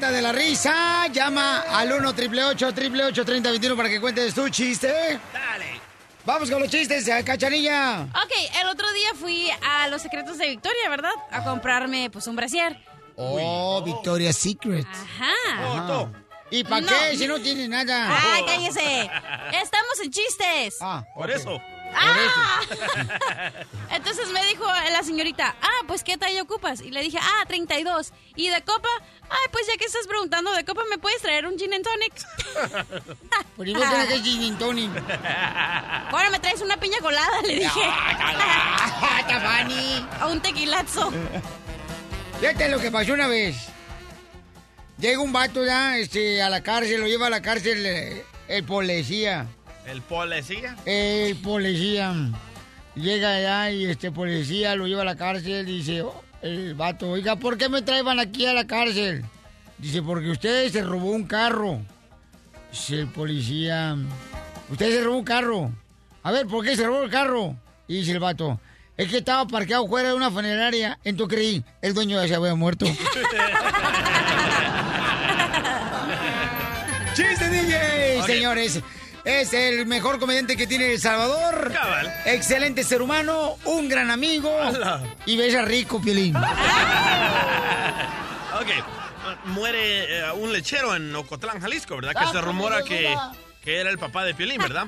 De 0.00 0.22
la 0.22 0.32
risa. 0.32 1.06
Llama 1.08 1.60
al 1.68 1.92
1 1.92 2.08
888 2.08 3.24
3021 3.24 3.76
para 3.76 3.88
que 3.88 4.00
cuentes 4.00 4.34
tu 4.34 4.48
chiste. 4.48 5.20
Dale. 5.32 5.80
Vamos 6.24 6.50
con 6.50 6.60
los 6.60 6.70
chistes, 6.70 7.04
cachanilla. 7.24 8.02
Ok, 8.02 8.32
el 8.60 8.68
otro 8.68 8.90
día 8.92 9.08
fui 9.20 9.50
a 9.62 9.88
Los 9.88 10.02
Secretos 10.02 10.38
de 10.38 10.48
Victoria, 10.48 10.88
¿verdad? 10.88 11.10
A 11.30 11.42
comprarme, 11.44 12.10
pues, 12.10 12.26
un 12.28 12.36
brasier. 12.36 12.78
Oh, 13.16 13.82
Victoria's 13.84 14.36
Secret. 14.36 14.86
Ajá. 14.86 16.08
¿Y 16.50 16.64
para 16.64 16.80
No. 16.82 16.88
qué 16.88 17.16
si 17.18 17.26
no 17.26 17.40
tiene 17.40 17.66
nada? 17.68 18.08
¡Ay, 18.34 18.44
cállese! 18.46 18.80
Estamos 19.62 20.00
en 20.02 20.10
chistes. 20.10 20.76
Ah, 20.80 21.02
Por 21.14 21.30
eso. 21.30 21.60
¡Ah! 21.94 22.60
Entonces 23.90 24.28
me 24.30 24.44
dijo 24.46 24.64
la 24.90 25.02
señorita, 25.02 25.54
ah, 25.60 25.84
pues 25.86 26.02
¿qué 26.02 26.16
talla 26.16 26.42
ocupas? 26.42 26.80
Y 26.80 26.90
le 26.90 27.02
dije, 27.02 27.18
ah, 27.20 27.44
32. 27.46 28.12
¿Y 28.36 28.48
de 28.48 28.62
copa? 28.62 28.88
Ay, 29.22 29.48
pues 29.50 29.66
ya 29.66 29.76
que 29.76 29.84
estás 29.84 30.06
preguntando 30.06 30.52
de 30.52 30.64
copa, 30.64 30.82
¿me 30.90 30.98
puedes 30.98 31.20
traer 31.22 31.46
un 31.46 31.58
gin 31.58 31.74
and 31.74 31.84
tonic? 31.84 32.12
¿y 33.64 33.74
vos 33.74 33.90
tenés 33.90 34.06
que 34.08 34.22
gin 34.22 34.42
and 34.44 34.58
tonic? 34.58 34.90
Bueno, 36.10 36.30
me 36.30 36.38
traes 36.40 36.60
una 36.60 36.76
piña 36.76 36.98
colada, 37.00 37.40
le 37.42 37.54
dije. 37.54 37.80
Tabani. 39.28 40.06
A 40.20 40.26
un 40.26 40.40
tequilazo. 40.40 41.10
Fíjate 42.38 42.68
lo 42.68 42.78
que 42.78 42.90
pasó 42.90 43.14
una 43.14 43.28
vez. 43.28 43.56
Llega 44.98 45.20
un 45.20 45.32
vato 45.32 45.64
ya 45.64 45.96
este, 45.96 46.42
a 46.42 46.50
la 46.50 46.62
cárcel, 46.62 47.00
lo 47.00 47.06
lleva 47.06 47.28
a 47.28 47.30
la 47.30 47.40
cárcel 47.40 47.84
eh, 47.84 48.24
el 48.48 48.64
policía. 48.64 49.46
El 49.86 50.00
policía. 50.02 50.76
El 50.86 51.36
policía. 51.36 52.14
Llega 52.94 53.36
allá 53.36 53.70
y 53.70 53.86
este 53.86 54.10
policía 54.10 54.76
lo 54.76 54.86
lleva 54.86 55.02
a 55.02 55.06
la 55.06 55.16
cárcel 55.16 55.68
y 55.68 55.78
dice, 55.78 56.02
oh, 56.02 56.22
el 56.42 56.74
vato, 56.74 57.10
oiga, 57.10 57.36
¿por 57.36 57.56
qué 57.56 57.68
me 57.68 57.82
traían 57.82 58.20
aquí 58.20 58.46
a 58.46 58.52
la 58.52 58.66
cárcel? 58.66 59.24
Dice, 59.78 60.02
porque 60.02 60.30
usted 60.30 60.70
se 60.70 60.82
robó 60.82 61.10
un 61.10 61.24
carro. 61.24 61.80
Dice 62.70 63.00
el 63.00 63.08
policía, 63.08 63.96
usted 64.70 64.90
se 64.90 65.02
robó 65.02 65.18
un 65.18 65.24
carro. 65.24 65.70
A 66.22 66.30
ver, 66.30 66.46
¿por 66.46 66.64
qué 66.64 66.76
se 66.76 66.86
robó 66.86 67.02
el 67.02 67.10
carro? 67.10 67.56
Y 67.88 67.96
dice 67.96 68.12
el 68.12 68.20
vato, 68.20 68.60
es 68.96 69.08
que 69.08 69.18
estaba 69.18 69.46
parqueado 69.46 69.88
fuera 69.88 70.10
de 70.10 70.14
una 70.14 70.30
funeraria. 70.30 70.98
Entonces 71.02 71.36
creí, 71.36 71.64
el 71.80 71.94
dueño 71.94 72.20
ya 72.22 72.28
se 72.28 72.34
había 72.34 72.54
muerto. 72.54 72.86
¡Chiste, 77.14 77.48
DJ! 77.50 78.22
Señores, 78.24 78.80
es 79.24 79.52
el 79.52 79.86
mejor 79.86 80.18
comediante 80.18 80.56
que 80.56 80.66
tiene 80.66 80.92
El 80.92 81.00
Salvador. 81.00 81.72
Cabal. 81.72 82.12
Excelente 82.26 82.82
ser 82.84 83.02
humano, 83.02 83.56
un 83.64 83.88
gran 83.88 84.10
amigo. 84.10 84.60
Ala. 84.60 85.02
Y 85.26 85.36
bella 85.36 85.62
rico, 85.64 86.00
Piolín. 86.00 86.36
Ok. 88.54 88.68
Muere 89.46 90.18
eh, 90.18 90.32
un 90.32 90.52
lechero 90.52 90.94
en 90.94 91.14
Ocotlán, 91.16 91.60
Jalisco, 91.60 91.96
¿verdad? 91.96 92.12
Que 92.14 92.30
se 92.30 92.40
rumora 92.40 92.82
que, 92.84 93.12
que 93.64 93.78
era 93.78 93.90
el 93.90 93.98
papá 93.98 94.24
de 94.24 94.34
Piolín, 94.34 94.58
¿verdad? 94.58 94.86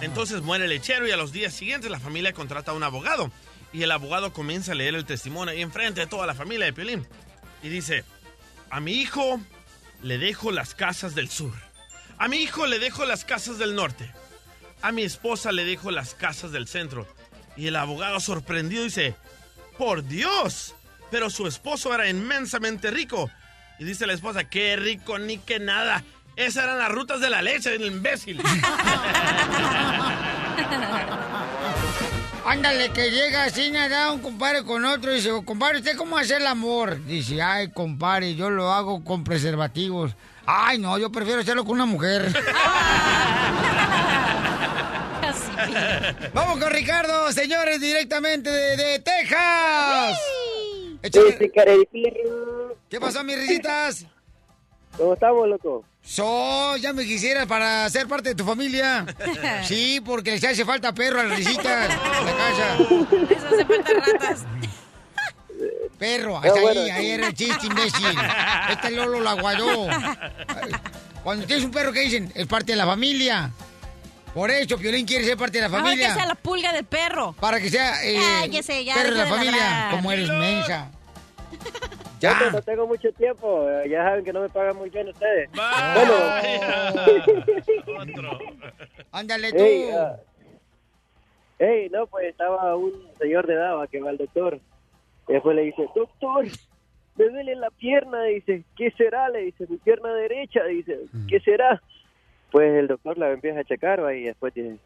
Entonces 0.00 0.42
muere 0.42 0.64
el 0.64 0.70
lechero 0.70 1.06
y 1.06 1.12
a 1.12 1.16
los 1.16 1.32
días 1.32 1.54
siguientes 1.54 1.90
la 1.90 2.00
familia 2.00 2.34
contrata 2.34 2.72
a 2.72 2.74
un 2.74 2.82
abogado. 2.82 3.30
Y 3.72 3.84
el 3.84 3.90
abogado 3.92 4.32
comienza 4.32 4.72
a 4.72 4.74
leer 4.74 4.94
el 4.96 5.06
testimonio 5.06 5.52
ahí 5.52 5.62
enfrente 5.62 6.00
de 6.00 6.06
toda 6.06 6.26
la 6.26 6.34
familia 6.34 6.66
de 6.66 6.72
Piolín. 6.72 7.06
Y 7.62 7.68
dice, 7.68 8.04
a 8.70 8.80
mi 8.80 8.92
hijo 8.92 9.40
le 10.02 10.18
dejo 10.18 10.50
las 10.50 10.74
casas 10.74 11.14
del 11.14 11.30
sur. 11.30 11.54
A 12.18 12.28
mi 12.28 12.38
hijo 12.38 12.66
le 12.66 12.78
dejo 12.78 13.04
las 13.04 13.24
casas 13.24 13.58
del 13.58 13.74
norte. 13.74 14.10
A 14.82 14.92
mi 14.92 15.02
esposa 15.02 15.52
le 15.52 15.64
dejo 15.64 15.90
las 15.90 16.14
casas 16.14 16.52
del 16.52 16.66
centro. 16.66 17.06
Y 17.56 17.66
el 17.68 17.76
abogado 17.76 18.20
sorprendido 18.20 18.84
dice, 18.84 19.14
por 19.78 20.04
Dios, 20.04 20.74
pero 21.10 21.30
su 21.30 21.46
esposo 21.46 21.94
era 21.94 22.08
inmensamente 22.08 22.90
rico. 22.90 23.30
Y 23.78 23.84
dice 23.84 24.06
la 24.06 24.14
esposa, 24.14 24.44
qué 24.44 24.76
rico 24.76 25.18
ni 25.18 25.38
que 25.38 25.58
nada. 25.58 26.04
Esas 26.36 26.64
eran 26.64 26.78
las 26.78 26.90
rutas 26.90 27.20
de 27.20 27.30
la 27.30 27.42
leche, 27.42 27.74
el 27.74 27.84
imbécil. 27.86 28.42
Ándale, 32.46 32.90
que 32.90 33.10
llega 33.10 33.44
así 33.44 33.70
nada 33.72 34.12
un 34.12 34.20
compadre 34.20 34.62
con 34.62 34.84
otro 34.84 35.10
y 35.12 35.16
dice, 35.16 35.30
compadre, 35.44 35.78
¿usted 35.78 35.96
cómo 35.96 36.16
hace 36.16 36.36
el 36.36 36.46
amor? 36.46 37.04
Dice, 37.04 37.42
ay, 37.42 37.72
compadre, 37.72 38.36
yo 38.36 38.50
lo 38.50 38.72
hago 38.72 39.02
con 39.02 39.24
preservativos. 39.24 40.14
Ay, 40.46 40.78
no, 40.78 40.96
yo 40.98 41.10
prefiero 41.10 41.40
hacerlo 41.40 41.64
con 41.64 41.74
una 41.74 41.86
mujer. 41.86 42.32
Vamos 46.32 46.58
con 46.58 46.70
Ricardo, 46.70 47.32
señores, 47.32 47.80
directamente 47.80 48.50
de, 48.50 48.76
de 48.76 48.98
Texas. 49.00 50.18
Échale- 51.02 51.50
¿Qué 52.88 53.00
pasó, 53.00 53.24
mis 53.24 53.36
risitas? 53.36 54.06
¿Cómo 54.96 55.14
estamos, 55.14 55.48
loco? 55.48 55.84
So, 56.02 56.76
ya 56.76 56.92
me 56.92 57.04
quisieras 57.04 57.46
para 57.46 57.88
ser 57.90 58.06
parte 58.06 58.28
de 58.30 58.34
tu 58.36 58.44
familia. 58.44 59.04
Sí, 59.64 60.00
porque 60.04 60.38
se 60.38 60.46
hace 60.48 60.64
falta 60.64 60.94
perro 60.94 61.20
a 61.20 61.24
las 61.24 61.36
risitas 61.38 61.90
en 61.90 62.26
la 62.26 62.32
casa. 62.36 62.76
Eso 63.34 63.46
hace 63.48 63.64
falta 63.64 63.92
ratas. 63.94 64.44
Perro, 65.98 66.36
Ah, 66.36 66.42
hasta 66.44 66.60
bueno. 66.60 66.80
ahí, 66.82 66.90
ahí 66.90 67.10
era 67.10 67.26
el 67.28 67.34
chiste, 67.34 67.66
imbécil. 67.66 68.06
Este 68.70 68.90
Lolo 68.90 69.20
la 69.20 69.32
guayó. 69.34 69.86
Cuando 71.24 71.46
tienes 71.46 71.64
un 71.64 71.70
perro, 71.70 71.92
¿qué 71.92 72.00
dicen? 72.00 72.30
Es 72.34 72.46
parte 72.46 72.72
de 72.72 72.76
la 72.76 72.86
familia. 72.86 73.50
Por 74.34 74.50
eso, 74.50 74.76
Piolín 74.76 75.06
quiere 75.06 75.24
ser 75.24 75.36
parte 75.38 75.58
de 75.58 75.62
la 75.62 75.70
familia. 75.70 76.08
que 76.08 76.14
sea 76.14 76.26
la 76.26 76.34
pulga 76.34 76.72
del 76.72 76.84
perro. 76.84 77.34
Para 77.40 77.58
que 77.58 77.70
sea 77.70 78.04
eh, 78.04 78.18
Cállese, 78.42 78.84
ya 78.84 78.94
perro 78.94 79.12
de 79.14 79.16
la 79.24 79.26
familia, 79.26 79.52
ladrar. 79.56 79.90
como 79.92 80.12
eres 80.12 80.28
mensa. 80.28 80.90
Ya. 82.18 82.48
no 82.50 82.62
tengo 82.62 82.86
mucho 82.86 83.12
tiempo. 83.12 83.68
eh, 83.68 83.90
Ya 83.90 84.02
saben 84.04 84.24
que 84.24 84.32
no 84.32 84.40
me 84.40 84.48
pagan 84.48 84.74
muy 84.76 84.88
bien 84.88 85.06
ustedes. 85.08 85.50
Vaya. 85.52 86.42
Otro. 88.00 88.38
Ándale 89.12 89.52
tú. 89.52 89.62
Ey, 89.62 89.90
ah, 89.90 90.16
ey, 91.58 91.88
no, 91.90 92.06
pues 92.06 92.26
estaba 92.30 92.74
un 92.74 92.90
señor 93.18 93.46
de 93.46 93.52
edad 93.54 93.86
que 93.90 94.00
va 94.00 94.08
al 94.10 94.16
doctor. 94.16 94.58
Y 95.28 95.32
después 95.32 95.56
le 95.56 95.62
dice, 95.62 95.88
doctor, 95.94 96.46
me 97.16 97.28
duele 97.28 97.56
la 97.56 97.70
pierna. 97.70 98.22
Dice, 98.24 98.64
¿qué 98.76 98.90
será? 98.92 99.28
Le 99.28 99.42
dice, 99.42 99.66
mi 99.68 99.76
pierna 99.78 100.12
derecha. 100.14 100.64
Dice, 100.64 101.00
¿qué 101.28 101.40
será? 101.40 101.82
Pues 102.52 102.72
el 102.74 102.86
doctor 102.88 103.18
la 103.18 103.32
empieza 103.32 103.60
a 103.60 103.64
checar 103.64 104.02
va, 104.02 104.14
y 104.14 104.22
después 104.22 104.54
dice, 104.54 104.76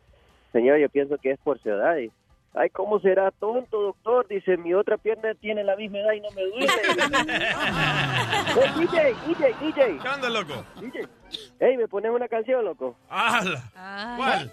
señor, 0.52 0.78
yo 0.78 0.88
pienso 0.88 1.18
que 1.18 1.32
es 1.32 1.38
por 1.40 1.60
su 1.60 1.68
edad. 1.70 1.96
Dice, 1.96 2.14
Ay, 2.52 2.68
¿cómo 2.70 2.98
será 2.98 3.30
tonto, 3.30 3.80
doctor? 3.80 4.26
Dice, 4.26 4.56
mi 4.56 4.74
otra 4.74 4.96
pierna 4.96 5.34
tiene 5.34 5.62
la 5.62 5.76
misma 5.76 5.98
edad 5.98 6.12
y 6.14 6.20
no 6.20 6.30
me 6.30 6.42
duele. 6.42 6.66
Eh, 8.50 8.80
DJ, 8.80 9.14
DJ, 9.28 9.54
DJ, 9.60 9.98
¿Qué 10.02 10.08
onda, 10.08 10.28
loco? 10.28 10.64
DJ. 10.80 11.06
Ey, 11.60 11.76
¿me 11.76 11.86
pones 11.86 12.10
una 12.10 12.26
canción, 12.26 12.64
loco? 12.64 12.96
¡Hala! 13.08 13.62
¿Cuál? 14.16 14.52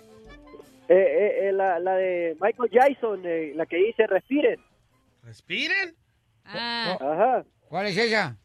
Eh, 0.88 0.96
eh, 0.96 1.48
eh, 1.48 1.52
la, 1.52 1.80
la 1.80 1.96
de 1.96 2.38
Michael 2.40 2.70
Jackson, 2.70 3.22
eh, 3.26 3.54
la 3.56 3.66
que 3.66 3.78
dice 3.78 4.06
respiren. 4.06 4.60
¿Respiren? 5.28 5.94
Ah, 6.46 6.98
Ajá. 7.02 7.44
¿Cuál 7.68 7.88
es 7.88 7.98
ella? 7.98 8.38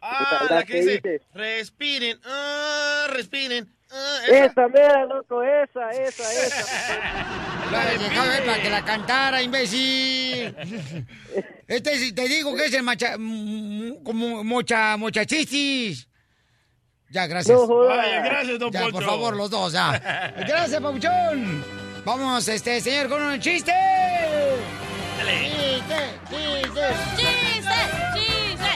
Ah, 0.00 0.46
La 0.48 0.56
la 0.56 0.64
que 0.64 0.72
que 0.74 0.78
dice, 0.82 0.92
dice. 1.02 1.20
respiren, 1.34 2.20
ah, 2.24 3.06
respiren. 3.10 3.68
ah, 3.90 4.18
esa. 4.28 4.44
Esa, 4.46 4.68
mera, 4.68 5.04
loco, 5.06 5.42
esa, 5.42 5.90
esa, 5.90 6.32
esa. 6.32 7.32
La 7.72 7.84
dejaba 7.86 8.28
ver 8.28 8.44
para 8.46 8.62
que 8.62 8.70
la 8.70 8.84
cantara, 8.84 9.42
imbécil. 9.42 10.54
Este, 11.66 11.94
es- 11.94 12.14
te 12.14 12.28
digo 12.28 12.54
que 12.54 12.66
es 12.66 12.74
el 12.74 12.84
macha, 12.84 13.14
como 14.04 14.44
mocha, 14.44 14.96
mochachichis. 14.96 16.08
Ya, 17.10 17.26
gracias. 17.26 17.58
No 17.58 17.66
jodas. 17.66 17.96
Vaya, 17.96 18.20
gracias, 18.20 18.58
don 18.60 18.70
Ya, 18.70 18.86
por 18.90 19.02
favor, 19.04 19.34
los 19.36 19.50
dos, 19.50 19.72
ya. 19.72 19.98
Gracias, 20.46 20.80
Pabuchón. 20.80 21.64
Vamos, 22.04 22.46
este, 22.46 22.80
señor, 22.80 23.08
con 23.08 23.20
un 23.20 23.40
chiste. 23.40 23.72
Chiste, 25.18 26.20
chiste. 26.28 26.86
¡Chiste! 27.16 27.78
¡Chiste! 28.14 28.72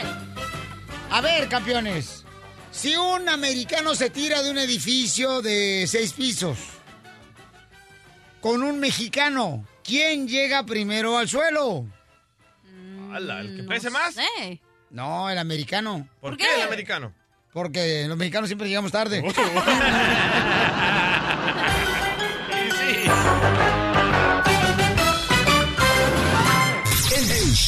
A 1.11 1.21
ver, 1.21 1.49
campeones. 1.49 2.25
Si 2.71 2.97
un 2.97 3.29
americano 3.29 3.95
se 3.95 4.11
tira 4.11 4.43
de 4.43 4.51
un 4.51 4.59
edificio 4.59 5.43
de 5.43 5.85
seis 5.87 6.13
pisos 6.15 6.59
con 8.41 8.63
un 8.63 8.79
mexicano, 8.81 9.67
¿quién 9.85 10.27
llega 10.29 10.65
primero 10.65 11.19
al 11.19 11.29
suelo? 11.29 11.85
Hala, 13.13 13.41
¿El 13.41 13.57
que 13.57 13.63
pese 13.65 13.91
más? 13.91 14.15
Sí. 14.15 14.61
No, 14.91 15.29
el 15.29 15.37
americano. 15.39 16.09
¿Por, 16.21 16.31
¿Por 16.31 16.39
qué? 16.39 16.45
qué? 16.47 16.55
el 16.63 16.67
americano? 16.69 17.13
Porque 17.53 18.07
los 18.09 18.17
mexicanos 18.17 18.49
siempre 18.49 18.69
llegamos 18.69 18.93
tarde. 18.93 19.19
El 22.91 23.50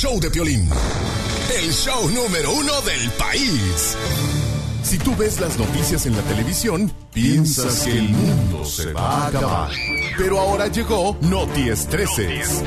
show 0.03 0.19
de 0.19 0.29
Piolín. 0.31 0.69
El 1.63 1.73
show 1.73 2.11
número 2.11 2.53
uno 2.53 2.81
del 2.81 3.09
país. 3.11 3.97
Si 4.83 4.99
tú 4.99 5.15
ves 5.15 5.39
las 5.39 5.57
noticias 5.57 6.07
en 6.07 6.17
la 6.17 6.23
televisión, 6.23 6.93
piensas 7.15 7.85
que 7.85 7.99
el 7.99 8.09
mundo 8.09 8.65
se 8.65 8.93
va 8.93 9.01
a 9.01 9.27
acabar. 9.29 9.71
Pero 10.19 10.41
ahora 10.41 10.67
llegó 10.67 11.17
Noti 11.21 11.69
Estreses. 11.69 12.65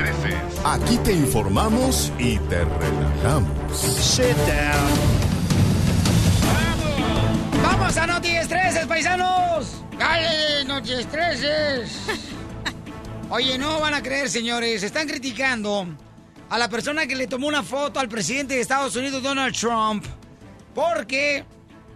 Aquí 0.64 0.96
te 1.00 1.12
informamos 1.12 2.10
y 2.18 2.38
te 2.38 2.64
relajamos. 2.64 3.82
Sit 3.82 4.38
down. 4.48 4.96
¡Vamos 7.62 7.98
a 7.98 8.08
Noti 8.08 8.30
Estreses, 8.30 8.86
paisanos! 8.86 9.84
¡Dale, 10.00 10.64
Noti 10.64 10.94
Estreses! 10.94 11.92
Oye, 13.30 13.58
no 13.58 13.82
van 13.82 13.94
a 13.94 14.02
creer, 14.02 14.30
señores. 14.30 14.84
Están 14.84 15.06
criticando 15.06 15.86
a 16.50 16.58
la 16.58 16.70
persona 16.70 17.08
que 17.08 17.16
le 17.16 17.28
tomó 17.28 17.48
una 17.48 17.64
foto 17.64 18.00
al 18.00 18.10
presidente 18.10 18.56
de 18.56 18.62
Estados 18.62 18.96
Unidos, 18.96 19.24
Donald 19.24 19.56
Trump, 19.56 20.06
porque 20.74 21.44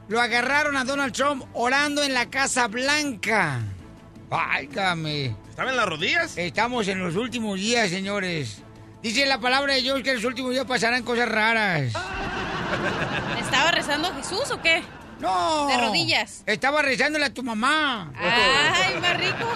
lo 0.08 0.20
agarraron 0.20 0.76
a 0.76 0.84
Donald 0.84 1.14
Trump 1.14 1.46
orando 1.54 2.04
en 2.04 2.14
la 2.14 2.30
Casa 2.30 2.68
Blanca. 2.68 3.62
Válgame. 4.30 5.36
¿Estaba 5.50 5.72
en 5.72 5.78
las 5.78 5.86
rodillas? 5.86 6.38
Estamos 6.38 6.88
en 6.88 7.00
los 7.00 7.16
últimos 7.16 7.60
días, 7.60 7.90
señores. 7.90 8.62
Dice 9.02 9.26
la 9.26 9.40
palabra 9.40 9.74
de 9.74 9.82
Dios 9.82 10.02
que 10.04 10.10
en 10.10 10.16
los 10.18 10.26
últimos 10.26 10.52
días 10.52 10.66
pasarán 10.66 11.04
cosas 11.04 11.30
raras. 11.30 11.94
¿Estaba 13.40 13.72
rezando 13.72 14.10
a 14.10 14.14
Jesús 14.16 14.52
o 14.52 14.62
qué? 14.62 14.84
No. 15.20 15.68
De 15.68 15.78
rodillas. 15.78 16.44
Estaba 16.46 16.82
rezándole 16.82 17.26
a 17.26 17.34
tu 17.34 17.44
mamá. 17.44 18.12
Ay, 18.16 19.00
más 19.02 19.18
rico. 19.18 19.52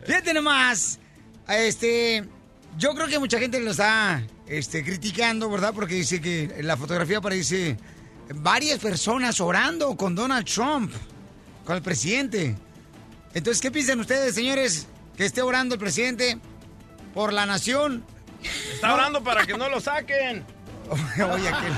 Fíjate 0.06 0.34
nomás. 0.34 0.98
Este, 1.50 2.24
yo 2.78 2.94
creo 2.94 3.08
que 3.08 3.18
mucha 3.18 3.38
gente 3.38 3.58
lo 3.58 3.72
está 3.72 4.22
este, 4.46 4.84
criticando, 4.84 5.50
¿verdad? 5.50 5.72
Porque 5.74 5.94
dice 5.94 6.20
que 6.20 6.44
en 6.56 6.66
la 6.66 6.76
fotografía 6.76 7.18
aparece 7.18 7.76
varias 8.34 8.78
personas 8.78 9.40
orando 9.40 9.96
con 9.96 10.14
Donald 10.14 10.46
Trump, 10.46 10.92
con 11.64 11.76
el 11.76 11.82
presidente. 11.82 12.56
Entonces, 13.34 13.60
¿qué 13.60 13.70
piensan 13.70 13.98
ustedes, 13.98 14.34
señores, 14.34 14.86
que 15.16 15.24
esté 15.24 15.42
orando 15.42 15.74
el 15.74 15.80
presidente 15.80 16.38
por 17.14 17.32
la 17.32 17.46
nación? 17.46 18.04
Está 18.72 18.94
orando 18.94 19.22
para 19.22 19.44
que 19.44 19.58
no 19.58 19.68
lo 19.68 19.80
saquen. 19.80 20.44
Oye, 21.32 21.48
aquel. 21.48 21.72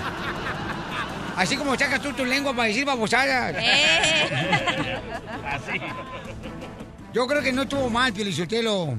Así 1.36 1.56
como 1.56 1.78
sacas 1.78 2.02
tú 2.02 2.12
tu 2.12 2.26
lengua 2.26 2.54
para 2.54 2.68
decir 2.68 2.84
babosadas. 2.84 3.56
Así. 5.46 5.80
Yo 7.14 7.26
creo 7.26 7.42
que 7.42 7.52
no 7.52 7.62
estuvo 7.62 7.90
mal, 7.90 8.12
Pielichotelo. 8.12 8.96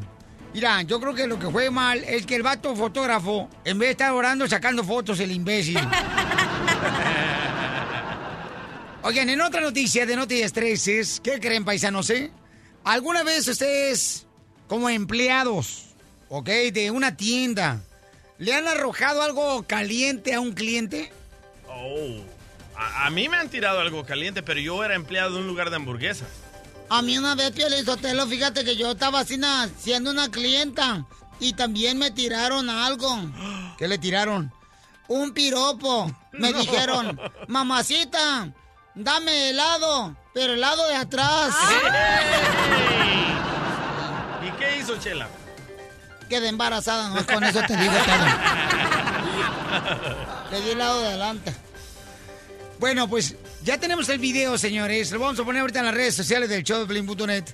Mira, 0.54 0.84
yo 0.84 1.00
creo 1.00 1.16
que 1.16 1.26
lo 1.26 1.40
que 1.40 1.50
fue 1.50 1.72
mal 1.72 2.04
es 2.04 2.28
que 2.28 2.36
el 2.36 2.44
vato 2.44 2.76
fotógrafo, 2.76 3.50
en 3.66 3.80
vez 3.80 3.88
de 3.88 3.92
estar 3.94 4.12
orando, 4.12 4.48
sacando 4.48 4.84
fotos, 4.84 5.20
el 5.20 5.32
imbécil. 5.32 5.80
Oigan, 9.02 9.30
en 9.30 9.42
otra 9.42 9.62
noticia 9.62 10.06
de 10.06 10.16
Noti 10.16 10.42
Estreses, 10.42 11.20
¿qué 11.22 11.40
creen, 11.40 11.66
paisanos, 11.66 12.10
eh? 12.12 12.32
¿Alguna 12.84 13.24
vez 13.24 13.48
ustedes, 13.48 14.28
como 14.68 14.90
empleados, 14.90 15.88
ok, 16.30 16.48
de 16.72 16.92
una 16.92 17.18
tienda, 17.18 17.82
le 18.38 18.54
han 18.54 18.68
arrojado 18.68 19.24
algo 19.24 19.64
caliente 19.64 20.36
a 20.36 20.40
un 20.40 20.54
cliente? 20.54 21.12
Oh. 21.68 22.22
A, 22.76 23.08
a 23.08 23.10
mí 23.10 23.28
me 23.28 23.38
han 23.38 23.50
tirado 23.50 23.80
algo 23.80 24.06
caliente, 24.06 24.44
pero 24.44 24.60
yo 24.60 24.84
era 24.84 24.94
empleado 24.94 25.34
de 25.34 25.40
un 25.40 25.48
lugar 25.48 25.72
de 25.72 25.78
hamburguesas. 25.78 26.43
A 26.90 27.02
mí 27.02 27.18
una 27.18 27.36
vez, 27.36 27.52
Piolizotelo, 27.52 28.28
fíjate 28.28 28.64
que 28.64 28.76
yo 28.76 28.92
estaba 28.92 29.22
así 29.22 29.38
na- 29.38 29.70
siendo 29.80 30.12
una 30.12 30.30
clienta 30.30 31.06
y 31.40 31.54
también 31.54 31.98
me 31.98 32.12
tiraron 32.12 32.70
algo. 32.70 33.18
¿Qué 33.78 33.88
le 33.88 33.98
tiraron? 33.98 34.52
Un 35.08 35.34
piropo. 35.34 36.12
Me 36.34 36.52
No. 36.52 36.60
dijeron, 36.60 37.20
mamacita, 37.48 38.50
dame 38.96 39.50
helado, 39.50 40.16
pero 40.34 40.54
helado 40.54 40.88
de 40.88 40.96
atrás. 40.96 41.54
¿Y 44.46 44.52
qué 44.60 44.78
hizo 44.80 44.98
Chela? 44.98 45.28
Quedé 46.30 46.50
embarazada, 46.50 47.10
no 47.10 47.26
con 47.26 47.44
eso 47.44 47.62
te 47.68 47.76
digo 47.76 47.94
todo. 47.94 48.26
Le 50.52 50.62
di 50.62 50.70
helado 50.72 51.02
de 51.02 51.08
adelante. 51.08 51.54
Bueno, 52.80 53.08
pues 53.08 53.36
ya 53.64 53.80
tenemos 53.80 54.10
el 54.10 54.20
video, 54.20 54.58
señores. 54.58 55.12
Lo 55.12 55.20
vamos 55.20 55.40
a 55.40 55.46
poner 55.46 55.62
ahorita 55.62 55.80
en 55.80 55.86
las 55.86 55.96
redes 55.96 56.16
sociales 56.16 56.50
del 56.50 56.64
show 56.64 56.80
de 56.80 56.86
Pelín.net. 56.86 57.46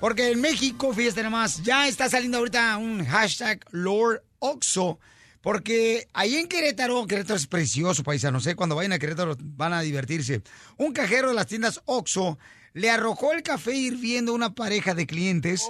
Porque 0.00 0.30
en 0.30 0.40
México, 0.40 0.92
fíjate 0.92 1.22
nomás, 1.22 1.62
ya 1.62 1.88
está 1.88 2.10
saliendo 2.10 2.38
ahorita 2.38 2.76
un 2.76 3.04
hashtag 3.06 3.64
Lord 3.70 4.22
Oxo. 4.38 4.98
Porque 5.40 6.08
ahí 6.12 6.36
en 6.36 6.48
Querétaro, 6.48 7.06
Querétaro 7.06 7.36
es 7.36 7.46
precioso, 7.46 8.02
paisano, 8.02 8.40
sé, 8.40 8.54
cuando 8.54 8.74
vayan 8.74 8.92
a 8.92 8.98
Querétaro 8.98 9.36
van 9.40 9.72
a 9.72 9.80
divertirse. 9.80 10.42
Un 10.76 10.92
cajero 10.92 11.28
de 11.28 11.34
las 11.34 11.46
tiendas 11.46 11.80
Oxo 11.86 12.38
le 12.74 12.90
arrojó 12.90 13.32
el 13.32 13.42
café 13.42 13.74
hirviendo 13.74 14.32
a 14.32 14.34
una 14.34 14.54
pareja 14.54 14.94
de 14.94 15.06
clientes 15.06 15.62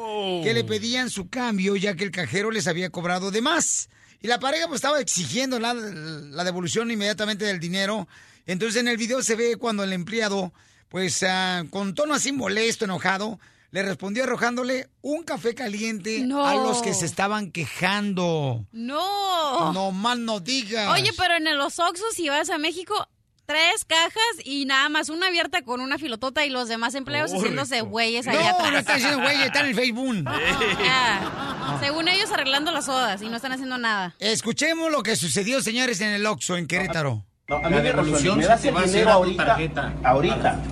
que 0.42 0.52
le 0.52 0.64
pedían 0.64 1.08
su 1.10 1.28
cambio 1.28 1.76
ya 1.76 1.94
que 1.94 2.02
el 2.02 2.10
cajero 2.10 2.50
les 2.50 2.66
había 2.66 2.90
cobrado 2.90 3.30
de 3.30 3.42
más. 3.42 3.88
Y 4.20 4.26
la 4.26 4.40
pareja 4.40 4.66
pues 4.66 4.78
estaba 4.78 5.00
exigiendo 5.00 5.60
la, 5.60 5.74
la 5.74 6.42
devolución 6.42 6.90
inmediatamente 6.90 7.44
del 7.44 7.60
dinero. 7.60 8.08
Entonces 8.46 8.80
en 8.80 8.88
el 8.88 8.96
video 8.96 9.22
se 9.22 9.34
ve 9.36 9.56
cuando 9.56 9.82
el 9.84 9.92
empleado, 9.92 10.52
pues 10.88 11.22
ah, 11.22 11.64
con 11.70 11.94
tono 11.94 12.14
así 12.14 12.32
molesto, 12.32 12.84
enojado, 12.84 13.38
le 13.72 13.82
respondió 13.82 14.22
arrojándole 14.24 14.88
un 15.02 15.24
café 15.24 15.54
caliente 15.54 16.20
No. 16.20 16.46
a 16.46 16.54
los 16.54 16.80
que 16.82 16.94
se 16.94 17.04
estaban 17.06 17.50
quejando. 17.50 18.64
No. 18.72 19.72
No 19.72 19.90
mal 19.92 20.24
no 20.24 20.40
digas. 20.40 20.88
Oye, 20.90 21.10
pero 21.18 21.34
en 21.36 21.56
los 21.58 21.78
Oxxos, 21.78 22.14
si 22.14 22.28
vas 22.28 22.48
a 22.48 22.58
México, 22.58 23.08
tres 23.44 23.84
cajas 23.84 24.22
y 24.44 24.64
nada 24.64 24.88
más 24.88 25.08
una 25.08 25.26
abierta 25.26 25.62
con 25.62 25.80
una 25.80 25.98
filotota 25.98 26.46
y 26.46 26.50
los 26.50 26.68
demás 26.68 26.94
empleados 26.94 27.32
haciéndose 27.32 27.80
güeyes 27.82 28.26
ahí 28.28 28.36
No, 28.36 28.46
atrás. 28.48 28.72
no 28.72 28.78
están 28.78 28.96
haciendo 28.96 29.18
güeyes, 29.22 29.46
están 29.46 29.64
en 29.64 29.70
el 29.70 29.74
Facebook. 29.76 30.24
Según 31.80 32.08
ellos 32.08 32.30
arreglando 32.30 32.70
las 32.72 32.86
sodas 32.86 33.20
y 33.22 33.28
no 33.28 33.36
están 33.36 33.52
haciendo 33.52 33.76
nada. 33.78 34.14
Escuchemos 34.18 34.90
lo 34.90 35.02
que 35.02 35.16
sucedió, 35.16 35.60
señores, 35.62 36.00
en 36.00 36.08
el 36.10 36.24
Oxxo, 36.26 36.56
en 36.56 36.66
Querétaro. 36.66 37.24
A 37.48 37.68
mí 37.70 37.76
me 37.76 37.82
devolución 37.82 38.38
me 38.38 38.46
das 38.46 38.64
el 38.64 38.74
dinero 38.74 39.10
ahorita, 39.12 39.94
ahorita. 40.02 40.62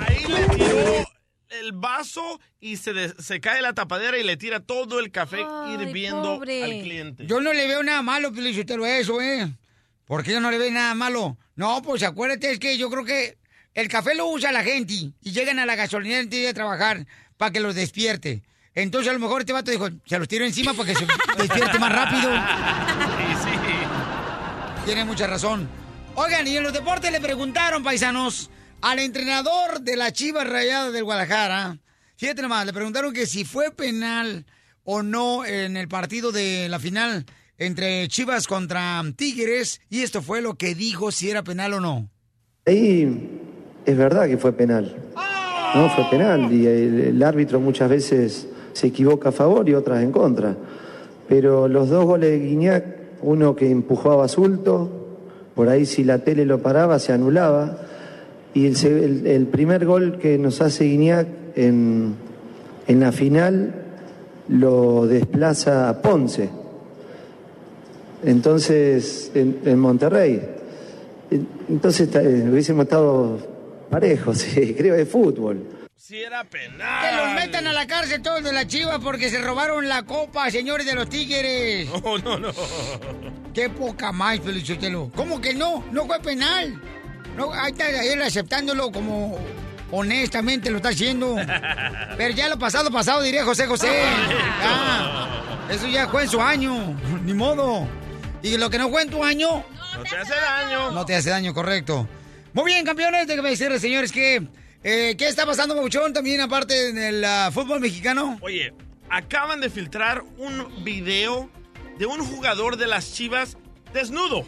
Ahí 0.00 0.24
le 0.26 0.48
tiró 0.48 1.06
el 1.50 1.72
vaso 1.72 2.40
y 2.58 2.78
se, 2.78 3.10
se 3.22 3.40
cae 3.40 3.60
la 3.60 3.74
tapadera 3.74 4.18
y 4.18 4.22
le 4.24 4.36
tira 4.36 4.60
todo 4.60 4.98
el 4.98 5.10
café 5.10 5.44
hirviendo 5.72 6.36
pobre. 6.36 6.64
al 6.64 6.70
cliente. 6.82 7.26
Yo 7.26 7.40
no 7.40 7.52
le 7.52 7.66
veo 7.66 7.82
nada 7.82 8.02
malo, 8.02 8.32
Felicitelo, 8.32 8.84
a 8.84 8.96
eso, 8.96 9.20
¿eh? 9.20 9.52
Porque 10.06 10.32
yo 10.32 10.40
no 10.40 10.50
le 10.50 10.58
veo 10.58 10.70
nada 10.70 10.94
malo. 10.94 11.36
No, 11.54 11.82
pues 11.82 12.02
acuérdate, 12.02 12.50
es 12.50 12.58
que 12.58 12.78
yo 12.78 12.90
creo 12.90 13.04
que 13.04 13.36
el 13.74 13.88
café 13.88 14.14
lo 14.14 14.26
usa 14.28 14.52
la 14.52 14.64
gente 14.64 14.94
y 14.94 15.32
llegan 15.32 15.58
a 15.58 15.66
la 15.66 15.76
gasolinera 15.76 16.20
antes 16.20 16.42
de 16.42 16.54
trabajar 16.54 17.06
para 17.36 17.50
que 17.52 17.60
los 17.60 17.74
despierte. 17.74 18.42
Entonces 18.74 19.10
a 19.10 19.12
lo 19.12 19.18
mejor 19.18 19.42
este 19.42 19.52
vato 19.52 19.70
dijo, 19.70 19.88
se 20.06 20.18
los 20.18 20.26
tiro 20.28 20.46
encima 20.46 20.72
para 20.72 20.88
que 20.88 20.94
se 20.94 21.06
despierte 21.36 21.78
más 21.78 21.92
rápido. 21.92 22.30
Tiene 24.84 25.04
mucha 25.04 25.26
razón. 25.26 25.68
Oigan, 26.16 26.46
y 26.46 26.56
en 26.56 26.64
los 26.64 26.72
deportes 26.72 27.12
le 27.12 27.20
preguntaron, 27.20 27.84
paisanos, 27.84 28.50
al 28.80 28.98
entrenador 28.98 29.80
de 29.80 29.96
la 29.96 30.12
Chivas 30.12 30.48
Rayadas 30.48 30.92
del 30.92 31.04
Guadalajara. 31.04 31.78
Fíjate 32.16 32.42
nomás, 32.42 32.66
le 32.66 32.72
preguntaron 32.72 33.12
que 33.12 33.26
si 33.26 33.44
fue 33.44 33.70
penal 33.70 34.44
o 34.84 35.02
no 35.02 35.44
en 35.44 35.76
el 35.76 35.88
partido 35.88 36.32
de 36.32 36.68
la 36.68 36.80
final 36.80 37.24
entre 37.58 38.08
Chivas 38.08 38.48
contra 38.48 39.02
Tigres. 39.16 39.80
Y 39.88 40.02
esto 40.02 40.20
fue 40.20 40.42
lo 40.42 40.54
que 40.54 40.74
dijo 40.74 41.12
si 41.12 41.30
era 41.30 41.42
penal 41.44 41.74
o 41.74 41.80
no. 41.80 42.08
Ahí 42.66 43.30
es 43.86 43.96
verdad 43.96 44.26
que 44.26 44.36
fue 44.36 44.52
penal. 44.52 44.96
No, 45.74 45.88
fue 45.90 46.04
penal 46.10 46.52
y 46.52 46.66
el, 46.66 47.00
el 47.00 47.22
árbitro 47.22 47.60
muchas 47.60 47.88
veces 47.88 48.48
se 48.72 48.88
equivoca 48.88 49.30
a 49.30 49.32
favor 49.32 49.68
y 49.68 49.74
otras 49.74 50.02
en 50.02 50.12
contra. 50.12 50.56
Pero 51.28 51.68
los 51.68 51.88
dos 51.88 52.04
goles 52.04 52.30
de 52.30 52.46
Guiñac, 52.46 53.01
uno 53.22 53.54
que 53.56 53.70
empujó 53.70 54.12
a 54.12 54.16
Basulto, 54.16 54.88
por 55.54 55.68
ahí 55.68 55.86
si 55.86 56.04
la 56.04 56.18
tele 56.18 56.44
lo 56.44 56.60
paraba 56.62 56.98
se 56.98 57.12
anulaba. 57.12 57.78
Y 58.54 58.66
el, 58.66 58.76
el- 58.86 59.26
el 59.26 59.46
primer 59.46 59.86
gol 59.86 60.18
que 60.18 60.36
nos 60.38 60.60
hace 60.60 60.84
Guiñac 60.84 61.26
en, 61.56 62.14
en 62.86 63.00
la 63.00 63.12
final 63.12 63.74
lo 64.48 65.06
desplaza 65.06 65.88
a 65.88 66.02
Ponce. 66.02 66.50
Entonces, 68.24 69.30
en, 69.34 69.58
en 69.64 69.78
Monterrey. 69.78 70.40
Entonces 71.68 72.08
eh, 72.14 72.46
hubiésemos 72.50 72.84
estado 72.84 73.38
parejos, 73.90 74.38
sí, 74.38 74.74
creo, 74.74 74.94
de 74.94 75.06
fútbol. 75.06 75.58
Si 76.04 76.20
era 76.20 76.42
penal. 76.42 77.08
Que 77.08 77.16
los 77.16 77.32
metan 77.32 77.64
a 77.68 77.72
la 77.72 77.86
cárcel 77.86 78.20
todos 78.20 78.42
de 78.42 78.52
la 78.52 78.66
Chivas 78.66 78.98
porque 78.98 79.30
se 79.30 79.40
robaron 79.40 79.88
la 79.88 80.02
copa, 80.02 80.50
señores 80.50 80.84
de 80.84 80.94
los 80.94 81.08
Tigres. 81.08 81.88
No, 82.02 82.18
no, 82.24 82.38
no. 82.40 82.52
Qué 83.54 83.70
poca 83.70 84.10
más, 84.10 84.40
Felicitelo. 84.40 85.12
¿Cómo 85.14 85.40
que 85.40 85.54
no? 85.54 85.84
No 85.92 86.04
fue 86.06 86.18
penal. 86.18 86.82
No, 87.36 87.52
ahí 87.52 87.70
está 87.70 87.88
él 87.88 88.20
aceptándolo 88.20 88.90
como 88.90 89.38
honestamente 89.92 90.70
lo 90.70 90.78
está 90.78 90.88
haciendo. 90.88 91.36
Pero 92.16 92.34
ya 92.34 92.48
lo 92.48 92.58
pasado, 92.58 92.90
pasado, 92.90 93.22
diría 93.22 93.44
José 93.44 93.68
José. 93.68 94.02
Eso 95.70 95.86
ya 95.86 96.08
fue 96.08 96.24
en 96.24 96.28
su 96.28 96.40
año. 96.40 96.98
Ni 97.22 97.32
modo. 97.32 97.86
Y 98.42 98.56
lo 98.56 98.70
que 98.70 98.78
no 98.78 98.90
fue 98.90 99.02
en 99.02 99.10
tu 99.10 99.22
año. 99.22 99.64
No 99.96 100.02
te 100.02 100.16
hace 100.16 100.34
daño. 100.34 100.90
No 100.90 101.04
te 101.06 101.14
hace 101.14 101.30
daño, 101.30 101.54
correcto. 101.54 102.08
Muy 102.54 102.64
bien, 102.72 102.84
campeones. 102.84 103.28
Déjame 103.28 103.50
decirles, 103.50 103.80
señores, 103.80 104.10
que. 104.10 104.48
Eh, 104.84 105.14
¿Qué 105.16 105.28
está 105.28 105.46
pasando, 105.46 105.74
Pabuchón, 105.74 106.12
también 106.12 106.40
aparte 106.40 106.88
en 106.88 106.98
el 106.98 107.24
ah, 107.24 107.50
fútbol 107.52 107.80
mexicano? 107.80 108.38
Oye, 108.40 108.72
acaban 109.08 109.60
de 109.60 109.70
filtrar 109.70 110.22
un 110.38 110.84
video 110.84 111.50
de 111.98 112.06
un 112.06 112.24
jugador 112.24 112.76
de 112.76 112.86
las 112.86 113.12
Chivas 113.14 113.56
desnudo. 113.92 114.46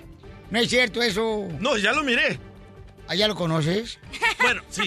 No 0.50 0.58
es 0.58 0.68
cierto 0.68 1.02
eso. 1.02 1.48
No, 1.60 1.76
ya 1.76 1.92
lo 1.92 2.02
miré. 2.02 2.38
¿Ah, 3.08 3.14
ya 3.14 3.28
lo 3.28 3.34
conoces? 3.34 3.98
Bueno, 4.42 4.62
sí. 4.68 4.82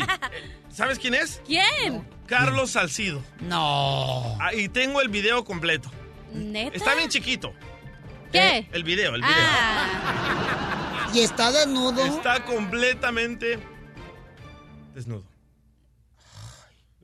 ¿Sabes 0.69 0.99
quién 0.99 1.15
es? 1.15 1.41
¿Quién? 1.47 2.07
Carlos 2.27 2.71
Salcido. 2.71 3.23
No. 3.39 4.37
Ah, 4.39 4.53
y 4.53 4.69
tengo 4.69 5.01
el 5.01 5.09
video 5.09 5.43
completo. 5.43 5.89
¿Neta? 6.31 6.77
Está 6.77 6.93
bien 6.93 7.09
chiquito. 7.09 7.53
¿Qué? 8.31 8.67
El 8.71 8.83
video, 8.83 9.15
el 9.15 9.21
video. 9.21 9.35
Ah, 9.35 11.09
¿Y 11.11 11.21
está 11.21 11.51
desnudo? 11.51 12.05
Está 12.05 12.45
completamente 12.45 13.57
desnudo. 14.93 15.23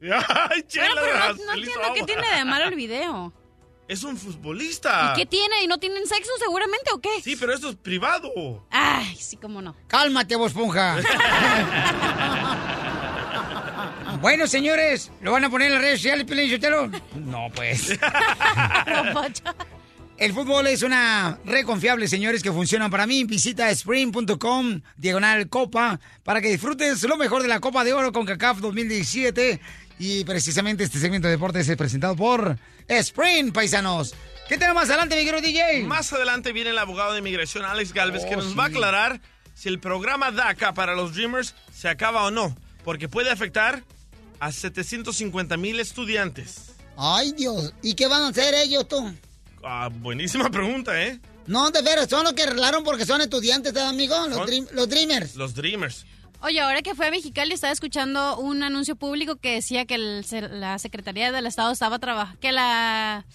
Ay, 0.50 0.63
chela, 0.67 1.01
bueno, 1.01 1.38
pero 1.38 1.45
no, 1.45 1.53
entiendo 1.53 1.93
qué 1.95 2.03
tiene 2.03 2.36
de 2.36 2.45
malo 2.45 2.65
el 2.65 2.75
video. 2.75 3.33
Es 3.86 4.05
un 4.05 4.17
futbolista. 4.17 5.12
¿Y 5.12 5.19
qué 5.19 5.25
tiene? 5.25 5.62
¿Y 5.62 5.67
no 5.67 5.77
tienen 5.77 6.07
sexo 6.07 6.31
seguramente 6.39 6.89
o 6.93 7.01
qué? 7.01 7.22
Sí, 7.22 7.36
pero 7.36 7.53
esto 7.53 7.69
es 7.69 7.75
privado. 7.75 8.65
Ay, 8.72 9.13
sí, 9.17 9.36
cómo 9.36 9.62
no. 9.62 9.75
Cálmate, 9.88 10.38
vos, 10.38 10.53
ponja. 10.53 11.00
bueno, 14.22 14.48
señores, 14.48 15.12
¿lo 15.22 15.33
van 15.33 15.43
a 15.43 15.50
poner 15.50 15.67
en 15.67 15.74
las 15.74 15.81
redes 15.81 16.00
sociales, 16.00 16.25
Sotelo? 16.50 16.89
No, 17.13 17.50
pues. 17.53 18.00
El 20.15 20.31
fútbol 20.31 20.67
es 20.67 20.83
una 20.83 21.39
red 21.43 21.65
confiable, 21.65 22.07
señores, 22.07 22.41
que 22.41 22.51
funciona 22.51 22.89
para 22.89 23.05
mí. 23.05 23.25
Visita 23.25 23.69
spring.com, 23.72 24.81
diagonal 24.95 25.50
copa, 25.50 26.00
para 26.24 26.39
que 26.39 26.50
disfrutes 26.50 27.03
lo 27.03 27.17
mejor 27.17 27.41
de 27.41 27.48
la 27.48 27.60
Copa 27.60 27.83
de 27.83 27.93
Oro 27.93 28.13
con 28.13 28.25
CACAF 28.25 28.60
2017. 28.60 29.60
Y 30.00 30.23
precisamente 30.25 30.83
este 30.83 31.00
segmento 31.00 31.27
de 31.27 31.33
deportes 31.33 31.67
es 31.69 31.77
presentado 31.77 32.15
por 32.15 32.57
Spring, 32.88 33.51
paisanos. 33.53 34.13
¿Qué 34.50 34.57
tenemos 34.57 34.81
más 34.83 34.89
adelante, 34.89 35.15
mi 35.15 35.23
querido 35.25 35.41
DJ? 35.41 35.83
Más 35.85 36.12
adelante 36.12 36.51
viene 36.51 36.71
el 36.71 36.77
abogado 36.77 37.13
de 37.13 37.19
inmigración 37.19 37.63
Alex 37.63 37.93
Galvez 37.93 38.25
que 38.25 38.35
Oh, 38.35 38.41
nos 38.41 38.57
va 38.57 38.63
a 38.63 38.67
aclarar 38.67 39.21
si 39.55 39.69
el 39.69 39.79
programa 39.79 40.31
DACA 40.31 40.73
para 40.73 40.95
los 40.95 41.13
Dreamers 41.15 41.53
se 41.73 41.88
acaba 41.88 42.23
o 42.23 42.31
no, 42.31 42.55
porque 42.83 43.07
puede 43.07 43.29
afectar 43.29 43.83
a 44.39 44.51
750 44.51 45.55
mil 45.57 45.79
estudiantes. 45.79 46.73
Ay, 46.97 47.31
Dios. 47.31 47.73
¿Y 47.81 47.93
qué 47.93 48.07
van 48.07 48.23
a 48.23 48.27
hacer 48.29 48.53
ellos, 48.55 48.88
tú? 48.88 49.13
Ah, 49.63 49.89
buenísima 49.91 50.50
pregunta, 50.50 51.01
¿eh? 51.01 51.19
No, 51.47 51.71
de 51.71 51.81
veras, 51.81 52.09
son 52.09 52.23
los 52.25 52.33
que 52.33 52.43
arreglaron 52.43 52.83
porque 52.83 53.05
son 53.05 53.21
estudiantes, 53.21 53.73
¿eh, 53.75 53.79
amigo? 53.81 54.15
Los, 54.27 54.38
Son- 54.38 54.47
dream- 54.47 54.67
los 54.71 54.89
Dreamers. 54.89 55.35
Los 55.35 55.53
Dreamers. 55.53 56.05
Oye, 56.43 56.59
ahora 56.59 56.81
que 56.81 56.93
fue 56.93 57.07
a 57.07 57.12
Mexicali 57.12 57.53
estaba 57.53 57.71
escuchando 57.71 58.38
un 58.38 58.63
anuncio 58.63 58.95
público 58.97 59.38
que 59.38 59.53
decía 59.55 59.85
que 59.85 59.95
el 59.95 60.25
se- 60.25 60.41
la 60.50 60.77
Secretaría 60.77 61.31
del 61.31 61.45
Estado 61.45 61.71
estaba 61.71 62.00
trabajando, 62.00 62.39
que 62.41 62.51
la 62.51 63.25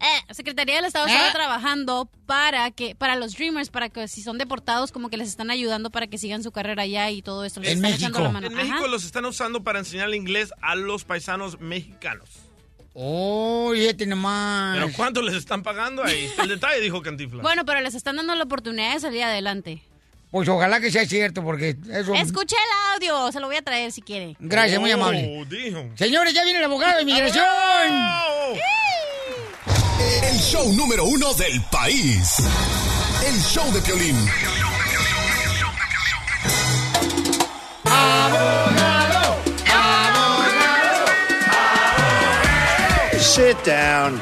eh, 0.00 0.34
Secretaría 0.34 0.74
del 0.74 0.84
Estado 0.84 1.06
¿Eh? 1.06 1.10
estaba 1.12 1.32
trabajando 1.32 2.10
para 2.26 2.72
que 2.72 2.96
para 2.96 3.14
los 3.14 3.34
Dreamers, 3.34 3.70
para 3.70 3.88
que 3.88 4.08
si 4.08 4.20
son 4.20 4.36
deportados 4.36 4.90
como 4.90 5.08
que 5.10 5.16
les 5.16 5.28
están 5.28 5.50
ayudando 5.50 5.90
para 5.90 6.08
que 6.08 6.18
sigan 6.18 6.42
su 6.42 6.50
carrera 6.50 6.82
allá 6.82 7.08
y 7.10 7.22
todo 7.22 7.44
esto. 7.44 7.60
Les 7.60 7.70
En 7.70 7.76
están 7.76 7.90
México. 7.92 8.08
echando 8.08 8.20
la 8.20 8.30
mano. 8.30 8.46
En 8.48 8.54
Ajá. 8.58 8.64
México 8.64 8.88
los 8.88 9.04
están 9.04 9.24
usando 9.26 9.62
para 9.62 9.78
enseñar 9.78 10.12
inglés 10.12 10.52
a 10.60 10.74
los 10.74 11.04
paisanos 11.04 11.60
mexicanos. 11.60 12.28
Oh, 12.94 13.70
fíjate 13.74 14.06
nomás. 14.06 14.76
Pero 14.76 14.92
¿cuánto 14.96 15.22
les 15.22 15.34
están 15.36 15.62
pagando? 15.62 16.02
Ahí 16.02 16.24
está 16.24 16.42
el 16.42 16.48
detalle, 16.48 16.80
dijo 16.80 17.00
Cantifla. 17.00 17.42
Bueno, 17.42 17.64
pero 17.64 17.80
les 17.80 17.94
están 17.94 18.16
dando 18.16 18.34
la 18.34 18.42
oportunidad 18.44 18.92
de 18.94 19.00
salir 19.00 19.22
adelante. 19.22 19.82
Pues 20.36 20.50
ojalá 20.50 20.80
que 20.80 20.90
sea 20.90 21.06
cierto, 21.06 21.42
porque 21.42 21.78
eso... 21.90 22.12
Escuché 22.14 22.56
el 22.56 22.92
audio, 22.92 23.32
se 23.32 23.40
lo 23.40 23.46
voy 23.46 23.56
a 23.56 23.62
traer 23.62 23.90
si 23.90 24.02
quiere. 24.02 24.36
Gracias, 24.38 24.78
muy 24.78 24.90
amable. 24.90 25.34
Oh, 25.40 25.46
dijo. 25.46 25.82
Señores, 25.94 26.34
ya 26.34 26.44
viene 26.44 26.58
el 26.58 26.66
abogado 26.66 26.96
de 26.96 27.02
inmigración. 27.04 27.42
Oh. 27.48 28.54
El 30.30 30.38
show 30.38 30.70
número 30.74 31.06
uno 31.06 31.32
del 31.32 31.62
país. 31.72 32.34
El 33.26 33.40
show 33.44 33.72
de 33.72 33.80
Piolín. 33.80 34.14
Abogado, 37.84 39.38
abogado. 39.72 41.06
Sit 43.18 43.56
down. 43.64 44.20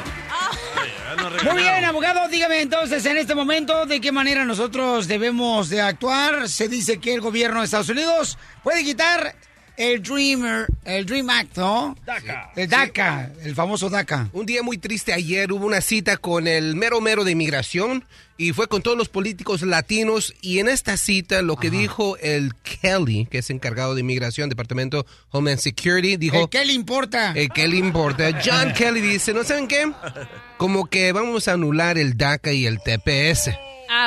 Muy 1.43 1.61
bien, 1.61 1.83
abogado, 1.83 2.27
dígame 2.29 2.61
entonces 2.61 3.05
en 3.05 3.17
este 3.17 3.35
momento 3.35 3.85
de 3.85 3.99
qué 3.99 4.11
manera 4.11 4.45
nosotros 4.45 5.07
debemos 5.07 5.69
de 5.69 5.81
actuar. 5.81 6.47
Se 6.47 6.67
dice 6.67 6.99
que 6.99 7.13
el 7.13 7.21
gobierno 7.21 7.59
de 7.59 7.65
Estados 7.65 7.89
Unidos 7.89 8.37
puede 8.63 8.83
quitar 8.83 9.35
el 9.77 10.01
Dreamer, 10.01 10.67
el 10.85 11.05
Dream 11.05 11.29
Act, 11.29 11.57
¿no? 11.57 11.95
DACA. 12.05 12.51
El 12.55 12.69
DACA, 12.69 13.31
el 13.43 13.55
famoso 13.55 13.89
DACA. 13.89 14.29
Un 14.33 14.45
día 14.45 14.63
muy 14.63 14.77
triste 14.77 15.13
ayer 15.13 15.51
hubo 15.51 15.65
una 15.65 15.81
cita 15.81 16.17
con 16.17 16.47
el 16.47 16.75
mero 16.75 17.01
mero 17.01 17.23
de 17.23 17.31
inmigración 17.31 18.05
y 18.37 18.51
fue 18.51 18.67
con 18.67 18.81
todos 18.81 18.97
los 18.97 19.07
políticos 19.09 19.61
latinos 19.61 20.33
y 20.41 20.59
en 20.59 20.67
esta 20.67 20.97
cita 20.97 21.41
lo 21.41 21.55
que 21.55 21.69
dijo 21.69 22.17
el 22.17 22.53
Kelly, 22.55 23.27
que 23.27 23.37
es 23.37 23.49
encargado 23.49 23.95
de 23.95 24.01
inmigración, 24.01 24.49
Departamento 24.49 25.05
Homeland 25.31 25.61
Security, 25.61 26.17
dijo... 26.17 26.37
Eh, 26.37 26.47
¿Qué 26.51 26.65
le 26.65 26.73
importa? 26.73 27.33
Eh, 27.35 27.49
¿Qué 27.53 27.67
le 27.67 27.77
importa? 27.77 28.41
John 28.43 28.73
Kelly 28.77 29.01
dice, 29.01 29.33
¿no 29.33 29.43
saben 29.43 29.67
qué? 29.67 29.91
Como 30.57 30.87
que 30.87 31.11
vamos 31.13 31.47
a 31.47 31.53
anular 31.53 31.97
el 31.97 32.17
DACA 32.17 32.51
y 32.51 32.65
el 32.65 32.79
TPS. 32.79 33.51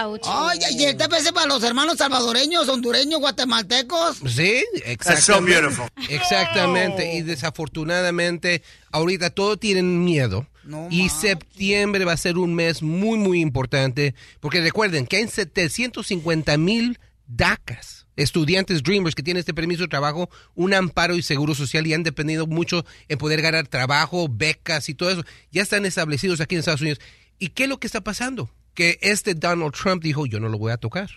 Ouch. 0.03 0.23
Ay, 0.27 0.59
y 0.77 0.85
el 0.85 0.97
TPS 0.97 1.33
para 1.33 1.47
los 1.47 1.63
hermanos 1.63 1.99
salvadoreños, 1.99 2.69
hondureños, 2.69 3.21
guatemaltecos. 3.21 4.19
Sí, 4.27 4.65
That's 4.75 5.05
so 5.05 5.35
exactamente. 5.35 5.61
beautiful. 5.61 5.87
Exactamente. 6.11 7.15
Y 7.15 7.23
desafortunadamente, 7.23 8.63
ahorita 8.91 9.31
todos 9.31 9.59
tienen 9.59 10.05
miedo. 10.05 10.47
No 10.69 10.89
y 10.91 11.09
septiembre 11.09 12.05
va 12.05 12.13
a 12.13 12.17
ser 12.17 12.37
un 12.37 12.55
mes 12.55 12.83
muy, 12.83 13.19
muy 13.19 13.41
importante. 13.41 14.15
Porque 14.41 14.61
recuerden 14.61 15.07
que 15.07 15.17
hay 15.17 15.27
750 15.27 16.57
mil 16.59 16.99
DACAs, 17.27 18.07
estudiantes 18.17 18.83
Dreamers 18.83 19.15
que 19.15 19.23
tienen 19.23 19.41
este 19.41 19.55
permiso 19.55 19.83
de 19.83 19.89
trabajo, 19.89 20.31
un 20.55 20.75
amparo 20.75 21.17
y 21.17 21.23
seguro 21.23 21.55
social 21.55 21.87
y 21.87 21.95
han 21.95 22.03
dependido 22.03 22.47
mucho 22.47 22.85
en 23.09 23.19
poder 23.19 23.43
ganar 23.43 23.67
trabajo, 23.69 24.29
becas 24.29 24.89
y 24.89 24.95
todo 24.95 25.11
eso. 25.11 25.25
Ya 25.51 25.63
están 25.63 25.87
establecidos 25.87 26.41
aquí 26.41 26.55
en 26.55 26.61
Estados 26.61 26.81
Unidos. 26.81 27.01
¿Y 27.39 27.49
qué 27.49 27.65
es 27.65 27.69
lo 27.69 27.79
que 27.79 27.87
está 27.87 28.03
pasando? 28.03 28.51
Que 28.75 28.99
este 29.01 29.35
Donald 29.35 29.73
Trump 29.73 30.03
dijo, 30.03 30.27
yo 30.27 30.41
no 30.41 30.49
lo 30.49 30.59
voy 30.59 30.73
a 30.73 30.77
tocar. 30.77 31.09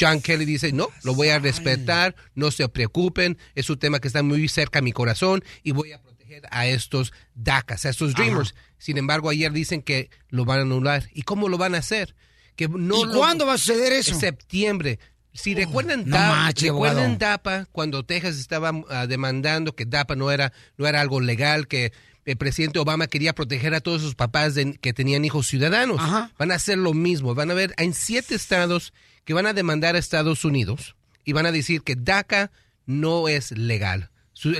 John 0.00 0.20
Kelly 0.20 0.44
dice, 0.44 0.72
no, 0.72 0.88
lo 1.02 1.14
voy 1.14 1.28
a 1.28 1.38
respetar, 1.38 2.14
no 2.34 2.50
se 2.50 2.68
preocupen, 2.68 3.36
es 3.54 3.68
un 3.68 3.78
tema 3.78 3.98
que 3.98 4.08
está 4.08 4.22
muy 4.22 4.48
cerca 4.48 4.78
a 4.78 4.82
mi 4.82 4.92
corazón 4.92 5.42
y 5.62 5.72
voy 5.72 5.92
a 5.92 6.00
proteger 6.00 6.42
a 6.50 6.66
estos 6.66 7.12
DACAs, 7.34 7.84
a 7.84 7.90
estos 7.90 8.14
Dreamers. 8.14 8.54
Sin 8.78 8.96
embargo, 8.98 9.28
ayer 9.30 9.52
dicen 9.52 9.82
que 9.82 10.10
lo 10.28 10.44
van 10.44 10.58
a 10.60 10.62
anular. 10.62 11.08
¿Y 11.12 11.22
cómo 11.22 11.48
lo 11.48 11.58
van 11.58 11.74
a 11.74 11.78
hacer? 11.78 12.14
Que 12.56 12.68
no 12.68 13.00
¿Y 13.00 13.04
lo- 13.06 13.12
cuándo 13.18 13.46
va 13.46 13.54
a 13.54 13.58
suceder 13.58 13.92
eso? 13.92 14.12
en 14.14 14.20
septiembre. 14.20 14.98
Si 15.32 15.54
recuerdan, 15.54 16.08
DAPA, 16.08 16.50
recuerdan. 16.60 17.18
DAPA, 17.18 17.66
cuando 17.70 18.04
Texas 18.04 18.38
estaba 18.38 18.72
ah, 18.88 19.06
demandando 19.06 19.74
que 19.76 19.84
DAPA 19.84 20.16
no 20.16 20.30
era, 20.30 20.52
no 20.76 20.86
era 20.86 21.00
algo 21.00 21.20
legal, 21.20 21.68
que 21.68 21.92
el 22.24 22.36
presidente 22.36 22.78
Obama 22.78 23.06
quería 23.06 23.34
proteger 23.34 23.74
a 23.74 23.80
todos 23.80 24.02
sus 24.02 24.14
papás 24.14 24.54
de- 24.54 24.74
que 24.78 24.92
tenían 24.92 25.24
hijos 25.24 25.46
ciudadanos. 25.46 26.00
Ajá. 26.00 26.32
Van 26.38 26.50
a 26.50 26.56
hacer 26.56 26.78
lo 26.78 26.92
mismo. 26.94 27.34
Van 27.34 27.50
a 27.50 27.54
ver, 27.54 27.72
hay 27.76 27.92
siete 27.92 28.34
estados 28.34 28.92
que 29.24 29.34
van 29.34 29.46
a 29.46 29.52
demandar 29.52 29.94
a 29.94 29.98
Estados 29.98 30.44
Unidos 30.44 30.96
y 31.24 31.32
van 31.32 31.46
a 31.46 31.52
decir 31.52 31.82
que 31.82 31.94
DACA 31.94 32.50
no 32.86 33.28
es 33.28 33.52
legal. 33.52 34.10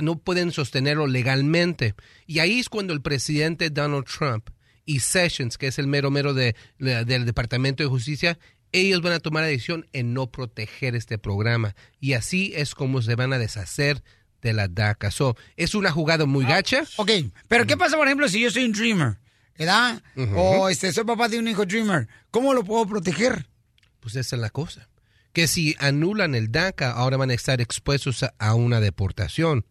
No 0.01 0.19
pueden 0.19 0.51
sostenerlo 0.51 1.07
legalmente. 1.07 1.95
Y 2.27 2.39
ahí 2.39 2.59
es 2.59 2.69
cuando 2.69 2.93
el 2.93 3.01
presidente 3.01 3.69
Donald 3.69 4.05
Trump 4.05 4.49
y 4.85 4.99
Sessions, 4.99 5.57
que 5.57 5.67
es 5.67 5.79
el 5.79 5.87
mero 5.87 6.11
mero 6.11 6.33
de, 6.33 6.55
del 6.77 7.25
Departamento 7.25 7.83
de 7.83 7.89
Justicia, 7.89 8.39
ellos 8.71 9.01
van 9.01 9.13
a 9.13 9.19
tomar 9.19 9.43
la 9.43 9.49
decisión 9.49 9.87
en 9.93 10.13
no 10.13 10.31
proteger 10.31 10.95
este 10.95 11.17
programa. 11.17 11.75
Y 11.99 12.13
así 12.13 12.53
es 12.55 12.75
como 12.75 13.01
se 13.01 13.15
van 13.15 13.33
a 13.33 13.39
deshacer 13.39 14.03
de 14.41 14.53
la 14.53 14.67
DACA. 14.67 15.11
So, 15.11 15.35
es 15.57 15.75
una 15.75 15.91
jugada 15.91 16.25
muy 16.25 16.45
gacha. 16.45 16.83
Ok, 16.97 17.11
pero 17.47 17.65
¿qué 17.65 17.77
pasa, 17.77 17.97
por 17.97 18.07
ejemplo, 18.07 18.27
si 18.27 18.41
yo 18.41 18.51
soy 18.51 18.65
un 18.65 18.71
Dreamer? 18.71 19.17
¿Verdad? 19.57 20.01
O 20.35 20.69
este, 20.69 20.91
soy 20.93 21.03
papá 21.03 21.27
de 21.27 21.39
un 21.39 21.47
hijo 21.47 21.65
Dreamer. 21.65 22.07
¿Cómo 22.31 22.53
lo 22.53 22.63
puedo 22.63 22.85
proteger? 22.85 23.47
Pues 23.99 24.15
esa 24.15 24.35
es 24.35 24.41
la 24.41 24.49
cosa. 24.49 24.88
Que 25.33 25.47
si 25.47 25.75
anulan 25.79 26.35
el 26.35 26.51
DACA, 26.51 26.91
ahora 26.91 27.17
van 27.17 27.31
a 27.31 27.35
estar 27.35 27.61
expuestos 27.61 28.25
a, 28.37 28.55
una 28.55 28.79
deportación. 28.79 29.65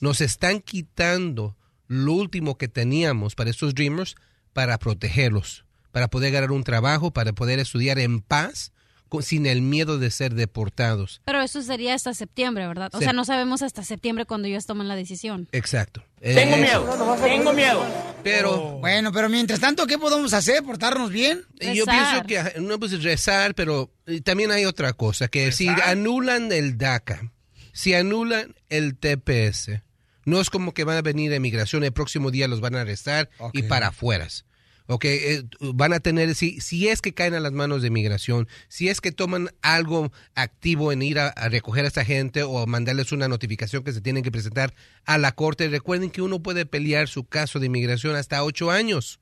Nos 0.00 0.20
están 0.20 0.60
quitando 0.60 1.56
lo 1.88 2.12
último 2.12 2.56
que 2.58 2.68
teníamos 2.68 3.34
para 3.34 3.50
estos 3.50 3.74
Dreamers 3.74 4.14
para 4.52 4.78
protegerlos. 4.78 5.64
para 5.92 6.08
poder 6.08 6.32
ganar 6.32 6.52
un 6.52 6.62
trabajo, 6.62 7.10
para 7.12 7.32
poder 7.32 7.58
estudiar 7.58 7.98
en 7.98 8.20
paz, 8.20 8.72
sin 9.20 9.46
el 9.46 9.60
miedo 9.60 9.98
de 9.98 10.10
ser 10.10 10.34
deportados. 10.34 11.20
Pero 11.24 11.42
eso 11.42 11.62
sería 11.62 11.94
hasta 11.94 12.14
septiembre, 12.14 12.66
¿verdad? 12.68 12.90
O 12.94 13.00
sea, 13.00 13.12
no 13.12 13.24
sabemos 13.24 13.62
hasta 13.62 13.82
septiembre 13.82 14.24
cuando 14.24 14.46
ellos 14.46 14.66
toman 14.66 14.86
la 14.86 14.94
decisión. 14.94 15.48
Exacto. 15.50 16.04
Tengo 16.20 16.56
Eh, 16.56 16.60
miedo, 16.60 17.16
tengo 17.22 17.52
miedo. 17.52 17.84
Pero 18.22 18.78
Bueno, 18.80 19.10
pero 19.12 19.28
mientras 19.30 19.58
tanto, 19.60 19.86
¿qué 19.86 19.98
podemos 19.98 20.34
hacer? 20.34 20.62
¿Portarnos 20.62 21.10
bien? 21.10 21.42
yo 21.58 21.86
pienso 21.86 22.22
que 22.26 22.60
no 22.60 22.78
pues 22.78 23.02
rezar, 23.02 23.54
pero 23.54 23.90
también 24.24 24.50
hay 24.50 24.66
otra 24.66 24.92
cosa, 24.92 25.28
que 25.28 25.52
si 25.52 25.68
anulan 25.68 26.52
el 26.52 26.76
DACA, 26.76 27.32
si 27.72 27.94
anulan 27.94 28.54
el 28.68 28.96
TPS, 28.98 29.80
no 30.26 30.40
es 30.40 30.50
como 30.50 30.74
que 30.74 30.84
van 30.84 30.98
a 30.98 31.02
venir 31.02 31.32
a 31.34 31.40
migración, 31.40 31.84
el 31.84 31.92
próximo 31.92 32.30
día 32.30 32.48
los 32.48 32.60
van 32.60 32.76
a 32.76 32.82
arrestar 32.82 33.30
y 33.54 33.62
para 33.62 33.88
afueras. 33.88 34.44
Ok, 34.92 35.04
eh, 35.04 35.44
van 35.60 35.92
a 35.92 36.00
tener, 36.00 36.34
si, 36.34 36.60
si 36.60 36.88
es 36.88 37.00
que 37.00 37.14
caen 37.14 37.34
a 37.34 37.40
las 37.40 37.52
manos 37.52 37.80
de 37.80 37.90
migración, 37.90 38.48
si 38.66 38.88
es 38.88 39.00
que 39.00 39.12
toman 39.12 39.50
algo 39.62 40.10
activo 40.34 40.90
en 40.90 41.00
ir 41.02 41.20
a, 41.20 41.32
recoger 41.48 41.84
a 41.84 41.88
esta 41.88 42.04
gente 42.04 42.42
o 42.42 42.66
mandarles 42.66 43.12
una 43.12 43.28
notificación 43.28 43.84
que 43.84 43.92
se 43.92 44.00
tienen 44.00 44.24
que 44.24 44.32
presentar 44.32 44.74
a 45.04 45.16
la 45.16 45.30
corte, 45.30 45.68
recuerden 45.68 46.10
que 46.10 46.22
uno 46.22 46.42
puede 46.42 46.66
pelear 46.66 47.06
su 47.06 47.22
caso 47.22 47.60
de 47.60 47.66
inmigración 47.66 48.16
hasta 48.16 48.42
ocho 48.42 48.72
años. 48.72 49.20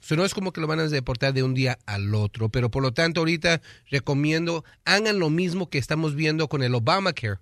So, 0.00 0.16
no 0.16 0.24
es 0.24 0.32
como 0.32 0.54
que 0.54 0.62
lo 0.62 0.66
van 0.66 0.80
a 0.80 0.88
deportar 0.88 1.34
de 1.34 1.42
un 1.42 1.52
día 1.52 1.78
al 1.84 2.14
otro, 2.14 2.48
pero 2.48 2.70
por 2.70 2.82
lo 2.82 2.94
tanto 2.94 3.20
ahorita 3.20 3.60
recomiendo 3.90 4.64
hagan 4.86 5.18
lo 5.18 5.28
mismo 5.28 5.68
que 5.68 5.76
estamos 5.76 6.14
viendo 6.14 6.48
con 6.48 6.62
el 6.62 6.74
Obamacare. 6.74 7.40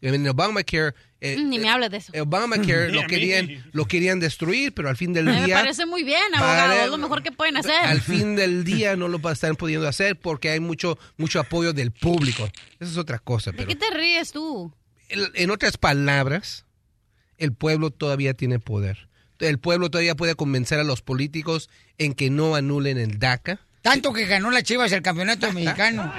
En 0.00 0.14
el 0.14 0.28
Obamacare, 0.28 0.94
eh, 1.20 1.36
Mm, 1.38 1.48
Ni 1.50 1.58
me 1.58 1.68
hables 1.68 1.90
de 1.90 1.96
eso. 1.96 2.12
el 2.14 2.20
Obamacare 2.22 2.90
lo 2.92 3.04
querían, 3.08 3.64
lo 3.72 3.86
querían 3.86 4.20
destruir, 4.20 4.72
pero 4.72 4.88
al 4.88 4.96
fin 4.96 5.12
del 5.12 5.24
Me 5.24 5.44
día 5.44 5.56
parece 5.56 5.86
muy 5.86 6.04
bien, 6.04 6.22
abogado. 6.34 6.72
Es 6.84 6.90
lo 6.90 6.98
mejor 6.98 7.22
que 7.22 7.32
pueden 7.32 7.56
hacer. 7.56 7.84
al 7.84 8.00
fin 8.00 8.36
del 8.36 8.62
día 8.64 8.94
no 8.96 9.08
lo 9.08 9.20
están 9.30 9.56
pudiendo 9.56 9.88
hacer 9.88 10.14
porque 10.16 10.50
hay 10.50 10.60
mucho 10.60 10.98
mucho 11.16 11.40
apoyo 11.40 11.72
del 11.72 11.90
público. 11.90 12.44
Esa 12.78 12.92
es 12.92 12.96
otra 12.96 13.18
cosa, 13.18 13.50
¿De 13.50 13.56
pero 13.56 13.68
qué 13.68 13.74
te 13.76 13.90
ríes 13.90 14.30
tú? 14.32 14.72
el- 15.08 15.30
en 15.34 15.50
otras 15.50 15.76
palabras, 15.78 16.64
el 17.38 17.52
pueblo 17.52 17.90
todavía 17.90 18.34
tiene 18.34 18.58
poder. 18.60 19.08
El 19.40 19.58
pueblo 19.58 19.90
todavía 19.90 20.14
puede 20.16 20.34
convencer 20.34 20.78
a 20.80 20.84
los 20.84 21.02
políticos 21.02 21.70
en 21.98 22.12
que 22.14 22.30
no 22.30 22.54
anulen 22.56 22.98
el 22.98 23.18
DACA. 23.18 23.60
Tanto 23.90 24.12
que 24.12 24.26
ganó 24.26 24.50
la 24.50 24.62
Chivas 24.62 24.92
el 24.92 25.02
campeonato 25.02 25.52
mexicano. 25.52 26.12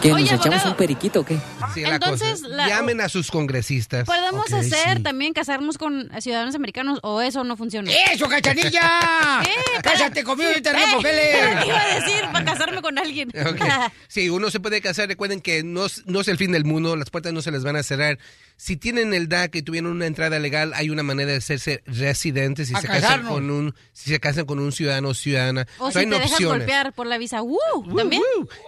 ¿Qué, 0.00 0.08
nos 0.08 0.16
Oye, 0.16 0.24
echamos 0.26 0.46
abogado. 0.46 0.70
un 0.72 0.76
periquito 0.76 1.20
o 1.20 1.24
qué? 1.24 1.38
Sí, 1.74 1.82
la 1.82 1.94
Entonces, 1.94 2.42
cosa. 2.42 2.48
la- 2.48 2.68
Llamen 2.68 3.00
a 3.00 3.08
sus 3.08 3.30
congresistas. 3.30 4.04
¿Podemos 4.04 4.52
hacer 4.52 4.96
sí. 4.98 5.02
también 5.02 5.32
casarnos 5.32 5.78
con 5.78 6.10
ciudadanos 6.20 6.54
americanos 6.54 6.98
o 7.02 7.20
eso 7.20 7.44
no 7.44 7.56
funciona? 7.56 7.90
¡Eso, 8.12 8.28
cachanilla! 8.28 9.40
¿Qué? 9.44 9.50
¡Cállate 9.82 10.24
conmigo 10.24 10.50
y 10.56 10.60
te! 10.60 10.70
¿Qué 10.72 11.66
iba 11.66 11.80
a 11.80 11.94
decir 12.00 12.24
para 12.32 12.44
casarme 12.44 12.82
con 12.82 12.98
alguien? 12.98 13.28
Ok. 13.30 13.60
Sí, 14.08 14.28
uno 14.28 14.50
se 14.50 14.60
puede 14.60 14.80
casar. 14.82 15.08
Recuerden 15.08 15.40
que 15.40 15.62
no 15.62 15.86
es 15.86 16.28
el 16.28 16.36
fin 16.36 16.52
del 16.52 16.64
mundo, 16.66 16.96
las 16.96 17.08
puertas 17.08 17.32
no 17.32 17.40
se 17.40 17.50
les 17.50 17.64
van 17.64 17.76
a 17.76 17.82
cerrar. 17.82 18.18
Si 18.64 18.76
tienen 18.76 19.12
el 19.12 19.28
DACA 19.28 19.58
y 19.58 19.62
tuvieron 19.62 19.90
una 19.90 20.06
entrada 20.06 20.38
legal, 20.38 20.70
hay 20.76 20.88
una 20.88 21.02
manera 21.02 21.32
de 21.32 21.38
hacerse 21.38 21.82
residentes 21.84 22.68
si 22.68 22.74
A 22.76 22.80
se 22.80 22.86
casan 22.86 23.24
con 23.24 23.50
un 23.50 23.74
si 23.92 24.10
se 24.10 24.20
casan 24.20 24.44
con 24.46 24.60
un 24.60 24.70
ciudadano 24.70 25.08
o 25.08 25.14
ciudadana. 25.14 25.66
O 25.78 25.86
So, 25.90 25.98
si 25.98 26.04
hay 26.04 26.06
te 26.10 26.14
opciones. 26.14 26.58
golpear 26.58 26.92
por 26.92 27.08
la 27.08 27.18
visa. 27.18 27.42
¡Uh! 27.42 27.58
¿También? 27.96 28.22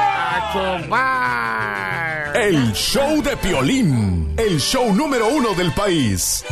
El 2.34 2.72
show 2.72 3.22
de 3.22 3.36
Piolín. 3.36 4.34
El 4.36 4.60
show 4.60 4.94
número 4.94 5.28
uno 5.28 5.54
del 5.54 5.72
país. 5.72 6.44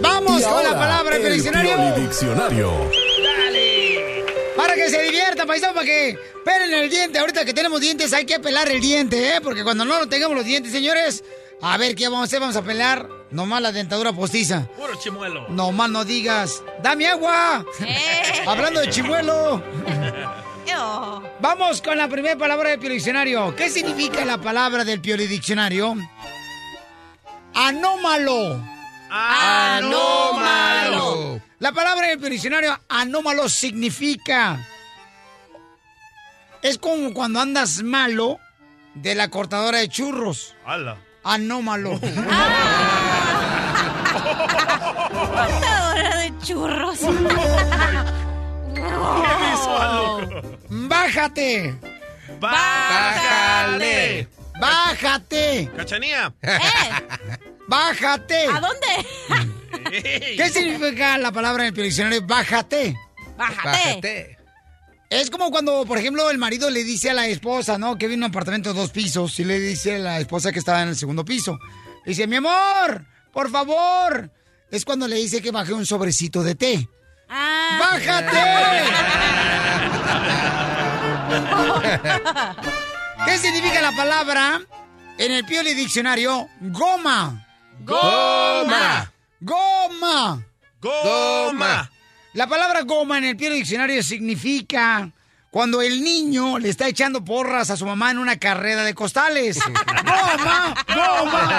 Vamos 0.00 0.40
Y 0.40 0.44
con 0.44 0.62
la 0.62 0.72
palabra 0.72 1.18
del 1.18 1.26
el 1.26 1.32
diccionario. 1.34 1.76
Piolidiccionario. 1.76 2.90
Para 4.56 4.74
que 4.74 4.88
se 4.88 5.02
diviertan, 5.02 5.46
paisano, 5.46 5.74
para 5.74 5.86
que 5.86 6.18
pelen 6.44 6.72
el 6.74 6.90
diente. 6.90 7.18
Ahorita 7.18 7.44
que 7.44 7.52
tenemos 7.52 7.80
dientes 7.80 8.12
hay 8.12 8.24
que 8.24 8.38
pelar 8.40 8.68
el 8.68 8.80
diente, 8.80 9.36
¿eh? 9.36 9.40
Porque 9.42 9.64
cuando 9.64 9.84
no 9.84 9.98
lo 9.98 10.08
tengamos 10.08 10.36
los 10.36 10.44
dientes, 10.44 10.72
señores, 10.72 11.24
a 11.60 11.76
ver 11.76 11.94
qué 11.94 12.08
vamos 12.08 12.20
a 12.20 12.24
hacer. 12.24 12.40
Vamos 12.40 12.56
a 12.56 12.62
pelar 12.62 13.08
nomás 13.30 13.62
la 13.62 13.72
dentadura 13.72 14.12
postiza. 14.12 14.66
Puro 14.76 14.94
chimuelo. 14.98 15.48
Nomás 15.48 15.90
no 15.90 16.04
digas, 16.04 16.62
¡dame 16.82 17.06
agua! 17.08 17.64
Eh. 17.80 18.44
Hablando 18.46 18.80
de 18.80 18.90
chimuelo. 18.90 19.62
Vamos 21.40 21.82
con 21.82 21.96
la 21.96 22.08
primera 22.08 22.36
palabra 22.36 22.70
del 22.70 22.78
Piolidiccionario. 22.78 23.54
¿Qué 23.54 23.68
significa 23.70 24.24
la 24.24 24.38
palabra 24.38 24.84
del 24.84 25.00
Piolidiccionario? 25.00 25.94
Anómalo. 27.54 28.60
Anómalo. 29.10 30.54
La 31.58 31.72
palabra 31.72 32.08
del 32.08 32.18
Piolidiccionario 32.18 32.78
anómalo 32.88 33.48
significa... 33.48 34.58
Es 36.62 36.78
como 36.78 37.12
cuando 37.12 37.40
andas 37.40 37.82
malo 37.82 38.38
de 38.94 39.14
la 39.14 39.28
cortadora 39.28 39.78
de 39.78 39.88
churros. 39.88 40.56
¡Hala! 40.64 40.96
Anómalo. 41.22 42.00
Cortadora 45.34 46.16
de 46.18 46.32
churros. 46.42 47.00
Bájate. 50.68 51.74
¡Bájale! 52.40 54.28
Bájate. 54.60 55.70
¡Cachanía! 55.76 56.32
Bájate. 57.68 58.46
¿A 58.46 58.60
dónde? 58.60 58.86
¿Qué 60.36 60.50
significa 60.50 61.18
la 61.18 61.32
palabra 61.32 61.66
en 61.66 61.74
el 61.74 61.82
diccionario? 61.82 62.22
Bájate. 62.26 62.94
Bájate. 63.36 64.38
Es 65.10 65.30
como 65.30 65.50
cuando, 65.50 65.84
por 65.86 65.98
ejemplo, 65.98 66.30
el 66.30 66.38
marido 66.38 66.70
le 66.70 66.82
dice 66.82 67.10
a 67.10 67.14
la 67.14 67.26
esposa, 67.26 67.78
¿no? 67.78 67.96
Que 67.96 68.06
vive 68.06 68.14
en 68.14 68.20
un 68.20 68.30
apartamento 68.30 68.72
de 68.72 68.80
dos 68.80 68.90
pisos 68.90 69.38
y 69.38 69.44
le 69.44 69.58
dice 69.58 69.96
a 69.96 69.98
la 69.98 70.20
esposa 70.20 70.52
que 70.52 70.58
estaba 70.58 70.82
en 70.82 70.88
el 70.88 70.96
segundo 70.96 71.24
piso. 71.24 71.58
Le 72.04 72.10
dice, 72.10 72.26
mi 72.26 72.36
amor, 72.36 73.06
por 73.32 73.50
favor. 73.50 74.30
Es 74.70 74.84
cuando 74.84 75.06
le 75.06 75.16
dice 75.16 75.40
que 75.40 75.52
baje 75.52 75.72
un 75.72 75.86
sobrecito 75.86 76.42
de 76.42 76.54
té. 76.54 76.88
Ah. 77.28 77.78
¡Bájate! 77.80 78.38
¿Qué 83.26 83.38
significa 83.38 83.80
la 83.80 83.92
palabra 83.92 84.60
en 85.18 85.32
el 85.32 85.44
Pioli 85.44 85.74
Diccionario? 85.74 86.48
Goma. 86.60 87.46
Goma. 87.80 89.12
Goma. 89.40 90.42
¡Goma! 90.80 91.90
La 92.34 92.46
palabra 92.46 92.82
goma 92.82 93.18
en 93.18 93.24
el 93.24 93.36
Pioli 93.36 93.56
Diccionario 93.56 94.02
significa 94.02 95.10
Cuando 95.50 95.80
el 95.82 96.02
niño 96.02 96.58
le 96.58 96.68
está 96.68 96.88
echando 96.88 97.24
porras 97.24 97.70
a 97.70 97.76
su 97.76 97.86
mamá 97.86 98.10
en 98.10 98.18
una 98.18 98.38
carrera 98.38 98.82
de 98.82 98.92
costales. 98.92 99.56
¡No, 100.04 100.38
ma! 100.44 100.74
¡No, 100.88 101.26
ma! 101.26 101.54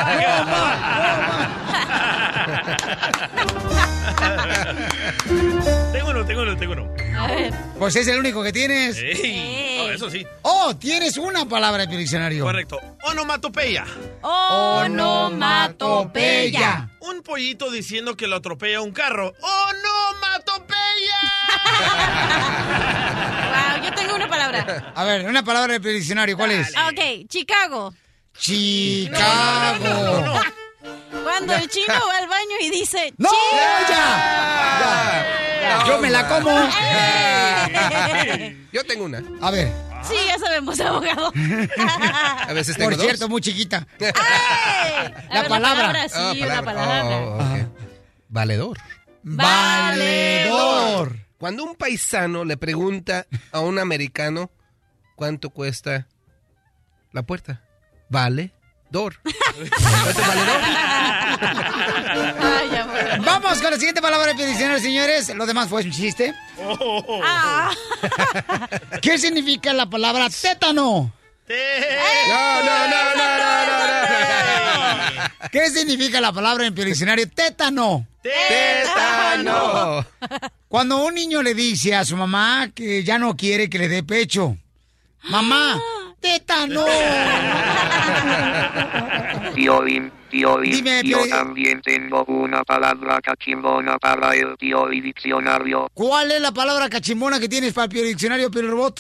¡No, 6.26 6.30
tengo 6.30 6.42
uno, 6.42 6.58
tengo 6.58 6.74
uno, 6.74 6.90
tengo 6.96 7.24
uno. 7.24 7.76
Pues 7.78 7.96
es 7.98 8.08
el 8.08 8.18
único 8.18 8.42
que 8.42 8.52
tienes. 8.52 8.98
Ey. 8.98 9.78
Oh, 9.80 9.92
eso 9.92 10.10
sí. 10.10 10.26
Oh, 10.42 10.76
tienes 10.76 11.18
una 11.18 11.46
palabra 11.46 11.84
en 11.84 11.90
tu 11.92 11.96
diccionario. 11.98 12.44
Correcto. 12.44 12.80
Onomatopeya. 13.04 13.86
Onomatopeya. 14.24 16.90
Un 17.02 17.22
pollito 17.22 17.70
diciendo 17.70 18.18
que 18.18 18.26
lo 18.26 18.38
atropella 18.38 18.82
un 18.82 18.92
carro. 18.92 19.34
¡Onomatopeya! 19.40 21.20
Wow, 23.52 23.84
yo 23.84 23.94
tengo 23.94 24.16
una 24.16 24.28
palabra. 24.28 24.94
A 24.96 25.04
ver, 25.04 25.28
una 25.28 25.44
palabra 25.44 25.76
en 25.76 25.82
tu 25.84 25.90
diccionario, 25.90 26.36
¿cuál 26.36 26.50
es? 26.54 26.70
Ok, 26.70 27.28
Chicago. 27.30 27.94
Chicago. 28.36 30.42
Cuando 31.24 31.54
el 31.54 31.70
chino 31.70 31.94
va 31.94 32.18
al 32.18 32.28
baño 32.28 32.56
y 32.62 32.72
dice... 32.72 33.14
¡No, 33.18 33.30
"Chi-". 33.30 33.36
ya! 33.90 35.42
Yo 35.88 35.99
me 35.99 36.10
la 36.10 36.28
como. 36.28 36.51
Yo 38.71 38.84
tengo 38.86 39.06
una. 39.06 39.23
A 39.41 39.51
ver. 39.51 39.71
Sí, 40.04 40.13
ya 40.28 40.38
sabemos, 40.38 40.80
abogado. 40.80 41.32
A 42.47 42.54
veces 42.54 42.75
tengo 42.78 42.89
Por 42.91 42.97
dos. 42.97 43.06
cierto, 43.06 43.28
muy 43.28 43.41
chiquita. 43.41 43.88
La 45.30 45.41
ver, 45.41 45.49
palabra. 45.49 46.08
Sí, 46.08 46.15
Ah, 46.15 46.34
una 46.45 46.62
palabra. 46.63 47.17
Oh. 47.17 47.39
Valedor. 48.30 48.78
Valedor. 49.23 51.15
Cuando 51.39 51.63
un 51.63 51.75
paisano 51.75 52.45
le 52.45 52.56
pregunta 52.58 53.25
a 53.51 53.60
un 53.62 53.80
americano 53.80 54.51
cuánto 55.15 55.49
cuesta 55.49 56.08
la 57.12 57.23
puerta, 57.23 57.63
vale 58.10 58.51
dor. 58.89 59.19
Ay, 62.41 62.69
ya. 62.71 63.19
Vamos 63.26 63.62
con 63.62 63.71
la 63.71 63.78
siguiente 63.78 64.02
palabra 64.02 64.32
en 64.32 64.38
tu 64.38 64.43
diccionario, 64.43 64.82
señores. 64.82 65.34
Lo 65.36 65.45
demás 65.45 65.69
fue 65.69 65.84
un 65.84 65.91
chiste. 65.91 66.34
Ah. 67.24 67.71
¿Qué 69.02 69.17
significa 69.17 69.74
la 69.74 69.89
palabra 69.89 70.30
tétano? 70.30 71.12
No, 71.48 71.56
no, 72.63 72.88
no, 72.88 73.15
no, 73.15 73.15
no, 73.15 73.67
no, 73.67 73.78
no. 73.88 75.50
¿Qué 75.52 75.69
significa 75.69 76.19
la 76.19 76.34
palabra 76.34 76.65
en 76.65 76.74
tu 76.74 76.84
diccionario 76.84 77.30
tétano? 77.30 78.08
Tétano. 78.21 80.06
Cuando 80.67 81.06
un 81.06 81.13
niño 81.13 81.41
le 81.43 81.54
dice 81.54 81.95
a 81.95 82.04
su 82.04 82.17
mamá 82.17 82.69
que 82.74 83.04
ya 83.04 83.17
no 83.19 83.38
quiere 83.38 83.69
que 83.69 83.78
le 83.78 83.88
dé 83.88 84.04
pecho. 84.04 84.58
Mamá, 85.30 85.80
tétano. 86.26 86.86
Piolín, 89.54 90.12
Piolín, 90.32 90.72
Dime, 90.72 91.02
yo 91.04 91.18
Piolín. 91.18 91.30
también 91.32 91.82
tengo 91.82 92.24
una 92.26 92.64
palabra 92.64 93.20
cachimbona 93.22 93.98
para 94.00 94.34
el 94.34 94.58
Pioli 94.58 95.02
Diccionario. 95.02 95.88
¿Cuál 95.94 96.32
es 96.32 96.42
la 96.42 96.52
palabra 96.52 96.90
cachimbona 96.90 97.40
que 97.40 97.48
tienes 97.48 97.74
para 97.74 97.86
el 97.86 97.92
diccionario, 98.06 98.50
Pio 98.50 98.64
Robot? 98.64 99.00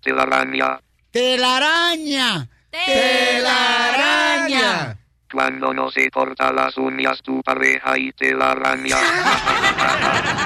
Telaraña. 0.00 0.78
Telaraña. 1.10 2.48
Telaraña. 2.70 4.96
Cuando 5.32 5.74
no 5.74 5.90
se 5.90 6.08
corta 6.10 6.52
las 6.52 6.76
uñas 6.76 7.20
tu 7.22 7.42
pareja 7.42 7.98
y 7.98 8.12
telaraña. 8.12 8.96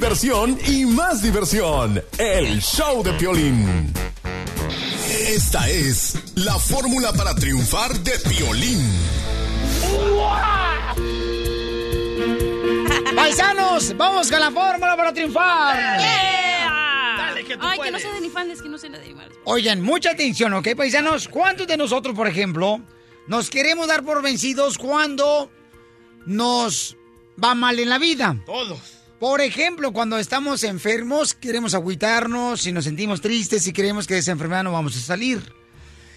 Diversión 0.00 0.58
y 0.66 0.86
más 0.86 1.20
diversión. 1.20 2.02
El 2.16 2.62
show 2.62 3.02
de 3.02 3.12
Piolín. 3.12 3.92
Esta 5.28 5.68
es 5.68 6.14
la 6.36 6.58
fórmula 6.58 7.12
para 7.12 7.34
triunfar 7.34 7.92
de 7.98 8.12
Piolín. 8.20 8.80
Paisanos, 13.14 13.94
vamos 13.98 14.30
con 14.30 14.40
la 14.40 14.50
fórmula 14.50 14.96
para 14.96 15.12
triunfar. 15.12 15.76
Dale, 15.76 17.44
que 17.44 17.58
tú 17.58 17.66
Ay, 17.66 17.80
que 17.80 17.90
no 17.90 17.98
sé 17.98 18.10
de 18.10 18.16
animales, 18.16 18.62
que 18.62 18.70
no 18.70 18.78
sé 18.78 18.88
de 18.88 18.96
animales. 18.96 19.36
Oigan, 19.44 19.82
mucha 19.82 20.12
atención, 20.12 20.54
¿ok, 20.54 20.68
paisanos? 20.78 21.28
¿Cuántos 21.28 21.66
de 21.66 21.76
nosotros, 21.76 22.16
por 22.16 22.26
ejemplo, 22.26 22.80
nos 23.26 23.50
queremos 23.50 23.86
dar 23.86 24.02
por 24.02 24.22
vencidos 24.22 24.78
cuando 24.78 25.50
nos 26.24 26.96
va 27.42 27.54
mal 27.54 27.78
en 27.78 27.90
la 27.90 27.98
vida? 27.98 28.34
Todos. 28.46 28.99
Por 29.20 29.40
ejemplo, 29.42 29.92
cuando 29.92 30.18
estamos 30.18 30.64
enfermos, 30.64 31.34
queremos 31.34 31.74
agüitarnos, 31.74 32.62
si 32.62 32.72
nos 32.72 32.84
sentimos 32.84 33.20
tristes, 33.20 33.62
si 33.62 33.72
creemos 33.72 34.06
que 34.06 34.14
de 34.14 34.20
esa 34.20 34.32
enfermedad 34.32 34.64
no 34.64 34.72
vamos 34.72 34.96
a 34.96 35.00
salir. 35.00 35.40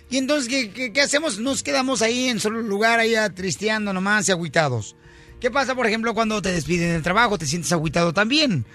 Y 0.10 0.18
entonces, 0.18 0.48
¿qué, 0.50 0.72
qué- 0.72 0.94
qué 0.94 1.02
hacemos? 1.02 1.38
Nos 1.40 1.64
quedamos 1.64 2.02
ahí 2.02 2.30
en 2.30 2.40
solo 2.40 2.62
lugar, 2.62 3.00
ahí 3.00 3.14
tristeando 3.36 3.92
nomás 3.94 4.30
y 4.30 4.32
agüitados. 4.32 4.96
¿Qué 5.42 5.52
pasa, 5.52 5.76
por 5.76 5.86
ejemplo, 5.86 6.14
cuando 6.14 6.42
te 6.42 6.54
despiden 6.54 6.94
del 6.94 7.04
trabajo? 7.04 7.38
Te 7.38 7.46
sientes 7.46 7.72
agüitado 7.74 8.14
también. 8.14 8.66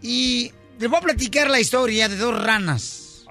Y 0.00 0.52
les 0.78 0.88
voy 0.88 0.98
a 0.98 1.02
platicar 1.02 1.50
la 1.50 1.60
historia 1.60 2.08
de 2.08 2.16
dos 2.16 2.42
ranas. 2.42 3.24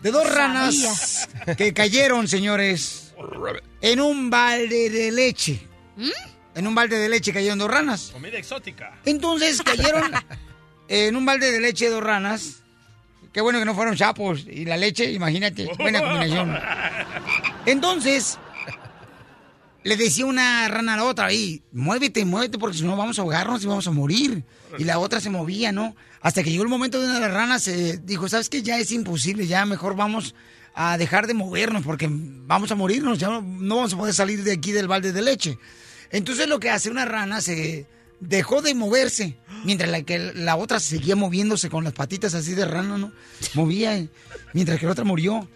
De 0.00 0.12
dos 0.12 0.32
ranas 0.32 1.28
que 1.56 1.72
cayeron, 1.72 2.28
señores, 2.28 3.12
en 3.80 4.00
un 4.00 4.30
balde 4.30 4.90
de 4.90 5.10
leche. 5.10 5.60
En 6.56 6.66
un 6.66 6.74
balde 6.74 6.98
de 6.98 7.10
leche 7.10 7.34
cayeron 7.34 7.58
dos 7.58 7.70
ranas. 7.70 8.10
Comida 8.14 8.38
exótica. 8.38 8.98
Entonces 9.04 9.60
cayeron 9.60 10.10
en 10.88 11.14
un 11.14 11.26
balde 11.26 11.52
de 11.52 11.60
leche 11.60 11.90
dos 11.90 12.02
ranas. 12.02 12.62
Qué 13.30 13.42
bueno 13.42 13.58
que 13.58 13.66
no 13.66 13.74
fueron 13.74 13.94
chapos. 13.94 14.46
Y 14.50 14.64
la 14.64 14.78
leche, 14.78 15.12
imagínate, 15.12 15.68
buena 15.76 16.00
combinación. 16.00 16.58
Entonces, 17.66 18.38
le 19.84 19.96
decía 19.98 20.24
una 20.24 20.66
rana 20.68 20.94
a 20.94 20.96
la 20.96 21.04
otra, 21.04 21.26
ahí, 21.26 21.62
muévete, 21.72 22.24
muévete, 22.24 22.56
porque 22.56 22.78
si 22.78 22.84
no 22.84 22.96
vamos 22.96 23.18
a 23.18 23.22
ahogarnos 23.22 23.62
y 23.62 23.66
vamos 23.66 23.86
a 23.86 23.90
morir. 23.90 24.42
Y 24.78 24.84
la 24.84 24.98
otra 24.98 25.20
se 25.20 25.28
movía, 25.28 25.72
¿no? 25.72 25.94
Hasta 26.22 26.42
que 26.42 26.50
llegó 26.50 26.62
el 26.62 26.70
momento 26.70 26.98
de 26.98 27.04
una 27.04 27.16
de 27.16 27.20
las 27.20 27.34
ranas, 27.34 27.68
eh, 27.68 28.00
dijo, 28.02 28.30
¿sabes 28.30 28.48
qué? 28.48 28.62
Ya 28.62 28.78
es 28.78 28.90
imposible, 28.92 29.46
ya 29.46 29.66
mejor 29.66 29.94
vamos 29.94 30.34
a 30.74 30.96
dejar 30.96 31.26
de 31.26 31.34
movernos, 31.34 31.84
porque 31.84 32.08
vamos 32.10 32.70
a 32.70 32.74
morirnos, 32.74 33.18
ya 33.18 33.28
no, 33.28 33.42
no 33.42 33.76
vamos 33.76 33.92
a 33.92 33.98
poder 33.98 34.14
salir 34.14 34.42
de 34.42 34.52
aquí 34.52 34.72
del 34.72 34.88
balde 34.88 35.12
de 35.12 35.20
leche. 35.20 35.58
Entonces 36.10 36.48
lo 36.48 36.60
que 36.60 36.70
hace 36.70 36.90
una 36.90 37.04
rana 37.04 37.40
se 37.40 37.86
dejó 38.20 38.62
de 38.62 38.74
moverse, 38.74 39.36
mientras 39.64 39.90
la, 39.90 40.02
que 40.02 40.18
la 40.18 40.56
otra 40.56 40.80
seguía 40.80 41.16
moviéndose 41.16 41.68
con 41.68 41.84
las 41.84 41.92
patitas 41.92 42.34
así 42.34 42.54
de 42.54 42.64
rana, 42.64 42.98
¿no? 42.98 43.12
Movía, 43.54 43.96
eh, 43.96 44.08
mientras 44.52 44.78
que 44.78 44.86
la 44.86 44.92
otra 44.92 45.04
murió. 45.04 45.48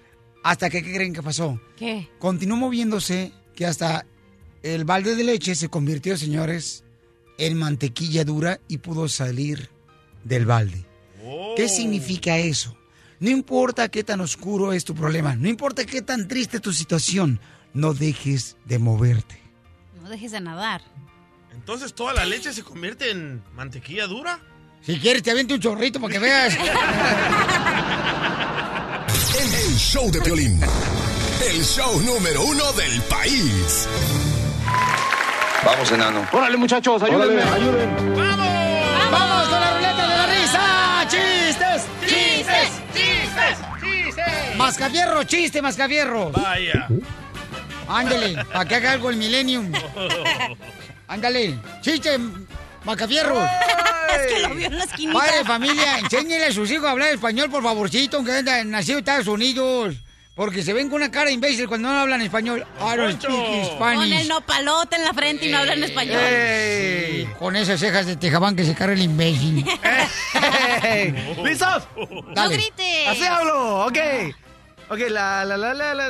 Hasta 0.43 0.71
que, 0.71 0.83
¿qué 0.83 0.95
creen 0.95 1.13
que 1.13 1.23
pasó? 1.23 1.61
¿Qué? 1.77 2.09
Continuó 2.19 2.57
moviéndose 2.57 3.33
que 3.55 3.67
hasta 3.67 4.07
el 4.63 4.85
balde 4.85 5.15
de 5.15 5.25
leche 5.25 5.55
se 5.55 5.69
convirtió, 5.69 6.17
señores, 6.17 6.83
en 7.37 7.59
mantequilla 7.59 8.25
dura 8.25 8.61
y 8.69 8.79
pudo 8.79 9.09
salir 9.09 9.69
del 10.25 10.47
balde. 10.47 10.87
¿Qué 11.57 11.69
significa 11.69 12.39
eso? 12.39 12.77
No 13.19 13.29
importa 13.29 13.91
qué 13.91 14.03
tan 14.03 14.21
oscuro 14.21 14.73
es 14.73 14.85
tu 14.85 14.95
problema, 14.95 15.37
no 15.37 15.49
importa 15.49 15.85
qué 15.85 16.01
tan 16.01 16.27
triste 16.27 16.57
es 16.57 16.63
tu 16.63 16.73
situación, 16.73 17.39
no 17.75 17.93
dejes 17.93 18.57
de 18.65 18.79
moverte. 18.79 19.40
Dejes 20.11 20.33
de 20.33 20.41
nadar. 20.41 20.83
Entonces 21.53 21.95
toda 21.95 22.13
la 22.13 22.25
leche 22.25 22.53
se 22.53 22.65
convierte 22.65 23.13
en 23.13 23.45
mantequilla 23.55 24.09
dura. 24.09 24.41
Si 24.83 24.99
quieres, 24.99 25.23
te 25.23 25.31
aviento 25.31 25.55
un 25.55 25.61
chorrito 25.61 26.01
para 26.01 26.13
que 26.13 26.19
veas. 26.19 26.55
El 29.39 29.77
show 29.77 30.11
de 30.11 30.21
Piolín. 30.21 30.61
El 31.49 31.63
show 31.63 32.01
número 32.01 32.43
uno 32.43 32.73
del 32.73 33.01
país. 33.03 33.87
Vamos, 35.65 35.93
enano. 35.93 36.27
Órale, 36.33 36.57
muchachos, 36.57 37.01
ayúdenme, 37.05 37.43
ayúdenme. 37.43 37.87
¡Vamos 39.13 39.49
con 39.49 39.61
la 39.61 39.75
ruleta 39.77 40.09
de 40.09 40.17
la 40.17 40.27
risa! 40.27 41.07
¡Chistes! 41.09 41.87
¡Chistes! 42.01 42.81
¡Chistes! 42.95 43.59
¡Chistes! 43.81 44.57
¡Mascafierro, 44.57 45.23
chiste, 45.25 45.63
mascafierro! 45.63 46.33
Vaya. 46.33 46.89
Ándale, 47.91 48.45
para 48.45 48.65
que 48.65 48.75
haga 48.77 48.93
algo 48.93 49.11
el 49.11 49.17
Millennium. 49.17 49.73
Ándale, 51.09 51.59
chiste, 51.81 52.19
Mascafierro. 52.85 53.43
Es 53.43 54.33
que 54.33 54.41
lo 54.41 54.55
vio 54.55 54.67
en 54.67 54.79
la 54.79 54.85
esquinita. 54.85 55.19
Padre 55.19 55.45
familia, 55.45 55.99
enséñele 55.99 56.47
a 56.47 56.53
sus 56.53 56.71
hijos 56.71 56.87
a 56.87 56.93
hablar 56.93 57.09
español, 57.11 57.51
por 57.51 57.63
favorcito, 57.63 58.19
aunque 58.19 58.33
hayan 58.33 58.71
nacido 58.71 58.99
en 58.99 59.05
Estados 59.05 59.27
Unidos. 59.27 59.97
Porque 60.37 60.63
se 60.63 60.73
ven 60.73 60.89
con 60.89 61.03
una 61.03 61.11
cara 61.11 61.31
imbécil 61.31 61.69
cuando 61.69 61.89
no 61.89 61.99
hablan 61.99 62.23
español. 62.23 62.65
I 62.79 62.97
don't 62.97 63.21
speak 63.21 63.79
Con 63.79 64.13
el 64.13 64.29
nopalote 64.29 64.97
en 64.97 65.05
la 65.05 65.13
frente 65.13 65.47
y 65.47 65.51
no 65.51 65.59
hablan 65.59 65.83
español. 65.83 66.19
Ey, 66.19 67.29
con 67.39 67.57
esas 67.57 67.79
cejas 67.79 68.07
de 68.07 68.17
tejabán 68.17 68.57
que 68.57 68.65
se 68.65 68.75
carga 68.75 68.95
el 68.95 69.03
imbécil. 69.03 69.67
¿Listos? 71.45 71.89
No 72.35 72.49
grites. 72.49 73.09
Así 73.09 73.25
hablo, 73.25 73.87
ok. 73.87 73.99
Ok, 74.91 74.99
la, 75.09 75.45
la, 75.45 75.57
la, 75.57 75.73
la, 75.75 75.95
la, 75.95 76.09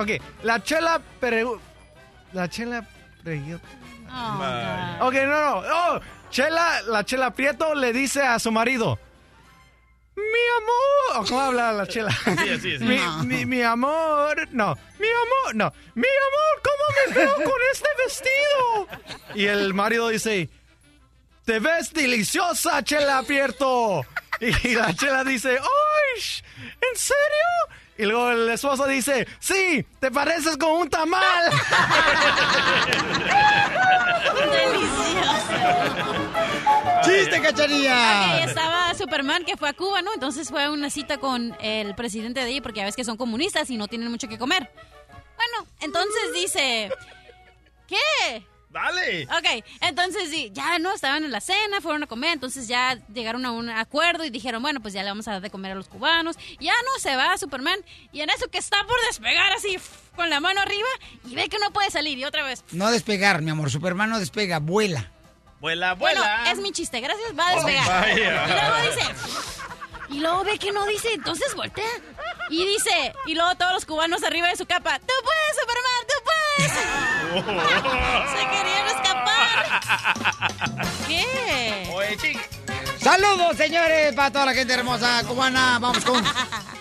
ok. 0.00 0.10
La 0.42 0.62
chela 0.62 1.00
pregu- 1.20 1.58
La 2.32 2.48
chela 2.48 2.86
reír. 3.24 3.58
Oh, 4.10 5.06
Ok, 5.06 5.14
no, 5.14 5.26
no. 5.26 5.56
Oh, 5.58 6.00
Chela, 6.30 6.82
la 6.82 7.04
Chela 7.04 7.30
Prieto 7.32 7.74
le 7.74 7.90
dice 7.92 8.22
a 8.22 8.38
su 8.38 8.52
marido, 8.52 8.98
mi 10.14 10.22
amor. 10.58 11.24
¿O 11.24 11.28
¿Cómo 11.28 11.40
habla 11.40 11.72
la 11.72 11.86
Chela? 11.86 12.10
Sí, 12.24 12.48
así 12.50 12.72
es. 12.74 12.80
Mi, 12.82 12.96
No. 12.96 13.24
mi- 13.24 13.46
mi 13.46 13.62
amor. 13.62 14.46
No, 14.52 14.74
mi 14.98 15.06
amor, 15.08 15.54
no. 15.54 15.72
Mi 15.94 16.06
amor, 16.06 16.62
¿cómo 16.62 16.84
me 17.06 17.14
veo 17.14 17.34
con 17.36 17.60
este 17.72 17.88
vestido? 18.04 19.34
Y 19.34 19.46
el 19.46 19.72
marido 19.72 20.08
dice, 20.08 20.50
te 21.46 21.60
ves 21.60 21.92
deliciosa, 21.94 22.82
Chela 22.84 23.22
Prieto. 23.22 24.04
Y 24.40 24.74
la 24.74 24.94
Chela 24.94 25.24
dice, 25.24 25.58
¡ay! 25.58 26.22
¿En 26.58 26.96
serio? 26.96 27.76
Y 27.98 28.04
luego 28.04 28.30
el 28.30 28.48
esposo 28.48 28.86
dice, 28.86 29.26
sí, 29.40 29.84
te 29.98 30.12
pareces 30.12 30.56
con 30.56 30.70
un 30.70 30.88
tamal. 30.88 31.50
¡Chiste, 37.02 37.42
cachanilla! 37.42 38.42
Ok, 38.44 38.48
estaba 38.48 38.94
Superman 38.94 39.44
que 39.44 39.56
fue 39.56 39.68
a 39.68 39.72
Cuba, 39.72 40.00
¿no? 40.00 40.14
Entonces 40.14 40.48
fue 40.48 40.62
a 40.62 40.70
una 40.70 40.90
cita 40.90 41.18
con 41.18 41.56
el 41.60 41.96
presidente 41.96 42.38
de 42.38 42.46
ahí 42.46 42.60
porque 42.60 42.78
ya 42.78 42.84
ves 42.84 42.94
que 42.94 43.04
son 43.04 43.16
comunistas 43.16 43.68
y 43.70 43.76
no 43.76 43.88
tienen 43.88 44.12
mucho 44.12 44.28
que 44.28 44.38
comer. 44.38 44.70
Bueno, 45.36 45.68
entonces 45.80 46.32
dice... 46.34 46.92
¿Qué? 47.88 48.46
Dale. 48.82 49.24
Ok, 49.24 49.64
entonces 49.80 50.30
sí, 50.30 50.50
ya 50.52 50.78
no, 50.78 50.94
estaban 50.94 51.24
en 51.24 51.32
la 51.32 51.40
cena, 51.40 51.80
fueron 51.80 52.04
a 52.04 52.06
comer, 52.06 52.32
entonces 52.32 52.68
ya 52.68 52.98
llegaron 53.12 53.44
a 53.44 53.50
un 53.50 53.68
acuerdo 53.70 54.24
y 54.24 54.30
dijeron, 54.30 54.62
bueno, 54.62 54.80
pues 54.80 54.94
ya 54.94 55.02
le 55.02 55.08
vamos 55.08 55.26
a 55.28 55.32
dar 55.32 55.40
de 55.40 55.50
comer 55.50 55.72
a 55.72 55.74
los 55.74 55.88
cubanos. 55.88 56.36
Ya 56.60 56.72
no, 56.84 57.00
se 57.00 57.16
va 57.16 57.36
Superman 57.38 57.80
y 58.12 58.20
en 58.20 58.30
eso 58.30 58.48
que 58.48 58.58
está 58.58 58.78
por 58.86 58.96
despegar 59.08 59.52
así, 59.52 59.78
con 60.14 60.30
la 60.30 60.40
mano 60.40 60.60
arriba 60.60 60.88
y 61.28 61.34
ve 61.34 61.48
que 61.48 61.58
no 61.58 61.72
puede 61.72 61.90
salir 61.90 62.18
y 62.18 62.24
otra 62.24 62.44
vez. 62.44 62.64
No 62.72 62.90
despegar, 62.90 63.42
mi 63.42 63.50
amor. 63.50 63.70
Superman 63.70 64.10
no 64.10 64.18
despega, 64.20 64.58
vuela. 64.60 65.10
Vuela, 65.60 65.94
Bueno, 65.94 66.20
vuela. 66.20 66.52
es 66.52 66.58
mi 66.58 66.70
chiste, 66.70 67.00
gracias, 67.00 67.36
va 67.36 67.48
a 67.48 67.54
despegar. 67.56 67.86
vaya. 67.88 68.14
y 68.46 68.50
luego 68.52 68.94
dice, 68.94 69.14
y 70.10 70.20
luego 70.20 70.44
ve 70.44 70.58
que 70.58 70.70
no 70.72 70.86
dice, 70.86 71.12
entonces 71.14 71.52
voltea. 71.56 71.84
Y 72.50 72.64
dice, 72.64 73.12
y 73.26 73.34
luego 73.34 73.54
todos 73.56 73.72
los 73.74 73.84
cubanos 73.84 74.22
arriba 74.24 74.48
de 74.48 74.56
su 74.56 74.66
capa, 74.66 74.98
tú 75.00 75.12
puedes, 75.22 75.56
Superman, 75.60 76.06
tú 76.08 76.14
puedes. 76.24 76.72
Se 78.32 78.46
querían 78.48 78.86
escapar. 78.86 79.80
¿Qué? 81.06 81.90
Oye, 81.92 82.16
chica. 82.16 82.40
Saludos, 83.00 83.56
señores, 83.56 84.14
para 84.14 84.30
toda 84.32 84.46
la 84.46 84.54
gente 84.54 84.74
hermosa 84.74 85.22
cubana. 85.26 85.78
Vamos 85.78 86.04
con, 86.04 86.22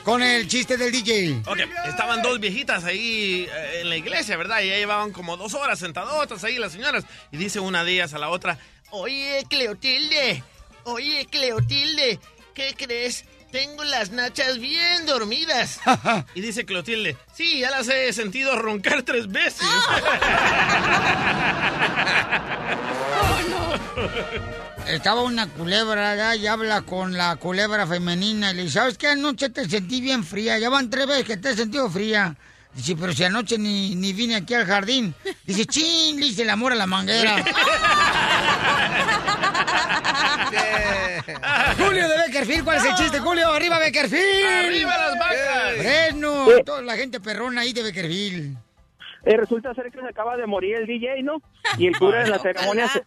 con 0.04 0.24
el 0.24 0.48
chiste 0.48 0.76
del 0.78 0.92
DJ. 0.92 1.44
Ok, 1.46 1.60
estaban 1.88 2.22
dos 2.22 2.40
viejitas 2.40 2.84
ahí 2.86 3.48
eh, 3.50 3.82
en 3.82 3.90
la 3.90 3.98
iglesia, 3.98 4.36
¿verdad? 4.36 4.62
Y 4.62 4.70
ya 4.70 4.76
llevaban 4.76 5.12
como 5.12 5.38
dos 5.38 5.54
horas 5.54 5.80
sentadotas 5.80 6.44
ahí 6.44 6.58
las 6.58 6.72
señoras. 6.72 7.06
Y 7.32 7.38
dice 7.38 7.60
una 7.60 7.84
de 7.84 7.94
ellas 7.94 8.14
a 8.14 8.18
la 8.18 8.30
otra, 8.30 8.58
oye, 8.90 9.46
Cleotilde, 9.50 10.44
oye, 10.86 11.28
Cleotilde, 11.30 12.20
¿qué 12.54 12.74
crees? 12.76 13.26
Tengo 13.52 13.84
las 13.84 14.12
nachas 14.12 14.60
bien 14.60 15.06
dormidas. 15.06 15.80
y 16.36 16.42
dice 16.42 16.66
Cleotilde, 16.66 17.18
sí, 17.34 17.60
ya 17.60 17.72
las 17.72 17.88
he 17.88 18.12
sentido 18.14 18.58
roncar 18.58 19.04
tres 19.04 19.28
veces. 19.28 19.62
Estaba 24.88 25.22
una 25.22 25.48
culebra 25.48 26.12
allá 26.12 26.36
y 26.36 26.48
habla 26.48 26.82
con 26.82 27.18
la 27.18 27.36
culebra 27.36 27.88
femenina. 27.88 28.52
Y 28.52 28.56
le 28.56 28.64
dice, 28.64 28.80
¿sabes 28.80 28.98
qué? 28.98 29.08
Anoche 29.08 29.50
te 29.50 29.68
sentí 29.68 30.02
bien 30.02 30.24
fría. 30.24 30.60
Ya 30.60 30.70
van 30.70 30.90
tres 30.90 31.08
veces 31.08 31.26
que 31.26 31.38
te 31.38 31.50
he 31.50 31.56
sentido 31.56 31.90
fría. 31.90 32.36
Dice, 32.78 32.96
pero 32.96 33.12
si 33.12 33.24
anoche 33.24 33.58
ni, 33.58 33.96
ni 33.96 34.14
vine 34.14 34.36
aquí 34.36 34.54
al 34.54 34.66
jardín. 34.66 35.16
Dice, 35.46 35.66
chin, 35.74 36.20
le 36.20 36.28
hice 36.28 36.44
el 36.44 36.50
amor 36.52 36.72
a 36.72 36.76
la 36.76 36.86
manguera. 36.86 37.44
Julio 41.78 42.08
de 42.08 42.18
Beckerfield, 42.18 42.64
¿cuál 42.64 42.78
es 42.78 42.86
el 42.86 42.94
chiste, 42.96 43.20
Julio? 43.20 43.52
¡Arriba 43.52 43.80
Beckerfield! 43.80 44.46
¡Arriba 44.46 44.96
las 44.96 45.20
vacas! 45.20 45.74
Fresno, 45.78 46.46
toda 46.64 46.84
la 46.84 46.96
gente 46.96 47.20
perrona 47.20 47.62
ahí 47.62 47.74
de 47.74 47.82
Beckerfield. 47.82 48.56
Eh, 49.26 49.38
resulta 49.38 49.74
ser 49.74 49.92
que 49.92 50.00
se 50.00 50.08
acaba 50.08 50.38
de 50.38 50.46
morir 50.46 50.76
el 50.76 50.86
DJ, 50.86 51.24
¿no? 51.24 51.42
Y 51.80 51.88
el 51.88 51.98
cura 51.98 52.24
en 52.24 52.30
la 52.30 52.38
ceremonia 52.44 52.88
se... 52.88 53.04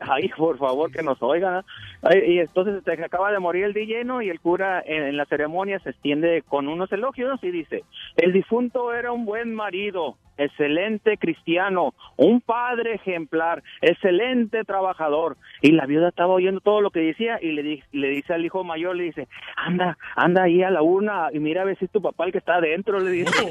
Ay, 0.00 0.28
por 0.36 0.58
favor, 0.58 0.90
que 0.90 1.02
nos 1.02 1.22
oigan. 1.22 1.64
Y 2.12 2.38
entonces 2.38 2.82
acaba 3.02 3.32
de 3.32 3.38
morir 3.38 3.64
el 3.64 3.72
DJ, 3.72 4.04
¿no? 4.04 4.20
Y 4.20 4.28
el 4.28 4.40
cura 4.40 4.82
en 4.84 5.16
la 5.16 5.24
ceremonia 5.24 5.78
se 5.80 5.90
extiende 5.90 6.42
con 6.42 6.68
unos 6.68 6.92
elogios 6.92 7.42
y 7.42 7.50
dice, 7.50 7.84
el 8.16 8.32
difunto 8.32 8.92
era 8.92 9.12
un 9.12 9.24
buen 9.24 9.54
marido, 9.54 10.16
excelente 10.36 11.16
cristiano, 11.18 11.94
un 12.16 12.40
padre 12.40 12.94
ejemplar, 12.94 13.62
excelente 13.80 14.64
trabajador. 14.64 15.36
Y 15.62 15.72
la 15.72 15.86
viuda 15.86 16.08
estaba 16.08 16.32
oyendo 16.34 16.60
todo 16.60 16.80
lo 16.80 16.90
que 16.90 17.00
decía 17.00 17.38
y 17.40 17.52
le, 17.52 17.62
di- 17.62 17.82
le 17.92 18.08
dice 18.08 18.34
al 18.34 18.44
hijo 18.44 18.64
mayor, 18.64 18.96
le 18.96 19.04
dice, 19.04 19.28
anda, 19.56 19.96
anda 20.16 20.42
ahí 20.44 20.62
a 20.62 20.70
la 20.70 20.82
una 20.82 21.28
y 21.32 21.38
mira 21.38 21.62
a 21.62 21.64
ver 21.64 21.78
si 21.78 21.84
es 21.86 21.90
tu 21.90 22.02
papá 22.02 22.24
el 22.26 22.32
que 22.32 22.38
está 22.38 22.54
adentro, 22.56 23.00
le 23.00 23.10
dice. 23.10 23.32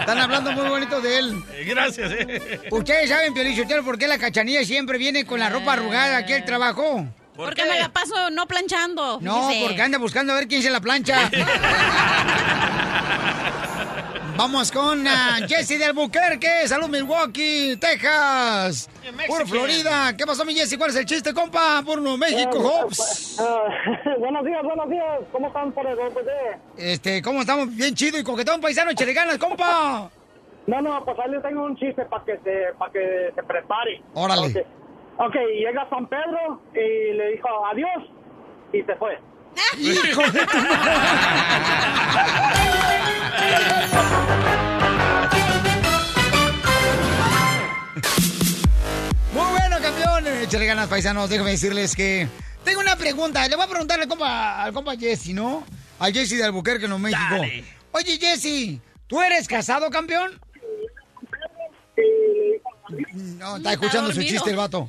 Están 0.00 0.18
hablando 0.18 0.52
muy 0.52 0.68
bonito 0.68 1.00
de 1.00 1.18
él. 1.18 1.34
Eh, 1.54 1.64
Gracias, 1.68 2.10
eh. 2.12 2.60
Ustedes 2.70 3.08
saben, 3.08 3.32
Piolichotero, 3.34 3.84
por 3.84 3.98
qué 3.98 4.06
la 4.08 4.18
cachanilla 4.18 4.64
siempre 4.64 4.98
viene 4.98 5.24
con 5.24 5.38
la 5.40 5.48
ropa 5.50 5.74
arrugada 5.74 6.18
aquí 6.18 6.32
al 6.32 6.44
trabajo. 6.44 7.04
Porque 7.36 7.64
me 7.64 7.78
la 7.78 7.88
paso 7.88 8.30
no 8.30 8.46
planchando. 8.46 9.18
No, 9.22 9.48
porque 9.66 9.80
anda 9.80 9.96
buscando 9.98 10.32
a 10.32 10.36
ver 10.36 10.48
quién 10.48 10.62
se 10.62 10.70
la 10.70 10.80
plancha. 10.80 11.30
Vamos 14.36 14.72
con 14.72 15.06
ah, 15.06 15.38
Jesse 15.46 15.78
de 15.78 15.84
Albuquerque. 15.84 16.66
Salud, 16.66 16.88
Milwaukee, 16.88 17.76
Texas. 17.76 18.88
Por 19.26 19.46
Florida. 19.46 20.16
¿Qué 20.16 20.24
pasó, 20.26 20.44
mi 20.44 20.54
Jesse? 20.54 20.76
¿Cuál 20.78 20.90
es 20.90 20.96
el 20.96 21.04
chiste, 21.06 21.32
compa? 21.34 21.82
Por 21.84 22.00
Nuevo 22.00 22.16
México, 22.16 22.56
Eh, 22.56 22.82
Hops. 22.84 23.40
buenos 24.18 24.44
días, 24.44 24.62
buenos 24.64 24.88
días. 24.90 25.20
¿Cómo 25.30 25.48
están 25.48 25.70
por 25.72 25.86
el 25.86 25.96
golpe 25.96 26.20
de? 26.22 26.92
Este, 26.92 27.22
¿cómo 27.22 27.40
estamos? 27.42 27.74
Bien 27.76 27.94
chido 27.94 28.18
y 28.18 28.24
coquetón, 28.24 28.60
paisano, 28.60 28.90
échale 28.90 29.12
ganas, 29.12 29.38
compa. 29.38 30.10
No, 30.66 30.80
no, 30.80 31.04
pues 31.04 31.16
ahí 31.18 31.30
le 31.30 31.40
tengo 31.40 31.64
un 31.64 31.76
chiste 31.76 32.04
para 32.06 32.24
que 32.24 32.38
se, 32.42 32.72
para 32.78 32.90
que 32.92 33.32
se 33.34 33.42
prepare. 33.42 34.02
Órale. 34.14 34.46
Ok, 34.46 34.56
Ok, 35.18 35.34
llega 35.58 35.86
San 35.90 36.06
Pedro 36.08 36.62
y 36.74 37.12
le 37.12 37.32
dijo 37.32 37.48
adiós 37.66 38.02
y 38.72 38.82
se 38.82 38.96
fue. 38.96 39.18
Hijo 39.78 40.22
de 40.32 40.46
tu 40.46 40.56
Muy 49.32 49.50
bueno, 49.50 49.76
campeón. 49.80 50.26
Échale 50.42 50.66
ganas, 50.66 50.88
paisanos. 50.88 51.28
Déjenme 51.30 51.52
decirles 51.52 51.94
que 51.94 52.28
tengo 52.64 52.80
una 52.80 52.96
pregunta. 52.96 53.46
Le 53.48 53.56
voy 53.56 53.64
a 53.64 53.68
preguntarle 53.68 54.04
al 54.04 54.08
compa, 54.08 54.62
al 54.62 54.72
compa 54.72 54.96
Jesse, 54.96 55.28
¿no? 55.28 55.64
Al 55.98 56.12
Jesse 56.12 56.36
de 56.36 56.44
Albuquerque, 56.44 56.88
Nuevo 56.88 56.98
México. 56.98 57.36
Oye, 57.92 58.18
Jesse, 58.18 58.80
¿tú 59.06 59.20
eres 59.22 59.46
casado, 59.48 59.90
campeón? 59.90 60.40
No, 63.12 63.56
está 63.56 63.72
escuchando 63.72 64.12
su 64.12 64.22
chiste 64.22 64.50
el 64.50 64.56
vato. 64.56 64.88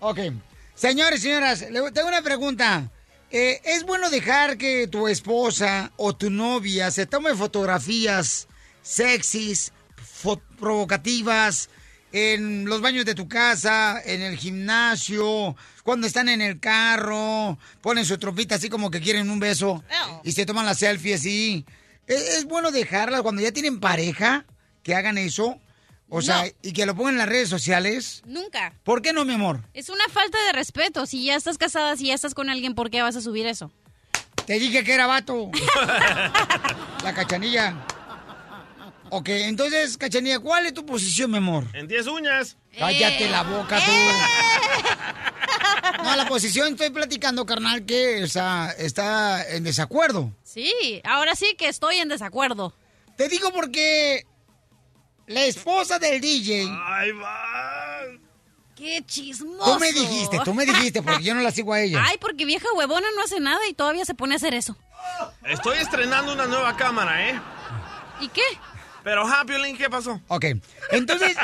Ok. 0.00 0.18
Señores, 0.74 1.22
señoras, 1.22 1.62
le 1.70 1.90
tengo 1.92 2.08
una 2.08 2.20
pregunta. 2.20 2.90
Eh, 3.30 3.60
¿Es 3.64 3.84
bueno 3.84 4.08
dejar 4.10 4.56
que 4.56 4.86
tu 4.86 5.08
esposa 5.08 5.92
o 5.96 6.14
tu 6.14 6.30
novia 6.30 6.90
se 6.90 7.06
tome 7.06 7.34
fotografías 7.34 8.46
sexys, 8.82 9.72
fo- 10.22 10.40
provocativas, 10.58 11.68
en 12.12 12.64
los 12.66 12.80
baños 12.80 13.04
de 13.04 13.14
tu 13.16 13.28
casa, 13.28 14.00
en 14.02 14.22
el 14.22 14.36
gimnasio, 14.38 15.56
cuando 15.82 16.06
están 16.06 16.28
en 16.28 16.40
el 16.40 16.60
carro, 16.60 17.58
ponen 17.82 18.06
su 18.06 18.16
tropita 18.16 18.54
así 18.54 18.68
como 18.70 18.90
que 18.90 19.00
quieren 19.00 19.28
un 19.28 19.40
beso 19.40 19.82
y 20.24 20.32
se 20.32 20.46
toman 20.46 20.64
la 20.64 20.74
selfie 20.74 21.14
así? 21.14 21.66
¿Es, 22.06 22.22
es 22.38 22.44
bueno 22.44 22.70
dejarla 22.70 23.22
cuando 23.22 23.42
ya 23.42 23.50
tienen 23.52 23.80
pareja 23.80 24.46
que 24.84 24.94
hagan 24.94 25.18
eso? 25.18 25.60
O 26.08 26.22
sea, 26.22 26.44
No. 26.44 26.50
y 26.62 26.72
que 26.72 26.86
lo 26.86 26.94
pongan 26.94 27.14
en 27.14 27.18
las 27.18 27.28
redes 27.28 27.48
sociales. 27.48 28.22
Nunca. 28.26 28.72
¿Por 28.84 29.02
qué 29.02 29.12
no, 29.12 29.24
mi 29.24 29.34
amor? 29.34 29.62
Es 29.74 29.88
una 29.88 30.08
falta 30.08 30.38
de 30.46 30.52
respeto. 30.52 31.04
Si 31.06 31.24
ya 31.24 31.34
estás 31.34 31.58
casada, 31.58 31.96
si 31.96 32.06
ya 32.06 32.14
estás 32.14 32.34
con 32.34 32.48
alguien, 32.48 32.74
¿por 32.74 32.90
qué 32.90 33.02
vas 33.02 33.16
a 33.16 33.20
subir 33.20 33.46
eso? 33.46 33.72
Te 34.46 34.54
dije 34.60 34.84
que 34.84 34.94
era 34.94 35.06
vato. 35.08 35.50
La 37.02 37.12
cachanilla. 37.14 37.74
Ok, 39.10 39.28
entonces, 39.30 39.96
cachanilla, 39.98 40.38
¿cuál 40.40 40.66
es 40.66 40.74
tu 40.74 40.84
posición, 40.86 41.30
mi 41.30 41.38
amor? 41.38 41.64
En 41.74 41.86
10 41.88 42.06
uñas. 42.08 42.56
Cállate 42.78 43.28
la 43.30 43.42
boca 43.42 43.78
tú. 43.84 43.92
No, 46.02 46.14
la 46.16 46.26
posición 46.28 46.72
estoy 46.72 46.90
platicando, 46.90 47.46
carnal, 47.46 47.84
que 47.86 48.22
o 48.22 48.26
sea, 48.26 48.74
está 48.78 49.46
en 49.48 49.64
desacuerdo. 49.64 50.32
Sí, 50.42 51.00
ahora 51.04 51.34
sí 51.36 51.54
que 51.56 51.68
estoy 51.68 51.96
en 51.96 52.08
desacuerdo. 52.08 52.74
Te 53.16 53.28
digo 53.28 53.52
porque 53.52 54.26
la 55.26 55.44
esposa 55.44 55.98
del 55.98 56.20
DJ. 56.20 56.62
Ahí 56.84 57.12
va. 57.12 57.42
¡Qué 58.74 59.02
chismoso! 59.06 59.72
Tú 59.74 59.80
me 59.80 59.90
dijiste, 59.92 60.38
tú 60.44 60.52
me 60.54 60.66
dijiste, 60.66 61.02
porque 61.02 61.22
yo 61.24 61.34
no 61.34 61.40
la 61.40 61.50
sigo 61.50 61.72
a 61.72 61.80
ella. 61.80 62.04
Ay, 62.06 62.18
porque 62.20 62.44
vieja 62.44 62.66
huevona 62.76 63.06
no 63.16 63.22
hace 63.22 63.40
nada 63.40 63.60
y 63.68 63.74
todavía 63.74 64.04
se 64.04 64.14
pone 64.14 64.34
a 64.34 64.36
hacer 64.36 64.52
eso. 64.54 64.76
Estoy 65.44 65.78
estrenando 65.78 66.32
una 66.34 66.46
nueva 66.46 66.76
cámara, 66.76 67.30
¿eh? 67.30 67.40
¿Y 68.20 68.28
qué? 68.28 68.42
Pero, 69.02 69.22
ajá, 69.22 69.44
Piolín, 69.44 69.76
¿qué 69.78 69.88
pasó? 69.88 70.20
Ok, 70.26 70.46
entonces, 70.90 71.36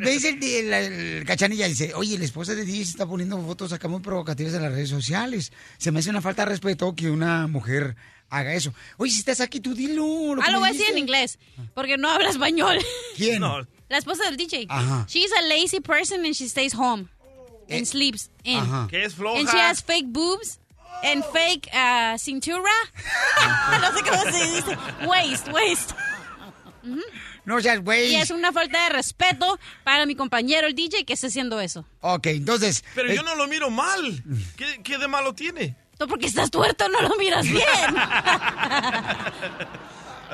me 0.00 0.10
dice 0.10 0.30
el, 0.30 0.42
el- 0.42 0.92
el 1.18 1.24
cachanilla, 1.26 1.68
dice, 1.68 1.92
oye, 1.94 2.18
la 2.18 2.24
esposa 2.24 2.54
de 2.54 2.64
DJ 2.64 2.84
se 2.86 2.90
está 2.92 3.06
poniendo 3.06 3.38
fotos 3.42 3.72
acá 3.74 3.88
muy 3.88 4.00
provocativas 4.00 4.54
en 4.54 4.62
las 4.62 4.72
redes 4.72 4.88
sociales. 4.88 5.52
Se 5.76 5.92
me 5.92 6.00
hace 6.00 6.08
una 6.10 6.22
falta 6.22 6.42
de 6.42 6.50
respeto 6.50 6.94
que 6.96 7.10
una 7.10 7.46
mujer 7.46 7.94
haga 8.30 8.54
eso. 8.54 8.72
Oye, 8.96 9.12
si 9.12 9.18
estás 9.18 9.40
aquí, 9.40 9.60
tú 9.60 9.74
dilo. 9.74 10.36
Ah, 10.40 10.46
que 10.46 10.52
lo 10.52 10.60
voy 10.60 10.68
a 10.68 10.72
decir 10.72 10.88
en 10.90 10.98
inglés, 10.98 11.38
porque 11.74 11.96
no 11.96 12.08
habla 12.08 12.30
español. 12.30 12.78
¿Quién? 13.16 13.42
La 13.88 13.98
esposa 13.98 14.24
del 14.24 14.36
DJ. 14.36 14.66
Ajá. 14.68 15.06
She's 15.08 15.32
a 15.32 15.42
lazy 15.42 15.80
person 15.80 16.24
and 16.24 16.34
she 16.34 16.48
stays 16.48 16.74
home 16.74 17.08
and 17.70 17.86
sleeps 17.86 18.30
in. 18.44 18.58
Ajá. 18.58 18.86
Que 18.88 19.04
es 19.04 19.14
floja. 19.14 19.38
And 19.40 19.48
she 19.48 19.58
has 19.58 19.80
fake 19.82 20.12
boobs 20.12 20.58
and 21.02 21.24
fake 21.32 21.68
uh, 21.72 22.18
cintura. 22.18 22.70
no 23.80 23.92
sé 23.92 24.02
cómo 24.02 24.30
se 24.30 24.46
dice. 24.52 24.78
Waist, 25.06 25.48
waist. 25.48 25.92
Ujú. 26.84 27.02
No 27.44 27.60
seas 27.62 27.82
güey. 27.82 28.12
Y 28.12 28.16
es 28.16 28.30
una 28.30 28.52
falta 28.52 28.84
de 28.84 28.90
respeto 28.90 29.58
para 29.82 30.04
mi 30.04 30.14
compañero 30.14 30.66
el 30.66 30.74
DJ 30.74 31.06
que 31.06 31.14
esté 31.14 31.28
haciendo 31.28 31.60
eso. 31.60 31.86
Ok, 32.02 32.26
entonces... 32.26 32.84
Pero 32.94 33.10
eh, 33.10 33.16
yo 33.16 33.22
no 33.22 33.34
lo 33.36 33.46
miro 33.46 33.70
mal. 33.70 34.22
¿Qué, 34.56 34.82
qué 34.82 34.98
de 34.98 35.08
malo 35.08 35.34
tiene? 35.34 35.74
Tú 35.98 36.06
porque 36.06 36.26
estás 36.26 36.50
tuerto 36.50 36.88
no 36.88 37.02
lo 37.02 37.16
miras 37.16 37.46
bien. 37.46 37.66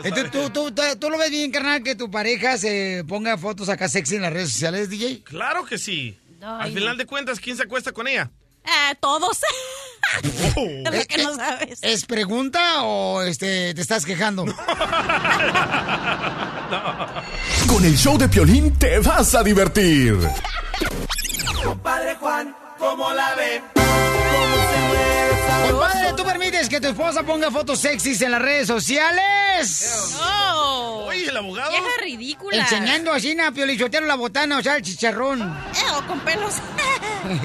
entonces, 0.05 0.31
¿tú, 0.31 0.51
tú, 0.51 0.71
tú, 0.73 0.83
tú 1.01 1.11
lo 1.11 1.17
ves 1.19 1.31
bien, 1.31 1.51
carnal, 1.51 1.83
que 1.83 1.95
tu 1.97 2.11
pareja 2.11 2.59
se 2.59 3.03
ponga 3.09 3.39
fotos 3.39 3.71
acá 3.71 3.89
sexy 3.89 4.17
en 4.17 4.23
las 4.23 4.33
redes 4.33 4.53
sociales, 4.53 4.91
DJ? 4.91 5.23
Claro 5.25 5.65
que 5.65 5.79
sí. 5.79 6.19
Ay, 6.43 6.69
Al 6.69 6.73
final 6.75 6.99
de 6.99 7.07
cuentas, 7.07 7.41
¿quién 7.41 7.57
se 7.57 7.63
acuesta 7.63 7.93
con 7.93 8.07
ella? 8.07 8.31
Ah, 8.67 8.95
todos. 9.01 9.39
¿Es, 10.23 10.55
lo 10.85 11.05
que 11.07 11.23
no 11.23 11.35
sabes. 11.35 11.79
¿Es 11.83 12.05
pregunta 12.05 12.83
o 12.83 13.23
este, 13.23 13.73
te 13.75 13.81
estás 13.81 14.05
quejando? 14.05 14.45
Con 17.67 17.85
el 17.85 17.97
show 17.97 18.17
de 18.19 18.29
Piolín 18.29 18.79
te 18.79 18.99
vas 19.01 19.35
a 19.35 19.43
divertir. 19.43 20.17
Compadre 21.63 22.15
Juan, 22.17 22.55
¿cómo 22.79 23.13
la 23.13 23.35
ve? 23.35 23.63
Compadre, 25.71 26.13
¿tú 26.17 26.25
permites 26.25 26.69
que 26.69 26.81
tu 26.81 26.89
esposa 26.89 27.23
ponga 27.23 27.51
fotos 27.51 27.81
sexys 27.81 28.21
en 28.23 28.33
las 28.33 28.43
redes 28.43 28.67
sociales? 28.67 30.15
No. 30.19 31.05
Oye, 31.07 31.29
el 31.29 31.37
abogado. 31.37 31.71
Vieja 31.71 31.87
ridícula. 32.03 32.57
Enseñando 32.59 33.13
así 33.13 33.37
a 33.39 33.51
Piolichotero 33.53 34.07
la 34.07 34.15
botana, 34.17 34.59
o 34.59 34.63
sea, 34.63 34.77
el 34.77 34.83
chicharrón. 34.83 35.41
Eh, 35.43 35.93
o 35.97 36.07
con 36.07 36.21
pelos. 36.21 36.55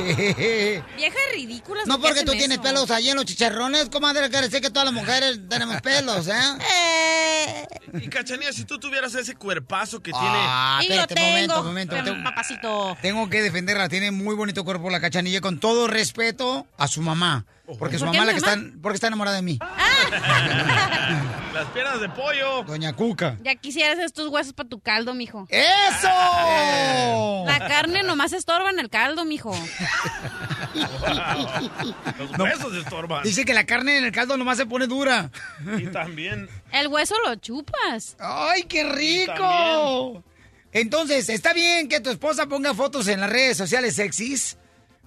Vieja 0.97 1.17
ridícula. 1.33 1.83
No 1.85 1.99
porque 2.01 2.23
tú 2.23 2.31
tienes 2.33 2.57
pelos 2.59 2.89
ahí 2.91 3.09
en 3.09 3.15
los 3.15 3.25
chicharrones, 3.25 3.89
comadre, 3.89 4.29
quiere 4.29 4.47
decir 4.47 4.61
que 4.61 4.69
todas 4.69 4.85
las 4.85 4.93
mujeres 4.93 5.39
tenemos 5.49 5.81
pelos, 5.81 6.27
¿eh? 6.27 7.67
Y 7.93 8.07
Cachanía, 8.07 8.51
si 8.53 8.65
tú 8.65 8.77
tuvieras 8.79 9.15
ese 9.15 9.35
cuerpazo 9.35 10.01
que 10.01 10.11
Ah, 10.13 10.79
Y 10.83 10.87
lo 10.89 10.93
espérate, 10.95 11.15
momento, 11.21 11.53
tengo, 11.53 11.67
momento. 11.67 11.95
pero, 11.95 12.05
Tengo- 12.13 12.23
papacito. 12.23 12.97
Tengo 13.01 13.29
que 13.29 13.41
defenderla, 13.41 13.87
tiene 13.89 14.11
muy 14.11 14.35
bonito 14.35 14.63
cuerpo 14.63 14.89
la 14.89 14.99
cachanilla, 14.99 15.41
con 15.41 15.59
todo 15.59 15.87
respeto 15.87 16.67
a 16.77 16.87
su 16.87 17.01
mamá. 17.01 17.45
Porque 17.77 17.99
su 17.99 18.05
¿Por 18.05 18.13
mamá, 18.15 18.25
la 18.25 18.33
que 18.33 18.41
mamá? 18.41 18.53
está, 18.53 18.79
porque 18.81 18.95
está 18.95 19.07
enamorada 19.07 19.35
de 19.35 19.41
mí. 19.43 19.59
tiene 19.59 20.21
las 21.53 21.67
piernas 21.73 22.01
de 22.01 22.09
pollo. 22.09 22.63
Doña 22.63 22.93
Cuca. 22.93 23.37
Ya 23.43 23.55
quisieras 23.55 23.99
estos 23.99 24.27
huesos 24.29 24.53
para 24.53 24.67
tu 24.69 24.79
caldo, 24.79 25.13
mijo. 25.13 25.45
¡Eso! 25.49 26.07
La 27.45 27.59
carne 27.67 28.01
nomás 28.03 28.33
estorba 28.33 28.69
en 28.71 28.79
el 28.79 28.89
caldo, 28.89 29.25
mijo. 29.25 29.51
Los 32.17 32.39
huesos 32.39 32.75
estorban. 32.75 33.23
Dice 33.23 33.45
que 33.45 33.53
la 33.53 33.65
carne 33.65 33.97
en 33.97 34.05
el 34.05 34.11
caldo 34.11 34.37
nomás 34.37 34.57
se 34.57 34.65
pone 34.65 34.87
dura. 34.87 35.31
Y 35.77 35.87
también. 35.87 36.49
El 36.71 36.87
hueso 36.87 37.15
lo 37.25 37.35
chupas. 37.35 38.15
¡Ay, 38.19 38.63
qué 38.63 38.83
rico! 38.83 40.23
Entonces, 40.71 41.29
¿está 41.29 41.53
bien 41.53 41.87
que 41.89 41.99
tu 41.99 42.09
esposa 42.09 42.47
ponga 42.47 42.73
fotos 42.73 43.07
en 43.07 43.19
las 43.21 43.29
redes 43.29 43.57
sociales 43.57 43.95
sexys? 43.95 44.57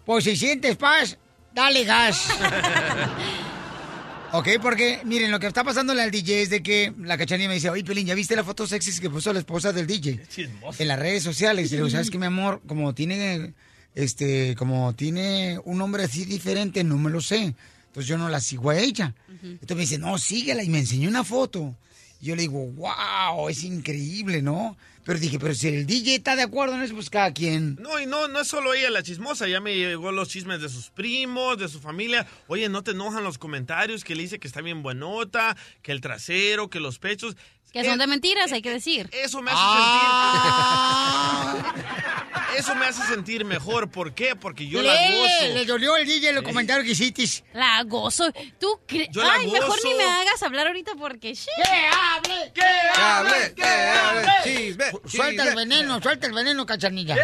Pues 0.05 0.25
si 0.25 0.37
sientes 0.37 0.77
paz, 0.77 1.19
dale 1.55 1.85
gas. 1.85 2.29
ok, 4.33 4.49
porque 4.61 5.01
miren, 5.05 5.31
lo 5.31 5.39
que 5.39 5.47
está 5.47 5.65
pasándole 5.65 6.03
al 6.03 6.11
DJ 6.11 6.43
es 6.43 6.51
de 6.51 6.63
que 6.63 6.93
la 6.99 7.19
cachanilla 7.19 7.49
me 7.49 7.55
dice, 7.55 7.71
oye, 7.71 7.85
Pelín, 7.85 8.07
¿ya 8.07 8.15
viste 8.15 8.37
la 8.37 8.45
foto 8.45 8.67
sexy 8.67 9.01
que 9.01 9.11
puso 9.11 9.33
la 9.33 9.41
esposa 9.41 9.73
del 9.73 9.87
DJ? 9.87 10.21
En 10.79 10.89
las 10.89 10.99
redes 10.99 11.23
sociales. 11.23 11.69
Y 11.69 11.71
le 11.71 11.77
digo, 11.79 11.91
¿sabes 11.91 12.11
qué, 12.11 12.19
mi 12.19 12.27
amor? 12.27 12.61
Como 12.67 12.95
tiene, 12.95 13.55
este, 13.95 14.55
como 14.57 14.95
tiene 14.95 15.59
un 15.65 15.79
nombre 15.79 16.05
así 16.05 16.25
diferente, 16.25 16.85
no 16.85 16.99
me 16.99 17.11
lo 17.11 17.21
sé. 17.21 17.55
Entonces 17.87 18.09
yo 18.09 18.17
no 18.17 18.31
la 18.31 18.41
sigo 18.41 18.71
a 18.71 18.79
ella. 18.79 19.15
Entonces 19.43 19.77
me 19.77 19.83
dice, 19.83 19.99
no, 19.99 20.17
síguela. 20.17 20.63
Y 20.63 20.71
me 20.71 20.79
enseñó 20.79 21.11
una 21.11 21.25
foto. 21.25 21.77
Y 22.21 22.27
yo 22.27 22.37
le 22.37 22.43
digo, 22.43 22.67
wow, 22.69 23.51
es 23.51 23.65
increíble, 23.65 24.41
¿no? 24.41 24.77
Pero 25.05 25.19
dije, 25.19 25.39
pero 25.41 25.53
si 25.55 25.69
el 25.69 25.87
DJ 25.87 26.15
está 26.17 26.37
de 26.37 26.43
acuerdo 26.43 26.77
en 26.77 26.83
eso, 26.83 26.95
pues 26.95 27.11
cada 27.11 27.33
quien. 27.33 27.75
No, 27.81 27.99
y 27.99 28.07
no, 28.07 28.29
no 28.29 28.41
es 28.41 28.49
solo 28.49 28.73
ella 28.73 28.89
la 28.91 29.03
chismosa, 29.03 29.49
ya 29.49 29.61
me 29.61 29.75
llegó 29.75 30.13
los 30.13 30.29
chismes 30.29 30.61
de 30.61 30.69
sus 30.69 30.91
primos, 30.91 31.59
de 31.59 31.69
su 31.69 31.81
familia. 31.81 32.27
Oye, 32.47 32.69
¿no 32.69 32.83
te 32.85 32.93
enojan 32.93 33.25
los 33.25 33.37
comentarios 33.37 34.05
que 34.05 34.15
le 34.15 34.23
dice 34.23 34.39
que 34.39 34.47
está 34.47 34.61
bien 34.61 34.83
buenota, 34.83 35.57
que 35.83 35.91
el 35.91 36.01
trasero, 36.01 36.71
que 36.71 36.79
los 36.79 37.01
pechos? 37.01 37.37
Que 37.73 37.85
son 37.85 37.99
de 37.99 38.07
mentiras, 38.07 38.53
hay 38.53 38.61
que 38.63 38.71
decir. 38.71 39.09
Eso 39.13 39.41
me 39.41 39.51
hace 39.51 39.63
sentir... 39.63 39.83
Eso 42.59 42.75
me 42.75 42.85
hace 42.87 43.03
sentir 43.05 43.45
mejor. 43.47 43.91
¿Por 43.91 44.13
qué? 44.15 44.37
Porque 44.37 44.69
yo 44.69 44.83
la 44.83 44.93
le, 44.95 45.17
gozo. 45.17 45.47
le 45.55 45.65
dolió 45.65 45.97
el 45.97 46.07
DJ 46.07 46.35
los 46.35 46.43
comentarios 46.45 46.85
que 46.85 46.93
hiciste. 46.93 47.25
La 47.55 47.83
gozo. 47.85 48.31
Tú 48.61 48.79
crees. 48.87 49.09
La 49.17 49.33
Ay, 49.35 49.51
mejor 49.51 49.79
ni 49.85 49.95
me 49.95 50.05
hagas 50.05 50.43
hablar 50.43 50.67
ahorita 50.67 50.93
porque. 50.99 51.33
shit. 51.35 51.49
¡Que 51.57 51.63
hable! 51.73 52.53
¡Que 52.53 52.63
hable! 53.01 53.55
¡Que 53.55 53.65
hable! 53.65 54.29
Chisme, 54.45 54.85
Suelta 55.07 55.49
el 55.49 55.55
veneno, 55.57 55.99
suelta 56.03 56.27
el 56.27 56.35
veneno, 56.35 56.67
cachanilla. 56.67 57.17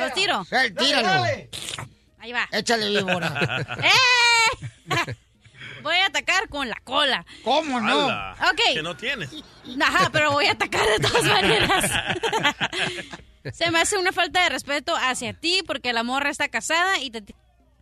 Los 0.00 0.14
tiro. 0.14 0.44
Sí, 0.44 0.56
tíralo. 0.78 1.24
Ahí 2.18 2.32
va. 2.32 2.48
Échale 2.50 2.88
víbora. 2.88 3.66
¡Eh! 3.82 3.90
Voy 5.84 5.94
a 5.96 6.06
atacar 6.06 6.48
con 6.48 6.68
la 6.68 6.80
cola. 6.82 7.24
¿Cómo 7.44 7.78
no? 7.80 8.06
Ala, 8.08 8.36
Ok. 8.50 8.60
Que 8.74 8.82
no 8.82 8.96
tienes. 8.96 9.30
Ajá, 9.80 10.10
pero 10.10 10.32
voy 10.32 10.46
a 10.46 10.52
atacar 10.52 10.84
de 10.86 10.98
todas 10.98 11.24
maneras. 11.24 11.90
Se 13.52 13.70
me 13.70 13.80
hace 13.80 13.96
una 13.98 14.10
falta 14.12 14.42
de 14.42 14.48
respeto 14.48 14.94
hacia 14.96 15.34
ti 15.34 15.62
porque 15.66 15.92
la 15.92 16.02
morra 16.02 16.30
está 16.30 16.48
casada 16.48 16.98
y 17.00 17.10
te 17.10 17.22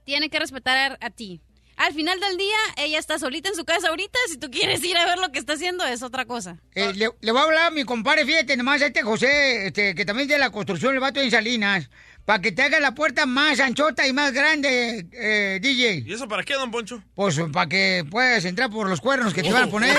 tiene 0.05 0.29
que 0.29 0.38
respetar 0.41 0.99
a, 1.01 1.07
a 1.07 1.11
ti. 1.11 1.41
Al 1.77 1.95
final 1.95 2.21
del 2.21 2.37
día, 2.37 2.57
ella 2.77 2.99
está 2.99 3.19
solita 3.19 3.49
en 3.49 3.55
su 3.57 3.65
casa 3.65 3.88
ahorita. 3.88 4.19
Si 4.29 4.37
tú 4.38 4.51
quieres 4.51 4.85
ir 4.85 4.97
a 4.97 5.07
ver 5.07 5.19
lo 5.19 5.31
que 5.33 5.38
está 5.38 5.55
haciendo, 5.55 5.85
es 5.85 6.03
otra 6.03 6.27
cosa. 6.27 6.59
Eh, 6.75 6.93
le, 6.95 7.09
le 7.21 7.33
voy 7.33 7.41
a 7.41 7.45
hablar 7.45 7.67
a 7.69 7.71
mi 7.71 7.85
compadre, 7.85 8.27
fíjate 8.27 8.57
nomás, 8.57 8.83
a 8.83 8.87
este 8.87 9.03
José, 9.03 9.69
este, 9.69 9.95
que 9.95 10.05
también 10.05 10.29
es 10.29 10.35
de 10.35 10.38
la 10.38 10.51
construcción, 10.51 10.93
el 10.95 11.01
vato 11.01 11.21
en 11.21 11.31
Salinas, 11.31 11.88
para 12.25 12.41
que 12.41 12.53
te 12.53 12.63
haga 12.63 12.81
la 12.81 12.95
puerta 12.95 13.27
más 13.27 13.61
anchota 13.61 14.07
y 14.07 14.13
más 14.13 14.33
grande, 14.33 15.07
eh, 15.13 15.59
DJ. 15.61 16.05
¿Y 16.07 16.13
eso 16.13 16.29
para 16.29 16.43
qué, 16.43 16.55
don 16.55 16.71
Poncho? 16.71 17.03
Pues 17.15 17.39
para 17.53 17.69
que 17.69 18.05
puedas 18.11 18.45
entrar 18.45 18.71
por 18.71 18.89
los 18.89 19.01
cuernos 19.01 19.35
que 19.35 19.43
te 19.43 19.53
van 19.53 19.65
a 19.65 19.67
poner. 19.69 19.97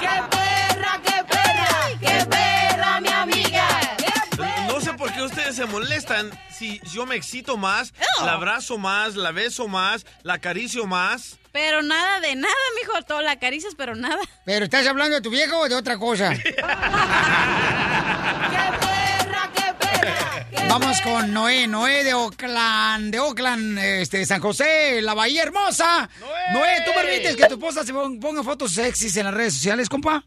¡Qué 0.00 0.08
perra, 0.30 1.00
qué 1.04 1.24
perra! 1.28 1.68
¡Qué 2.00 2.26
perra, 2.26 3.00
mi 3.00 3.08
amiga! 3.08 3.68
No 4.68 4.80
sé 4.80 4.92
por 4.94 5.12
qué 5.12 5.22
ustedes 5.22 5.56
se 5.56 5.66
molestan 5.66 6.30
si 6.50 6.80
yo 6.92 7.06
me 7.06 7.16
excito 7.16 7.56
más, 7.56 7.92
la 8.24 8.34
abrazo 8.34 8.78
más, 8.78 9.16
la 9.16 9.32
beso 9.32 9.66
más, 9.68 10.06
la 10.22 10.34
acaricio 10.34 10.86
más. 10.86 11.38
Pero 11.52 11.82
nada 11.82 12.20
de 12.20 12.34
nada, 12.34 12.54
mijo. 12.80 13.02
Todo 13.02 13.20
la 13.20 13.32
acaricias, 13.32 13.74
pero 13.76 13.94
nada. 13.94 14.20
¿Pero 14.46 14.64
estás 14.64 14.86
hablando 14.86 15.16
de 15.16 15.20
tu 15.20 15.28
viejo 15.30 15.58
o 15.58 15.68
de 15.68 15.74
otra 15.74 15.98
cosa? 15.98 16.32
Vamos 20.72 21.02
con 21.02 21.30
Noé, 21.34 21.66
Noé 21.66 22.02
de 22.02 22.14
Oakland, 22.14 23.12
de 23.12 23.20
Oakland, 23.20 23.78
este, 23.78 24.24
San 24.24 24.40
José, 24.40 25.02
la 25.02 25.12
Bahía 25.12 25.42
Hermosa. 25.42 26.08
Noé, 26.54 26.80
¿tú 26.86 26.92
permites 26.94 27.36
que 27.36 27.44
tu 27.46 27.54
esposa 27.56 27.84
se 27.84 27.92
pon- 27.92 28.18
ponga 28.18 28.42
fotos 28.42 28.72
sexys 28.72 29.14
en 29.18 29.26
las 29.26 29.34
redes 29.34 29.52
sociales, 29.52 29.90
compa? 29.90 30.24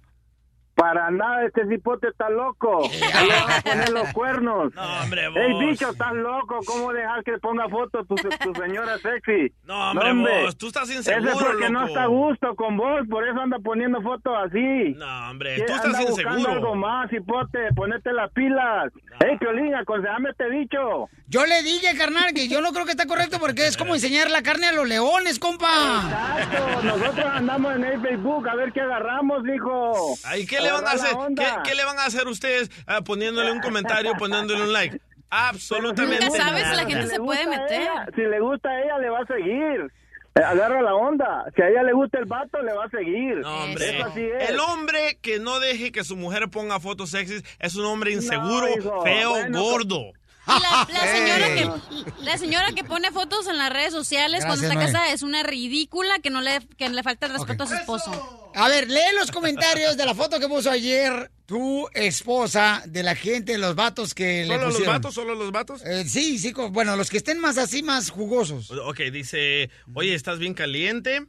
Para 0.75 1.09
nada, 1.09 1.45
este 1.45 1.65
cipote 1.67 2.09
está 2.09 2.29
loco. 2.29 2.81
Le 2.91 3.33
a 3.33 3.61
poner 3.61 3.89
los 3.91 4.11
cuernos. 4.11 4.73
No, 4.73 5.01
hombre, 5.01 5.29
vos. 5.29 5.37
Ey, 5.37 5.53
bicho, 5.67 5.89
estás 5.89 6.13
loco. 6.13 6.59
¿Cómo 6.65 6.91
dejar 6.91 7.23
que 7.23 7.37
ponga 7.37 7.69
fotos 7.69 8.05
tu, 8.07 8.15
tu 8.15 8.61
señora 8.61 8.97
sexy? 8.97 9.53
No, 9.63 9.91
hombre, 9.91 10.43
vos, 10.43 10.57
tú 10.57 10.67
estás 10.67 10.89
inseguro, 10.91 11.31
Ese 11.31 11.37
es 11.37 11.43
porque 11.43 11.69
no 11.69 11.87
está 11.87 12.03
a 12.03 12.07
gusto 12.07 12.55
con 12.55 12.75
vos, 12.75 13.01
por 13.09 13.25
eso 13.25 13.39
anda 13.39 13.57
poniendo 13.59 14.01
fotos 14.01 14.33
así. 14.45 14.93
No, 14.97 15.29
hombre, 15.29 15.63
tú 15.65 15.73
anda 15.73 15.87
estás 15.87 16.09
buscando 16.09 16.39
inseguro. 16.39 16.51
algo 16.51 16.75
más, 16.75 17.09
cipote, 17.09 17.59
ponete 17.73 18.11
las 18.11 18.29
pilas. 18.33 18.91
Ey, 19.21 19.37
Piolín, 19.37 19.73
aconsejame 19.75 20.31
este 20.31 20.49
dicho. 20.49 21.07
Yo 21.27 21.45
le 21.45 21.63
dije, 21.63 21.97
carnal, 21.97 22.33
que 22.33 22.49
yo 22.49 22.59
no 22.61 22.71
creo 22.73 22.85
que 22.85 22.91
está 22.91 23.07
correcto 23.07 23.39
porque 23.39 23.65
es 23.65 23.77
como 23.77 23.95
enseñar 23.95 24.29
la 24.29 24.43
carne 24.43 24.67
a 24.67 24.73
los 24.73 24.87
leones, 24.87 25.39
compa. 25.39 26.03
Exacto, 26.03 26.83
nosotros 26.83 27.25
andamos 27.25 27.75
en 27.77 27.83
el 27.85 28.01
Facebook 28.01 28.47
a 28.49 28.55
ver 28.55 28.73
qué 28.73 28.81
agarramos, 28.81 29.41
hijo. 29.47 30.15
Ay, 30.25 30.45
¿qué 30.45 30.64
le 30.65 30.71
van 30.71 30.87
a 30.87 30.91
hacer? 30.91 31.15
¿Qué, 31.35 31.45
qué 31.69 31.75
le 31.75 31.85
van 31.85 31.99
a 31.99 32.05
hacer 32.05 32.27
ustedes 32.27 32.69
ah, 32.87 33.01
poniéndole 33.01 33.51
un 33.51 33.59
comentario, 33.61 34.13
poniéndole 34.17 34.63
un 34.63 34.73
like? 34.73 34.99
Absolutamente 35.29 36.25
Nunca 36.25 36.43
sabes, 36.43 36.63
nada. 36.63 36.75
la 36.75 36.85
gente 36.89 37.03
Si 37.03 37.07
se 37.09 37.17
le 37.17 37.23
puede 37.23 37.47
meter. 37.47 37.81
ella, 37.81 38.05
si 38.15 38.21
le 38.21 38.39
gusta 38.39 38.69
a 38.69 38.81
ella, 38.83 38.97
le 38.99 39.09
va 39.09 39.19
a 39.19 39.25
seguir. 39.25 39.91
Eh, 40.35 40.43
Agarra 40.43 40.81
la 40.81 40.95
onda. 40.95 41.45
Si 41.55 41.61
a 41.61 41.69
ella 41.69 41.83
le 41.83 41.93
gusta 41.93 42.19
el 42.19 42.25
vato, 42.25 42.61
le 42.61 42.73
va 42.73 42.85
a 42.85 42.89
seguir. 42.89 43.37
No, 43.37 43.63
hombre. 43.63 43.89
Eso 43.97 44.05
así 44.05 44.21
es. 44.21 44.49
El 44.49 44.59
hombre 44.59 45.17
que 45.21 45.39
no 45.39 45.59
deje 45.59 45.91
que 45.91 46.03
su 46.03 46.15
mujer 46.15 46.49
ponga 46.49 46.79
fotos 46.79 47.09
sexys 47.11 47.43
es 47.59 47.75
un 47.75 47.85
hombre 47.85 48.11
inseguro, 48.11 48.67
No, 48.83 49.01
feo, 49.01 49.29
Bueno, 49.31 49.61
gordo. 49.63 50.11
Y 50.47 50.61
la, 50.61 50.87
la 50.91 51.11
señora 51.15 51.47
que, 51.55 52.23
la 52.23 52.37
señora 52.37 52.71
que 52.73 52.83
pone 52.83 53.11
fotos 53.11 53.47
en 53.47 53.57
las 53.57 53.71
redes 53.71 53.91
sociales 53.93 54.45
cuando 54.45 54.61
Gracias, 54.61 54.71
está 54.71 54.75
Noé. 54.75 54.85
casada 54.85 55.13
es 55.13 55.21
una 55.23 55.43
ridícula 55.43 56.19
que 56.19 56.29
no 56.29 56.41
le, 56.41 56.59
que 56.77 56.87
le 56.89 57.03
falta 57.03 57.25
el 57.27 57.33
respeto 57.33 57.63
a 57.63 57.67
su 57.67 57.73
esposo. 57.75 58.51
A 58.53 58.67
ver, 58.69 58.89
lee 58.89 58.99
los 59.19 59.31
comentarios 59.31 59.97
de 59.97 60.05
la 60.05 60.15
foto 60.15 60.39
que 60.39 60.47
puso 60.47 60.69
ayer 60.71 61.29
tu 61.45 61.87
esposa, 61.93 62.81
de 62.87 63.03
la 63.03 63.15
gente, 63.15 63.57
los 63.57 63.75
vatos 63.75 64.13
que 64.15 64.45
le 64.45 64.53
¿Solo 64.53 64.57
los 64.67 64.73
pusieron. 64.75 64.95
vatos? 64.95 65.13
¿Solo 65.13 65.35
los 65.35 65.51
vatos? 65.51 65.81
Eh, 65.85 66.05
sí, 66.07 66.39
sí, 66.39 66.53
bueno, 66.71 66.95
los 66.95 67.09
que 67.09 67.17
estén 67.17 67.39
más 67.39 67.57
así, 67.57 67.83
más 67.83 68.09
jugosos. 68.09 68.71
Ok, 68.71 68.99
dice, 69.11 69.69
oye, 69.93 70.15
¿estás 70.15 70.39
bien 70.39 70.53
caliente? 70.53 71.25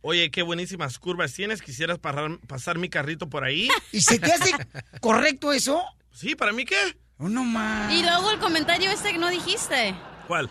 Oye, 0.00 0.30
qué 0.30 0.42
buenísimas 0.42 0.98
curvas 0.98 1.32
tienes. 1.34 1.60
¿Quisieras 1.62 1.98
parar- 1.98 2.38
pasar 2.46 2.78
mi 2.78 2.88
carrito 2.88 3.28
por 3.28 3.44
ahí? 3.44 3.68
¿Y 3.92 4.00
se 4.00 4.18
te 4.18 4.32
hace 4.32 4.52
correcto 5.00 5.52
eso? 5.52 5.82
Sí, 6.12 6.34
¿para 6.36 6.52
mí 6.52 6.64
qué? 6.64 6.76
No 7.18 7.44
más. 7.44 7.92
Y 7.92 8.02
luego 8.02 8.30
el 8.30 8.38
comentario 8.38 8.90
este 8.90 9.12
que 9.12 9.18
no 9.18 9.28
dijiste. 9.28 9.94
¿Cuál? 10.26 10.50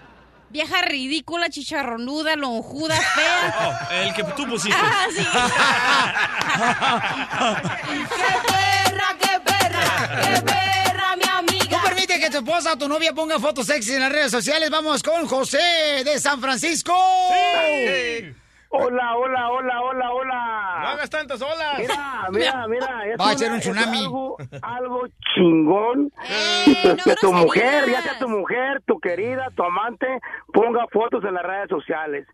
Vieja 0.50 0.82
ridícula, 0.82 1.50
chicharronuda, 1.50 2.36
lonjuda, 2.36 2.96
fea. 2.96 3.56
Oh, 3.90 3.94
el 3.94 4.14
que 4.14 4.24
tú 4.24 4.48
pusiste. 4.48 4.78
Ah, 4.80 5.08
sí. 5.14 5.24
¡Qué 8.16 8.36
perra, 8.48 9.18
qué 9.20 9.40
perra! 9.44 10.22
¡Qué 10.22 10.42
perra, 10.42 11.16
mi 11.16 11.24
amiga! 11.30 11.82
¿Tú 11.82 11.88
permite 11.88 12.20
que 12.20 12.30
tu 12.30 12.38
esposa 12.38 12.74
o 12.74 12.78
tu 12.78 12.88
novia 12.88 13.14
ponga 13.14 13.40
fotos 13.40 13.68
sexy 13.68 13.94
en 13.94 14.02
las 14.02 14.12
redes 14.12 14.32
sociales? 14.32 14.70
Vamos 14.70 15.04
con 15.04 15.28
José 15.28 16.04
de 16.06 16.20
San 16.20 16.40
Francisco. 16.42 16.94
Hola, 18.70 19.16
hola, 19.16 19.50
hola, 19.50 19.82
hola, 19.82 20.12
hola. 20.12 20.80
No 20.82 20.88
hagas 20.90 21.10
tantas 21.10 21.42
olas. 21.42 21.78
Mira, 21.80 22.28
mira, 22.32 22.68
mira. 22.70 23.06
es 23.08 23.20
Va 23.20 23.30
a 23.30 23.38
ser 23.38 23.52
un 23.52 23.58
es 23.58 23.64
tsunami. 23.64 24.00
algo, 24.00 24.38
algo 24.62 25.08
chingón. 25.34 26.12
Eh, 26.30 26.78
que, 26.82 27.10
no 27.10 27.16
tu 27.16 27.34
mujer, 27.34 27.90
ya 27.90 28.02
sea 28.02 28.20
tu 28.20 28.28
mujer, 28.28 28.82
tu 28.86 29.00
querida, 29.00 29.48
tu 29.56 29.64
amante, 29.64 30.08
ponga 30.54 30.86
fotos 30.92 31.24
en 31.24 31.34
las 31.36 31.44
redes 31.44 31.70
sociales. 31.70 32.28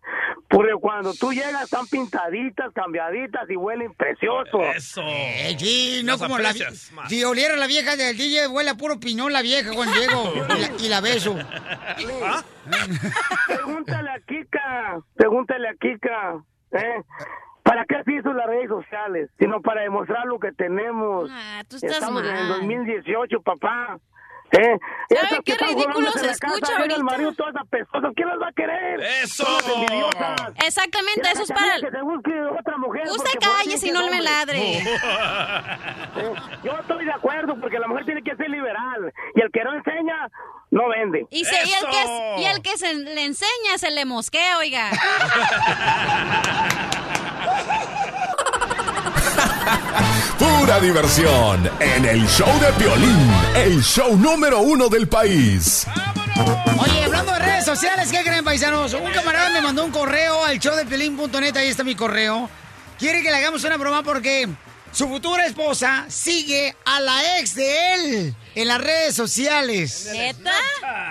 Porque 0.50 0.74
cuando 0.80 1.14
tú 1.14 1.32
llegas 1.32 1.64
están 1.64 1.86
pintaditas, 1.88 2.72
cambiaditas 2.74 3.50
y 3.50 3.56
huelen 3.56 3.94
precioso. 3.94 4.62
Eso. 4.76 5.02
Eh, 5.06 5.56
sí, 5.58 6.02
no 6.04 6.14
Las 6.14 6.22
como 6.22 6.40
la 6.40 6.50
aprecias. 6.50 6.92
Si 7.10 7.24
oliera 7.24 7.56
la 7.56 7.68
vieja 7.68 7.96
del 7.96 8.18
DJ, 8.18 8.48
huele 8.48 8.72
a 8.72 8.76
puro 8.76 9.00
piñón 9.00 9.32
la 9.34 9.42
vieja 9.42 9.72
cuando 9.74 9.96
llego 9.96 10.34
y 10.58 10.62
la, 10.62 10.72
y 10.86 10.90
la 10.90 11.02
beso. 11.02 11.36
¿Ah? 12.24 12.44
Pregúntale 13.46 14.10
a 14.10 14.20
Kika, 14.22 15.02
pregúntale 15.16 15.68
a 15.68 15.74
Kika, 15.74 16.23
¿eh? 16.72 17.04
¿Para 17.64 17.86
qué 17.86 18.04
se 18.04 18.14
hizo 18.14 18.34
las 18.34 18.48
redes 18.48 18.68
sociales? 18.70 19.30
Sino 19.40 19.62
para 19.62 19.82
demostrar 19.82 20.26
lo 20.26 20.38
que 20.38 20.52
tenemos. 20.52 21.30
Ah, 21.32 21.62
tú 21.68 21.78
estás 21.78 21.94
Estamos 21.94 22.22
en 22.24 22.36
el 22.36 22.50
mal. 22.50 22.60
2018, 22.60 23.42
papá. 23.42 24.00
¿Eh? 24.56 24.78
¿Sabe 25.10 25.42
qué 25.44 25.56
ridículo 25.56 26.12
se 26.12 26.28
casa, 26.28 26.32
escucha 26.32 26.78
ahorita? 26.78 27.04
marido 27.04 27.34
todas 27.34 27.56
apestosas, 27.56 28.12
¿quién 28.16 28.28
las 28.30 28.40
va 28.40 28.50
a 28.50 28.54
querer? 28.54 29.00
¡Eso! 29.24 29.48
Exactamente, 30.66 31.28
eso 31.32 31.42
es 31.44 31.52
para... 31.52 31.80
Que 31.80 31.90
se 31.90 32.02
busque 32.04 32.32
otra 32.60 32.78
mujer. 32.78 33.04
Usted 33.10 33.40
calle 33.40 33.78
si 33.80 33.92
no 33.92 34.08
me 34.10 34.22
ladre. 34.22 34.84
Eh, 36.16 36.32
Yo 36.64 36.74
estoy 36.80 37.06
de 37.06 37.12
acuerdo 37.12 37.56
porque 37.60 37.80
la 37.80 37.88
mujer 37.88 38.06
tiene 38.06 38.22
que 38.22 38.36
ser 38.36 38.48
liberal 38.48 39.12
y 39.36 39.42
el 39.42 39.50
que 39.52 39.64
no 39.64 39.74
enseña 39.74 40.30
no 40.70 40.88
vende. 40.90 41.26
Y, 41.32 41.44
se- 41.44 41.56
y 41.68 41.74
el 41.74 41.90
que, 41.90 42.06
y 42.42 42.46
el 42.46 42.62
que 42.62 42.78
se 42.78 42.94
le 42.94 43.26
enseña 43.26 43.78
se 43.78 43.90
le 43.90 44.06
mosquea, 44.06 44.60
oiga. 44.60 44.92
Pura 50.40 50.80
diversión 50.80 51.70
en 51.80 52.06
el 52.06 52.28
show 52.28 52.50
de 52.60 52.72
violín, 52.84 53.32
el 53.56 53.82
show 53.82 54.18
número 54.18 54.60
uno 54.60 54.90
del 54.90 55.08
país. 55.08 55.86
Oye, 56.80 57.04
hablando 57.04 57.32
de 57.34 57.40
redes 57.40 57.66
sociales, 57.66 58.10
¿qué 58.12 58.24
creen, 58.24 58.44
paisanos? 58.44 58.94
Un 58.94 59.12
camarada 59.12 59.50
me 59.52 59.62
mandó 59.62 59.86
un 59.86 59.92
correo 59.92 60.44
al 60.44 60.60
showdepelín.net, 60.60 61.56
ahí 61.56 61.68
está 61.68 61.84
mi 61.84 61.96
correo. 61.96 62.50
Quiere 62.98 63.22
que 63.22 63.30
le 63.30 63.38
hagamos 63.38 63.64
una 63.64 63.78
broma 63.78 64.04
porque 64.04 64.50
su 64.92 65.08
futura 65.08 65.46
esposa 65.46 66.06
sigue 66.08 66.76
a 66.86 67.00
la 67.00 67.40
ex 67.40 67.56
de 67.56 67.94
él 67.94 68.36
en 68.56 68.68
las 68.68 68.82
redes 68.82 69.16
sociales. 69.16 70.10
¿Neta? 70.12 70.54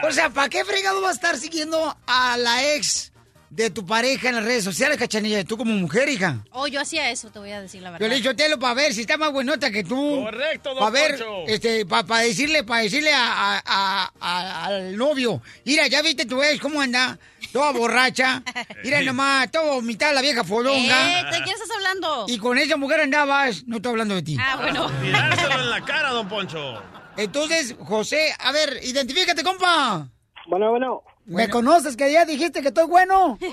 O 0.03 0.11
sea, 0.13 0.31
¿para 0.31 0.49
qué 0.49 0.65
fregado 0.65 1.03
va 1.03 1.11
a 1.11 1.13
estar 1.13 1.37
siguiendo 1.39 1.97
a 2.07 2.37
la 2.37 2.75
ex 2.75 3.12
de 3.55 3.69
tu 3.69 3.85
pareja 3.85 4.31
en 4.31 4.37
las 4.37 4.45
redes 4.45 4.65
sociales, 4.65 4.97
cachanilla? 4.97 5.45
Tú 5.45 5.59
como 5.59 5.75
mujer, 5.75 6.09
hija. 6.09 6.39
Oh, 6.53 6.67
yo 6.67 6.81
hacía 6.81 7.11
eso, 7.11 7.31
te 7.31 7.39
voy 7.39 7.51
a 7.51 7.61
decir 7.61 7.83
la 7.83 7.91
verdad. 7.91 8.03
Yo 8.07 8.09
le 8.09 8.17
dicho 8.17 8.35
telo 8.35 8.59
para 8.59 8.73
ver 8.73 8.95
si 8.95 9.03
está 9.03 9.19
más 9.19 9.31
buenota 9.31 9.71
que 9.71 9.85
tú. 9.85 10.23
Correcto, 10.25 10.71
don 10.71 10.79
Para 10.79 10.91
ver, 10.91 11.11
Poncho. 11.19 11.45
este, 11.47 11.85
para 11.85 12.19
decirle, 12.21 12.65
para 12.65 12.83
decirle 12.83 13.13
a, 13.13 13.57
a- 13.59 13.63
a- 13.67 14.13
a- 14.21 14.65
al 14.67 14.97
novio, 14.97 15.43
mira, 15.67 15.87
ya 15.87 16.01
viste 16.01 16.25
tu 16.25 16.43
ex 16.43 16.59
cómo 16.61 16.81
anda, 16.81 17.19
toda 17.53 17.73
borracha, 17.73 18.43
mira 18.83 19.03
nomás, 19.03 19.51
todo 19.51 19.75
vomitada 19.75 20.15
la 20.15 20.23
vieja 20.23 20.45
fodonga. 20.45 21.21
Eh, 21.21 21.25
¿De 21.25 21.43
quién 21.43 21.55
estás 21.55 21.71
hablando? 21.77 22.25
Y 22.29 22.39
con 22.39 22.57
esa 22.57 22.79
mujer 22.79 23.01
andabas, 23.01 23.65
no 23.67 23.77
estoy 23.77 23.91
hablando 23.91 24.15
de 24.15 24.23
ti. 24.23 24.37
Ah, 24.41 24.57
bueno. 24.57 24.91
Tirárselo 25.03 25.61
en 25.61 25.69
la 25.71 25.85
cara, 25.85 26.09
don 26.11 26.27
Poncho. 26.27 26.83
Entonces, 27.19 27.77
José, 27.79 28.35
a 28.39 28.51
ver, 28.53 28.81
identifícate, 28.83 29.43
compa. 29.43 30.09
Bueno, 30.47 30.71
bueno. 30.71 31.03
¿Me 31.25 31.49
conoces 31.49 31.97
que 31.97 32.13
ya 32.13 32.25
dijiste 32.25 32.63
que 32.63 32.69
estoy 32.69 32.87
bueno? 32.87 33.39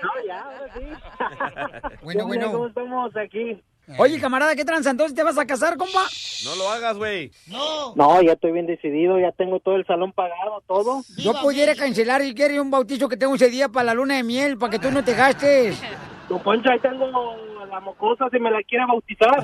No, 0.00 0.10
ya, 0.26 0.40
ahora 0.42 0.74
sí. 0.74 1.96
Bueno, 2.02 2.26
bueno. 2.26 2.52
¿Cómo 2.52 2.66
estamos 2.68 3.16
aquí? 3.16 3.60
Oye, 3.96 4.20
camarada, 4.20 4.54
¿qué 4.54 4.64
tranza? 4.64 4.90
¿Entonces 4.90 5.16
te 5.16 5.22
vas 5.22 5.38
a 5.38 5.46
casar, 5.46 5.76
compa? 5.76 6.04
No 6.44 6.56
lo 6.56 6.70
hagas, 6.70 6.96
güey. 6.96 7.32
No. 7.46 7.94
No, 7.96 8.20
ya 8.20 8.32
estoy 8.32 8.52
bien 8.52 8.66
decidido, 8.66 9.18
ya 9.18 9.32
tengo 9.32 9.60
todo 9.60 9.76
el 9.76 9.86
salón 9.86 10.12
pagado, 10.12 10.62
todo. 10.66 11.02
Yo 11.16 11.32
pudiera 11.40 11.74
cancelar 11.74 12.22
si 12.22 12.34
quieres 12.34 12.60
un 12.60 12.70
bautizo 12.70 13.08
que 13.08 13.16
tengo 13.16 13.34
ese 13.34 13.48
día 13.48 13.68
para 13.68 13.84
la 13.86 13.94
luna 13.94 14.16
de 14.16 14.24
miel, 14.24 14.58
para 14.58 14.70
que 14.70 14.78
tú 14.78 14.90
no 14.90 15.02
te 15.02 15.14
gastes. 15.14 15.80
Don 16.28 16.40
Poncho, 16.42 16.70
ahí 16.70 16.78
tengo 16.80 17.06
la 17.70 17.80
mocosa 17.80 18.26
si 18.30 18.38
me 18.38 18.50
la 18.50 18.62
quiere 18.62 18.84
bautizar. 18.86 19.42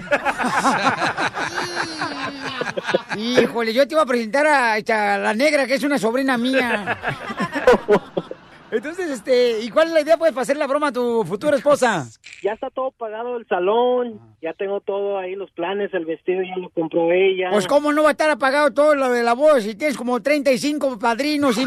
Híjole, 3.16 3.72
yo 3.72 3.86
te 3.88 3.94
iba 3.94 4.02
a 4.02 4.06
presentar 4.06 4.46
a, 4.46 4.76
esta- 4.78 5.18
la 5.18 5.32
negra, 5.34 5.66
que 5.66 5.74
es 5.74 5.82
una 5.84 5.98
sobrina 5.98 6.36
mía. 6.36 6.98
Entonces, 8.70 9.08
este, 9.08 9.60
¿y 9.60 9.70
cuál 9.70 9.86
es 9.88 9.94
la 9.94 10.00
idea, 10.00 10.16
pues, 10.16 10.32
para 10.32 10.42
hacer 10.42 10.56
la 10.56 10.66
broma 10.66 10.88
a 10.88 10.92
tu 10.92 11.22
futura 11.24 11.56
esposa? 11.56 12.06
Ya 12.42 12.54
está 12.54 12.70
todo 12.70 12.90
pagado 12.90 13.36
el 13.36 13.46
salón, 13.46 14.18
ya 14.42 14.52
tengo 14.52 14.80
todo 14.80 15.16
ahí, 15.16 15.36
los 15.36 15.48
planes, 15.52 15.94
el 15.94 16.04
vestido 16.04 16.42
ya 16.42 16.56
lo 16.56 16.70
compró 16.70 17.12
ella. 17.12 17.50
Pues, 17.52 17.68
¿cómo 17.68 17.92
no 17.92 18.02
va 18.02 18.08
a 18.08 18.12
estar 18.12 18.28
apagado 18.30 18.72
todo 18.72 18.96
lo 18.96 19.10
de 19.10 19.22
la 19.22 19.34
voz 19.34 19.62
si 19.62 19.76
tienes 19.76 19.96
como 19.96 20.20
35 20.20 20.98
padrinos, 20.98 21.56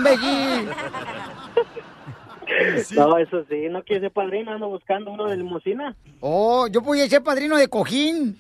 imbécil? 2.62 2.98
No, 2.98 3.18
eso 3.18 3.44
sí, 3.50 3.68
no 3.70 3.84
quiere 3.84 4.02
ser 4.02 4.12
padrino, 4.12 4.52
ando 4.52 4.70
buscando 4.70 5.12
uno 5.12 5.28
de 5.28 5.38
limusina. 5.38 5.96
Oh, 6.20 6.68
yo 6.68 6.82
podía 6.82 7.08
ser 7.08 7.24
padrino 7.24 7.58
de 7.58 7.68
cojín. 7.68 8.40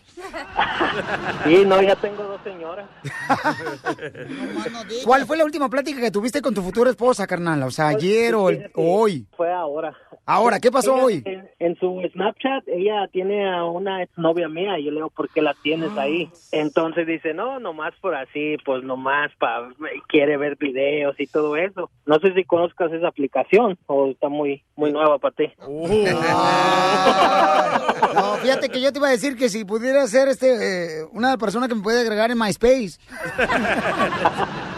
Sí, 1.45 1.63
no, 1.65 1.81
ya 1.81 1.95
tengo 1.95 2.23
dos 2.23 2.41
señoras. 2.43 2.87
¿Cuál 5.05 5.25
fue 5.25 5.37
la 5.37 5.45
última 5.45 5.69
plática 5.69 5.99
que 6.01 6.11
tuviste 6.11 6.41
con 6.41 6.53
tu 6.53 6.61
futura 6.61 6.89
esposa, 6.89 7.27
carnal? 7.27 7.63
O 7.63 7.71
sea, 7.71 7.87
ayer 7.89 8.35
o, 8.35 8.49
el- 8.49 8.69
o 8.75 8.99
hoy. 9.01 9.27
Fue 9.35 9.51
ahora. 9.51 9.95
Ahora, 10.25 10.59
¿qué 10.59 10.71
pasó 10.71 10.95
Ella, 10.95 11.03
hoy? 11.05 11.23
En, 11.25 11.49
en 11.59 11.75
su 11.79 12.01
Snapchat, 12.13 12.67
ella 12.67 13.07
tiene 13.11 13.49
a 13.49 13.63
una 13.63 14.03
exnovia 14.03 14.49
mía. 14.49 14.77
y 14.79 14.85
Yo 14.85 14.91
le 14.91 14.97
digo, 14.97 15.09
¿por 15.09 15.29
qué 15.29 15.41
la 15.41 15.53
tienes 15.61 15.91
Ah. 15.97 16.01
ahí? 16.01 16.29
Entonces 16.51 17.07
dice, 17.07 17.33
no, 17.33 17.59
nomás 17.59 17.93
por 18.01 18.15
así, 18.15 18.57
pues 18.65 18.83
nomás 18.83 19.31
para... 19.39 19.69
Quiere 20.09 20.37
ver 20.37 20.57
videos 20.57 21.15
y 21.19 21.27
todo 21.27 21.55
eso. 21.55 21.89
No 22.05 22.19
sé 22.19 22.33
si 22.33 22.43
conozcas 22.43 22.91
esa 22.91 23.07
aplicación 23.07 23.77
o 23.85 24.09
está 24.11 24.27
muy 24.29 24.63
muy 24.75 24.91
nueva 24.91 25.17
para 25.19 25.35
ti. 25.35 25.53
No, 28.13 28.35
fíjate 28.37 28.69
que 28.69 28.81
yo 28.81 28.91
te 28.91 28.99
iba 28.99 29.07
a 29.07 29.11
decir 29.11 29.35
que 29.35 29.49
si 29.49 29.63
ser 30.07 30.27
este 30.27 31.01
eh, 31.01 31.05
una 31.11 31.37
persona 31.37 31.67
que 31.67 31.75
me 31.75 31.81
puede 31.81 32.01
agregar 32.01 32.31
en 32.31 32.37
MySpace. 32.37 32.97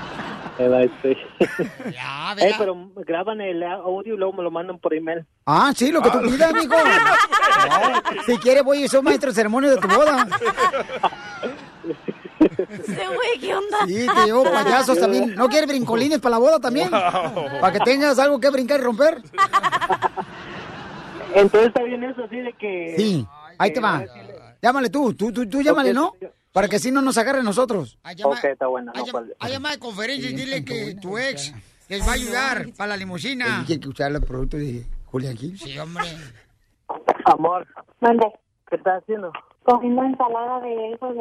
Eh, 0.60 0.90
pero 2.58 2.92
graban 2.96 3.40
el 3.40 3.64
audio 3.64 4.16
y 4.16 4.18
luego 4.18 4.34
me 4.34 4.44
lo 4.44 4.52
mandan 4.52 4.78
por 4.78 4.94
email. 4.94 5.26
Ah, 5.46 5.72
sí, 5.74 5.90
lo 5.92 6.02
que 6.02 6.12
tú 6.12 6.20
pidas, 6.22 6.54
mijo. 6.54 6.76
No, 6.76 8.22
si 8.26 8.38
quieres 8.40 8.64
voy 8.64 8.84
y 8.84 8.88
soy 8.90 9.02
maestro 9.02 9.30
de 9.30 9.36
ceremonia 9.36 9.70
de 9.70 9.78
tu 9.78 9.88
boda. 9.88 10.28
Ese 12.70 13.08
güey, 13.08 13.40
¿qué 13.40 13.56
onda? 13.56 13.78
Sí, 13.88 14.06
te 14.14 14.26
llevo 14.26 14.44
payasos 14.44 15.00
también. 15.00 15.34
¿No 15.36 15.48
quieres 15.48 15.70
brincolines 15.70 16.20
para 16.20 16.32
la 16.32 16.40
boda 16.40 16.60
también? 16.60 16.90
Wow. 16.92 17.62
Para 17.62 17.74
que 17.74 17.80
tengas 17.80 18.20
algo 18.20 18.40
que 18.40 18.50
brincar 18.50 18.82
y 18.82 18.84
romper. 18.84 19.22
Entonces 21.36 21.70
está 21.70 21.84
bien 21.84 22.04
eso, 22.04 22.24
así 22.24 22.38
de 22.38 22.54
que... 22.54 22.96
Sí, 22.98 23.28
ahí 23.58 23.72
te 23.72 23.80
va. 23.80 24.04
Llámale 24.62 24.90
tú, 24.90 25.14
tú, 25.14 25.32
tú, 25.32 25.48
tú 25.48 25.62
llámale, 25.62 25.94
¿no? 25.94 26.14
Para 26.52 26.68
que 26.68 26.78
así 26.78 26.92
no 26.92 27.02
nos 27.02 27.18
agarre 27.18 27.40
a 27.40 27.44
nosotros. 27.44 27.98
Ok, 28.24 28.44
está 28.44 28.68
bueno. 28.68 28.92
no. 28.94 29.04
Hay 29.40 29.52
llamada 29.52 29.76
de 29.76 29.80
conferencia 29.80 30.30
y 30.30 30.34
dile 30.34 30.66
que 30.66 30.96
tu 30.96 31.18
ex 31.18 31.54
les 31.88 32.02
va 32.06 32.12
a 32.12 32.16
ayudar 32.16 32.68
para 32.78 32.90
la 32.90 32.98
limusina. 32.98 33.66
Hay 33.68 33.80
que 33.80 33.88
usar 33.88 34.12
los 34.12 34.26
productos 34.26 34.60
de 34.60 34.84
Julián 35.06 35.38
Gil. 35.38 35.58
Sí, 35.58 35.78
hombre. 35.78 36.04
Amor, 37.26 37.68
¿Dónde? 38.02 38.26
¿qué 38.68 38.76
estás 38.76 39.02
haciendo? 39.04 39.32
Comiendo 39.64 40.04
ensalada 40.04 40.60
de 40.62 40.92
hijos 40.92 41.16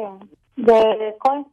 de, 0.55 0.73
de 0.73 1.15
col. 1.19 1.45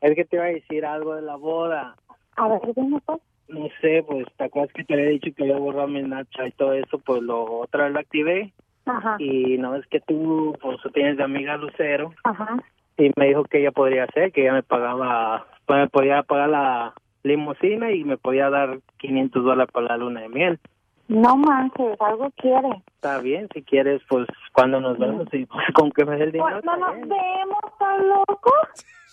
Es 0.00 0.14
que 0.14 0.24
te 0.24 0.36
iba 0.36 0.44
a 0.44 0.48
decir 0.48 0.84
algo 0.84 1.14
de 1.14 1.22
la 1.22 1.36
boda. 1.36 1.96
A 2.36 2.48
ver, 2.48 2.60
dime 2.74 3.00
pues. 3.06 3.20
No 3.48 3.68
sé, 3.80 4.02
pues, 4.06 4.26
¿te 4.36 4.44
acuerdas 4.44 4.72
que 4.74 4.84
te 4.84 4.94
había 4.94 5.10
dicho 5.10 5.30
que 5.36 5.44
había 5.44 5.58
borrado 5.58 5.88
mi 5.88 6.02
Snapchat 6.02 6.48
y 6.48 6.52
todo 6.52 6.72
eso? 6.72 6.98
Pues 6.98 7.22
lo 7.22 7.60
otra 7.60 7.84
vez 7.84 7.92
lo 7.92 8.00
activé. 8.00 8.52
Ajá. 8.86 9.16
Y 9.18 9.58
no 9.58 9.74
es 9.76 9.86
que 9.86 10.00
tú, 10.00 10.56
pues, 10.60 10.78
tienes 10.92 11.16
de 11.16 11.24
amiga 11.24 11.56
Lucero. 11.56 12.12
Ajá. 12.24 12.56
Y 12.96 13.10
me 13.16 13.26
dijo 13.26 13.44
que 13.44 13.60
ella 13.60 13.72
podría 13.72 14.04
hacer, 14.04 14.32
que 14.32 14.42
ella 14.42 14.52
me 14.52 14.62
pagaba, 14.62 15.46
pues, 15.66 15.80
me 15.80 15.88
podía 15.88 16.22
pagar 16.22 16.48
la 16.50 16.94
limusina 17.22 17.90
y 17.90 18.04
me 18.04 18.16
podía 18.16 18.50
dar 18.50 18.78
500 18.98 19.42
dólares 19.44 19.72
para 19.72 19.88
la 19.88 19.96
luna 19.96 20.20
de 20.20 20.28
miel. 20.28 20.60
No 21.08 21.36
manches, 21.36 22.00
algo 22.00 22.30
quiere. 22.36 22.82
Está 22.94 23.18
bien, 23.20 23.48
si 23.52 23.62
quieres, 23.62 24.00
pues, 24.08 24.26
cuando 24.52 24.80
nos 24.80 24.98
vemos 24.98 25.26
y 25.32 25.44
pues, 25.44 25.66
con 25.74 25.90
que 25.90 26.04
me 26.04 26.16
dé 26.16 26.24
el 26.24 26.32
dinero. 26.32 26.60
Pues 26.62 26.64
no 26.64 26.76
nos 26.76 27.00
vemos, 27.00 27.60
tan 27.78 28.08
loco. 28.08 28.52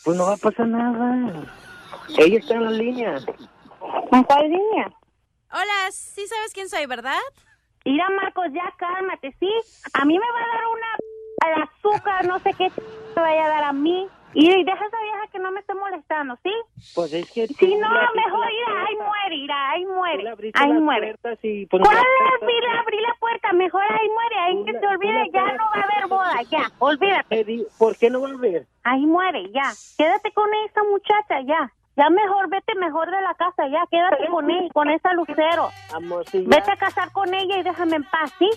Pues 0.06 0.18
no 0.18 0.26
va 0.26 0.34
a 0.34 0.38
pasar 0.38 0.68
nada. 0.68 1.44
Ella 2.18 2.40
está 2.40 2.56
en 2.56 2.64
la 2.64 2.72
línea. 2.72 3.16
¿En 4.12 4.24
cuál 4.24 4.44
línea? 4.44 4.92
Hola, 5.52 5.92
sí 5.92 6.26
sabes 6.28 6.54
quién 6.54 6.70
soy, 6.70 6.86
¿verdad? 6.86 7.20
Mira, 7.86 8.10
Marcos, 8.10 8.48
ya 8.54 8.74
cálmate, 8.78 9.36
¿sí? 9.40 9.52
A 9.94 10.06
mí 10.06 10.18
me 10.18 10.26
va 10.32 10.40
a 10.40 10.56
dar 10.56 10.68
una 10.68 10.88
al 11.42 11.64
azúcar, 11.64 12.26
no 12.28 12.40
sé 12.40 12.54
qué 12.54 12.72
me 13.16 13.22
vaya 13.22 13.46
a 13.46 13.50
dar 13.50 13.64
a 13.64 13.74
mí. 13.74 14.08
Y 14.34 14.64
deja 14.64 14.82
a 14.82 14.88
esa 14.88 15.02
vieja 15.02 15.28
que 15.30 15.40
no 15.40 15.52
me 15.52 15.60
esté 15.60 15.74
molestando, 15.74 16.38
¿sí? 16.42 16.54
Pues 16.96 17.12
es 17.12 17.30
que... 17.32 17.48
Si 17.48 17.76
no, 17.76 17.90
mejor 17.90 18.48
ir, 18.50 18.76
ahí 18.78 18.96
muere, 18.96 19.36
irá, 19.36 19.72
ahí 19.72 19.86
muere. 19.86 20.52
Ahí 20.54 20.74
muere. 20.74 21.16
y, 21.42 21.68
¿Cuál 21.68 21.84
abrir, 21.84 22.64
abrir 22.80 23.02
la 23.02 23.16
puerta? 23.20 23.52
Mejor 23.52 23.84
ahí 23.84 24.08
muere, 24.10 24.36
ahí 24.40 24.66
que 24.66 24.80
se 24.80 24.88
olvide, 24.88 25.30
ya 25.34 25.52
no 25.54 25.66
va 25.66 25.82
a 25.82 25.84
haber 25.84 26.08
boda, 26.08 26.42
ya, 26.50 26.72
olvídate. 26.80 27.66
¿Por 27.78 27.98
qué 27.98 28.10
no 28.10 28.22
va 28.22 28.30
a 28.30 28.34
haber? 28.34 28.68
Ahí 28.84 29.06
muere, 29.06 29.52
ya. 29.52 29.74
Quédate 29.98 30.32
con 30.32 30.50
esa 30.66 30.82
muchacha, 30.84 31.42
ya. 31.42 31.74
Ya 31.98 32.10
mejor, 32.10 32.50
vete 32.50 32.74
mejor 32.76 33.12
de 33.12 33.22
la 33.22 33.34
casa, 33.36 33.68
ya. 33.68 33.84
Quédate 33.92 34.28
con 34.30 34.50
él, 34.50 34.70
con 34.74 34.90
esa 34.90 35.14
lucero. 35.14 35.70
Amor, 35.94 36.26
si 36.28 36.44
ya, 36.44 36.50
Vete 36.50 36.72
a 36.72 36.78
casar 36.78 37.12
con 37.12 37.34
ella 37.34 37.58
y 37.58 37.64
déjame 37.64 37.98
en 37.98 38.04
paz, 38.04 38.34
¿sí? 38.40 38.50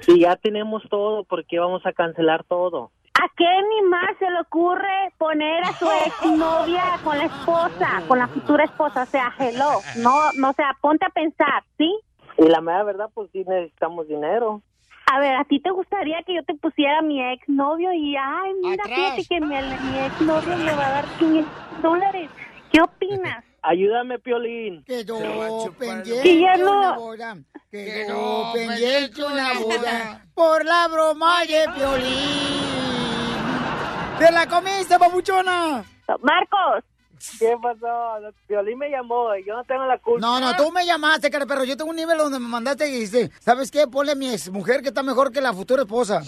si 0.00 0.20
ya 0.20 0.36
tenemos 0.36 0.82
todo, 0.90 1.24
¿por 1.24 1.46
qué 1.46 1.58
vamos 1.58 1.84
a 1.86 1.92
cancelar 1.92 2.44
todo? 2.44 2.90
¿A 3.14 3.28
qué 3.36 3.44
ni 3.68 3.88
más 3.88 4.16
se 4.18 4.28
le 4.30 4.40
ocurre 4.40 5.12
poner 5.18 5.62
a 5.64 5.72
su 5.74 5.86
exnovia 6.06 6.82
con 7.04 7.16
la 7.18 7.24
esposa, 7.24 8.02
con 8.08 8.18
la 8.18 8.26
futura 8.26 8.64
esposa? 8.64 9.02
O 9.02 9.06
sea, 9.06 9.32
hello. 9.38 9.80
No, 9.98 10.32
no, 10.38 10.50
o 10.50 10.52
sea, 10.54 10.76
ponte 10.80 11.04
a 11.06 11.10
pensar, 11.10 11.62
¿sí? 11.78 11.94
Y 12.38 12.48
la 12.48 12.60
mera 12.60 12.82
verdad, 12.84 13.10
pues 13.12 13.30
sí 13.32 13.44
necesitamos 13.46 14.08
dinero. 14.08 14.62
A 15.12 15.18
ver, 15.20 15.36
¿a 15.36 15.44
ti 15.44 15.60
te 15.60 15.70
gustaría 15.70 16.22
que 16.22 16.34
yo 16.34 16.42
te 16.44 16.54
pusiera 16.54 16.98
a 17.00 17.02
mi 17.02 17.22
exnovio 17.32 17.92
y, 17.92 18.16
ay, 18.16 18.54
mira, 18.62 18.82
Atrás. 18.82 18.98
fíjate 18.98 19.24
que 19.28 19.40
mi, 19.40 19.54
mi 19.56 19.98
exnovio 19.98 20.56
me 20.56 20.72
va 20.72 20.86
a 20.86 20.90
dar 20.90 21.04
500 21.18 21.82
dólares? 21.82 22.30
¿Qué 22.72 22.80
opinas? 22.80 23.44
Ayúdame, 23.62 24.18
Piolín. 24.18 24.82
Quedó 24.84 25.70
pendiente 25.78 26.22
Que 26.22 26.40
ya 26.40 26.56
no- 26.56 26.78
una 26.80 26.92
boda. 26.96 27.36
Quedó 27.70 28.52
pendiente 28.52 29.24
una 29.24 29.52
boda 29.60 30.26
por 30.34 30.64
la 30.64 30.88
broma 30.88 31.42
de 31.44 31.64
Piolín. 31.74 32.62
¡Te 34.18 34.30
la 34.32 34.46
comiste, 34.46 34.98
papuchona! 34.98 35.84
¡Marcos! 36.22 36.84
¿Qué 37.38 37.54
pasó? 37.62 38.32
Piolín 38.48 38.78
me 38.78 38.90
llamó, 38.90 39.28
yo 39.46 39.54
no 39.54 39.62
tengo 39.64 39.84
la 39.86 39.96
culpa. 39.98 40.20
No, 40.26 40.40
no, 40.40 40.56
tú 40.56 40.72
me 40.72 40.84
llamaste, 40.84 41.30
cara, 41.30 41.46
pero 41.46 41.62
yo 41.62 41.76
tengo 41.76 41.90
un 41.90 41.96
nivel 41.96 42.18
donde 42.18 42.40
me 42.40 42.48
mandaste 42.48 42.88
y 42.88 42.92
dijiste, 42.92 43.30
¿sabes 43.40 43.70
qué? 43.70 43.86
Ponle 43.86 44.12
a 44.12 44.16
mi 44.16 44.28
ex 44.28 44.50
mujer 44.50 44.82
que 44.82 44.88
está 44.88 45.04
mejor 45.04 45.30
que 45.30 45.40
la 45.40 45.52
futura 45.52 45.82
esposa. 45.82 46.22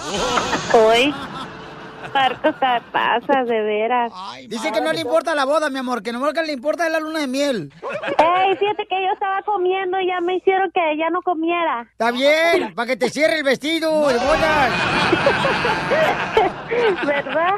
Hoy. 0.72 1.12
Marcos, 2.12 2.54
te 2.58 2.66
pasas, 2.92 3.46
de 3.46 3.62
veras. 3.62 4.12
Dice 4.48 4.72
que 4.72 4.80
no 4.80 4.92
le 4.92 5.00
importa 5.00 5.34
la 5.34 5.44
boda, 5.44 5.70
mi 5.70 5.78
amor, 5.78 6.02
que 6.02 6.12
no 6.12 6.32
le 6.32 6.52
importa 6.52 6.86
es 6.86 6.92
la 6.92 7.00
luna 7.00 7.20
de 7.20 7.26
miel. 7.26 7.72
Ey, 8.18 8.56
fíjate 8.56 8.86
que 8.86 9.02
yo 9.02 9.12
estaba 9.12 9.42
comiendo 9.42 10.00
y 10.00 10.06
ya 10.06 10.20
me 10.20 10.36
hicieron 10.36 10.70
que 10.72 10.80
ya 10.98 11.10
no 11.10 11.22
comiera. 11.22 11.86
Está 11.92 12.10
bien, 12.10 12.74
para 12.74 12.86
que 12.86 12.96
te 12.96 13.10
cierre 13.10 13.38
el 13.38 13.44
vestido, 13.44 14.10
el. 14.10 14.16
¿Verdad? 17.06 17.54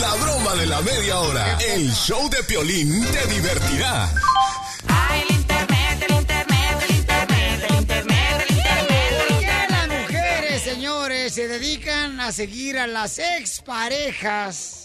La 0.00 0.14
broma 0.22 0.54
de 0.60 0.66
la 0.66 0.80
media 0.82 1.18
hora. 1.18 1.58
El 1.74 1.90
show 1.92 2.28
de 2.28 2.42
Piolín 2.44 3.04
te 3.12 3.26
divertirá. 3.26 4.08
¿Por 4.86 5.37
se 11.30 11.48
dedican 11.48 12.20
a 12.20 12.32
seguir 12.32 12.78
a 12.78 12.86
las 12.86 13.18
exparejas 13.18 14.84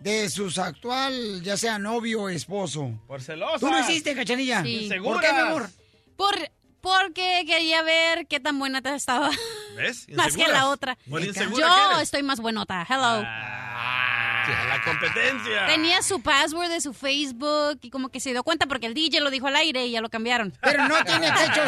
de 0.00 0.28
sus 0.30 0.58
actual, 0.58 1.42
ya 1.42 1.56
sea 1.56 1.78
novio 1.78 2.22
o 2.22 2.28
esposo? 2.28 2.92
Por 3.06 3.20
celosa. 3.22 3.58
¿Tú 3.58 3.68
lo 3.70 3.78
hiciste, 3.80 4.14
Cachanilla? 4.14 4.62
Sí. 4.62 4.88
¿Por 5.02 5.20
qué, 5.20 5.32
mi 5.32 5.38
amor? 5.38 5.68
Por, 6.16 6.34
porque 6.80 7.44
quería 7.46 7.82
ver 7.82 8.26
qué 8.26 8.40
tan 8.40 8.58
buena 8.58 8.80
te 8.82 8.94
estaba. 8.94 9.30
¿Ves? 9.76 10.06
Más 10.14 10.36
que 10.36 10.46
la 10.48 10.68
otra. 10.68 10.96
Yo 11.06 12.00
estoy 12.00 12.22
más 12.22 12.40
buenota. 12.40 12.86
Hello. 12.88 13.22
Ah, 13.24 14.44
la 14.68 14.82
competencia. 14.82 15.66
Tenía 15.66 16.00
su 16.02 16.22
password 16.22 16.70
de 16.70 16.80
su 16.80 16.94
Facebook 16.94 17.78
y 17.82 17.90
como 17.90 18.08
que 18.08 18.18
se 18.20 18.30
dio 18.30 18.42
cuenta 18.42 18.66
porque 18.66 18.86
el 18.86 18.94
DJ 18.94 19.20
lo 19.20 19.30
dijo 19.30 19.46
al 19.46 19.56
aire 19.56 19.84
y 19.86 19.90
ya 19.90 20.00
lo 20.00 20.08
cambiaron. 20.08 20.54
Pero 20.62 20.88
no 20.88 21.04
tiene 21.04 21.30
pechos, 21.32 21.66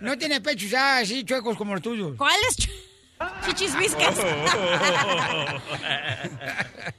no 0.00 0.16
tiene 0.16 0.40
pechos 0.40 0.70
ya 0.70 0.98
así 0.98 1.24
chuecos 1.24 1.56
como 1.58 1.74
los 1.74 1.82
tuyos. 1.82 2.16
¿Cuáles? 2.16 2.56
ch- 2.56 2.70
Chichis 3.46 3.76
viscas. 3.76 4.16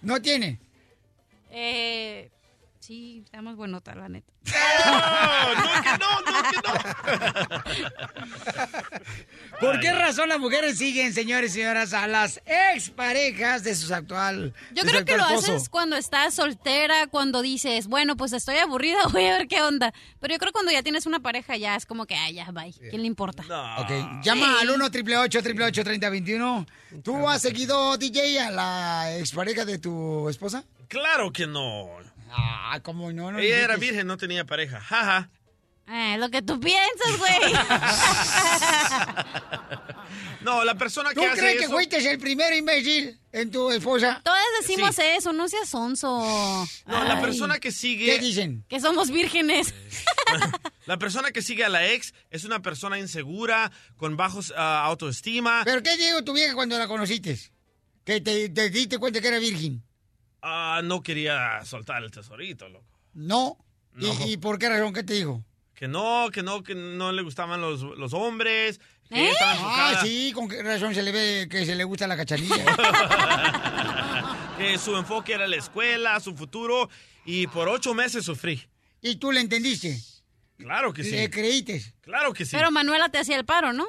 No 0.02 0.22
tiene. 0.22 0.60
eh, 1.52 2.30
sí, 2.88 3.22
estamos 3.26 3.58
buenota, 3.58 3.94
la 3.96 4.08
neta. 4.08 4.32
¿Por 9.60 9.82
qué 9.82 9.92
razón 9.92 10.30
las 10.30 10.40
mujeres 10.40 10.78
siguen, 10.78 11.14
señores 11.14 11.52
y 11.52 11.56
señoras, 11.56 11.92
a 11.94 12.08
las 12.08 12.42
exparejas 12.46 13.64
de 13.64 13.76
sus 13.76 13.92
actual 13.92 14.54
Yo 14.74 14.84
creo 14.84 15.04
que 15.04 15.18
lo 15.18 15.26
haces 15.26 15.68
cuando 15.68 15.98
estás 15.98 16.36
soltera, 16.36 17.08
cuando 17.08 17.42
dices, 17.42 17.88
bueno, 17.88 18.16
pues 18.16 18.32
estoy 18.32 18.56
aburrida, 18.58 19.00
voy 19.12 19.26
a 19.26 19.38
ver 19.38 19.50
qué 19.50 19.62
onda. 19.62 19.94
Pero 20.22 20.36
yo 20.36 20.40
creo 20.40 20.52
que 20.52 20.54
cuando 20.54 20.72
ya 20.72 20.82
tienes 20.82 21.06
una 21.06 21.20
pareja 21.20 21.58
ya 21.58 21.76
es 21.76 21.86
como 21.86 22.06
que, 22.06 22.16
ay, 22.16 22.36
ya, 22.36 22.50
bye. 22.52 22.72
¿Quién 22.72 23.02
le 23.02 23.08
importa? 23.08 23.44
Ok, 23.80 24.24
llama 24.24 24.62
al 24.62 24.70
1 24.70 24.86
888 24.86 25.84
3021 25.84 26.66
¿Tú 27.04 27.28
has 27.28 27.42
seguido, 27.42 27.98
DJ, 27.98 28.40
a 28.40 28.52
la 28.52 29.18
expareja 29.18 29.66
de 29.66 29.78
tu 29.78 30.30
esposa? 30.30 30.64
Claro 30.88 31.34
que 31.34 31.48
no. 31.48 31.90
Ah, 32.30 32.80
¿cómo 32.84 33.12
no? 33.12 33.32
no 33.32 33.40
Ella 33.40 33.64
era 33.64 33.78
virgen, 33.78 34.08
no 34.08 34.18
tenía 34.18 34.46
pareja. 34.46 34.80
Jaja. 34.80 35.30
Eh, 35.88 36.18
lo 36.18 36.30
que 36.30 36.42
tú 36.42 36.60
piensas, 36.60 37.18
güey. 37.18 37.54
No, 40.48 40.64
la 40.64 40.76
persona 40.76 41.14
¿Tú 41.14 41.20
que 41.20 41.28
hace 41.28 41.42
crees 41.42 41.58
que 41.58 41.66
eso... 41.66 41.74
fuiste 41.74 42.10
el 42.10 42.20
primero 42.20 42.56
imbécil 42.56 43.20
en 43.34 43.52
tu 43.52 43.70
esposa? 43.70 44.22
Todas 44.24 44.42
decimos 44.62 44.98
eso, 44.98 45.34
no 45.34 45.50
seas 45.50 45.68
sonso. 45.68 46.08
No, 46.86 47.04
la 47.04 47.18
Ay. 47.18 47.22
persona 47.22 47.60
que 47.60 47.74
sigue... 47.74 48.06
¿Qué 48.06 48.20
dicen? 48.20 48.64
Que 48.70 48.80
somos 48.80 49.12
vírgenes. 49.12 49.74
La 50.86 50.98
persona 50.98 51.32
que 51.32 51.42
sigue 51.42 51.66
a 51.66 51.70
la 51.70 51.86
ex 51.92 52.14
es 52.30 52.46
una 52.46 52.62
persona 52.62 52.98
insegura, 52.98 53.74
con 53.98 54.16
bajos 54.16 54.54
ah, 54.56 54.86
autoestima. 54.86 55.64
¿Pero 55.66 55.84
qué 55.84 55.98
dijo 55.98 56.24
tu 56.24 56.32
vieja 56.32 56.56
cuando 56.56 56.80
la 56.80 56.88
conociste? 56.88 57.38
Que 58.06 58.22
te, 58.22 58.48
te 58.48 58.70
diste 58.70 58.98
cuenta 58.98 59.20
que 59.20 59.28
era 59.28 59.38
virgen. 59.38 59.84
Ah, 60.50 60.82
no 60.82 61.04
quería 61.04 61.64
soltar 61.66 62.02
el 62.04 62.10
tesorito, 62.12 62.70
loco. 62.70 62.86
No. 63.14 63.58
¿Y- 63.98 64.06
No. 64.08 64.28
¿Y, 64.28 64.38
por 64.38 64.58
qué 64.60 64.70
razón? 64.70 64.94
¿Qué 64.94 65.04
te 65.04 65.14
dijo? 65.16 65.44
Que 65.76 65.88
no, 65.90 66.30
que 66.32 66.42
no, 66.42 66.64
que 66.64 66.74
no 66.74 67.12
le 67.12 67.22
gustaban 67.22 67.60
los, 67.60 67.82
los 67.82 68.14
hombres. 68.14 68.80
Que 69.10 69.30
¿Eh? 69.30 69.34
Ah, 69.42 70.00
sí, 70.02 70.32
con 70.34 70.48
qué 70.48 70.64
razón 70.64 70.96
se 70.96 71.04
le 71.04 71.12
ve 71.12 71.48
que 71.50 71.66
se 71.66 71.76
le 71.76 71.84
gusta 71.84 72.08
la 72.08 72.16
cachanilla. 72.18 72.66
Que 74.58 74.80
su 74.80 74.96
enfoque 74.98 75.34
era 75.34 75.46
la 75.48 75.56
escuela, 75.58 76.20
su 76.20 76.36
futuro. 76.36 76.90
Y 77.26 77.46
por 77.46 77.70
ocho 77.70 77.94
meses 77.94 78.26
sufrí. 78.26 78.64
¿Y 79.02 79.18
tú 79.18 79.32
le 79.32 79.40
entendiste? 79.40 80.00
Claro 80.58 80.92
que 80.94 81.04
sí. 81.04 81.12
¿Le 81.12 81.30
creíste? 81.30 81.94
Claro 82.02 82.34
que 82.34 82.44
sí. 82.44 82.56
Pero 82.56 82.72
Manuela 82.72 83.08
te 83.10 83.20
hacía 83.20 83.36
el 83.38 83.46
paro, 83.46 83.72
¿no? 83.72 83.86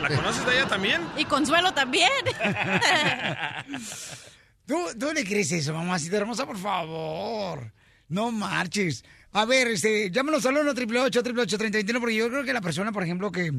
¿La 0.00 0.08
conoces 0.08 0.44
de 0.46 0.54
ella 0.58 0.66
también? 0.66 1.06
Y 1.16 1.26
Consuelo 1.26 1.72
también. 1.74 2.10
¿Tú, 4.68 4.76
¿Tú 4.98 5.10
le 5.14 5.24
crees 5.24 5.50
eso, 5.50 5.72
mamacita 5.72 6.18
hermosa? 6.18 6.44
Por 6.44 6.58
favor. 6.58 7.72
No 8.06 8.30
marches. 8.30 9.02
A 9.32 9.46
ver, 9.46 9.66
este, 9.68 10.10
llámanos 10.10 10.44
al 10.44 10.58
1 10.58 10.72
888 10.72 11.56
3021 11.56 11.98
porque 12.00 12.14
yo 12.14 12.28
creo 12.28 12.44
que 12.44 12.52
la 12.52 12.60
persona, 12.60 12.92
por 12.92 13.02
ejemplo, 13.02 13.32
que, 13.32 13.50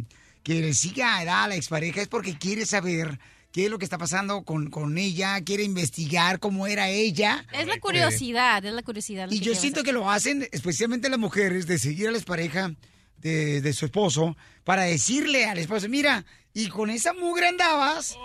que 0.43 0.61
le 0.61 0.75
siga 0.75 1.17
a 1.17 1.47
la 1.47 1.55
expareja 1.55 2.03
es 2.03 2.07
porque 2.07 2.37
quiere 2.37 2.63
saber 2.67 3.19
qué 3.51 3.65
es 3.65 3.71
lo 3.71 3.79
que 3.79 3.85
está 3.85 3.97
pasando 3.97 4.43
con, 4.43 4.69
con 4.69 4.99
ella, 4.99 5.41
quiere 5.41 5.63
investigar 5.63 6.39
cómo 6.39 6.67
era 6.67 6.89
ella. 6.89 7.43
Es 7.53 7.65
la 7.65 7.79
curiosidad, 7.79 8.63
es 8.63 8.73
la 8.73 8.83
curiosidad. 8.83 9.31
Y 9.31 9.39
yo 9.39 9.55
siento 9.55 9.81
que 9.81 9.93
lo 9.93 10.11
hacen, 10.11 10.47
especialmente 10.51 11.09
las 11.09 11.17
mujeres, 11.17 11.65
de 11.65 11.79
seguir 11.79 12.09
a 12.09 12.11
la 12.11 12.19
pareja 12.19 12.75
de, 13.21 13.61
de 13.61 13.73
su 13.73 13.85
esposo 13.85 14.35
para 14.63 14.83
decirle 14.83 15.45
al 15.45 15.57
esposo, 15.57 15.89
mira, 15.89 16.25
y 16.53 16.69
con 16.69 16.89
esa 16.89 17.13
mugre 17.13 17.47
andabas, 17.47 18.15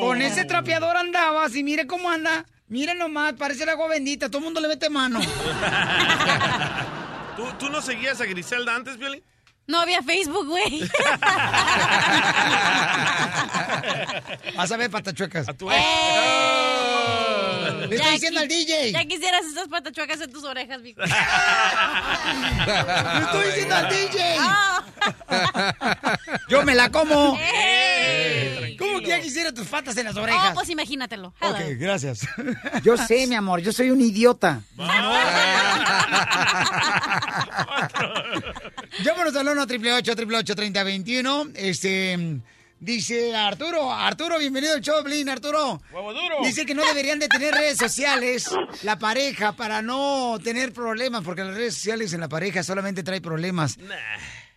con 0.00 0.20
ese 0.22 0.44
trapeador 0.44 0.96
andabas, 0.96 1.54
y 1.56 1.62
mire 1.62 1.86
cómo 1.86 2.10
anda, 2.10 2.44
mira 2.68 2.94
nomás, 2.94 3.34
parece 3.34 3.62
el 3.62 3.68
agua 3.70 3.88
bendita, 3.88 4.28
todo 4.28 4.38
el 4.38 4.44
mundo 4.44 4.60
le 4.60 4.68
mete 4.68 4.90
mano. 4.90 5.20
¿Tú, 7.36 7.44
tú 7.58 7.68
no 7.70 7.80
seguías 7.82 8.20
a 8.20 8.24
Griselda 8.26 8.74
antes, 8.74 8.98
Violín? 8.98 9.22
No 9.66 9.80
había 9.80 10.02
Facebook, 10.02 10.46
güey. 10.46 10.80
Vas 14.56 14.72
a 14.72 14.76
ver, 14.76 14.90
patachuecas. 14.90 15.46
tu 15.56 15.68
Le 17.88 17.96
estoy 17.96 18.12
diciendo 18.12 18.40
al 18.40 18.48
DJ. 18.48 18.92
Ya 18.92 19.04
quisieras 19.04 19.44
esas 19.46 19.68
patachuecas 19.68 20.20
en 20.20 20.32
tus 20.32 20.44
orejas, 20.44 20.80
mijo. 20.80 21.00
Le 21.06 21.08
estoy 23.22 23.46
diciendo 23.46 23.74
al 23.76 23.88
DJ. 23.88 24.36
Yo 26.48 26.62
me 26.64 26.74
la 26.74 26.90
como. 26.90 27.38
¿Cómo 28.78 29.00
que 29.00 29.06
ya 29.08 29.20
quisiera 29.20 29.52
tus 29.52 29.66
patas 29.66 29.96
en 29.96 30.04
las 30.06 30.16
Oh, 30.16 30.22
orejas? 30.22 30.52
pues 30.54 30.68
imagínatelo. 30.68 31.34
Ok, 31.40 31.56
gracias. 31.78 32.20
Yo 32.82 32.96
sé, 32.96 33.26
mi 33.26 33.34
amor, 33.34 33.60
yo 33.60 33.72
soy 33.72 33.90
un 33.90 34.00
idiota. 34.00 34.60
Llámanos 39.02 39.36
al 39.36 39.48
1 39.48 39.62
888 39.62 40.54
3021 40.54 41.46
Este, 41.54 42.38
dice 42.80 43.34
Arturo, 43.34 43.92
Arturo, 43.92 44.38
bienvenido 44.38 44.74
al 44.74 44.80
show, 44.80 45.02
Blin, 45.02 45.28
Arturo. 45.28 45.80
¡Huevo 45.92 46.12
duro! 46.12 46.36
Dice 46.42 46.66
que 46.66 46.74
no 46.74 46.84
deberían 46.84 47.18
de 47.18 47.28
tener 47.28 47.54
redes 47.54 47.78
sociales 47.78 48.50
la 48.82 48.98
pareja 48.98 49.52
para 49.52 49.82
no 49.82 50.38
tener 50.42 50.72
problemas, 50.72 51.22
porque 51.24 51.44
las 51.44 51.54
redes 51.54 51.74
sociales 51.74 52.12
en 52.12 52.20
la 52.20 52.28
pareja 52.28 52.62
solamente 52.62 53.02
trae 53.02 53.20
problemas. 53.20 53.78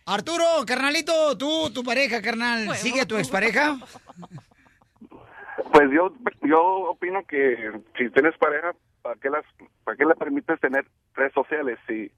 Arturo, 0.06 0.44
carnalito, 0.66 1.36
tú, 1.38 1.70
tu 1.72 1.84
pareja, 1.84 2.20
carnal, 2.22 2.74
¿sigue 2.76 3.02
a 3.02 3.06
tu 3.06 3.16
expareja? 3.16 3.78
Pues 5.72 5.88
yo, 5.94 6.12
yo 6.42 6.60
opino 6.90 7.24
que 7.28 7.70
si 7.96 8.10
tienes 8.10 8.36
pareja, 8.38 8.72
¿para 9.02 9.14
qué, 9.20 9.30
las, 9.30 9.44
¿para 9.84 9.96
qué 9.96 10.04
le 10.04 10.14
permites 10.14 10.58
tener 10.60 10.84
redes 11.14 11.32
sociales 11.32 11.78
si 11.86 12.10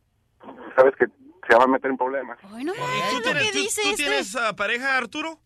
sabes 0.75 0.95
que 0.99 1.07
se 1.49 1.57
va 1.57 1.65
a 1.65 1.67
meter 1.67 1.91
en 1.91 1.99
problemas? 1.99 2.39
Ay, 2.51 2.65
no 2.65 2.75
¿Y 2.75 2.79
mames, 2.79 3.11
tú 3.11 3.17
lo 3.17 3.23
tienes, 3.23 3.43
que 3.45 3.53
tú- 3.53 3.59
dice 3.59 3.83
tú 3.83 3.89
este. 3.91 4.03
tienes 4.05 4.37
ah, 4.37 4.57
pareja, 4.57 4.97
Arturo? 4.97 5.39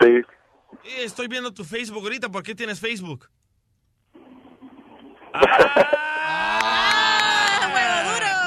Sí. 0.00 0.06
Eh, 0.84 1.04
Estoy 1.04 1.28
viendo 1.28 1.52
tu 1.52 1.64
Facebook 1.64 2.02
ahorita. 2.02 2.28
¿Por 2.28 2.42
qué 2.42 2.54
tienes 2.54 2.80
Facebook? 2.80 3.28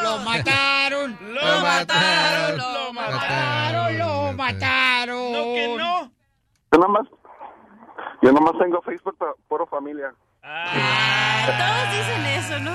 Lo 0.03 0.19
mataron, 0.19 1.17
lo 1.33 1.61
mataron, 1.61 2.57
lo 2.57 2.93
mataron, 2.93 3.97
lo 3.97 4.33
mataron. 4.33 5.31
No 5.31 5.43
que 5.55 5.75
no. 5.77 6.11
Yo 6.71 6.77
nomás, 6.79 7.07
yo 8.21 8.31
nomás 8.31 8.53
tengo 8.59 8.81
Facebook 8.81 9.17
para 9.17 9.31
puro 9.47 9.65
familia. 9.65 10.13
Todos 10.41 11.91
dicen 11.91 12.25
eso, 12.25 12.59
¿no? 12.59 12.71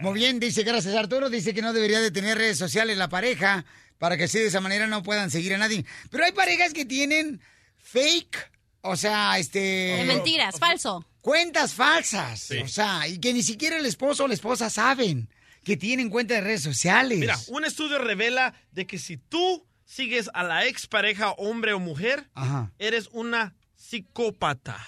Muy 0.00 0.14
bien, 0.14 0.40
dice, 0.40 0.62
gracias 0.62 0.94
Arturo, 0.94 1.30
dice 1.30 1.54
que 1.54 1.62
no 1.62 1.72
debería 1.72 2.00
de 2.00 2.10
tener 2.10 2.36
redes 2.36 2.58
sociales 2.58 2.98
la 2.98 3.08
pareja 3.08 3.64
para 3.98 4.16
que 4.16 4.24
así 4.24 4.38
de 4.38 4.46
esa 4.46 4.60
manera 4.60 4.86
no 4.86 5.02
puedan 5.02 5.30
seguir 5.30 5.54
a 5.54 5.58
nadie. 5.58 5.84
Pero 6.10 6.24
hay 6.24 6.32
parejas 6.32 6.72
que 6.72 6.84
tienen 6.84 7.40
fake, 7.78 8.50
o 8.82 8.96
sea, 8.96 9.38
este... 9.38 9.58
De 9.58 10.04
mentiras, 10.06 10.58
falso. 10.58 11.06
Cuentas 11.20 11.74
falsas, 11.74 12.40
Sí. 12.40 12.58
o 12.58 12.68
sea, 12.68 13.08
y 13.08 13.18
que 13.18 13.32
ni 13.32 13.42
siquiera 13.42 13.76
el 13.78 13.86
esposo 13.86 14.24
o 14.24 14.28
la 14.28 14.34
esposa 14.34 14.70
saben 14.70 15.28
que 15.64 15.76
tienen 15.76 16.08
cuenta 16.10 16.34
de 16.34 16.40
redes 16.42 16.62
sociales. 16.62 17.18
Mira, 17.18 17.36
un 17.48 17.64
estudio 17.64 17.98
revela 17.98 18.54
de 18.70 18.86
que 18.86 18.98
si 18.98 19.16
tú 19.16 19.66
sigues 19.84 20.30
a 20.34 20.44
la 20.44 20.66
expareja, 20.66 21.32
hombre 21.32 21.72
o 21.72 21.80
mujer, 21.80 22.28
Ajá. 22.34 22.70
eres 22.78 23.08
una 23.12 23.54
psicópata. 23.74 24.86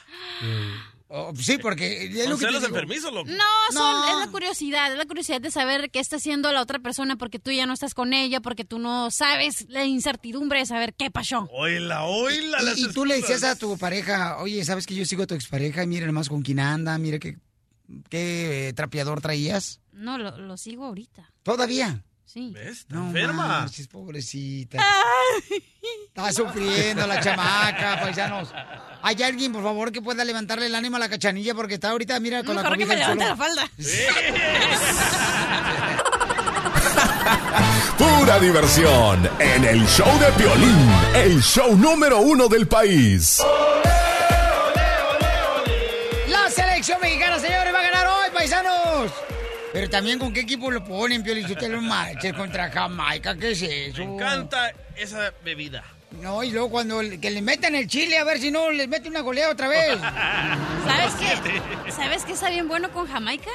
Oh, 1.10 1.32
sí, 1.34 1.56
porque 1.56 2.04
es 2.04 2.20
Son 2.24 2.30
lo 2.30 2.36
que 2.36 2.44
te 2.44 2.46
celos 2.48 2.62
digo. 2.62 2.74
enfermizos, 2.74 3.12
loco. 3.12 3.30
No, 3.30 3.72
son, 3.72 4.08
es 4.10 4.26
la 4.26 4.30
curiosidad, 4.30 4.92
es 4.92 4.98
la 4.98 5.06
curiosidad 5.06 5.40
de 5.40 5.50
saber 5.50 5.90
qué 5.90 6.00
está 6.00 6.16
haciendo 6.16 6.52
la 6.52 6.60
otra 6.60 6.80
persona 6.80 7.16
porque 7.16 7.38
tú 7.38 7.50
ya 7.50 7.64
no 7.64 7.72
estás 7.72 7.94
con 7.94 8.12
ella, 8.12 8.40
porque 8.40 8.64
tú 8.66 8.78
no 8.78 9.10
sabes 9.10 9.64
la 9.70 9.86
incertidumbre 9.86 10.58
de 10.58 10.66
saber 10.66 10.92
qué 10.94 11.10
pasó. 11.10 11.48
Oila, 11.50 12.04
oila. 12.04 12.58
Y, 12.76 12.84
y 12.84 12.92
tú 12.92 13.06
le 13.06 13.16
decías 13.16 13.42
a 13.42 13.56
tu 13.56 13.78
pareja, 13.78 14.36
oye, 14.38 14.62
¿sabes 14.66 14.86
que 14.86 14.94
yo 14.94 15.06
sigo 15.06 15.22
a 15.22 15.26
tu 15.26 15.34
expareja? 15.34 15.86
Mira 15.86 16.04
nomás 16.06 16.28
con 16.28 16.42
quién 16.42 16.60
anda, 16.60 16.98
mira 16.98 17.18
qué, 17.18 17.38
qué 18.10 18.68
eh, 18.68 18.72
trapeador 18.74 19.22
traías. 19.22 19.80
No, 19.92 20.18
lo, 20.18 20.36
lo 20.36 20.56
sigo 20.58 20.84
ahorita. 20.84 21.32
¿Todavía? 21.42 22.04
Sí. 22.30 22.50
¿Ves? 22.52 22.80
Está 22.80 22.94
No 22.94 23.06
enferma. 23.06 23.46
manches, 23.48 23.88
pobrecita. 23.88 24.78
Está 26.08 26.30
sufriendo 26.32 27.06
la 27.06 27.20
chamaca, 27.20 28.00
paisanos. 28.02 28.50
¿Hay 29.02 29.22
alguien, 29.22 29.50
por 29.52 29.62
favor, 29.62 29.90
que 29.90 30.02
pueda 30.02 30.24
levantarle 30.26 30.66
el 30.66 30.74
ánimo 30.74 30.96
a 30.96 30.98
la 30.98 31.08
cachanilla? 31.08 31.54
Porque 31.54 31.74
está 31.74 31.88
ahorita, 31.90 32.20
mira, 32.20 32.44
con 32.44 32.56
Mejor 32.56 32.72
la 32.72 32.76
que 32.76 32.84
me 32.86 32.96
levante 32.96 33.24
la 33.24 33.36
falda. 33.36 33.70
Pura 37.98 38.38
diversión 38.38 39.28
en 39.38 39.64
el 39.64 39.86
show 39.86 40.18
de 40.20 40.30
Piolín, 40.32 40.90
el 41.14 41.42
show 41.42 41.76
número 41.76 42.20
uno 42.20 42.48
del 42.48 42.66
país. 42.68 43.42
La 46.28 46.48
selección 46.50 47.00
mexicana, 47.00 47.38
señores, 47.38 47.57
Pero 49.78 49.90
también 49.90 50.18
con 50.18 50.32
qué 50.32 50.40
equipo 50.40 50.72
lo 50.72 50.82
ponen, 50.82 51.22
Piolín, 51.22 51.46
si 51.46 51.52
usted 51.52 51.70
lo 51.70 51.80
marches 51.80 52.32
contra 52.32 52.68
Jamaica, 52.68 53.36
¿qué 53.36 53.52
es 53.52 53.62
eso? 53.62 53.98
Me 53.98 54.14
encanta 54.14 54.72
esa 54.96 55.32
bebida. 55.44 55.84
No, 56.20 56.42
y 56.42 56.50
luego 56.50 56.68
cuando 56.68 57.00
le- 57.00 57.20
que 57.20 57.30
le 57.30 57.40
metan 57.42 57.76
el 57.76 57.86
chile, 57.86 58.18
a 58.18 58.24
ver 58.24 58.40
si 58.40 58.50
no 58.50 58.70
les 58.72 58.88
mete 58.88 59.08
una 59.08 59.20
golea 59.20 59.48
otra 59.50 59.68
vez. 59.68 59.96
¿Sabes 60.84 61.14
qué? 61.14 61.92
¿Sabes 61.92 62.24
qué 62.24 62.32
está 62.32 62.50
bien 62.50 62.66
bueno 62.66 62.90
con 62.90 63.06
Jamaica? 63.06 63.50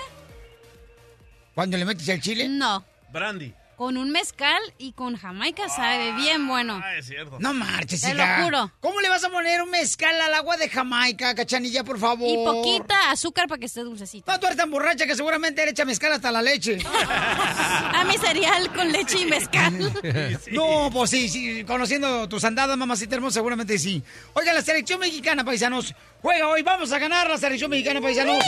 ¿Cuando 1.56 1.76
le 1.78 1.84
metes 1.84 2.08
el 2.08 2.22
chile? 2.22 2.48
No, 2.48 2.86
Brandy. 3.12 3.54
Con 3.84 3.98
un 3.98 4.12
mezcal 4.12 4.62
y 4.78 4.94
con 4.94 5.18
Jamaica 5.18 5.68
sabe 5.68 6.14
bien 6.14 6.48
bueno. 6.48 6.80
Ah, 6.82 6.96
es 6.96 7.08
cierto. 7.08 7.36
No 7.42 7.54
marches, 7.54 8.00
Te 8.00 8.12
hija. 8.14 8.38
lo 8.38 8.46
juro. 8.46 8.72
¿Cómo 8.80 9.02
le 9.02 9.10
vas 9.10 9.26
a 9.26 9.30
poner 9.30 9.62
un 9.62 9.70
mezcal 9.72 10.22
al 10.22 10.34
agua 10.36 10.56
de 10.56 10.70
Jamaica, 10.70 11.36
cachanilla, 11.36 11.84
por 11.84 12.00
favor? 12.00 12.26
Y 12.30 12.46
poquita 12.46 13.12
azúcar 13.12 13.50
para 13.50 13.60
que 13.60 13.66
esté 13.66 13.82
dulcecito. 13.82 14.32
No, 14.32 14.40
tú 14.40 14.46
eres 14.46 14.58
tan 14.58 14.72
borracha 14.72 15.06
que 15.06 15.18
seguramente 15.18 15.66
le 15.66 15.72
echa 15.72 15.84
mezcal 15.84 16.14
hasta 16.14 16.32
la 16.32 16.42
leche. 16.42 16.78
A 16.88 18.06
mi 18.08 18.18
cereal 18.18 18.72
con 18.74 18.90
leche 18.90 19.20
y 19.20 19.26
mezcal. 19.26 19.74
No, 20.54 20.90
pues 20.94 21.10
sí, 21.10 21.28
sí, 21.28 21.66
conociendo 21.66 22.30
tus 22.30 22.46
andadas, 22.46 22.78
mamacita 22.78 23.16
hermosa, 23.16 23.34
seguramente 23.34 23.78
sí. 23.78 24.02
Oiga, 24.32 24.54
la 24.54 24.62
selección 24.62 24.98
mexicana, 25.02 25.44
paisanos, 25.44 25.94
juega 26.22 26.48
hoy, 26.48 26.62
vamos 26.62 26.94
a 26.94 27.00
ganar 27.00 27.30
la 27.30 27.38
selección 27.38 27.70
mexicana, 27.70 28.00
paisanos. 28.00 28.42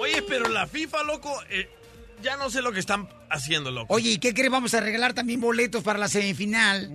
Oye, 0.00 0.22
pero 0.22 0.48
la 0.48 0.66
FIFA, 0.66 1.02
loco, 1.04 1.32
eh, 1.50 1.68
ya 2.22 2.36
no 2.36 2.50
sé 2.50 2.62
lo 2.62 2.72
que 2.72 2.80
están 2.80 3.08
haciendo, 3.30 3.70
loco. 3.70 3.94
Oye, 3.94 4.10
¿y 4.10 4.18
qué 4.18 4.34
crees? 4.34 4.50
Vamos 4.50 4.74
a 4.74 4.80
regalar 4.80 5.14
también 5.14 5.40
boletos 5.40 5.82
para 5.82 5.98
la 5.98 6.08
semifinal. 6.08 6.90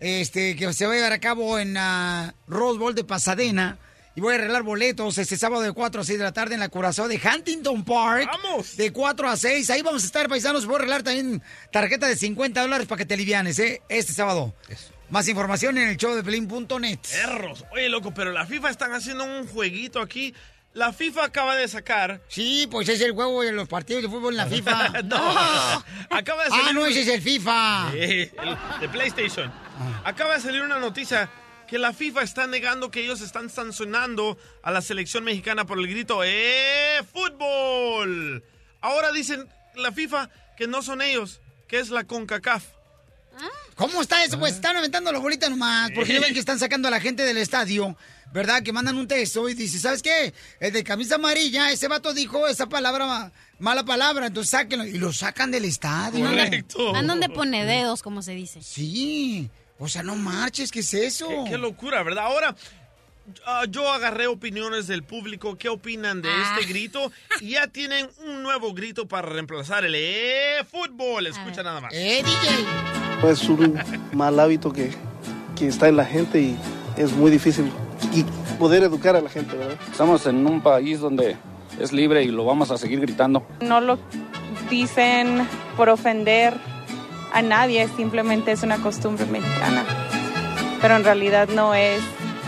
Este, 0.00 0.54
que 0.56 0.72
se 0.72 0.86
va 0.86 0.92
a 0.92 0.96
llevar 0.96 1.12
a 1.12 1.18
cabo 1.18 1.58
en 1.58 1.74
la 1.74 2.34
Rose 2.46 2.78
Bowl 2.78 2.94
de 2.94 3.04
Pasadena. 3.04 3.78
Y 4.14 4.20
voy 4.20 4.32
a 4.32 4.36
arreglar 4.36 4.64
boletos 4.64 5.16
este 5.18 5.36
sábado 5.36 5.62
de 5.62 5.70
4 5.70 6.00
a 6.00 6.04
6 6.04 6.18
de 6.18 6.24
la 6.24 6.32
tarde 6.32 6.54
en 6.54 6.60
la 6.60 6.68
Curazao 6.68 7.06
de 7.06 7.20
Huntington 7.22 7.84
Park. 7.84 8.28
¡Vamos! 8.42 8.76
De 8.76 8.92
4 8.92 9.28
a 9.28 9.36
6. 9.36 9.70
Ahí 9.70 9.82
vamos 9.82 10.02
a 10.02 10.06
estar, 10.06 10.28
paisanos. 10.28 10.66
Voy 10.66 10.74
a 10.74 10.78
arreglar 10.78 11.04
también 11.04 11.40
tarjeta 11.70 12.08
de 12.08 12.16
50 12.16 12.60
dólares 12.60 12.88
para 12.88 12.98
que 12.98 13.06
te 13.06 13.14
alivianes, 13.14 13.60
¿eh? 13.60 13.80
Este 13.88 14.12
sábado. 14.12 14.54
Más 15.10 15.28
información 15.28 15.78
en 15.78 15.88
el 15.88 15.96
show 15.96 16.16
de 16.16 16.24
Pelín.net. 16.24 16.98
Perros. 16.98 17.64
Oye, 17.70 17.88
loco, 17.88 18.12
pero 18.12 18.32
la 18.32 18.44
FIFA 18.44 18.70
están 18.70 18.92
haciendo 18.92 19.24
un 19.24 19.46
jueguito 19.46 20.00
aquí. 20.00 20.34
La 20.78 20.92
FIFA 20.92 21.24
acaba 21.24 21.56
de 21.56 21.66
sacar. 21.66 22.20
Sí, 22.28 22.68
pues 22.70 22.88
es 22.88 23.00
el 23.00 23.10
juego 23.10 23.42
de 23.42 23.50
los 23.50 23.66
partidos 23.68 24.00
de 24.04 24.08
fútbol 24.08 24.34
en 24.34 24.36
la 24.36 24.46
FIFA. 24.54 25.02
no. 25.02 25.84
Acaba 26.08 26.44
de 26.44 26.50
salir. 26.50 26.64
Ah, 26.68 26.72
no, 26.72 26.86
ese 26.86 27.00
es 27.00 27.08
el 27.08 27.20
FIFA. 27.20 27.90
El 27.94 28.30
de 28.80 28.88
PlayStation. 28.88 29.52
Acaba 30.04 30.34
de 30.34 30.40
salir 30.40 30.62
una 30.62 30.78
noticia 30.78 31.28
que 31.66 31.80
la 31.80 31.92
FIFA 31.92 32.22
está 32.22 32.46
negando 32.46 32.92
que 32.92 33.00
ellos 33.02 33.20
están 33.22 33.50
sancionando 33.50 34.38
a 34.62 34.70
la 34.70 34.80
selección 34.80 35.24
mexicana 35.24 35.66
por 35.66 35.80
el 35.80 35.88
grito 35.88 36.20
¡Eh, 36.24 37.00
fútbol! 37.12 38.44
Ahora 38.80 39.10
dicen 39.10 39.48
la 39.74 39.90
FIFA 39.90 40.30
que 40.56 40.68
no 40.68 40.82
son 40.82 41.02
ellos, 41.02 41.40
que 41.66 41.80
es 41.80 41.90
la 41.90 42.04
CONCACAF. 42.04 42.62
¿Cómo 43.88 44.02
está 44.02 44.22
eso? 44.24 44.38
Pues 44.38 44.54
están 44.54 44.76
aventando 44.76 45.10
la 45.12 45.18
bolita 45.18 45.48
nomás, 45.48 45.90
porque 45.94 46.12
ya 46.14 46.20
ven 46.20 46.32
que 46.34 46.40
están 46.40 46.58
sacando 46.58 46.88
a 46.88 46.90
la 46.90 47.00
gente 47.00 47.24
del 47.24 47.36
estadio, 47.38 47.96
¿verdad? 48.32 48.62
Que 48.62 48.72
mandan 48.72 48.96
un 48.96 49.08
texto 49.08 49.48
y 49.48 49.54
dice, 49.54 49.78
¿sabes 49.78 50.02
qué? 50.02 50.32
El 50.60 50.72
de 50.72 50.84
camisa 50.84 51.16
amarilla, 51.16 51.70
ese 51.70 51.88
vato 51.88 52.12
dijo 52.14 52.46
esa 52.46 52.68
palabra, 52.68 53.06
ma- 53.06 53.32
mala 53.58 53.84
palabra, 53.84 54.26
entonces 54.26 54.50
sáquenlo. 54.50 54.84
Y 54.86 54.98
lo 54.98 55.12
sacan 55.12 55.50
del 55.50 55.64
estadio. 55.64 56.26
Correcto. 56.26 56.94
Andan 56.94 57.20
de 57.20 57.28
pone 57.28 57.64
dedos, 57.64 58.02
como 58.02 58.22
se 58.22 58.32
dice. 58.32 58.62
Sí, 58.62 59.48
o 59.78 59.88
sea, 59.88 60.02
no 60.02 60.16
marches, 60.16 60.70
¿qué 60.70 60.80
es 60.80 60.94
eso? 60.94 61.28
Qué, 61.44 61.50
qué 61.52 61.58
locura, 61.58 62.02
¿verdad? 62.02 62.24
Ahora, 62.24 62.54
ah, 63.46 63.64
yo 63.68 63.90
agarré 63.92 64.26
opiniones 64.26 64.86
del 64.86 65.02
público. 65.02 65.56
¿Qué 65.58 65.68
opinan 65.68 66.22
de 66.22 66.28
Ah. 66.30 66.56
este 66.56 66.72
grito? 66.72 67.10
Y 67.40 67.50
ya 67.50 67.66
tienen 67.66 68.08
un 68.26 68.42
nuevo 68.42 68.72
grito 68.74 69.06
para 69.06 69.28
reemplazar 69.28 69.84
el 69.84 69.94
eh, 69.96 70.64
fútbol. 70.70 71.26
Escucha 71.26 71.62
nada 71.62 71.80
más. 71.80 71.92
¡Eh, 71.94 72.22
Es 73.28 73.48
un 73.48 73.78
mal 74.12 74.38
hábito 74.38 74.72
que, 74.72 74.90
que 75.56 75.66
está 75.68 75.88
en 75.88 75.96
la 75.96 76.04
gente 76.04 76.40
y 76.40 76.56
es 76.96 77.12
muy 77.12 77.30
difícil 77.30 77.70
y 78.12 78.24
poder 78.58 78.82
educar 78.84 79.16
a 79.16 79.20
la 79.20 79.28
gente, 79.30 79.56
¿verdad? 79.56 79.76
Estamos 79.90 80.24
en 80.26 80.46
un 80.46 80.60
país 80.60 81.00
donde 81.00 81.36
es 81.80 81.92
libre 81.92 82.22
y 82.22 82.28
lo 82.28 82.44
vamos 82.44 82.70
a 82.70 82.78
seguir 82.78 83.00
gritando. 83.00 83.44
No 83.60 83.80
lo 83.80 83.98
dicen 84.70 85.46
por 85.76 85.88
ofender 85.88 86.54
a 87.32 87.42
nadie, 87.42 87.88
simplemente 87.96 88.52
es 88.52 88.62
una 88.62 88.78
costumbre 88.78 89.26
mexicana. 89.26 89.84
Pero 90.80 90.96
en 90.96 91.04
realidad 91.04 91.48
no 91.48 91.74
es 91.74 92.00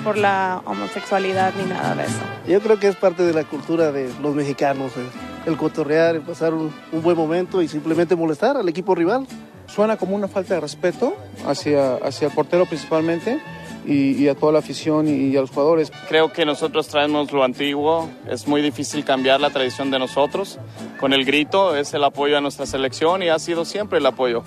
por 0.03 0.18
la 0.18 0.62
homosexualidad 0.64 1.53
ni 1.57 1.64
nada 1.70 1.94
de 1.94 2.05
eso. 2.05 2.18
Yo 2.46 2.61
creo 2.61 2.78
que 2.78 2.88
es 2.88 2.96
parte 2.96 3.22
de 3.22 3.32
la 3.32 3.44
cultura 3.44 3.92
de 3.92 4.11
los 4.20 4.34
mexicanos, 4.34 4.92
eh, 4.96 5.01
el 5.46 5.57
cotorrear, 5.57 6.16
el 6.16 6.22
pasar 6.22 6.55
un, 6.55 6.72
un 6.92 7.03
buen 7.03 7.16
momento 7.16 7.62
y 7.62 7.68
simplemente 7.68 8.16
molestar 8.16 8.57
al 8.57 8.68
equipo 8.68 8.94
rival. 8.94 9.26
Suena 9.66 9.96
como 9.96 10.16
una 10.16 10.26
falta 10.26 10.55
de 10.55 10.61
respeto 10.61 11.14
hacia, 11.46 11.94
hacia 11.96 12.28
el 12.28 12.34
portero 12.34 12.66
principalmente 12.66 13.40
y, 13.86 14.12
y 14.20 14.28
a 14.28 14.34
toda 14.34 14.53
la 14.53 14.59
afición 14.59 15.07
y, 15.07 15.28
y 15.28 15.36
a 15.36 15.40
los 15.40 15.51
jugadores. 15.51 15.92
Creo 16.09 16.32
que 16.32 16.44
nosotros 16.44 16.88
traemos 16.88 17.30
lo 17.30 17.44
antiguo, 17.44 18.11
es 18.28 18.48
muy 18.48 18.62
difícil 18.62 19.05
cambiar 19.05 19.40
la 19.40 19.51
tradición 19.51 19.90
de 19.92 20.01
nosotros. 20.01 20.59
Con 20.98 21.12
el 21.12 21.24
grito 21.24 21.76
es 21.76 21.94
el 21.94 22.03
apoyo 22.03 22.36
a 22.36 22.40
nuestra 22.40 22.66
selección 22.66 23.22
y 23.22 23.28
ha 23.28 23.38
sido 23.38 23.64
siempre 23.64 23.98
el 23.98 24.07
apoyo. 24.07 24.42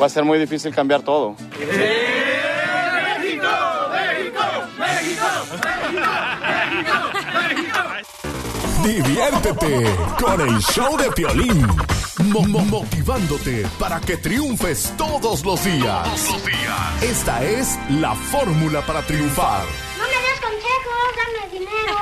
Va 0.00 0.06
a 0.06 0.08
ser 0.08 0.24
muy 0.24 0.38
difícil 0.38 0.72
cambiar 0.72 1.02
todo. 1.02 1.34
México, 1.58 2.77
México, 5.00 5.26
Diviértete 8.84 9.84
con 10.20 10.40
el 10.40 10.58
show 10.60 10.96
de 10.96 11.10
Piolín. 11.12 11.66
Mo- 12.24 12.42
mo- 12.42 12.64
motivándote 12.64 13.64
para 13.78 14.00
que 14.00 14.16
triunfes 14.16 14.92
todos 14.96 15.44
los 15.44 15.62
días. 15.64 16.08
Esta 17.02 17.44
es 17.44 17.78
la 17.90 18.14
fórmula 18.14 18.80
para 18.86 19.02
triunfar. 19.02 19.62
No 19.98 20.04
me 20.04 20.10
des 20.10 20.40
consejos, 20.40 21.14
dame 21.18 21.48
dinero. 21.58 21.96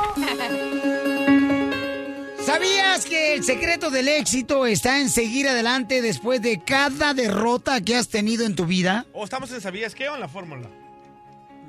¿Sabías 2.46 3.04
que 3.04 3.34
el 3.34 3.44
secreto 3.44 3.90
del 3.90 4.08
éxito 4.08 4.64
está 4.66 5.00
en 5.00 5.10
seguir 5.10 5.48
adelante 5.48 6.00
después 6.00 6.40
de 6.40 6.60
cada 6.62 7.12
derrota 7.12 7.80
que 7.82 7.96
has 7.96 8.08
tenido 8.08 8.46
en 8.46 8.54
tu 8.56 8.64
vida? 8.64 9.04
¿O 9.12 9.24
estamos 9.24 9.50
en 9.52 9.60
Sabías 9.60 9.94
qué 9.94 10.08
o 10.08 10.14
en 10.14 10.20
la 10.20 10.28
fórmula? 10.28 10.68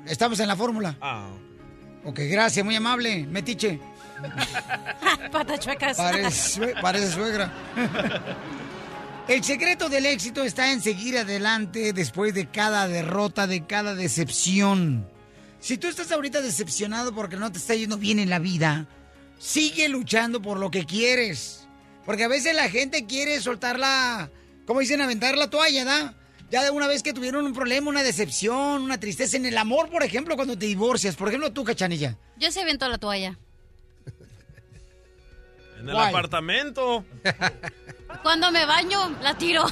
Estamos 0.08 0.40
en 0.40 0.48
la 0.48 0.56
fórmula. 0.56 0.96
Ah. 1.00 1.28
Ok, 2.04 2.20
gracias, 2.30 2.64
muy 2.64 2.76
amable. 2.76 3.26
Metiche. 3.26 3.80
Patas 5.32 5.60
chuecas. 5.60 5.96
Parece, 5.96 6.74
parece 6.80 7.12
suegra. 7.12 7.52
El 9.28 9.44
secreto 9.44 9.90
del 9.90 10.06
éxito 10.06 10.42
está 10.42 10.72
en 10.72 10.80
seguir 10.80 11.18
adelante 11.18 11.92
después 11.92 12.32
de 12.32 12.46
cada 12.46 12.88
derrota, 12.88 13.46
de 13.46 13.66
cada 13.66 13.94
decepción. 13.94 15.06
Si 15.60 15.76
tú 15.76 15.88
estás 15.88 16.10
ahorita 16.10 16.40
decepcionado 16.40 17.14
porque 17.14 17.36
no 17.36 17.52
te 17.52 17.58
está 17.58 17.74
yendo 17.74 17.98
bien 17.98 18.20
en 18.20 18.30
la 18.30 18.38
vida, 18.38 18.86
sigue 19.38 19.90
luchando 19.90 20.40
por 20.40 20.58
lo 20.58 20.70
que 20.70 20.86
quieres. 20.86 21.66
Porque 22.06 22.24
a 22.24 22.28
veces 22.28 22.54
la 22.54 22.70
gente 22.70 23.04
quiere 23.04 23.38
soltar 23.42 23.78
la, 23.78 24.30
como 24.66 24.80
dicen, 24.80 25.02
aventar 25.02 25.36
la 25.36 25.50
toalla, 25.50 25.84
¿da? 25.84 26.14
Ya 26.50 26.64
de 26.64 26.70
una 26.70 26.86
vez 26.86 27.02
que 27.02 27.12
tuvieron 27.12 27.44
un 27.44 27.52
problema, 27.52 27.90
una 27.90 28.02
decepción, 28.02 28.82
una 28.82 28.98
tristeza 28.98 29.36
en 29.36 29.44
el 29.44 29.58
amor, 29.58 29.90
por 29.90 30.02
ejemplo, 30.02 30.34
cuando 30.34 30.56
te 30.56 30.66
divorcias. 30.66 31.14
Por 31.14 31.28
ejemplo, 31.28 31.52
tú, 31.52 31.62
Cachanilla. 31.62 32.16
Yo 32.38 32.50
se 32.50 32.62
aventó 32.62 32.88
la 32.88 32.96
toalla. 32.98 33.38
En 35.78 35.88
el 35.88 35.96
apartamento. 35.96 37.04
Cuando 38.22 38.50
me 38.50 38.64
baño, 38.66 39.16
la 39.22 39.36
tiro. 39.36 39.64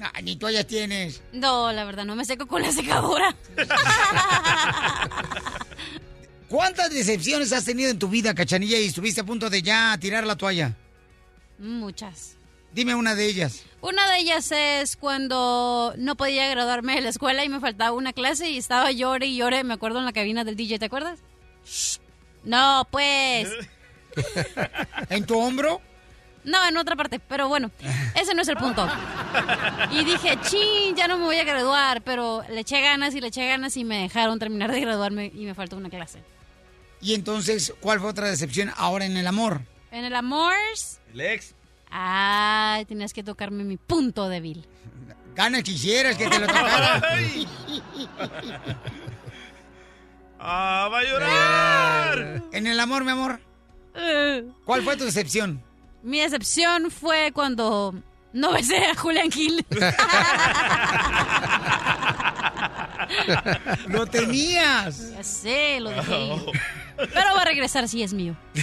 Ah, 0.00 0.12
ni 0.22 0.36
toallas 0.36 0.66
tienes. 0.66 1.22
No, 1.32 1.70
la 1.72 1.84
verdad, 1.84 2.04
no 2.04 2.16
me 2.16 2.24
seco 2.24 2.46
con 2.46 2.62
la 2.62 2.72
secadora. 2.72 3.34
¿Cuántas 6.48 6.90
decepciones 6.90 7.52
has 7.52 7.64
tenido 7.64 7.90
en 7.90 7.98
tu 7.98 8.08
vida, 8.08 8.34
Cachanilla, 8.34 8.78
y 8.78 8.86
estuviste 8.86 9.20
a 9.20 9.24
punto 9.24 9.50
de 9.50 9.60
ya 9.60 9.98
tirar 10.00 10.26
la 10.26 10.36
toalla? 10.36 10.74
Muchas. 11.58 12.35
Dime 12.76 12.94
una 12.94 13.14
de 13.14 13.24
ellas. 13.24 13.64
Una 13.80 14.06
de 14.10 14.18
ellas 14.18 14.52
es 14.52 14.98
cuando 14.98 15.94
no 15.96 16.14
podía 16.14 16.46
graduarme 16.50 16.96
de 16.96 17.00
la 17.00 17.08
escuela 17.08 17.42
y 17.42 17.48
me 17.48 17.58
faltaba 17.58 17.92
una 17.92 18.12
clase 18.12 18.50
y 18.50 18.58
estaba 18.58 18.92
llore 18.92 19.24
y 19.24 19.36
llore, 19.38 19.64
me 19.64 19.72
acuerdo 19.72 19.98
en 19.98 20.04
la 20.04 20.12
cabina 20.12 20.44
del 20.44 20.56
DJ, 20.56 20.78
¿te 20.78 20.84
acuerdas? 20.84 21.18
No, 22.44 22.86
pues. 22.90 23.48
¿En 25.08 25.24
tu 25.24 25.38
hombro? 25.38 25.80
No, 26.44 26.68
en 26.68 26.76
otra 26.76 26.96
parte, 26.96 27.18
pero 27.18 27.48
bueno, 27.48 27.70
ese 28.14 28.34
no 28.34 28.42
es 28.42 28.48
el 28.48 28.58
punto. 28.58 28.86
Y 29.90 30.04
dije, 30.04 30.38
chin, 30.42 30.94
ya 30.94 31.08
no 31.08 31.16
me 31.16 31.24
voy 31.24 31.38
a 31.38 31.44
graduar, 31.44 32.02
pero 32.02 32.44
le 32.50 32.60
eché 32.60 32.82
ganas 32.82 33.14
y 33.14 33.22
le 33.22 33.28
eché 33.28 33.46
ganas 33.48 33.74
y 33.78 33.84
me 33.84 34.02
dejaron 34.02 34.38
terminar 34.38 34.70
de 34.70 34.82
graduarme 34.82 35.32
y 35.34 35.46
me 35.46 35.54
faltó 35.54 35.78
una 35.78 35.88
clase. 35.88 36.18
Y 37.00 37.14
entonces, 37.14 37.72
¿cuál 37.80 38.00
fue 38.00 38.10
otra 38.10 38.28
decepción 38.28 38.70
ahora 38.76 39.06
en 39.06 39.16
el 39.16 39.26
amor? 39.26 39.62
En 39.92 40.04
el 40.04 40.14
amor, 40.14 40.52
El 41.14 41.22
ex. 41.22 41.55
Ay, 41.90 42.84
tenías 42.84 43.12
que 43.12 43.22
tocarme 43.22 43.64
mi 43.64 43.76
punto 43.76 44.28
débil. 44.28 44.66
Gana 45.34 45.62
quisieras 45.62 46.16
que 46.16 46.28
te 46.28 46.38
lo 46.38 46.46
tocara. 46.46 47.02
¡Ah, 50.38 50.88
va 50.92 50.98
a 50.98 51.02
llorar! 51.02 52.42
En 52.52 52.66
el 52.66 52.78
amor, 52.80 53.04
mi 53.04 53.10
amor. 53.10 53.40
¿Cuál 54.64 54.82
fue 54.82 54.96
tu 54.96 55.04
decepción? 55.04 55.62
Mi 56.02 56.20
decepción 56.20 56.90
fue 56.90 57.32
cuando 57.32 57.94
no 58.32 58.52
besé 58.52 58.86
a 58.86 58.94
Julián 58.94 59.30
Gil. 59.30 59.64
¡Lo 63.88 64.06
tenías! 64.06 65.12
Ya 65.12 65.22
sé, 65.22 65.80
lo 65.80 65.90
dejé. 65.90 66.32
Pero 66.96 67.34
va 67.34 67.42
a 67.42 67.44
regresar 67.44 67.88
si 67.88 68.02
es 68.02 68.14
mío. 68.14 68.34
¿Y 68.54 68.60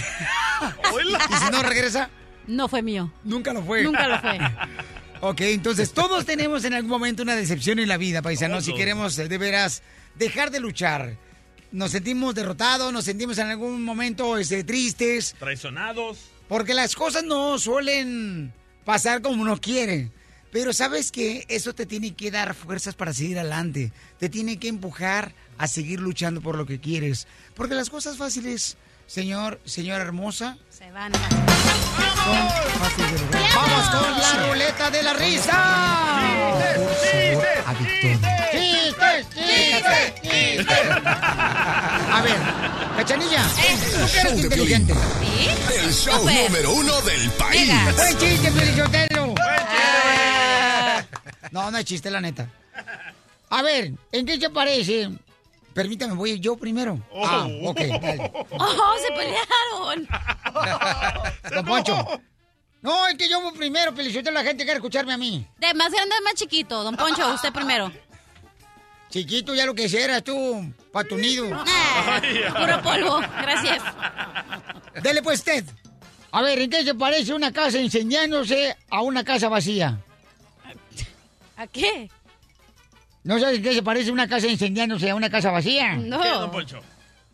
si 1.36 1.50
no 1.50 1.62
regresa? 1.62 2.10
No 2.46 2.68
fue 2.68 2.82
mío. 2.82 3.12
Nunca 3.24 3.52
lo 3.52 3.62
fue. 3.62 3.82
Nunca 3.82 4.08
lo 4.08 4.20
fue. 4.20 4.38
Ok, 5.20 5.40
entonces 5.40 5.94
todos 5.94 6.26
tenemos 6.26 6.64
en 6.64 6.74
algún 6.74 6.90
momento 6.90 7.22
una 7.22 7.34
decepción 7.34 7.78
en 7.78 7.88
la 7.88 7.96
vida, 7.96 8.20
paisanos, 8.20 8.66
si 8.66 8.74
queremos 8.74 9.18
eh, 9.18 9.26
de 9.26 9.38
veras 9.38 9.82
dejar 10.16 10.50
de 10.50 10.60
luchar. 10.60 11.16
Nos 11.72 11.92
sentimos 11.92 12.34
derrotados, 12.34 12.92
nos 12.92 13.06
sentimos 13.06 13.38
en 13.38 13.46
algún 13.46 13.82
momento 13.82 14.36
este, 14.36 14.64
tristes, 14.64 15.34
Traicionados. 15.38 16.18
porque 16.46 16.74
las 16.74 16.94
cosas 16.94 17.24
no 17.24 17.58
suelen 17.58 18.52
pasar 18.84 19.22
como 19.22 19.40
uno 19.40 19.58
quiere. 19.58 20.10
Pero 20.52 20.74
sabes 20.74 21.10
que 21.10 21.46
eso 21.48 21.74
te 21.74 21.86
tiene 21.86 22.14
que 22.14 22.30
dar 22.30 22.52
fuerzas 22.54 22.94
para 22.94 23.14
seguir 23.14 23.38
adelante. 23.38 23.92
Te 24.18 24.28
tiene 24.28 24.58
que 24.58 24.68
empujar 24.68 25.32
a 25.56 25.68
seguir 25.68 26.00
luchando 26.00 26.42
por 26.42 26.56
lo 26.58 26.66
que 26.66 26.80
quieres. 26.80 27.26
Porque 27.54 27.74
las 27.74 27.88
cosas 27.88 28.18
fáciles, 28.18 28.76
señor, 29.06 29.58
señora 29.64 30.04
hermosa, 30.04 30.58
Se 30.84 30.90
van. 30.92 31.12
¡Vamos 33.54 33.88
con 33.88 34.20
la 34.20 34.46
ruleta 34.46 34.90
de 34.90 35.02
la 35.02 35.14
risa! 35.14 36.60
¡Chistes, 38.52 39.26
chistes, 39.32 40.14
chistes! 40.20 41.06
A 42.12 42.20
ver, 42.22 42.36
Cachanilla, 42.98 43.44
tú 43.44 44.12
que 44.12 44.20
eres 44.20 44.38
inteligente. 44.44 44.94
El 45.74 45.94
show 45.94 46.18
número 46.18 46.72
uno 46.72 47.00
del 47.00 47.30
país. 47.30 47.72
¡Buen 47.96 48.18
chiste, 48.18 48.50
Pelizotelo! 48.50 49.34
Ah. 49.38 51.02
No, 51.50 51.70
no 51.70 51.78
es 51.78 51.84
chiste, 51.86 52.10
la 52.10 52.20
neta. 52.20 52.46
A 53.48 53.62
ver, 53.62 53.92
¿en 54.12 54.26
qué 54.26 54.38
se 54.38 54.50
parece? 54.50 55.08
Permítame, 55.74 56.14
voy 56.14 56.38
yo 56.38 56.56
primero. 56.56 57.00
Ah, 57.24 57.48
ok, 57.64 57.80
dale. 58.00 58.32
¡Oh, 58.50 58.94
se 59.00 59.08
pelearon! 59.12 60.08
Don 61.54 61.64
Poncho. 61.64 62.20
No, 62.80 63.08
es 63.08 63.16
que 63.16 63.28
yo 63.28 63.40
voy 63.40 63.52
primero, 63.56 63.94
Pelizotelo, 63.94 64.30
la 64.30 64.44
gente 64.44 64.64
quiere 64.64 64.78
escucharme 64.78 65.14
a 65.14 65.18
mí. 65.18 65.46
De 65.58 65.74
más 65.74 65.90
grande 65.90 66.14
más 66.22 66.34
chiquito. 66.34 66.84
Don 66.84 66.96
Poncho, 66.96 67.34
usted 67.34 67.52
primero. 67.52 67.90
Chiquito, 69.10 69.54
ya 69.54 69.66
lo 69.66 69.74
que 69.74 69.84
hicieras 69.84 70.22
tú, 70.22 70.72
pa' 70.92 71.04
tu 71.04 71.16
nido. 71.16 71.46
Ah, 71.96 72.20
puro 72.58 72.82
polvo. 72.82 73.20
Gracias. 73.40 73.82
Dele 75.02 75.22
pues, 75.22 75.42
Ted. 75.42 75.64
A 76.32 76.42
ver, 76.42 76.58
¿en 76.58 76.68
qué 76.68 76.84
se 76.84 76.94
parece 76.94 77.32
una 77.32 77.52
casa 77.52 77.78
incendiándose 77.78 78.76
a 78.90 79.02
una 79.02 79.22
casa 79.24 79.48
vacía? 79.48 80.00
¿A 81.56 81.66
qué? 81.68 82.10
¿No 83.24 83.38
sabes 83.38 83.60
qué 83.60 83.72
se 83.74 83.82
parece 83.82 84.12
una 84.12 84.28
casa 84.28 84.46
incendiándose 84.46 85.08
a 85.08 85.14
una 85.14 85.30
casa 85.30 85.50
vacía? 85.50 85.96
No. 85.96 86.20
¿Qué, 86.20 86.28
don 86.28 86.50
Poncho? 86.50 86.80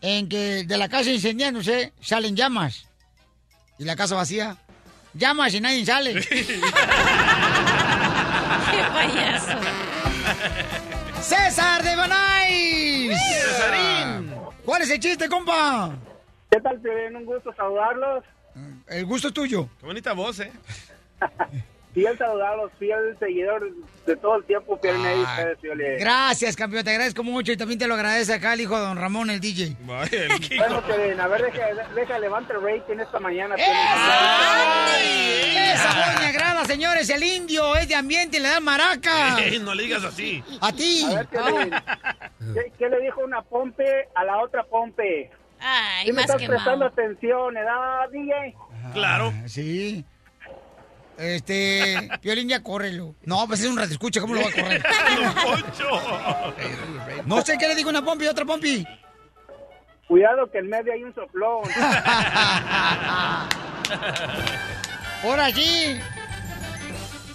En 0.00 0.28
que 0.28 0.62
de 0.64 0.78
la 0.78 0.88
casa 0.88 1.10
incendiándose 1.10 1.92
salen 2.00 2.36
llamas. 2.36 2.86
¿Y 3.76 3.84
la 3.84 3.96
casa 3.96 4.14
vacía? 4.14 4.56
Llamas 5.14 5.52
y 5.52 5.60
nadie 5.60 5.84
sale. 5.84 6.14
¡Qué 6.30 6.44
payaso! 8.92 9.58
¡César 11.20 11.82
de 11.82 11.96
Bonais! 11.96 13.18
Cesarín. 13.18 14.32
¿Cuál 14.64 14.82
es 14.82 14.90
el 14.90 15.00
chiste, 15.00 15.28
compa? 15.28 15.90
¿Qué 16.52 16.60
tal, 16.60 16.80
Piolín? 16.80 17.16
Un 17.16 17.24
gusto 17.24 17.52
saludarlos. 17.56 18.24
El 18.86 19.06
gusto 19.06 19.28
es 19.28 19.34
tuyo. 19.34 19.68
Qué 19.80 19.86
bonita 19.86 20.12
voz, 20.12 20.38
¿eh? 20.38 20.52
Fiel 21.92 22.16
saludarlos, 22.16 22.70
fiel 22.78 23.16
seguidor 23.18 23.68
de 24.06 24.16
todo 24.16 24.36
el 24.36 24.44
tiempo, 24.44 24.78
ahí 24.84 25.20
ustedes, 25.22 25.58
Piolín. 25.58 25.98
Gracias, 25.98 26.54
campeón, 26.54 26.84
te 26.84 26.90
agradezco 26.90 27.24
mucho 27.24 27.50
y 27.50 27.56
también 27.56 27.80
te 27.80 27.88
lo 27.88 27.94
agradece 27.94 28.32
acá 28.34 28.52
el 28.54 28.60
hijo 28.60 28.76
de 28.76 28.82
don 28.82 28.96
Ramón, 28.96 29.28
el 29.28 29.40
DJ. 29.40 29.76
Bueno, 29.86 30.82
Piolín, 30.86 31.18
a 31.18 31.26
ver, 31.26 31.42
deja, 31.42 31.66
deja 31.94 32.18
levanta 32.20 32.54
el 32.54 32.62
rating 32.62 33.00
esta 33.00 33.18
mañana, 33.18 33.56
Piolín. 33.56 33.72
Esa 35.74 35.88
voz 35.94 36.20
me 36.20 36.26
agrada, 36.28 36.64
señores, 36.64 37.10
el 37.10 37.22
indio 37.24 37.74
es 37.76 37.88
de 37.88 37.94
ambiente 37.96 38.36
y 38.36 38.40
le 38.40 38.48
da 38.48 38.60
maraca. 38.60 39.38
Ey, 39.40 39.58
no 39.58 39.74
le 39.74 39.82
digas 39.84 40.04
así. 40.04 40.42
A 40.60 40.72
ti. 40.72 41.04
A 41.10 41.14
ver, 41.16 41.26
Piolín, 41.26 41.74
¿qué, 42.54 42.72
qué 42.78 42.88
le 42.88 43.00
dijo 43.00 43.20
una 43.24 43.42
pompe 43.42 44.08
a 44.14 44.24
la 44.24 44.38
otra 44.38 44.62
pompe? 44.64 45.30
Ay, 45.60 46.06
¿Sí 46.06 46.12
me 46.12 46.16
más 46.22 46.24
estás 46.26 46.36
quemado. 46.40 46.56
prestando 46.56 46.86
atención, 46.86 47.54
¿verdad, 47.54 48.08
DJ? 48.12 48.54
Claro. 48.94 49.32
Ah, 49.34 49.42
Sí. 49.48 50.04
Este, 51.20 52.08
Piolín 52.22 52.48
ya 52.48 52.62
córrelo. 52.62 53.14
No, 53.24 53.46
pues 53.46 53.60
es 53.60 53.66
un 53.66 53.76
radio 53.76 53.92
escucha, 53.92 54.22
¿cómo 54.22 54.34
lo 54.34 54.40
va 54.40 54.48
a 54.48 54.52
correr? 54.52 54.82
No 57.26 57.42
sé 57.42 57.58
qué 57.58 57.68
le 57.68 57.74
digo 57.74 57.90
una 57.90 58.02
pompi 58.02 58.24
y 58.24 58.28
otra 58.28 58.46
pompi. 58.46 58.86
Cuidado 60.08 60.50
que 60.50 60.58
en 60.58 60.68
medio 60.68 60.92
hay 60.92 61.04
un 61.04 61.14
soplón. 61.14 61.62
Ahora 65.22 65.52
sí. 65.52 65.98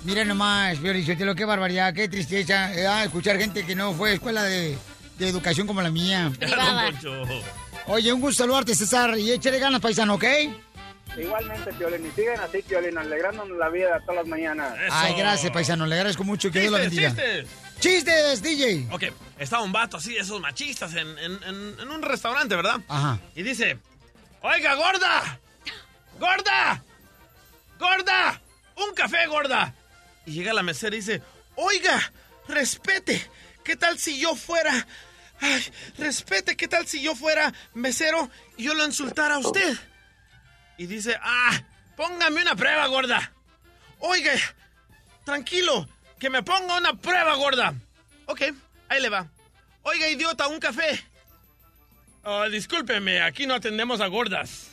Miren 0.03 0.27
nomás, 0.29 0.79
Piolín, 0.79 1.35
qué 1.35 1.45
barbaridad, 1.45 1.93
qué 1.93 2.09
tristeza 2.09 2.73
eh, 2.73 2.87
ah, 2.87 3.03
escuchar 3.03 3.37
gente 3.37 3.63
que 3.65 3.75
no 3.75 3.93
fue 3.93 4.11
a 4.11 4.13
escuela 4.13 4.43
de, 4.43 4.77
de 5.19 5.29
educación 5.29 5.67
como 5.67 5.81
la 5.81 5.91
mía. 5.91 6.31
Oye, 7.87 8.11
un 8.11 8.21
gusto 8.21 8.43
saludarte, 8.43 8.73
César, 8.73 9.15
y 9.17 9.31
échale 9.31 9.59
ganas, 9.59 9.79
paisano, 9.79 10.15
¿ok? 10.15 10.25
Igualmente, 11.17 11.71
Piolín, 11.73 12.05
y 12.07 12.11
siguen 12.11 12.39
así, 12.39 12.61
Piolín, 12.61 12.97
alegrándonos 12.97 13.57
la 13.57 13.69
vida 13.69 13.99
todas 14.01 14.15
las 14.17 14.27
mañanas. 14.27 14.73
Ay, 14.91 15.13
gracias, 15.17 15.51
paisano, 15.51 15.85
le 15.85 15.95
agradezco 15.95 16.23
mucho, 16.23 16.51
que 16.51 16.59
Dios 16.61 16.71
lo 16.71 16.77
bendiga. 16.77 17.09
Chistes, 17.09 17.47
¡Chistes, 17.79 18.41
DJ! 18.41 18.87
Ok, 18.91 19.03
estaba 19.39 19.63
un 19.63 19.71
vato 19.71 19.97
así, 19.97 20.15
esos 20.17 20.39
machistas, 20.41 20.93
en, 20.93 21.07
en- 21.19 21.43
en- 21.43 21.79
en 21.79 21.89
un 21.91 22.01
restaurante, 22.01 22.55
¿verdad? 22.55 22.79
Ajá. 22.87 23.19
Y 23.35 23.43
dice, 23.43 23.77
oiga, 24.41 24.75
gorda, 24.75 25.39
gorda, 26.19 26.83
gorda, 27.79 28.41
un 28.77 28.93
café, 28.93 29.25
gorda. 29.27 29.73
Y 30.25 30.31
llega 30.33 30.53
la 30.53 30.63
mesera 30.63 30.95
y 30.95 30.99
dice, 30.99 31.21
oiga, 31.55 32.11
respete, 32.47 33.29
¿qué 33.63 33.75
tal 33.75 33.97
si 33.99 34.19
yo 34.19 34.35
fuera, 34.35 34.87
ay, 35.41 35.63
respete, 35.97 36.55
¿qué 36.57 36.67
tal 36.67 36.87
si 36.87 37.01
yo 37.01 37.15
fuera 37.15 37.53
mesero 37.73 38.29
y 38.57 38.63
yo 38.63 38.73
lo 38.73 38.85
insultara 38.85 39.35
a 39.35 39.39
usted? 39.39 39.77
Y 40.77 40.87
dice, 40.87 41.17
ah, 41.21 41.51
póngame 41.95 42.41
una 42.41 42.55
prueba, 42.55 42.85
gorda. 42.87 43.31
Oiga, 43.99 44.33
tranquilo, 45.23 45.87
que 46.19 46.29
me 46.29 46.43
ponga 46.43 46.77
una 46.77 46.93
prueba, 46.93 47.33
gorda. 47.35 47.73
Ok, 48.25 48.41
ahí 48.89 49.01
le 49.01 49.09
va. 49.09 49.27
Oiga, 49.83 50.07
idiota, 50.09 50.47
un 50.47 50.59
café. 50.59 51.03
Ah, 52.23 52.47
discúlpeme, 52.51 53.21
aquí 53.21 53.45
no 53.47 53.53
atendemos 53.55 54.01
a 54.01 54.07
gordas. 54.07 54.71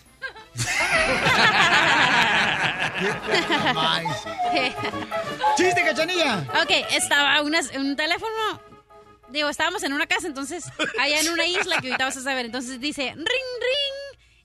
¡Chiste, 5.57 5.82
cachanilla! 5.84 6.44
Ok, 6.62 6.70
estaba 6.90 7.40
una- 7.42 7.61
un 7.76 7.96
teléfono. 7.96 8.61
Digo, 9.28 9.48
estábamos 9.48 9.82
en 9.82 9.92
una 9.94 10.07
casa, 10.07 10.26
entonces, 10.26 10.64
allá 11.00 11.20
en 11.20 11.28
una 11.30 11.46
isla 11.46 11.78
que 11.80 11.88
ahorita 11.88 12.05
vas 12.05 12.16
a 12.16 12.22
saber. 12.22 12.44
Entonces 12.46 12.80
dice, 12.80 13.12
ring, 13.14 13.24
ring. 13.24 13.91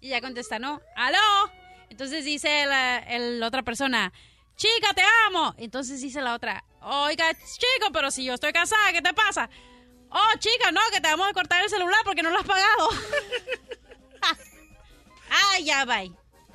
Y 0.08 0.12
ya 0.12 0.22
contesta, 0.22 0.58
¿no? 0.58 0.82
¡Aló! 0.96 1.52
Entonces 1.90 2.24
dice 2.24 2.66
la 2.66 3.00
el- 3.00 3.44
otra 3.44 3.62
persona, 3.62 4.14
chica, 4.56 4.94
te 4.96 5.02
amo. 5.28 5.54
Entonces 5.58 6.00
dice 6.00 6.22
la 6.22 6.34
otra, 6.34 6.64
oiga, 6.80 7.26
chico, 7.34 7.92
pero 7.92 8.10
si 8.10 8.24
yo 8.24 8.36
estoy 8.36 8.54
casada, 8.54 8.94
¿qué 8.94 9.02
te 9.02 9.14
pasa? 9.14 9.50
Oh, 10.10 10.38
chica, 10.40 10.72
no, 10.72 10.80
que 10.94 11.02
te 11.02 11.10
vamos 11.10 11.28
a 11.30 11.34
cortar 11.34 11.62
el 11.62 11.70
celular 11.70 12.00
porque 12.06 12.24
no 12.24 12.30
lo 12.30 12.40
has 12.40 12.46
pagado. 12.46 12.90
ah, 15.30 15.60
ya, 15.62 15.84
bye. 15.84 16.10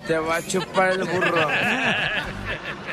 Te 0.06 0.16
va 0.16 0.36
a 0.36 0.46
chupar 0.46 0.92
el 0.92 1.04
burro. 1.04 1.46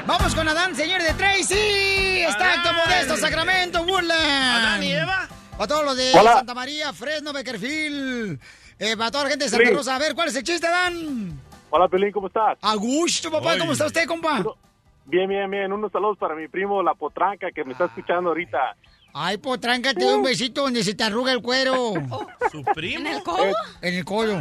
Vamos 0.05 0.35
con 0.35 0.45
Adán, 0.45 0.75
señor 0.75 1.01
de 1.01 1.13
Tracy. 1.13 2.23
Está 2.27 2.55
acto 2.55 2.73
modesto, 2.73 3.15
Sacramento, 3.15 3.81
Woodland. 3.83 4.11
Adán 4.21 4.83
y 4.83 4.91
Eva. 4.91 5.29
Para 5.51 5.67
todos 5.69 5.85
los 5.85 5.95
de 5.95 6.11
Hola. 6.19 6.33
Santa 6.33 6.53
María, 6.53 6.91
Fresno, 6.91 7.31
Beckerfield. 7.31 8.41
Eh, 8.79 8.95
para 8.95 9.11
toda 9.11 9.25
la 9.25 9.29
gente 9.31 9.45
de 9.45 9.49
Santa. 9.51 9.69
Rosa. 9.71 9.95
A 9.95 9.99
ver, 9.99 10.15
¿cuál 10.15 10.29
es 10.29 10.35
el 10.37 10.43
chiste, 10.43 10.67
Dan? 10.67 11.39
Hola, 11.69 11.87
Pelín, 11.87 12.11
¿cómo 12.11 12.27
estás? 12.27 12.57
A 12.61 12.75
gusto, 12.75 13.29
papá. 13.29 13.57
¿Cómo 13.59 13.73
está 13.73 13.85
usted, 13.85 14.07
compa? 14.07 14.43
Bien, 15.05 15.27
bien, 15.27 15.49
bien. 15.51 15.71
Unos 15.73 15.91
saludos 15.91 16.17
para 16.17 16.33
mi 16.33 16.47
primo 16.47 16.81
La 16.81 16.93
Potranca, 16.93 17.51
que 17.51 17.63
me 17.65 17.73
está 17.73 17.85
escuchando 17.85 18.29
ahorita. 18.29 18.75
Ay, 19.13 19.37
potranca, 19.37 19.93
te 19.93 20.03
doy 20.05 20.13
un 20.13 20.23
besito 20.23 20.61
donde 20.61 20.83
se 20.83 20.93
te 20.93 21.03
arruga 21.03 21.31
el 21.31 21.41
cuero. 21.41 21.93
¿Su 22.51 22.63
primo? 22.75 23.07
¿En 23.07 23.15
el 23.15 23.23
codo? 23.23 23.53
En 23.81 23.93
el 23.95 24.05
codo. 24.05 24.39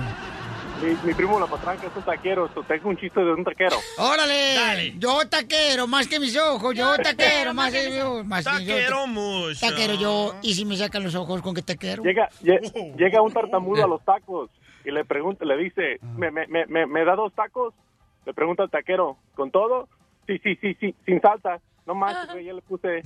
Mi, 0.83 0.95
mi 1.09 1.14
primo 1.14 1.41
La 1.41 1.47
Potranca 1.47 1.87
es 1.89 1.97
un 1.97 2.03
taquero. 2.03 2.49
tengo 2.66 2.89
un 2.89 2.97
chiste 2.97 3.20
de 3.20 3.33
un 3.33 3.45
taquero. 3.45 3.76
¡Órale! 3.99 4.95
Yo 4.99 5.18
taquero, 5.29 5.87
más 5.87 6.07
que 6.07 6.20
mis 6.20 6.37
ojos. 6.37 6.74
Yo 6.74 6.97
taquero, 6.97 7.53
más 7.55 7.72
que. 7.72 7.89
Más 8.24 8.45
que 8.47 8.64
yo. 8.64 8.74
Taquero 8.76 9.07
mucho. 9.07 9.61
Taquero 9.61 9.95
yo. 9.95 10.35
¿Y 10.43 10.55
si 10.55 10.64
me 10.64 10.76
sacan 10.76 11.03
los 11.03 11.14
ojos 11.14 11.43
con 11.43 11.55
que 11.55 11.62
taquero? 11.62 12.03
Llega, 12.03 12.29
lle- 12.43 12.97
llega 12.97 13.22
un 13.22 13.33
tartamudo 13.33 13.85
a 13.85 13.89
los 13.89 14.05
tacos 14.05 14.51
y 14.85 14.91
le 14.91 15.05
pregunta, 15.05 15.45
le 15.45 15.57
dice, 15.57 15.99
¿me, 16.16 16.31
me, 16.31 16.47
me, 16.47 16.66
me, 16.66 16.87
me 16.87 17.05
da 17.05 17.14
dos 17.16 17.33
tacos? 17.35 17.74
Le 18.24 18.33
pregunta 18.35 18.62
al 18.62 18.70
taquero, 18.70 19.16
¿con 19.35 19.51
todo? 19.51 19.89
Sí, 20.26 20.39
sí, 20.45 20.57
sí, 20.61 20.76
sí, 20.79 20.95
sin 21.07 21.20
salsa. 21.20 21.61
No 21.89 21.95
manches, 21.95 22.28
güey, 22.32 22.45
ya 22.45 22.53
le 22.53 22.61
puse. 22.61 22.89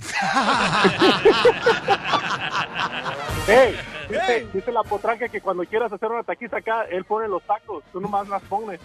Ey, 3.47 3.75
dice, 4.09 4.47
dice 4.53 4.71
la 4.73 4.83
potranca 4.83 5.29
que 5.29 5.39
cuando 5.39 5.63
quieras 5.63 5.93
hacer 5.93 6.11
una 6.11 6.23
taquiza 6.23 6.57
acá, 6.57 6.83
él 6.91 7.05
pone 7.05 7.29
los 7.29 7.41
tacos, 7.43 7.81
tú 7.93 8.01
nomás 8.01 8.27
las 8.27 8.41
pones. 8.43 8.81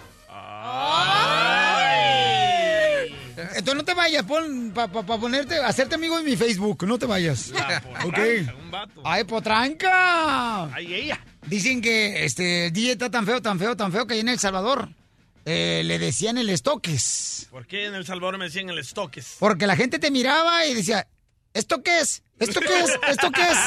Entonces 3.36 3.74
no 3.74 3.84
te 3.84 3.94
vayas, 3.94 4.22
pon 4.22 4.70
para 4.72 4.88
ponerte, 4.88 5.56
hacerte 5.56 5.96
amigo 5.96 6.16
de 6.16 6.22
mi 6.22 6.36
Facebook, 6.36 6.86
no 6.86 6.96
te 6.96 7.06
vayas. 7.06 7.52
ok. 8.04 8.18
Un 8.62 8.70
vato. 8.70 9.02
Ay, 9.04 9.24
potranca. 9.24 10.72
Ay, 10.72 10.94
ella. 10.94 11.18
Dicen 11.46 11.82
que 11.82 12.24
este 12.24 12.70
DJ 12.70 12.92
está 12.92 13.10
tan 13.10 13.26
feo, 13.26 13.42
tan 13.42 13.58
feo, 13.58 13.76
tan 13.76 13.90
feo 13.90 14.06
que 14.06 14.14
ahí 14.14 14.20
en 14.20 14.28
El 14.28 14.38
Salvador 14.38 14.90
eh, 15.50 15.82
le 15.82 15.98
decían 15.98 16.36
el 16.36 16.50
estoques. 16.50 17.46
¿Por 17.50 17.66
qué 17.66 17.86
en 17.86 17.94
El 17.94 18.04
Salvador 18.04 18.36
me 18.36 18.44
decían 18.44 18.68
el 18.68 18.78
estoques? 18.78 19.36
Porque 19.38 19.66
la 19.66 19.76
gente 19.76 19.98
te 19.98 20.10
miraba 20.10 20.66
y 20.66 20.74
decía, 20.74 21.08
¿esto 21.54 21.82
qué 21.82 22.00
es? 22.00 22.22
¿Esto 22.38 22.60
qué 22.60 22.80
es? 22.80 22.90
¿Esto 23.08 23.30
qué 23.30 23.42
es? 23.42 23.58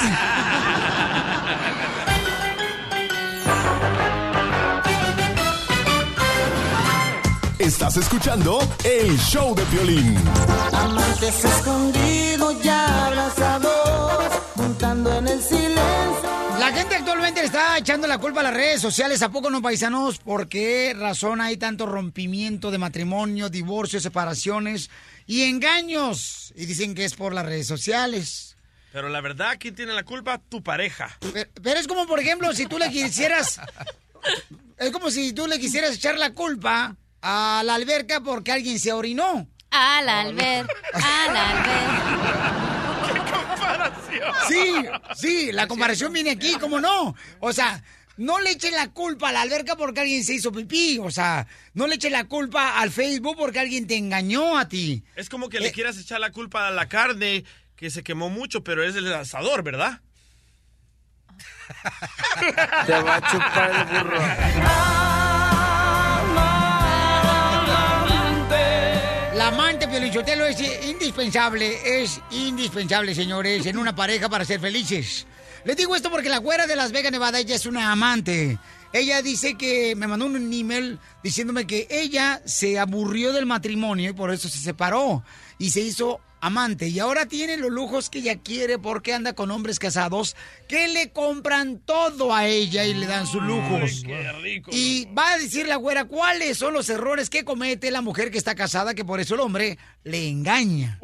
Estás 7.57 7.97
escuchando 7.97 8.59
el 8.83 9.17
show 9.17 9.55
de 9.55 9.65
violín. 9.65 10.15
Amantes 10.73 11.43
escondidos 11.43 12.61
ya 12.61 13.07
abrazados, 13.07 13.70
montando 14.61 15.17
en 15.17 15.27
el 15.27 15.41
silencio. 15.41 16.29
La 16.59 16.71
gente 16.71 16.95
actualmente 16.95 17.39
le 17.39 17.47
está 17.47 17.77
echando 17.77 18.07
la 18.07 18.19
culpa 18.19 18.41
a 18.41 18.43
las 18.43 18.53
redes 18.53 18.79
sociales. 18.79 19.21
¿A 19.23 19.29
poco 19.29 19.49
no, 19.49 19.61
paisanos? 19.61 20.19
¿Por 20.19 20.47
qué 20.47 20.95
razón 20.95 21.41
hay 21.41 21.57
tanto 21.57 21.87
rompimiento 21.87 22.69
de 22.69 22.77
matrimonio, 22.77 23.49
divorcios, 23.49 24.03
separaciones 24.03 24.91
y 25.25 25.43
engaños? 25.43 26.53
Y 26.55 26.67
dicen 26.67 26.93
que 26.93 27.05
es 27.05 27.15
por 27.15 27.33
las 27.33 27.45
redes 27.45 27.65
sociales. 27.65 28.55
Pero 28.91 29.09
la 29.09 29.21
verdad, 29.21 29.55
¿quién 29.59 29.73
tiene 29.73 29.93
la 29.93 30.03
culpa? 30.03 30.39
Tu 30.49 30.61
pareja. 30.61 31.17
Pero, 31.33 31.49
pero 31.63 31.79
es 31.79 31.87
como, 31.87 32.05
por 32.05 32.19
ejemplo, 32.19 32.53
si 32.53 32.67
tú 32.67 32.77
le 32.77 32.91
quisieras... 32.91 33.59
Es 34.77 34.91
como 34.91 35.09
si 35.09 35.33
tú 35.33 35.47
le 35.47 35.59
quisieras 35.59 35.95
echar 35.95 36.17
la 36.17 36.33
culpa 36.33 36.95
a 37.21 37.61
la 37.65 37.75
alberca 37.75 38.21
porque 38.21 38.51
alguien 38.51 38.79
se 38.79 38.91
orinó. 38.91 39.47
Al 39.71 40.09
alber, 40.09 40.67
al 40.93 41.37
alber. 41.37 42.70
Sí, 44.47 44.85
sí, 45.15 45.51
la 45.51 45.67
comparación 45.67 46.13
viene 46.13 46.31
aquí, 46.31 46.55
¿cómo 46.59 46.79
no? 46.79 47.15
O 47.39 47.53
sea, 47.53 47.83
no 48.17 48.39
le 48.39 48.51
echen 48.51 48.73
la 48.75 48.89
culpa 48.89 49.29
a 49.29 49.31
la 49.31 49.41
alberca 49.41 49.75
porque 49.75 50.01
alguien 50.01 50.23
se 50.23 50.33
hizo 50.33 50.51
pipí. 50.51 50.99
O 50.99 51.11
sea, 51.11 51.47
no 51.73 51.87
le 51.87 51.95
echen 51.95 52.11
la 52.11 52.25
culpa 52.25 52.79
al 52.79 52.91
Facebook 52.91 53.35
porque 53.37 53.59
alguien 53.59 53.87
te 53.87 53.97
engañó 53.97 54.57
a 54.57 54.67
ti. 54.67 55.03
Es 55.15 55.29
como 55.29 55.49
que 55.49 55.59
le 55.59 55.71
quieras 55.71 55.97
echar 55.97 56.19
la 56.19 56.31
culpa 56.31 56.67
a 56.67 56.71
la 56.71 56.87
carne 56.87 57.43
que 57.75 57.89
se 57.89 58.03
quemó 58.03 58.29
mucho, 58.29 58.63
pero 58.63 58.83
es 58.83 58.95
el 58.95 59.11
asador, 59.11 59.63
¿verdad? 59.63 60.01
Te 62.85 62.91
va 62.91 63.15
a 63.15 63.31
chupar 63.31 63.71
el 63.71 64.03
burro. 64.03 65.07
La 69.41 69.47
amante 69.47 69.87
Piolichotelo 69.87 70.45
es 70.45 70.61
indispensable, 70.87 72.03
es 72.03 72.21
indispensable, 72.29 73.15
señores, 73.15 73.65
en 73.65 73.79
una 73.79 73.95
pareja 73.95 74.29
para 74.29 74.45
ser 74.45 74.59
felices. 74.59 75.25
Les 75.65 75.75
digo 75.75 75.95
esto 75.95 76.11
porque 76.11 76.29
la 76.29 76.37
güera 76.37 76.67
de 76.67 76.75
Las 76.75 76.91
Vegas, 76.91 77.11
Nevada, 77.11 77.39
ella 77.39 77.55
es 77.55 77.65
una 77.65 77.91
amante. 77.91 78.59
Ella 78.93 79.23
dice 79.23 79.55
que 79.55 79.95
me 79.95 80.05
mandó 80.05 80.27
un 80.27 80.53
email 80.53 80.99
diciéndome 81.23 81.65
que 81.65 81.87
ella 81.89 82.39
se 82.45 82.77
aburrió 82.77 83.33
del 83.33 83.47
matrimonio 83.47 84.11
y 84.11 84.13
por 84.13 84.31
eso 84.31 84.47
se 84.47 84.59
separó 84.59 85.23
y 85.57 85.71
se 85.71 85.81
hizo 85.81 86.21
amante. 86.41 86.87
Y 86.89 86.99
ahora 86.99 87.27
tiene 87.27 87.55
los 87.55 87.71
lujos 87.71 88.09
que 88.09 88.19
ella 88.19 88.37
quiere 88.37 88.77
porque 88.77 89.13
anda 89.13 89.33
con 89.33 89.51
hombres 89.51 89.79
casados 89.79 90.35
que 90.67 90.87
le 90.89 91.11
compran 91.11 91.79
todo 91.79 92.33
a 92.33 92.47
ella 92.47 92.83
y 92.85 92.93
le 92.93 93.05
dan 93.05 93.27
sus 93.27 93.41
lujos. 93.41 94.03
Y 94.71 95.05
va 95.17 95.33
a 95.33 95.37
decir 95.37 95.67
la 95.67 95.77
güera 95.77 96.05
cuáles 96.05 96.57
son 96.57 96.73
los 96.73 96.89
errores 96.89 97.29
que 97.29 97.45
comete 97.45 97.91
la 97.91 98.01
mujer 98.01 98.31
que 98.31 98.37
está 98.37 98.55
casada, 98.55 98.93
que 98.93 99.05
por 99.05 99.19
eso 99.19 99.35
el 99.35 99.41
hombre 99.41 99.77
le 100.03 100.27
engaña. 100.27 100.99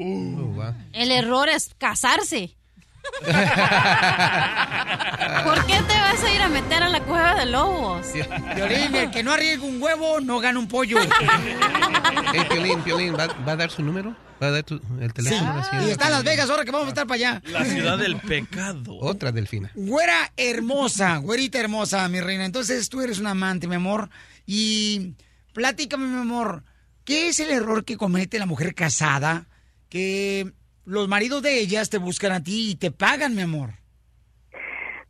El 0.91 1.11
error 1.11 1.47
es 1.47 1.71
casarse. 1.77 2.56
¿Por 5.43 5.65
qué 5.65 5.73
te 5.87 5.93
vas 5.99 6.23
a 6.23 6.33
ir 6.33 6.41
a 6.41 6.49
meter 6.49 6.83
a 6.83 6.89
la 6.89 7.01
cueva 7.03 7.35
de 7.35 7.45
lobos? 7.47 8.07
Piolín, 8.55 8.95
el 8.95 9.11
que 9.11 9.23
no 9.23 9.31
arriesga 9.33 9.63
un 9.65 9.81
huevo 9.81 10.19
no 10.21 10.39
gana 10.39 10.59
un 10.59 10.67
pollo. 10.67 10.97
Hey, 12.33 12.41
Piolín, 12.49 12.81
Piolín, 12.81 13.15
¿va, 13.17 13.27
va 13.47 13.53
a 13.53 13.55
dar 13.55 13.71
su 13.71 13.81
número? 13.83 14.15
¿Va 14.41 14.47
a 14.47 14.51
dar 14.51 14.63
tu- 14.63 14.75
el 14.99 15.07
Sí, 15.07 15.13
teléfono? 15.13 15.63
ciudad? 15.63 15.87
y 15.87 15.89
está 15.91 16.05
en 16.05 16.11
Las 16.11 16.23
Vegas 16.23 16.49
ahora 16.49 16.63
que 16.63 16.71
vamos 16.71 16.85
a 16.87 16.89
estar 16.89 17.07
para 17.07 17.15
allá. 17.15 17.41
La 17.45 17.65
ciudad 17.65 17.97
del 17.97 18.17
pecado. 18.17 18.97
Otra 18.99 19.31
delfina. 19.31 19.71
Güera 19.73 20.31
hermosa, 20.37 21.17
güerita 21.17 21.59
hermosa, 21.59 22.07
mi 22.09 22.21
reina. 22.21 22.45
Entonces 22.45 22.87
tú 22.89 23.01
eres 23.01 23.17
un 23.19 23.27
amante, 23.27 23.67
mi 23.67 23.75
amor. 23.75 24.09
Y 24.45 25.13
platícame, 25.53 26.05
mi 26.05 26.21
amor, 26.21 26.63
¿qué 27.03 27.29
es 27.29 27.39
el 27.39 27.49
error 27.49 27.83
que 27.83 27.97
comete 27.97 28.37
la 28.37 28.45
mujer 28.45 28.75
casada? 28.75 29.45
Que 29.89 30.51
los 30.87 31.09
maridos 31.09 31.41
de 31.43 31.59
ellas 31.59 31.89
te 31.89 31.97
buscan 31.97 32.31
a 32.31 32.41
ti 32.41 32.71
y 32.71 32.75
te 32.75 32.91
pagan, 32.91 33.35
mi 33.35 33.41
amor. 33.41 33.71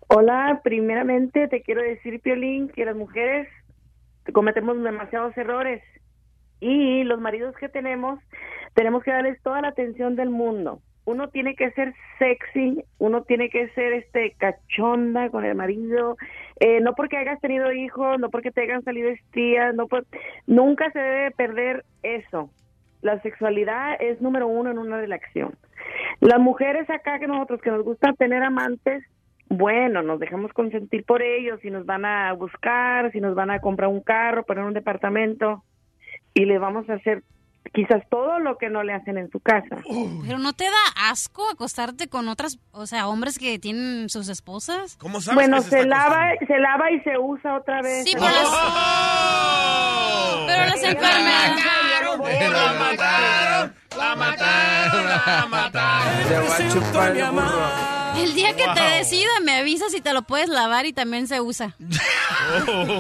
Hola, 0.07 0.61
primeramente 0.63 1.47
te 1.47 1.61
quiero 1.61 1.81
decir, 1.81 2.19
Piolín, 2.21 2.69
que 2.69 2.83
las 2.83 2.95
mujeres 2.95 3.47
cometemos 4.33 4.81
demasiados 4.81 5.37
errores 5.37 5.83
y 6.59 7.03
los 7.03 7.19
maridos 7.21 7.55
que 7.59 7.69
tenemos 7.69 8.19
tenemos 8.73 9.03
que 9.03 9.11
darles 9.11 9.41
toda 9.43 9.61
la 9.61 9.67
atención 9.69 10.15
del 10.15 10.29
mundo. 10.29 10.81
Uno 11.05 11.29
tiene 11.29 11.55
que 11.55 11.71
ser 11.71 11.93
sexy, 12.19 12.83
uno 12.97 13.23
tiene 13.23 13.49
que 13.49 13.69
ser 13.69 13.93
este 13.93 14.31
cachonda 14.37 15.29
con 15.29 15.45
el 15.45 15.55
marido, 15.55 16.17
eh, 16.59 16.81
no 16.81 16.93
porque 16.95 17.17
hayas 17.17 17.39
tenido 17.39 17.71
hijos, 17.71 18.19
no 18.19 18.29
porque 18.29 18.51
te 18.51 18.61
hayan 18.61 18.83
salido 18.83 19.09
estrías, 19.09 19.73
no 19.75 19.87
por- 19.87 20.05
nunca 20.47 20.91
se 20.91 20.99
debe 20.99 21.31
perder 21.31 21.85
eso. 22.01 22.49
La 23.01 23.21
sexualidad 23.21 23.95
es 24.01 24.19
número 24.21 24.47
uno 24.47 24.71
en 24.71 24.79
una 24.79 24.97
relación. 24.97 25.55
Las 26.19 26.39
mujeres 26.39 26.89
acá 26.89 27.19
que 27.19 27.27
nosotros 27.27 27.61
que 27.61 27.71
nos 27.71 27.83
gusta 27.83 28.13
tener 28.13 28.43
amantes, 28.43 29.03
bueno, 29.49 30.01
nos 30.01 30.19
dejamos 30.19 30.51
consentir 30.53 31.05
por 31.05 31.21
ellos, 31.21 31.59
si 31.61 31.69
nos 31.69 31.85
van 31.85 32.05
a 32.05 32.33
buscar, 32.33 33.11
si 33.11 33.21
nos 33.21 33.35
van 33.35 33.51
a 33.51 33.59
comprar 33.59 33.89
un 33.89 34.01
carro, 34.01 34.43
poner 34.43 34.65
un 34.65 34.73
departamento, 34.73 35.63
y 36.33 36.45
le 36.45 36.59
vamos 36.59 36.89
a 36.89 36.95
hacer 36.95 37.23
quizás 37.73 38.01
todo 38.09 38.39
lo 38.39 38.57
que 38.57 38.69
no 38.69 38.83
le 38.83 38.93
hacen 38.93 39.17
en 39.17 39.29
su 39.31 39.39
casa. 39.39 39.77
Pero 40.25 40.37
no 40.39 40.53
te 40.53 40.65
da 40.65 41.09
asco 41.09 41.47
acostarte 41.49 42.07
con 42.07 42.27
otras, 42.27 42.59
o 42.71 42.85
sea, 42.85 43.07
hombres 43.07 43.37
que 43.39 43.59
tienen 43.59 44.09
sus 44.09 44.29
esposas. 44.29 44.95
¿Cómo 44.97 45.19
Bueno, 45.33 45.61
se 45.61 45.85
lava, 45.85 46.31
se 46.47 46.57
lava 46.59 46.91
y 46.91 46.99
se 47.01 47.17
usa 47.17 47.55
otra 47.57 47.81
vez. 47.81 48.03
Sí, 48.03 48.11
pero 48.13 48.25
las, 48.25 48.49
pero 50.47 50.65
las 50.65 50.83
enfermedades. 50.83 51.65
La 52.27 52.73
mataron, 52.73 53.73
la 53.97 54.15
mataron, 54.15 55.05
la 55.05 55.45
mataron. 55.49 56.27
Te 56.27 56.35
va 56.39 56.55
a 56.55 56.69
chupar 56.73 57.17
el 57.17 57.31
burro. 57.31 58.21
El 58.23 58.33
día 58.33 58.49
que 58.55 58.63
te 58.63 58.79
Wow. 58.81 58.89
decida 58.97 59.29
me 59.43 59.46
avisas 59.77 59.91
si 59.91 60.01
te 60.01 60.13
lo 60.13 60.23
puedes 60.23 60.49
lavar 60.49 60.85
y 60.85 60.93
también 60.93 61.27
se 61.27 61.39
usa. 61.41 61.75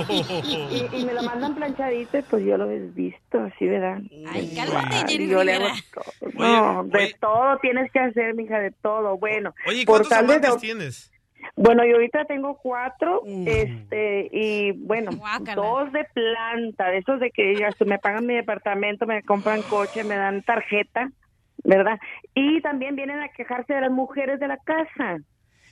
Y, 0.09 0.85
y 0.95 1.05
me 1.05 1.13
lo 1.13 1.23
mandan 1.23 1.55
planchadito 1.55 2.17
y 2.17 2.21
pues 2.23 2.43
yo 2.45 2.57
lo 2.57 2.69
he 2.69 2.79
visto, 2.79 3.39
así, 3.39 3.65
¿verdad? 3.65 3.99
Ay, 4.27 4.53
cálmate, 4.55 4.95
Jenny 5.07 5.27
yo 5.27 5.43
le 5.43 5.53
hago 5.53 5.67
todo. 5.93 6.31
No, 6.33 6.83
de 6.85 7.15
todo 7.19 7.57
tienes 7.61 7.91
que 7.91 7.99
hacer, 7.99 8.33
mija, 8.35 8.59
de 8.59 8.71
todo. 8.71 9.17
Bueno, 9.17 9.53
Oye, 9.65 9.85
¿cuántos 9.85 10.09
de- 10.09 10.57
tienes? 10.59 11.11
Bueno, 11.55 11.85
yo 11.85 11.95
ahorita 11.95 12.25
tengo 12.25 12.57
cuatro, 12.57 13.21
este, 13.45 14.29
y 14.31 14.71
bueno, 14.73 15.11
dos 15.55 15.91
de 15.93 16.03
planta, 16.13 16.89
de 16.89 16.97
esos 16.97 17.19
de 17.19 17.31
que 17.31 17.55
ya 17.55 17.71
se 17.71 17.85
me 17.85 17.99
pagan 17.99 18.25
mi 18.25 18.35
departamento, 18.35 19.05
me 19.05 19.23
compran 19.23 19.61
coche, 19.63 20.03
me 20.03 20.15
dan 20.15 20.43
tarjeta, 20.43 21.09
¿verdad? 21.63 21.99
Y 22.35 22.61
también 22.61 22.95
vienen 22.95 23.21
a 23.21 23.29
quejarse 23.29 23.73
de 23.73 23.81
las 23.81 23.91
mujeres 23.91 24.39
de 24.39 24.47
la 24.47 24.57
casa. 24.57 25.19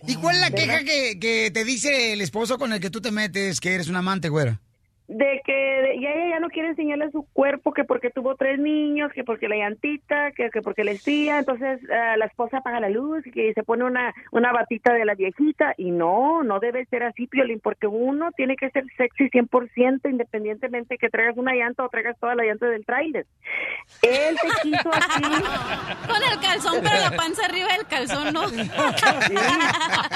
¿Y 0.07 0.15
cuál 0.15 0.35
es 0.35 0.41
la 0.41 0.51
queja 0.51 0.83
que, 0.83 1.19
que 1.19 1.51
te 1.51 1.63
dice 1.63 2.13
el 2.13 2.21
esposo 2.21 2.57
con 2.57 2.73
el 2.73 2.79
que 2.79 2.89
tú 2.89 3.01
te 3.01 3.11
metes 3.11 3.59
que 3.59 3.73
eres 3.73 3.87
un 3.87 3.95
amante, 3.95 4.29
güera? 4.29 4.61
De 5.07 5.41
que 5.45 5.53
de- 5.53 5.99
ya 6.01 6.09
ella 6.11 6.29
ya 6.29 6.39
no 6.39 6.49
quiere 6.49 6.69
enseñarle 6.69 7.11
su 7.11 7.27
cuerpo 7.33 7.73
que 7.73 7.83
porque 7.83 8.09
tuvo 8.09 8.35
tres 8.35 8.59
niños 8.59 9.11
que 9.13 9.23
porque 9.23 9.47
la 9.47 9.55
llantita 9.57 10.31
que, 10.31 10.49
que 10.49 10.61
porque 10.61 10.83
la 10.83 10.91
estía 10.91 11.39
entonces 11.39 11.79
ah, 11.91 12.17
la 12.17 12.25
esposa 12.25 12.57
apaga 12.57 12.79
la 12.79 12.89
luz 12.89 13.25
y 13.27 13.31
que 13.31 13.53
se 13.53 13.63
pone 13.63 13.83
una 13.83 14.13
una 14.31 14.51
batita 14.51 14.93
de 14.93 15.05
la 15.05 15.13
viejita 15.13 15.75
y 15.77 15.91
no 15.91 16.43
no 16.43 16.59
debe 16.59 16.85
ser 16.85 17.03
así 17.03 17.27
Piolín 17.27 17.59
porque 17.59 17.85
uno 17.87 18.31
tiene 18.31 18.55
que 18.55 18.69
ser 18.71 18.83
sexy 18.97 19.29
100% 19.29 20.09
independientemente 20.09 20.97
que 20.97 21.09
traigas 21.09 21.37
una 21.37 21.53
llanta 21.53 21.83
o 21.83 21.89
traigas 21.89 22.17
toda 22.19 22.33
la 22.35 22.43
llanta 22.43 22.65
del 22.67 22.85
tráiler 22.85 23.25
él 24.01 24.35
te 24.41 24.47
quiso 24.63 24.89
así 24.91 25.21
Con 26.07 26.21
el 26.31 26.39
calzón, 26.39 26.75
pero 26.83 26.99
la 26.99 27.11
panza 27.15 27.45
arriba 27.45 27.67
del 27.75 27.85
calzón, 27.87 28.33
¿no? 28.33 28.47
Sí, 28.49 28.61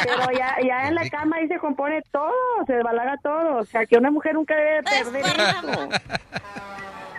pero 0.03 0.31
ya, 0.37 0.55
ya 0.65 0.87
en 0.87 0.95
la 0.95 1.09
cama 1.09 1.37
ahí 1.37 1.47
se 1.47 1.57
compone 1.57 2.01
todo, 2.11 2.31
se 2.67 2.73
desbalaga 2.73 3.15
todo. 3.23 3.57
O 3.57 3.65
sea, 3.65 3.85
que 3.85 3.97
una 3.97 4.11
mujer 4.11 4.35
nunca 4.35 4.55
debe 4.55 4.78
perder 4.83 5.25
eso. 5.39 5.89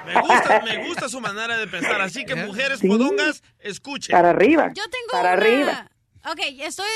Me 0.07 0.21
gusta, 0.23 0.63
me 0.65 0.87
gusta 0.89 1.09
su 1.09 1.21
manera 1.21 1.57
de 1.57 1.67
pensar. 1.67 2.01
Así 2.01 2.25
que 2.25 2.35
mujeres 2.35 2.81
podongas, 2.81 3.43
escuchen. 3.61 4.13
Para 4.13 4.31
arriba. 4.31 4.69
Yo 4.75 4.83
tengo 4.85 5.07
Para 5.13 5.35
una- 5.35 5.43
arriba. 5.43 5.91
Ok, 6.27 6.39
estoy... 6.61 6.87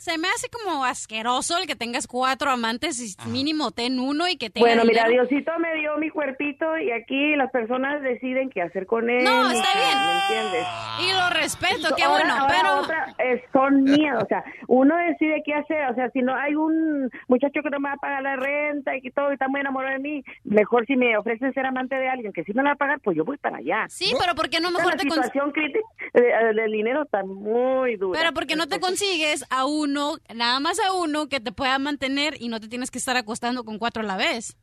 Se 0.00 0.16
me 0.16 0.28
hace 0.28 0.48
como 0.48 0.82
asqueroso 0.86 1.58
el 1.58 1.66
que 1.66 1.76
tengas 1.76 2.06
cuatro 2.06 2.50
amantes 2.50 2.98
y 3.02 3.28
mínimo 3.28 3.70
ten 3.70 4.00
uno 4.00 4.26
y 4.28 4.38
que 4.38 4.48
tenga 4.48 4.66
Bueno, 4.66 4.84
mira, 4.86 5.04
dinero. 5.04 5.26
Diosito 5.26 5.52
me 5.58 5.74
dio 5.74 5.98
mi 5.98 6.08
cuerpito 6.08 6.78
y 6.78 6.90
aquí 6.90 7.36
las 7.36 7.50
personas 7.50 8.00
deciden 8.00 8.48
qué 8.48 8.62
hacer 8.62 8.86
con 8.86 9.10
él. 9.10 9.22
No, 9.22 9.50
está 9.50 9.68
bien. 9.74 9.98
¿Me 9.98 10.20
entiendes? 10.22 10.66
Y 11.00 11.12
lo 11.12 11.28
respeto, 11.38 11.94
qué 11.98 12.04
Ahora- 12.04 12.24
bueno, 12.24 12.34
ahora 12.34 12.54
pero... 12.62 12.80
otra, 12.80 13.14
eh, 13.18 13.44
son 13.52 13.82
mías, 13.84 14.22
o 14.22 14.26
sea, 14.26 14.42
uno 14.68 14.96
decide 14.96 15.42
qué 15.44 15.52
hacer, 15.52 15.90
o 15.90 15.94
sea, 15.94 16.08
si 16.12 16.20
no 16.22 16.34
hay 16.34 16.54
un 16.54 17.10
muchacho 17.28 17.60
que 17.62 17.68
no 17.68 17.78
me 17.78 17.90
va 17.90 17.96
a 17.96 17.98
pagar 17.98 18.22
la 18.22 18.36
renta 18.36 18.96
y 18.96 19.02
que 19.02 19.10
todo 19.10 19.28
y 19.30 19.34
está 19.34 19.48
muy 19.48 19.60
enamorado 19.60 19.92
de 19.92 20.00
mí, 20.00 20.24
mejor 20.44 20.86
si 20.86 20.96
me 20.96 21.14
ofrecen 21.18 21.52
ser 21.52 21.66
amante 21.66 21.96
de 21.96 22.08
alguien 22.08 22.32
que 22.32 22.42
sí 22.44 22.52
me 22.54 22.62
la 22.62 22.70
va 22.70 22.74
a 22.74 22.78
pagar, 22.78 23.00
pues 23.00 23.18
yo 23.18 23.24
voy 23.26 23.36
para 23.36 23.58
allá. 23.58 23.84
Sí, 23.90 24.14
pero 24.18 24.34
¿por 24.34 24.48
qué 24.48 24.60
no 24.60 24.70
mejor 24.70 24.92
la 24.92 24.96
te 24.96 25.04
cons- 25.08 25.12
situación 25.24 25.52
crítica 25.52 25.80
eh, 26.14 26.54
del 26.54 26.72
dinero 26.72 27.02
está 27.02 27.22
muy 27.22 27.96
dura. 27.96 28.18
Pero 28.18 28.32
porque 28.32 28.56
no 28.56 28.66
te 28.66 28.80
consigues 28.80 29.44
a 29.50 29.66
uno, 29.66 29.89
nada 30.34 30.60
más 30.60 30.78
a 30.78 30.92
uno 30.92 31.28
que 31.28 31.40
te 31.40 31.52
pueda 31.52 31.78
mantener 31.78 32.36
y 32.40 32.48
no 32.48 32.60
te 32.60 32.68
tienes 32.68 32.90
que 32.90 32.98
estar 32.98 33.16
acostando 33.16 33.64
con 33.64 33.78
cuatro 33.78 34.02
a 34.02 34.06
la 34.06 34.16
vez. 34.16 34.56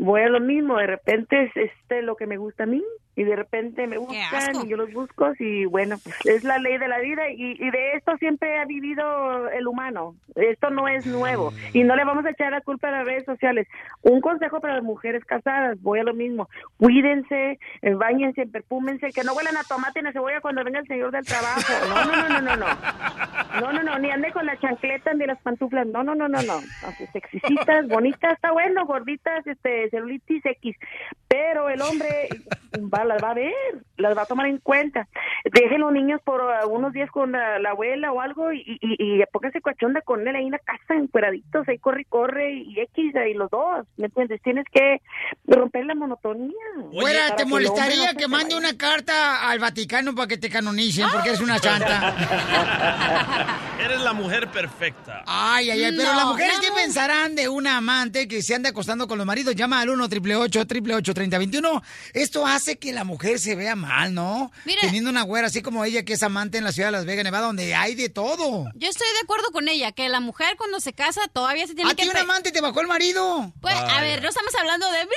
Voy 0.00 0.20
a 0.20 0.28
lo 0.28 0.38
mismo, 0.38 0.76
de 0.76 0.86
repente 0.86 1.42
es 1.42 1.56
este 1.56 2.02
lo 2.02 2.14
que 2.14 2.26
me 2.26 2.36
gusta 2.36 2.62
a 2.62 2.66
mí 2.66 2.84
y 3.16 3.24
de 3.24 3.34
repente 3.34 3.88
me 3.88 3.98
buscan 3.98 4.64
y 4.64 4.68
yo 4.68 4.76
los 4.76 4.92
busco 4.92 5.32
y 5.40 5.64
bueno, 5.64 5.96
pues 6.04 6.14
es 6.24 6.44
la 6.44 6.58
ley 6.58 6.78
de 6.78 6.86
la 6.86 7.00
vida 7.00 7.28
y, 7.30 7.56
y 7.58 7.70
de 7.72 7.94
esto 7.94 8.16
siempre 8.18 8.60
ha 8.60 8.64
vivido 8.64 9.48
el 9.48 9.66
humano. 9.66 10.14
Esto 10.36 10.70
no 10.70 10.86
es 10.86 11.04
nuevo 11.04 11.52
y 11.72 11.82
no 11.82 11.96
le 11.96 12.04
vamos 12.04 12.24
a 12.26 12.30
echar 12.30 12.52
la 12.52 12.60
culpa 12.60 12.88
a 12.88 12.92
las 12.92 13.06
redes 13.06 13.24
sociales. 13.24 13.66
Un 14.02 14.20
consejo 14.20 14.60
para 14.60 14.74
las 14.74 14.84
mujeres 14.84 15.24
casadas, 15.24 15.82
voy 15.82 15.98
a 15.98 16.04
lo 16.04 16.14
mismo. 16.14 16.48
Cuídense, 16.76 17.58
eh, 17.82 17.94
bañense, 17.94 18.46
perfúmense, 18.46 19.10
que 19.10 19.24
no 19.24 19.34
huelan 19.34 19.56
a 19.56 19.64
tomate 19.64 20.00
ni 20.00 20.10
a 20.10 20.12
cebolla 20.12 20.40
cuando 20.40 20.62
venga 20.62 20.78
el 20.78 20.86
señor 20.86 21.10
del 21.10 21.24
trabajo. 21.24 21.72
No, 21.88 22.04
no, 22.04 22.16
no, 22.16 22.28
no, 22.28 22.40
no, 22.40 22.56
no. 22.56 22.66
No, 23.60 23.72
no, 23.72 23.82
no, 23.82 23.98
ni 23.98 24.10
ande 24.10 24.30
con 24.30 24.46
la 24.46 24.56
chancleta 24.60 25.12
ni 25.14 25.26
las 25.26 25.40
pantuflas. 25.40 25.88
No, 25.88 26.04
no, 26.04 26.14
no, 26.14 26.28
no, 26.28 26.40
no. 26.42 26.58
Así, 26.86 27.04
sexicitas, 27.12 27.88
bonitas, 27.88 28.34
está 28.34 28.52
bueno, 28.52 28.86
gorditas, 28.86 29.44
este, 29.44 29.87
celulitis 29.90 30.44
X. 30.44 30.76
Pero 31.28 31.68
el 31.68 31.82
hombre 31.82 32.28
va, 32.92 33.04
las 33.04 33.22
va 33.22 33.32
a 33.32 33.34
ver, 33.34 33.52
las 33.96 34.16
va 34.16 34.22
a 34.22 34.26
tomar 34.26 34.46
en 34.46 34.58
cuenta. 34.58 35.08
Dejen 35.44 35.80
los 35.80 35.92
niños 35.92 36.20
por 36.24 36.40
uh, 36.40 36.68
unos 36.68 36.92
días 36.92 37.10
con 37.10 37.32
la, 37.32 37.58
la 37.58 37.70
abuela 37.70 38.12
o 38.12 38.20
algo 38.20 38.52
y, 38.52 38.62
y, 38.66 38.78
y 38.98 39.22
póngase 39.32 39.60
cochonda 39.60 40.00
con 40.00 40.26
él 40.26 40.34
ahí 40.34 40.46
en 40.46 40.52
la 40.52 40.58
casa, 40.58 40.94
encueraditos, 40.94 41.68
ahí 41.68 41.78
corre 41.78 42.02
y 42.02 42.04
corre 42.04 42.52
y 42.54 42.80
X, 42.80 43.14
ahí 43.16 43.34
los 43.34 43.50
dos, 43.50 43.86
¿me 43.96 44.06
entiendes? 44.06 44.40
Tienes 44.42 44.64
que 44.72 45.00
romper 45.46 45.86
la 45.86 45.94
monotonía. 45.94 46.54
Para 47.00 47.36
¿te 47.36 47.44
molestaría 47.44 48.14
que 48.14 48.28
mande 48.28 48.56
una 48.56 48.76
carta 48.76 49.48
al 49.48 49.58
Vaticano 49.58 50.14
para 50.14 50.28
que 50.28 50.38
te 50.38 50.48
canonicen 50.48 51.06
porque 51.12 51.28
eres 51.28 51.40
una 51.40 51.58
santa? 51.58 52.14
Eres 53.78 54.00
la 54.00 54.12
mujer 54.12 54.50
perfecta. 54.50 55.22
Ay, 55.26 55.70
ay, 55.70 55.84
ay, 55.84 55.94
pero 55.96 56.10
No, 56.10 56.16
las 56.16 56.26
mujeres, 56.26 56.54
no. 56.56 56.60
¿qué 56.60 56.68
pensarán 56.72 57.36
de 57.36 57.48
una 57.48 57.76
amante 57.76 58.26
que 58.26 58.42
se 58.42 58.54
anda 58.54 58.70
acostando 58.70 59.06
con 59.06 59.18
los 59.18 59.26
maridos? 59.26 59.54
Llama 59.68 59.82
al 59.82 59.90
1 59.90 60.04
888 60.04 60.60
888 60.60 61.14
3021 61.14 61.82
Esto 62.14 62.46
hace 62.46 62.78
que 62.78 62.94
la 62.94 63.04
mujer 63.04 63.38
se 63.38 63.54
vea 63.54 63.76
mal, 63.76 64.14
¿no? 64.14 64.50
Mire. 64.64 64.80
Teniendo 64.80 65.10
una 65.10 65.20
güera, 65.22 65.48
así 65.48 65.60
como 65.60 65.84
ella 65.84 66.06
que 66.06 66.14
es 66.14 66.22
amante 66.22 66.56
en 66.56 66.64
la 66.64 66.72
ciudad 66.72 66.88
de 66.88 66.92
Las 66.92 67.04
Vegas, 67.04 67.24
Nevada, 67.24 67.48
donde 67.48 67.74
hay 67.74 67.94
de 67.94 68.08
todo. 68.08 68.64
Yo 68.74 68.88
estoy 68.88 69.06
de 69.06 69.24
acuerdo 69.24 69.50
con 69.52 69.68
ella, 69.68 69.92
que 69.92 70.08
la 70.08 70.20
mujer 70.20 70.56
cuando 70.56 70.80
se 70.80 70.94
casa 70.94 71.20
todavía 71.34 71.66
se 71.66 71.74
tiene 71.74 71.90
¿A 71.90 71.94
que... 71.94 72.04
ti 72.04 72.08
un 72.08 72.16
amante 72.16 72.50
te 72.50 72.62
bajó 72.62 72.80
el 72.80 72.86
marido? 72.86 73.52
Pues, 73.60 73.74
a 73.74 74.00
ver, 74.00 74.22
no 74.22 74.30
estamos 74.30 74.54
hablando 74.54 74.86
de... 74.90 74.98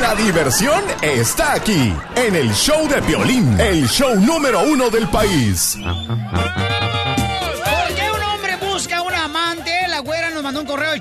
La 0.00 0.14
diversión 0.14 0.82
está 1.02 1.52
aquí, 1.52 1.92
en 2.16 2.34
el 2.34 2.52
show 2.54 2.88
de 2.88 3.00
violín, 3.02 3.60
el 3.60 3.86
show 3.88 4.16
número 4.16 4.62
uno 4.62 4.88
del 4.90 5.06
país. 5.08 5.76
¿Por 5.82 6.21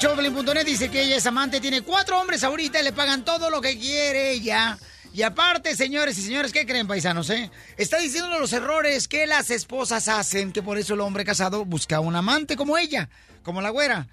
showbelín.net, 0.02 0.66
dice 0.66 0.90
que 0.90 1.04
ella 1.04 1.16
es 1.18 1.28
amante, 1.28 1.62
tiene 1.62 1.84
cuatro 1.84 2.20
hombres 2.20 2.44
ahorita 2.44 2.80
y 2.80 2.84
le 2.84 2.92
pagan 2.92 3.24
todo 3.24 3.52
lo 3.52 3.62
que 3.62 3.78
quiere 3.78 4.32
ella. 4.32 4.80
Y 5.14 5.22
aparte, 5.22 5.76
señores 5.76 6.18
y 6.18 6.24
señores, 6.24 6.52
¿qué 6.52 6.66
creen, 6.66 6.88
paisanos, 6.88 7.30
eh? 7.30 7.52
Está 7.78 8.00
diciendo 8.00 8.40
los 8.40 8.52
errores 8.52 9.08
que 9.08 9.28
las 9.28 9.52
esposas 9.52 10.08
hacen, 10.08 10.54
que 10.54 10.64
por 10.64 10.80
eso 10.80 10.96
el 10.96 11.02
hombre 11.02 11.24
casado 11.24 11.66
busca 11.66 12.00
un 12.00 12.16
amante 12.16 12.56
como 12.56 12.80
ella, 12.80 13.10
como 13.44 13.62
la 13.62 13.70
güera. 13.70 14.08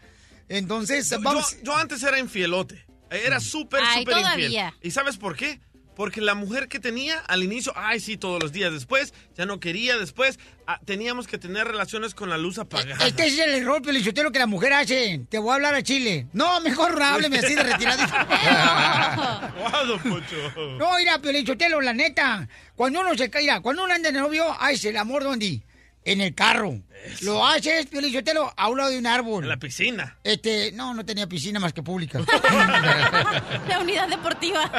Entonces, 0.51 1.09
Yo, 1.09 1.21
vamos... 1.23 1.57
yo 1.63 1.75
antes 1.75 2.03
era 2.03 2.19
infielote. 2.19 2.85
Era 3.11 3.41
súper, 3.41 3.81
Ay, 3.83 4.01
súper 4.01 4.19
infiel. 4.19 4.23
todavía. 4.37 4.75
¿Y 4.83 4.91
sabes 4.91 5.17
por 5.17 5.37
qué? 5.37 5.59
Porque 5.99 6.21
la 6.21 6.37
mujer 6.37 6.69
que 6.69 6.79
tenía 6.79 7.19
al 7.27 7.43
inicio, 7.43 7.73
ay, 7.75 7.99
sí, 7.99 8.17
todos 8.17 8.41
los 8.41 8.53
días. 8.53 8.73
Después, 8.73 9.13
ya 9.37 9.47
no 9.47 9.59
quería. 9.59 9.99
Después, 9.99 10.39
ah, 10.69 10.79
teníamos 10.85 11.27
que 11.27 11.39
tener 11.39 11.67
relaciones 11.67 12.15
con 12.15 12.31
la 12.31 12.39
luz 12.39 12.61
apagada. 12.61 13.05
Este 13.05 13.27
es 13.27 13.37
el 13.37 13.51
error, 13.51 13.83
Pelichotelo, 13.83 14.31
que 14.31 14.39
la 14.39 14.47
mujer 14.47 14.75
hace. 14.75 15.23
Te 15.29 15.39
voy 15.39 15.51
a 15.51 15.55
hablar 15.55 15.75
a 15.75 15.83
Chile. 15.83 16.29
No, 16.33 16.61
mejor 16.61 17.03
hábleme 17.03 17.41
así 17.41 17.57
de 17.57 17.65
Poncho. 20.05 20.37
No, 20.79 20.97
mira, 20.99 21.19
Pelichotelo, 21.19 21.81
la 21.81 21.93
neta. 21.93 22.49
Cuando 22.77 23.01
uno 23.01 23.17
se 23.17 23.29
cae, 23.29 23.61
cuando 23.61 23.83
uno 23.83 23.93
anda 23.93 24.13
de 24.13 24.21
novio, 24.21 24.57
hace 24.61 24.91
el 24.91 24.99
amor, 24.99 25.25
¿dónde? 25.25 25.65
En 26.05 26.21
el 26.21 26.33
carro. 26.33 26.81
Lo 27.23 27.45
haces, 27.45 27.87
Pelichotelo, 27.87 28.55
a 28.57 28.69
un 28.69 28.79
lado 28.79 28.91
de 28.91 28.99
un 28.99 29.07
árbol. 29.09 29.43
En 29.43 29.49
la 29.49 29.57
piscina. 29.57 30.17
Este, 30.23 30.71
no, 30.71 30.95
no 30.95 31.05
tenía 31.05 31.27
piscina 31.27 31.59
más 31.59 31.73
que 31.73 31.83
pública. 31.83 32.21
La 33.69 33.81
unidad 33.81 34.09
deportiva. 34.09 34.71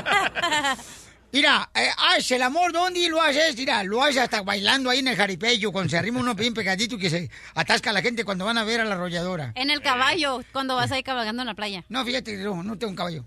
Mira, 1.32 1.70
eh, 1.76 1.88
haces 2.12 2.32
el 2.32 2.42
amor, 2.42 2.74
¿dónde 2.74 3.08
lo 3.08 3.22
haces? 3.22 3.56
Mira, 3.56 3.84
lo 3.84 4.04
haces 4.04 4.18
hasta 4.18 4.42
bailando 4.42 4.90
ahí 4.90 5.00
en 5.00 5.10
el 5.10 5.16
jaripello, 5.16 5.72
cuando 5.72 5.92
se 5.92 5.98
arrima 5.98 6.20
uno 6.20 6.34
bien 6.34 6.56
pegadito 6.56 6.96
y 6.96 7.00
que 7.00 7.10
se 7.10 7.30
atasca 7.54 7.92
a 7.92 7.94
la 7.94 8.02
gente 8.02 8.26
cuando 8.26 8.46
van 8.46 8.58
a 8.58 8.64
ver 8.64 8.82
a 8.82 8.86
la 8.86 8.96
arrolladora. 8.96 9.52
En 9.56 9.70
el 9.70 9.82
caballo, 9.82 10.42
cuando 10.52 10.76
vas 10.76 10.92
ahí 10.92 11.04
cabalgando 11.04 11.44
en 11.44 11.48
la 11.48 11.54
playa. 11.54 11.86
No, 11.88 12.04
fíjate, 12.04 12.36
no, 12.38 12.64
no 12.64 12.78
tengo 12.80 12.90
un 12.92 12.96
caballo. 12.96 13.24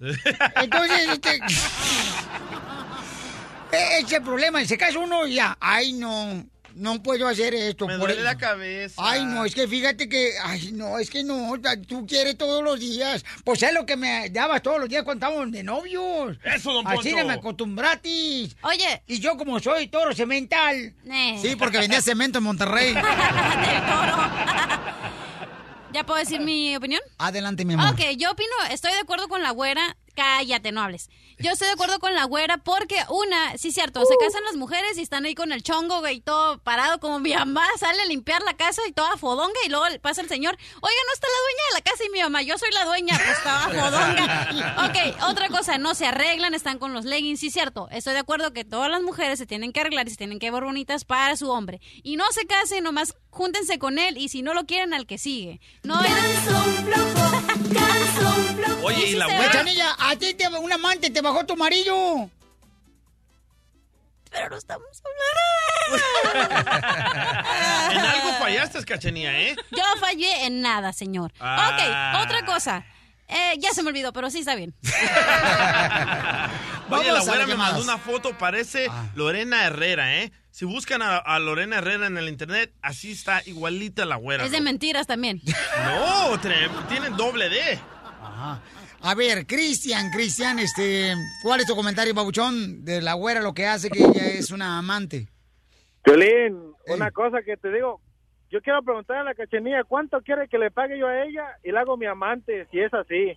Entonces, 0.56 1.08
este... 1.10 1.36
e- 3.72 3.98
Ese 3.98 4.06
es 4.06 4.12
el 4.12 4.22
problema, 4.22 4.64
se 4.64 4.76
casa 4.76 4.98
uno 4.98 5.26
y 5.26 5.34
ya, 5.34 5.56
ay 5.60 5.92
no, 5.92 6.44
no 6.74 7.02
puedo 7.02 7.28
hacer 7.28 7.54
esto. 7.54 7.86
Me 7.86 7.94
por 7.98 8.08
duele 8.08 8.14
eso. 8.14 8.24
la 8.24 8.38
cabeza. 8.38 9.02
Ay, 9.04 9.24
no, 9.24 9.44
es 9.44 9.54
que 9.54 9.66
fíjate 9.68 10.08
que, 10.08 10.32
ay, 10.42 10.72
no, 10.72 10.98
es 10.98 11.10
que 11.10 11.24
no, 11.24 11.52
tú 11.86 12.06
quieres 12.06 12.36
todos 12.36 12.62
los 12.62 12.78
días. 12.80 13.24
Pues 13.44 13.62
es 13.62 13.72
lo 13.72 13.86
que 13.86 13.96
me 13.96 14.30
dabas 14.30 14.62
todos 14.62 14.80
los 14.80 14.88
días 14.88 15.02
cuando 15.02 15.26
estábamos 15.26 15.52
de 15.52 15.62
novios. 15.62 16.36
Eso, 16.44 16.72
don 16.72 16.86
Así 16.86 17.10
Poncho. 17.10 17.26
me 17.26 17.34
acostumbratis. 17.34 18.56
Oye. 18.62 19.02
Y 19.06 19.18
yo 19.20 19.36
como 19.36 19.60
soy 19.60 19.88
toro 19.88 20.14
cemental. 20.14 20.94
Eh. 21.04 21.38
Sí, 21.40 21.56
porque 21.56 21.78
vendía 21.78 22.00
cemento 22.00 22.38
en 22.38 22.44
Monterrey. 22.44 22.94
¿Ya 25.92 26.06
puedo 26.06 26.18
decir 26.18 26.40
mi 26.40 26.74
opinión? 26.74 27.02
Adelante, 27.18 27.64
mi 27.66 27.74
amor. 27.74 27.92
Ok, 27.92 28.00
yo 28.16 28.30
opino, 28.30 28.48
estoy 28.70 28.92
de 28.92 29.00
acuerdo 29.00 29.28
con 29.28 29.42
la 29.42 29.50
güera. 29.50 29.96
Cállate, 30.14 30.72
no 30.72 30.82
hables. 30.82 31.08
Yo 31.38 31.50
estoy 31.52 31.66
de 31.68 31.72
acuerdo 31.72 31.98
con 31.98 32.14
la 32.14 32.24
güera 32.24 32.58
porque, 32.58 32.96
una, 33.08 33.56
sí, 33.58 33.72
cierto, 33.72 34.04
se 34.04 34.16
casan 34.18 34.44
las 34.44 34.56
mujeres 34.56 34.96
y 34.98 35.02
están 35.02 35.24
ahí 35.24 35.34
con 35.34 35.50
el 35.52 35.62
chongo, 35.62 36.00
güey, 36.00 36.20
todo 36.20 36.58
parado, 36.58 37.00
como 37.00 37.18
mi 37.18 37.34
mamá 37.34 37.66
sale 37.78 38.02
a 38.02 38.04
limpiar 38.06 38.42
la 38.42 38.54
casa 38.54 38.82
y 38.86 38.92
toda 38.92 39.16
fodonga 39.16 39.58
y 39.64 39.68
luego 39.68 39.86
pasa 40.02 40.20
el 40.20 40.28
señor, 40.28 40.56
oiga, 40.56 40.96
no 41.06 41.12
está 41.14 41.26
la 41.26 41.42
dueña 41.42 41.62
de 41.68 41.74
la 41.74 41.80
casa 41.80 42.04
y 42.04 42.10
mi 42.10 42.20
mamá, 42.20 42.42
yo 42.42 42.58
soy 42.58 42.70
la 42.72 42.84
dueña, 42.84 43.16
pues 43.16 43.38
estaba 43.38 43.60
fodonga. 43.70 44.86
Ok, 44.86 45.30
otra 45.30 45.48
cosa, 45.48 45.78
no 45.78 45.94
se 45.94 46.06
arreglan, 46.06 46.54
están 46.54 46.78
con 46.78 46.92
los 46.92 47.04
leggings, 47.04 47.40
sí, 47.40 47.50
cierto, 47.50 47.88
estoy 47.90 48.12
de 48.12 48.20
acuerdo 48.20 48.52
que 48.52 48.64
todas 48.64 48.90
las 48.90 49.02
mujeres 49.02 49.38
se 49.38 49.46
tienen 49.46 49.72
que 49.72 49.80
arreglar 49.80 50.06
y 50.06 50.10
se 50.10 50.16
tienen 50.16 50.38
que 50.38 50.50
ver 50.50 50.64
bonitas 50.64 51.04
para 51.04 51.36
su 51.36 51.50
hombre. 51.50 51.80
Y 52.02 52.16
no 52.16 52.30
se 52.32 52.46
casen, 52.46 52.84
nomás 52.84 53.14
júntense 53.30 53.78
con 53.78 53.98
él 53.98 54.18
y 54.18 54.28
si 54.28 54.42
no 54.42 54.54
lo 54.54 54.66
quieren, 54.66 54.92
al 54.94 55.06
que 55.06 55.18
sigue. 55.18 55.60
No 55.82 55.98
Oye, 58.82 59.08
y 59.10 59.14
la 59.14 59.26
Güey, 59.26 59.36
güera. 59.38 59.96
A 60.04 60.16
ti 60.16 60.34
te, 60.34 60.48
un 60.48 60.72
amante 60.72 61.10
te 61.10 61.20
bajó 61.20 61.46
tu 61.46 61.56
marido. 61.56 62.28
Pero 64.30 64.50
no 64.50 64.56
estamos 64.56 64.86
En 67.90 67.98
algo 67.98 68.32
fallaste, 68.38 68.82
cachenía, 68.84 69.38
¿eh? 69.40 69.54
Yo 69.70 69.82
fallé 70.00 70.46
en 70.46 70.62
nada, 70.62 70.92
señor. 70.92 71.32
Ah. 71.38 71.70
Ok, 71.72 72.24
otra 72.24 72.44
cosa. 72.44 72.84
Eh, 73.28 73.58
ya 73.58 73.72
se 73.72 73.82
me 73.82 73.90
olvidó, 73.90 74.12
pero 74.12 74.30
sí 74.30 74.40
está 74.40 74.54
bien. 74.54 74.74
Oye, 74.82 74.92
Vamos 76.88 77.06
la 77.06 77.18
a 77.18 77.22
güera 77.22 77.38
ver 77.38 77.46
me 77.48 77.54
mandó 77.56 77.82
una 77.82 77.98
foto, 77.98 78.36
parece 78.36 78.88
Lorena 79.14 79.64
Herrera, 79.64 80.16
¿eh? 80.16 80.32
Si 80.50 80.64
buscan 80.66 81.00
a, 81.00 81.16
a 81.16 81.38
Lorena 81.38 81.78
Herrera 81.78 82.06
en 82.06 82.18
el 82.18 82.28
internet, 82.28 82.74
así 82.82 83.12
está 83.12 83.42
igualita 83.46 84.04
la 84.04 84.16
güera. 84.16 84.44
Es 84.44 84.50
de 84.50 84.60
mentiras 84.60 85.06
también. 85.06 85.40
No, 85.84 86.38
tiene 86.40 87.10
doble 87.16 87.48
D. 87.48 87.80
A 89.04 89.14
ver, 89.16 89.46
Cristian, 89.46 90.10
Cristian, 90.10 90.58
este, 90.60 91.12
¿cuál 91.42 91.60
es 91.60 91.66
tu 91.66 91.74
comentario, 91.74 92.14
babuchón, 92.14 92.84
de 92.84 93.02
la 93.02 93.14
güera 93.14 93.40
lo 93.40 93.52
que 93.52 93.66
hace 93.66 93.90
que 93.90 93.98
ella 93.98 94.26
es 94.26 94.50
una 94.52 94.78
amante? 94.78 95.28
Violín, 96.04 96.72
una 96.86 97.10
cosa 97.10 97.42
que 97.44 97.56
te 97.56 97.72
digo, 97.72 98.00
yo 98.50 98.60
quiero 98.62 98.80
preguntar 98.82 99.16
a 99.18 99.24
la 99.24 99.34
cachenía, 99.34 99.82
¿cuánto 99.84 100.20
quiere 100.20 100.46
que 100.48 100.56
le 100.58 100.70
pague 100.70 100.98
yo 100.98 101.08
a 101.08 101.24
ella 101.24 101.44
y 101.64 101.72
la 101.72 101.80
hago 101.80 101.96
mi 101.96 102.06
amante, 102.06 102.68
si 102.70 102.78
es 102.78 102.92
así? 102.94 103.36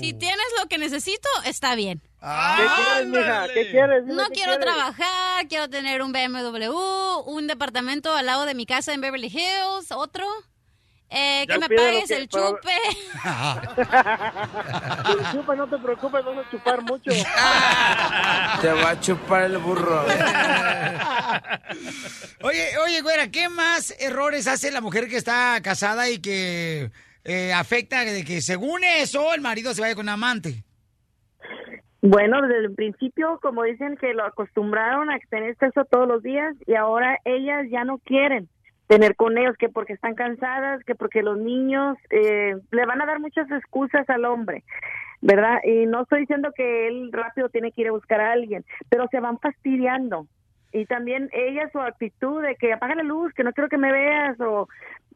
Si 0.00 0.12
tienes 0.14 0.46
lo 0.60 0.66
que 0.68 0.78
necesito, 0.78 1.28
está 1.46 1.76
bien. 1.76 2.00
¿Qué 2.20 2.66
quieres, 2.76 3.08
mija? 3.08 3.46
¿Qué 3.54 3.70
quieres? 3.70 4.06
Dime 4.06 4.14
No 4.16 4.28
qué 4.28 4.34
quiero 4.34 4.56
quieres. 4.56 4.66
trabajar, 4.66 5.46
quiero 5.48 5.68
tener 5.70 6.02
un 6.02 6.12
BMW, 6.12 6.74
un 7.26 7.46
departamento 7.46 8.12
al 8.14 8.26
lado 8.26 8.44
de 8.44 8.54
mi 8.54 8.66
casa 8.66 8.92
en 8.92 9.00
Beverly 9.00 9.28
Hills, 9.28 9.92
otro. 9.92 10.26
Eh, 11.16 11.46
que 11.46 11.58
me 11.58 11.68
pagues 11.68 12.08
que- 12.08 12.16
el 12.16 12.28
chupe. 12.28 12.72
El 15.08 15.26
chupe, 15.32 15.56
no 15.56 15.66
te 15.68 15.78
preocupes, 15.78 16.24
vamos 16.24 16.44
a 16.44 16.50
chupar 16.50 16.82
mucho. 16.82 17.10
Te 18.60 18.68
va 18.72 18.90
a 18.90 19.00
chupar 19.00 19.42
el 19.44 19.58
burro. 19.58 20.04
Oye, 22.42 22.68
oye, 22.84 23.00
güera, 23.00 23.28
¿qué 23.30 23.48
más 23.48 23.94
errores 24.00 24.46
hace 24.46 24.70
la 24.70 24.80
mujer 24.80 25.08
que 25.08 25.16
está 25.16 25.58
casada 25.62 26.08
y 26.10 26.18
que 26.20 26.90
eh, 27.24 27.52
afecta 27.52 28.04
de 28.04 28.24
que 28.24 28.40
según 28.42 28.84
eso 28.84 29.32
el 29.34 29.40
marido 29.40 29.72
se 29.72 29.80
vaya 29.80 29.94
con 29.94 30.04
un 30.06 30.10
amante? 30.10 30.62
Bueno, 32.02 32.42
desde 32.42 32.66
el 32.66 32.74
principio, 32.74 33.38
como 33.40 33.62
dicen 33.62 33.96
que 33.98 34.12
lo 34.12 34.26
acostumbraron 34.26 35.10
a 35.10 35.18
tener 35.30 35.56
sexo 35.58 35.84
todos 35.90 36.06
los 36.06 36.22
días 36.22 36.54
y 36.66 36.74
ahora 36.74 37.18
ellas 37.24 37.64
ya 37.70 37.84
no 37.84 37.98
quieren 37.98 38.48
tener 38.86 39.16
con 39.16 39.38
ellos, 39.38 39.56
que 39.56 39.68
porque 39.68 39.94
están 39.94 40.14
cansadas, 40.14 40.84
que 40.84 40.94
porque 40.94 41.22
los 41.22 41.38
niños 41.38 41.96
eh, 42.10 42.56
le 42.70 42.86
van 42.86 43.00
a 43.00 43.06
dar 43.06 43.20
muchas 43.20 43.50
excusas 43.50 44.08
al 44.10 44.24
hombre, 44.24 44.64
¿verdad? 45.20 45.60
Y 45.64 45.86
no 45.86 46.02
estoy 46.02 46.20
diciendo 46.20 46.52
que 46.54 46.88
él 46.88 47.10
rápido 47.12 47.48
tiene 47.48 47.72
que 47.72 47.82
ir 47.82 47.88
a 47.88 47.92
buscar 47.92 48.20
a 48.20 48.32
alguien, 48.32 48.64
pero 48.88 49.08
se 49.08 49.20
van 49.20 49.38
fastidiando. 49.38 50.26
Y 50.72 50.86
también 50.86 51.30
ella, 51.32 51.70
su 51.70 51.80
actitud 51.80 52.42
de 52.42 52.56
que 52.56 52.72
apaga 52.72 52.96
la 52.96 53.04
luz, 53.04 53.32
que 53.34 53.44
no 53.44 53.52
quiero 53.52 53.68
que 53.68 53.78
me 53.78 53.92
veas, 53.92 54.38
o 54.40 54.68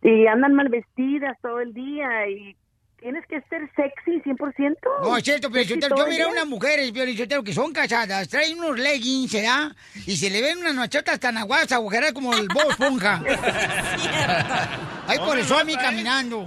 y 0.02 0.26
andan 0.26 0.54
mal 0.54 0.68
vestidas 0.68 1.36
todo 1.40 1.60
el 1.60 1.74
día 1.74 2.28
y 2.28 2.56
tienes 3.00 3.24
que 3.26 3.40
ser 3.48 3.62
sexy 3.76 4.20
100%. 4.22 4.76
No, 5.02 5.16
es 5.16 5.24
cierto, 5.24 5.50
pero 5.50 5.64
yo, 5.64 5.74
el 5.74 6.08
miré 6.08 6.22
a 6.24 6.28
unas 6.28 6.46
mujeres, 6.46 6.90
Piolichotelo, 6.92 7.42
que 7.42 7.54
son 7.54 7.72
casadas, 7.72 8.28
traen 8.28 8.58
unos 8.58 8.78
leggings, 8.78 9.32
¿verdad? 9.32 9.72
Y 10.06 10.16
se 10.16 10.30
le 10.30 10.40
ven 10.42 10.58
unas 10.58 10.74
nochotas 10.74 11.18
tan 11.20 11.36
aguadas, 11.38 11.72
agujeradas 11.72 12.12
como 12.12 12.34
el 12.34 12.48
Bob 12.48 12.70
Esponja. 12.70 13.22
Ay, 15.06 15.18
por 15.20 15.38
eso 15.38 15.58
a 15.58 15.64
mí 15.64 15.74
caminando. 15.76 16.40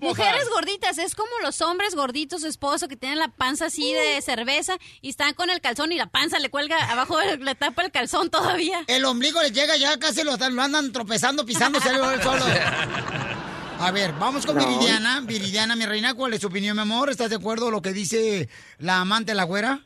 Mujeres 0.00 0.48
gorditas, 0.50 0.98
es 0.98 1.14
como 1.14 1.30
los 1.42 1.60
hombres 1.60 1.94
gorditos, 1.94 2.42
su 2.42 2.46
esposo, 2.46 2.86
que 2.86 2.96
tienen 2.96 3.18
la 3.18 3.28
panza 3.28 3.66
así 3.66 3.92
de 3.92 4.20
cerveza 4.22 4.76
y 5.00 5.08
están 5.10 5.34
con 5.34 5.50
el 5.50 5.60
calzón 5.60 5.90
y 5.92 5.96
la 5.96 6.06
panza 6.06 6.38
le 6.38 6.50
cuelga 6.50 6.76
abajo, 6.90 7.18
de- 7.18 7.36
le 7.38 7.54
tapa 7.54 7.82
el 7.82 7.90
calzón 7.90 8.30
todavía. 8.30 8.84
El 8.86 9.04
ombligo 9.04 9.42
les 9.42 9.52
llega 9.52 9.76
ya 9.76 9.98
casi 9.98 10.22
lo, 10.22 10.36
lo 10.36 10.62
andan 10.62 10.92
tropezando, 10.92 11.44
pisándose 11.44 11.88
él 11.88 12.22
solo. 12.22 12.44
A 13.84 13.90
ver, 13.90 14.12
vamos 14.18 14.46
con 14.46 14.56
No. 14.56 14.66
Viridiana. 14.66 15.20
Viridiana, 15.20 15.76
mi 15.76 15.84
reina, 15.86 16.14
¿cuál 16.14 16.32
es 16.34 16.40
tu 16.40 16.46
opinión, 16.48 16.76
mi 16.76 16.82
amor? 16.82 17.10
¿Estás 17.10 17.30
de 17.30 17.36
acuerdo 17.36 17.66
con 17.66 17.72
lo 17.74 17.82
que 17.82 17.92
dice 17.92 18.48
la 18.78 19.00
amante 19.00 19.32
de 19.32 19.36
la 19.36 19.44
güera? 19.44 19.80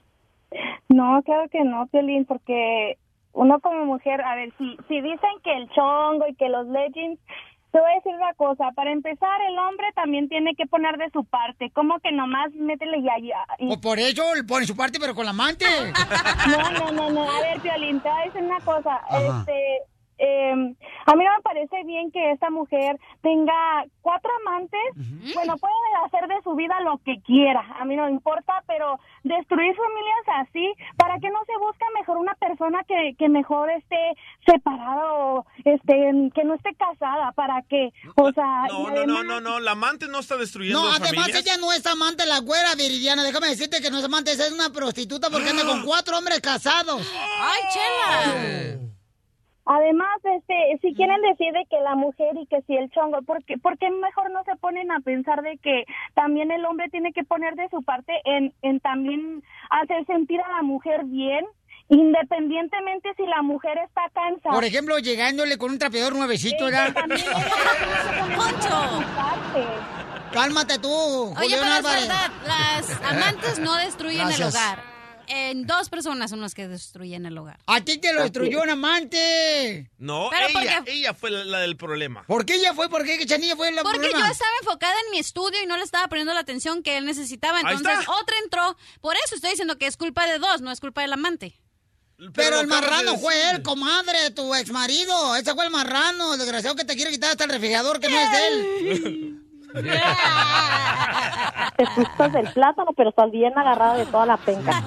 No, 0.89 1.21
claro 1.25 1.49
que 1.51 1.63
no, 1.65 1.87
Piolín, 1.89 2.25
porque 2.25 2.97
uno 3.33 3.61
como 3.61 3.85
mujer, 3.85 4.21
a 4.23 4.35
ver, 4.37 4.53
si, 4.59 4.77
si 4.89 5.01
dicen 5.01 5.31
que 5.45 5.53
el 5.57 5.69
chongo 5.71 6.27
y 6.29 6.35
que 6.35 6.49
los 6.49 6.67
leggings 6.69 7.19
Te 7.71 7.79
voy 7.79 7.91
a 7.93 7.95
decir 7.97 8.15
una 8.15 8.33
cosa, 8.35 8.71
para 8.75 8.91
empezar 8.93 9.41
el 9.51 9.59
hombre 9.59 9.87
también 9.95 10.29
tiene 10.31 10.55
que 10.57 10.65
poner 10.67 10.97
de 10.97 11.11
su 11.11 11.25
parte, 11.25 11.71
como 11.75 11.99
que 12.01 12.11
nomás 12.13 12.51
métele 12.55 13.03
ya 13.03 13.19
ya. 13.21 13.45
y- 13.59 13.71
O 13.71 13.79
por 13.81 13.99
eso 13.99 14.23
él 14.35 14.47
pone 14.47 14.65
su 14.67 14.75
parte, 14.75 14.99
pero 14.99 15.15
con 15.15 15.25
la 15.27 15.31
amante. 15.33 15.67
No, 16.49 16.71
no, 16.71 16.93
no, 16.93 17.11
no, 17.11 17.31
a 17.31 17.41
ver, 17.41 17.61
Piolín, 17.61 18.01
te 18.01 18.09
voy 18.09 18.21
a 18.21 18.25
decir 18.25 18.43
una 18.43 18.61
cosa, 18.61 18.95
Ajá. 19.11 19.41
este, 19.41 19.53
eh, 20.19 20.53
a 20.53 21.15
mí 21.15 21.25
no 21.25 21.31
me 21.37 21.43
parece 21.43 21.85
bien 21.85 22.11
que 22.11 22.33
esta 22.33 22.51
mujer 22.51 22.99
tenga 23.23 23.85
cuatro 24.03 24.31
amantes, 24.47 24.81
bueno, 25.35 25.57
puede 25.59 25.75
hacer 26.07 26.29
de 26.29 26.43
su 26.43 26.55
vida 26.55 26.79
lo 26.81 26.99
que 26.99 27.21
quiera, 27.23 27.61
a 27.79 27.85
mí 27.85 27.95
no 27.97 28.05
me 28.05 28.11
importa, 28.13 28.63
pero 28.67 28.99
destruir 29.23 29.75
familias 29.77 30.47
así, 30.49 30.73
¿para 30.97 31.19
qué 31.21 31.31
no 31.31 31.39
se 31.47 31.57
busca 31.59 31.85
mejor 31.99 32.17
una 32.19 32.35
persona 32.35 32.83
que, 32.87 33.15
que 33.19 33.29
mejor 33.29 33.71
esté 33.71 33.97
separada 34.47 35.13
o 35.15 35.47
este, 35.65 35.95
que 36.35 36.45
no 36.45 36.55
esté 36.55 36.75
casada, 36.75 37.33
para 37.33 37.63
que, 37.69 37.91
o 38.17 38.33
sea, 38.33 38.65
No, 38.69 38.83
no, 38.83 38.89
además- 38.89 39.07
no, 39.07 39.23
no, 39.25 39.41
no, 39.41 39.61
la 39.61 39.73
amante 39.73 40.07
no 40.09 40.19
está 40.21 40.37
destruyendo 40.37 40.81
No, 40.81 40.89
además 40.91 41.11
familias. 41.11 41.43
ella 41.47 41.57
no 41.59 41.73
es 41.73 41.87
amante 41.87 42.27
la 42.27 42.41
güera, 42.41 42.75
Viridiana. 42.77 43.23
Déjame 43.23 43.49
decirte 43.49 43.81
que 43.81 43.91
no 43.91 43.99
es 43.99 44.05
amante, 44.05 44.33
esa 44.33 44.47
es 44.47 44.53
una 44.53 44.71
prostituta 44.71 45.29
porque 45.31 45.51
anda 45.51 45.65
con 45.65 45.83
cuatro 45.85 46.17
hombres 46.19 46.41
casados. 46.41 47.01
¡Ay, 47.41 47.61
chela! 47.73 48.79
Además, 49.71 50.17
este, 50.25 50.79
si 50.81 50.95
quieren 50.95 51.21
decir 51.21 51.53
de 51.53 51.67
que 51.69 51.79
la 51.81 51.95
mujer 51.95 52.35
y 52.41 52.47
que 52.47 52.63
si 52.63 52.75
el 52.75 52.91
chongo, 52.91 53.21
¿por 53.21 53.45
qué, 53.45 53.59
por 53.59 53.77
qué 53.77 53.91
mejor 53.91 54.31
no 54.31 54.43
se 54.45 54.57
ponen 54.57 54.91
a 54.91 55.01
pensar 55.01 55.43
de 55.43 55.59
que 55.59 55.85
también 56.15 56.51
el 56.51 56.65
hombre 56.65 56.89
tiene 56.89 57.13
que 57.13 57.23
poner 57.23 57.55
de 57.55 57.69
su 57.69 57.83
parte 57.83 58.15
en, 58.25 58.55
en 58.63 58.81
también 58.81 59.43
hacer 59.69 60.07
sentir 60.07 60.41
a 60.41 60.49
la 60.49 60.63
mujer 60.63 61.05
bien, 61.05 61.45
independientemente 61.91 63.13
si 63.19 63.27
la 63.27 63.43
mujer 63.43 63.77
está 63.87 64.09
cansada? 64.15 64.55
Por 64.55 64.65
ejemplo, 64.65 64.99
llegándole 65.01 65.59
con 65.59 65.71
un 65.73 65.79
trapeador 65.79 66.17
nuevecito, 66.17 66.65
¿verdad? 66.65 66.95
Cálmate 70.33 70.79
tú, 70.79 70.91
Oye, 70.91 71.35
Julián 71.35 71.61
pero 71.61 71.67
es 71.67 71.79
Álvarez. 71.79 72.09
verdad, 72.09 72.31
las 72.47 73.03
amantes 73.03 73.59
no 73.59 73.75
destruyen 73.77 74.29
Gracias. 74.29 74.55
el 74.55 74.61
hogar. 74.63 74.98
En 75.29 75.67
dos 75.67 75.89
personas 75.91 76.31
son 76.31 76.41
las 76.41 76.55
que 76.55 76.67
destruyen 76.69 77.27
el 77.27 77.37
hogar. 77.37 77.59
A 77.67 77.81
ti 77.83 77.99
te 77.99 78.13
lo 78.13 78.23
destruyó 78.23 78.63
un 78.63 78.71
amante. 78.71 79.91
No, 79.99 80.29
Pero 80.31 80.49
ella, 80.49 80.79
porque- 80.79 80.93
ella 80.93 81.15
fue 81.15 81.31
la, 81.31 81.45
la 81.45 81.59
del 81.61 81.77
problema. 81.77 82.25
¿Por 82.27 82.47
qué 82.47 82.55
ella 82.55 82.73
fue? 82.75 82.89
¿Por 82.89 83.05
qué 83.05 83.25
Chanilla 83.27 83.55
fue 83.57 83.71
la 83.73 83.83
Porque 83.83 83.99
problema? 83.99 84.27
yo 84.27 84.33
estaba 84.33 84.51
enfocada 84.63 84.95
en 85.07 85.11
mi 85.11 85.19
estudio 85.19 85.63
y 85.63 85.67
no 85.67 85.77
le 85.77 85.83
estaba 85.85 86.09
poniendo 86.09 86.33
la 86.35 86.41
atención 86.41 86.83
que 86.83 86.97
él 86.97 87.05
necesitaba. 87.05 87.61
Entonces 87.61 88.09
otra 88.09 88.37
entró. 88.43 88.77
Por 89.01 89.17
eso 89.25 89.35
estoy 89.35 89.51
diciendo 89.51 89.77
que 89.79 89.87
es 89.87 89.97
culpa 89.97 90.27
de 90.27 90.39
dos, 90.39 90.61
no 90.63 90.71
es 90.71 90.81
culpa 90.81 91.03
del 91.03 91.13
amante. 91.13 91.55
Pero 92.35 92.61
el 92.61 92.67
de 92.69 92.75
marrano 92.75 93.17
fue 93.19 93.51
él, 93.51 93.63
comadre, 93.63 94.31
tu 94.33 94.53
ex 94.55 94.71
marido. 94.73 95.37
Ese 95.37 95.55
fue 95.55 95.65
el 95.67 95.71
marrano, 95.71 96.33
el 96.35 96.39
desgraciado 96.41 96.75
que 96.75 96.85
te 96.85 96.97
quiere 96.97 97.13
quitar 97.13 97.31
hasta 97.31 97.45
el 97.45 97.51
refrigerador 97.51 98.01
que 98.01 98.09
no 98.09 98.19
es 98.19 98.31
de 98.33 98.47
él. 98.49 99.25
Te 101.77 101.85
gustas 101.97 102.33
del 102.33 102.53
plátano, 102.53 102.93
pero 102.97 103.11
estás 103.11 103.31
bien 103.31 103.57
agarrada 103.57 103.97
de 103.97 104.07
toda 104.07 104.27
la 104.27 104.37
penca. 104.37 104.83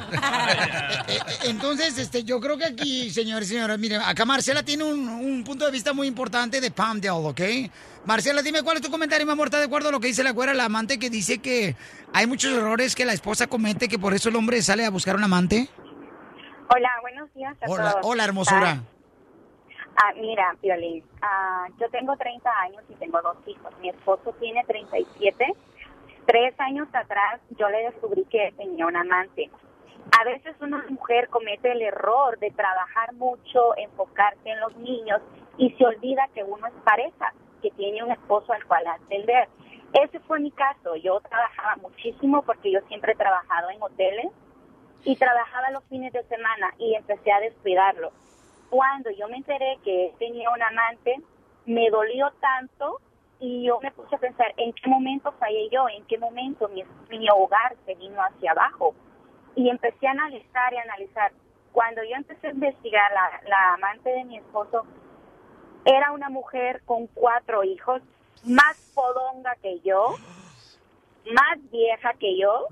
Entonces, 1.46 1.98
este, 1.98 2.24
yo 2.24 2.40
creo 2.40 2.58
que 2.58 2.66
aquí, 2.66 3.10
señores 3.10 3.50
y 3.50 3.54
señoras, 3.54 3.78
miren, 3.80 4.02
acá 4.02 4.26
Marcela 4.26 4.64
tiene 4.64 4.84
un, 4.84 5.08
un 5.08 5.44
punto 5.44 5.66
de 5.66 5.72
vista 5.72 5.94
muy 5.94 6.08
importante 6.08 6.60
de 6.62 6.72
Palmdale, 6.72 7.12
¿ok? 7.28 7.42
Marcela, 8.06 8.42
dime 8.42 8.64
cuál 8.64 8.78
es 8.78 8.84
tu 8.84 8.90
comentario, 8.90 9.26
mi 9.26 9.32
amor. 9.32 9.48
¿Estás 9.48 9.62
de 9.62 9.68
acuerdo 9.68 9.90
a 9.90 9.92
lo 9.92 10.00
que 10.00 10.08
dice 10.08 10.24
la 10.24 10.32
güera, 10.32 10.54
la 10.54 10.66
amante, 10.66 10.98
que 11.00 11.10
dice 11.10 11.38
que 11.40 11.76
hay 12.14 12.26
muchos 12.28 12.52
errores 12.54 12.96
que 12.96 13.06
la 13.06 13.14
esposa 13.14 13.48
comete, 13.48 13.88
que 13.88 14.00
por 14.00 14.14
eso 14.14 14.30
el 14.30 14.36
hombre 14.36 14.62
sale 14.62 14.86
a 14.86 14.90
buscar 14.90 15.16
un 15.16 15.24
amante? 15.24 15.70
Hola, 16.74 16.90
buenos 17.02 17.32
días 17.34 17.56
a 17.62 17.66
Hola, 17.70 17.92
todos. 17.92 18.06
hola, 18.06 18.24
hermosura. 18.24 18.82
Ah, 20.04 20.14
mira, 20.16 20.56
Violín, 20.64 21.04
ah, 21.22 21.68
yo 21.80 21.88
tengo 21.92 22.18
30 22.18 22.50
años 22.62 22.84
y 22.90 22.96
tengo 22.96 23.22
dos 23.22 23.38
hijos. 23.46 23.72
Mi 23.80 23.90
esposo 23.90 24.34
tiene 24.40 24.64
37. 24.64 25.54
Tres 26.26 26.60
años 26.60 26.88
atrás 26.92 27.40
yo 27.52 27.70
le 27.70 27.84
descubrí 27.84 28.26
que 28.26 28.52
tenía 28.58 28.88
un 28.88 28.96
amante. 28.96 29.52
A 30.20 30.24
veces 30.24 30.56
una 30.60 30.84
mujer 30.90 31.30
comete 31.30 31.72
el 31.72 31.84
error 31.84 32.40
de 32.40 32.50
trabajar 32.50 33.14
mucho, 33.14 33.78
enfocarse 33.78 34.50
en 34.50 34.60
los 34.60 34.76
niños 34.78 35.22
y 35.58 35.70
se 35.74 35.86
olvida 35.86 36.28
que 36.34 36.44
uno 36.44 36.66
es 36.66 36.74
pareja, 36.84 37.34
que 37.62 37.70
tiene 37.70 38.04
un 38.04 38.12
esposo 38.12 38.54
al 38.54 38.66
cual 38.66 38.88
atender. 38.88 39.50
Ese 39.94 40.20
fue 40.22 40.40
mi 40.40 40.50
caso. 40.50 40.96
Yo 40.96 41.20
trabajaba 41.20 41.76
muchísimo 41.76 42.42
porque 42.42 42.72
yo 42.72 42.80
siempre 42.88 43.12
he 43.12 43.16
trabajado 43.16 43.70
en 43.70 43.84
hoteles 43.84 44.32
y 45.04 45.16
trabajaba 45.16 45.70
los 45.70 45.84
fines 45.86 46.12
de 46.12 46.24
semana 46.24 46.74
y 46.80 46.96
empecé 46.96 47.32
a 47.32 47.40
descuidarlo. 47.40 48.12
Cuando 48.72 49.12
yo 49.12 49.28
me 49.28 49.36
enteré 49.36 49.78
que 49.84 50.14
tenía 50.18 50.50
un 50.50 50.64
amante, 50.64 51.18
me 51.66 51.90
dolió 51.90 52.32
tanto 52.40 53.02
y 53.38 53.66
yo 53.66 53.82
me 53.82 53.92
puse 53.92 54.16
a 54.16 54.18
pensar 54.18 54.54
en 54.56 54.72
qué 54.72 54.90
momento 54.90 55.34
fallé 55.34 55.68
yo, 55.70 55.90
en 55.90 56.06
qué 56.06 56.18
momento 56.18 56.70
mi, 56.70 56.86
mi 57.10 57.30
hogar 57.30 57.76
se 57.86 57.96
vino 57.96 58.22
hacia 58.22 58.52
abajo. 58.52 58.96
Y 59.56 59.70
empecé 59.70 60.08
a 60.08 60.12
analizar 60.12 60.74
y 60.74 60.78
analizar. 60.78 61.34
Cuando 61.74 62.02
yo 62.02 62.16
empecé 62.16 62.48
a 62.48 62.52
investigar, 62.52 63.12
la, 63.12 63.42
la 63.50 63.74
amante 63.74 64.10
de 64.10 64.24
mi 64.24 64.38
esposo 64.38 64.86
era 65.84 66.14
una 66.14 66.30
mujer 66.30 66.82
con 66.86 67.08
cuatro 67.08 67.66
hijos, 67.66 68.02
más 68.46 68.94
podonga 68.96 69.54
que 69.62 69.82
yo, 69.82 70.16
más 71.34 71.72
vieja 71.72 72.14
que 72.14 72.38
yo 72.38 72.68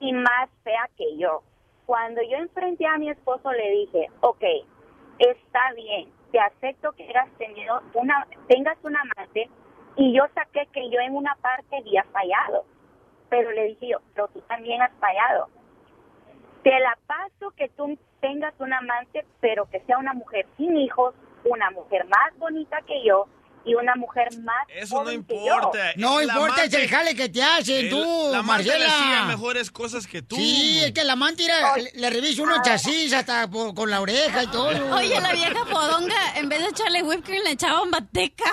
y 0.00 0.14
más 0.14 0.48
fea 0.64 0.88
que 0.96 1.18
yo. 1.18 1.42
Cuando 1.84 2.22
yo 2.22 2.38
enfrenté 2.38 2.86
a 2.86 2.96
mi 2.96 3.10
esposo 3.10 3.52
le 3.52 3.70
dije, 3.72 4.10
ok, 4.22 4.44
está 5.18 5.72
bien, 5.74 6.10
te 6.32 6.38
acepto 6.38 6.92
que 6.92 7.04
hayas 7.04 7.30
tenido 7.38 7.80
una, 7.94 8.26
tengas 8.48 8.76
un 8.82 8.96
amante 8.96 9.48
y 9.96 10.16
yo 10.16 10.24
saqué 10.34 10.66
que 10.72 10.90
yo 10.90 11.00
en 11.00 11.14
una 11.14 11.34
parte 11.36 11.76
había 11.76 12.04
fallado, 12.04 12.64
pero 13.28 13.50
le 13.50 13.64
dije 13.64 13.88
yo, 13.88 13.98
pero 14.14 14.28
tú 14.28 14.40
también 14.42 14.80
has 14.82 14.92
fallado. 15.00 15.48
Te 16.62 16.78
la 16.80 16.96
paso 17.06 17.50
que 17.56 17.68
tú 17.70 17.98
tengas 18.20 18.54
un 18.60 18.72
amante, 18.72 19.24
pero 19.40 19.66
que 19.66 19.80
sea 19.80 19.98
una 19.98 20.12
mujer 20.12 20.46
sin 20.56 20.76
hijos, 20.76 21.14
una 21.44 21.70
mujer 21.70 22.04
más 22.06 22.36
bonita 22.38 22.80
que 22.82 23.04
yo 23.04 23.26
y 23.68 23.74
una 23.74 23.94
mujer 23.96 24.28
más 24.40 24.56
Eso 24.68 24.94
no 24.96 25.00
joven 25.02 25.24
que 25.24 25.34
yo. 25.34 25.40
importa. 25.54 25.78
No 25.96 26.18
La 26.20 26.24
importa, 26.24 26.64
es 26.64 26.72
amante- 26.72 26.82
el 26.82 26.88
jale 26.88 27.14
que 27.14 27.28
te 27.28 27.42
hacen, 27.42 27.76
el- 27.86 27.90
tú, 27.90 28.28
La 28.32 28.38
amante 28.38 28.64
le 28.64 28.86
hacía 28.86 28.88
Marcela. 29.04 29.24
mejores 29.26 29.70
cosas 29.70 30.06
que 30.06 30.22
tú. 30.22 30.36
Sí, 30.36 30.80
es 30.84 30.92
que 30.92 31.04
la 31.04 31.12
amante 31.12 31.42
mira, 31.42 31.76
le, 31.76 31.90
le 31.94 32.10
revisa 32.10 32.42
uno 32.42 32.62
chasis 32.62 33.12
hasta 33.12 33.46
por- 33.48 33.74
con 33.74 33.90
la 33.90 34.00
oreja 34.00 34.42
y 34.42 34.46
todo. 34.46 34.68
Oye, 34.96 35.20
la 35.20 35.32
vieja 35.32 35.64
podonga, 35.70 36.16
en 36.36 36.48
vez 36.48 36.60
de 36.60 36.68
echarle 36.68 37.02
whipped 37.02 37.24
cream, 37.24 37.42
le 37.44 37.50
echaba 37.50 37.84
manteca. 37.84 38.50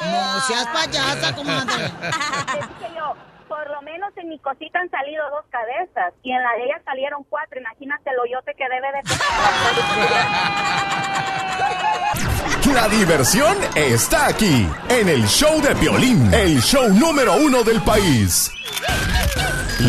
No 0.00 0.40
seas 0.40 0.66
payasa, 0.68 1.34
comadre. 1.36 1.74
Le 1.76 2.66
dije 2.66 2.94
yo, 2.96 3.14
por 3.46 3.68
lo 3.70 3.82
menos 3.82 4.10
en 4.16 4.28
mi 4.30 4.38
cosita 4.38 4.78
han 4.80 4.90
salido 4.90 5.28
dos 5.30 5.44
cabezas 5.50 6.14
y 6.22 6.32
en 6.32 6.42
la 6.42 6.52
de 6.52 6.64
ella 6.64 6.80
salieron 6.84 7.22
cuatro. 7.28 7.60
Imagínate 7.60 8.08
el 8.10 8.18
hoyote 8.18 8.54
que 8.56 8.64
debe 8.68 8.90
de 8.92 9.02
La 12.74 12.88
diversión 12.88 13.56
está 13.74 14.26
aquí, 14.26 14.66
en 14.88 15.08
el 15.08 15.26
show 15.28 15.62
de 15.62 15.74
violín, 15.74 16.32
el 16.34 16.60
show 16.60 16.88
número 16.88 17.36
uno 17.36 17.62
del 17.62 17.80
país. 17.82 18.50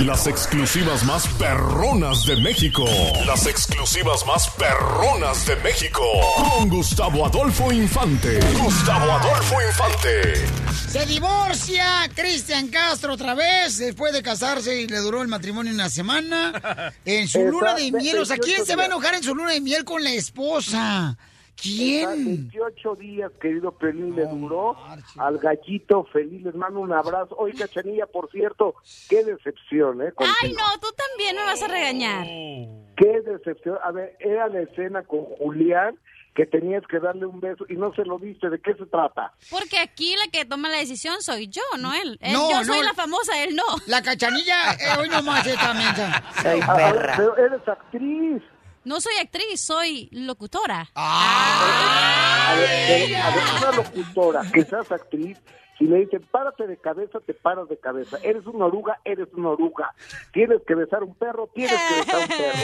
Las 0.05 0.27
exclusivas 0.27 1.03
más 1.03 1.27
perronas 1.39 2.25
de 2.25 2.35
México. 2.35 2.85
Las 3.25 3.47
exclusivas 3.47 4.25
más 4.27 4.49
perronas 4.51 5.45
de 5.47 5.55
México. 5.57 6.03
Con 6.35 6.69
Gustavo 6.69 7.25
Adolfo 7.25 7.71
Infante. 7.71 8.39
Gustavo 8.61 9.11
Adolfo 9.11 9.55
Infante. 9.61 10.45
Se 10.89 11.05
divorcia 11.05 12.09
Cristian 12.13 12.67
Castro 12.67 13.13
otra 13.13 13.33
vez 13.33 13.77
después 13.79 14.13
de 14.13 14.21
casarse 14.21 14.81
y 14.81 14.87
le 14.87 14.99
duró 14.99 15.21
el 15.21 15.27
matrimonio 15.27 15.73
una 15.73 15.89
semana. 15.89 16.93
En 17.05 17.27
su 17.27 17.39
luna 17.49 17.73
de 17.73 17.91
miel, 17.91 18.19
o 18.19 18.25
sea, 18.25 18.37
¿quién 18.37 18.57
28 18.57 18.65
se 18.65 18.75
va 18.75 18.83
a 18.83 18.85
enojar 18.87 19.15
en 19.15 19.23
su 19.23 19.33
luna 19.33 19.51
de 19.51 19.61
miel 19.61 19.83
con 19.83 20.03
la 20.03 20.11
esposa? 20.11 21.17
¿Quién? 21.61 22.25
28 22.51 22.95
días, 22.95 23.31
querido 23.41 23.71
Pelín, 23.71 24.15
le 24.15 24.25
duró 24.27 24.75
al 25.17 25.37
gallito 25.39 26.03
feliz. 26.05 26.43
Les 26.43 26.55
mando 26.55 26.79
un 26.79 26.93
abrazo. 26.93 27.35
Oye, 27.37 27.53
Cachanilla, 27.53 28.05
por 28.05 28.29
cierto, 28.31 28.75
qué 29.09 29.23
decepción, 29.23 30.01
¿eh? 30.01 30.13
Ay, 30.17 30.53
no, 30.53 30.79
tú 30.79 30.87
también 30.95 31.35
me 31.35 31.41
vas 31.43 31.61
a 31.63 31.67
regañar. 31.67 32.25
Qué 32.25 33.21
decepción. 33.25 33.77
A 33.83 33.91
ver, 33.91 34.15
era 34.19 34.47
la 34.47 34.61
escena 34.61 35.03
con 35.03 35.23
Julián 35.25 35.97
que 36.35 36.45
tenías 36.45 36.83
que 36.87 36.99
darle 36.99 37.25
un 37.25 37.39
beso 37.39 37.65
y 37.67 37.73
no 37.73 37.91
se 37.95 38.03
lo 38.05 38.19
diste. 38.19 38.49
¿De 38.51 38.59
qué 38.61 38.75
se 38.75 38.85
trata? 38.85 39.33
Porque 39.49 39.79
aquí 39.79 40.15
la 40.23 40.31
que 40.31 40.45
toma 40.45 40.69
la 40.69 40.77
decisión 40.77 41.19
soy 41.23 41.47
yo, 41.47 41.63
no 41.79 41.91
él. 41.95 42.19
Él- 42.21 42.33
No, 42.33 42.51
yo 42.51 42.63
soy 42.63 42.77
no. 42.77 42.83
la 42.83 42.93
famosa, 42.93 43.43
él 43.43 43.55
no. 43.55 43.63
La 43.87 44.03
cachanilla, 44.03 44.73
eh, 44.73 44.99
hoy 44.99 45.09
nomás 45.09 45.47
esta 45.47 45.73
mensa. 45.73 46.23
A 46.71 46.75
ver, 46.77 47.09
pero 47.17 47.37
eres 47.37 47.67
actriz. 47.67 48.43
No 48.87 49.01
soy 49.01 49.15
actriz, 49.21 49.59
soy 49.59 50.07
locutora. 50.13 50.87
A 50.95 52.55
ver, 52.55 53.15
a 53.17 53.29
ver, 53.31 53.43
una 53.61 53.71
locutora, 53.75 54.41
que 54.49 54.63
seas 54.63 54.89
actriz, 54.89 55.37
si 55.77 55.83
le 55.83 55.97
dicen, 55.97 56.25
párate 56.31 56.67
de 56.67 56.77
cabeza, 56.77 57.19
te 57.19 57.33
paras 57.33 57.67
de 57.67 57.77
cabeza. 57.77 58.17
Eres 58.23 58.45
una 58.45 58.67
oruga, 58.67 58.97
eres 59.03 59.27
una 59.33 59.49
oruga. 59.49 59.93
Tienes 60.31 60.61
que 60.65 60.73
besar 60.73 61.03
un 61.03 61.13
perro, 61.15 61.49
tienes 61.53 61.75
que 61.75 61.95
besar 61.95 62.21
un 62.21 62.27
perro. 62.29 62.59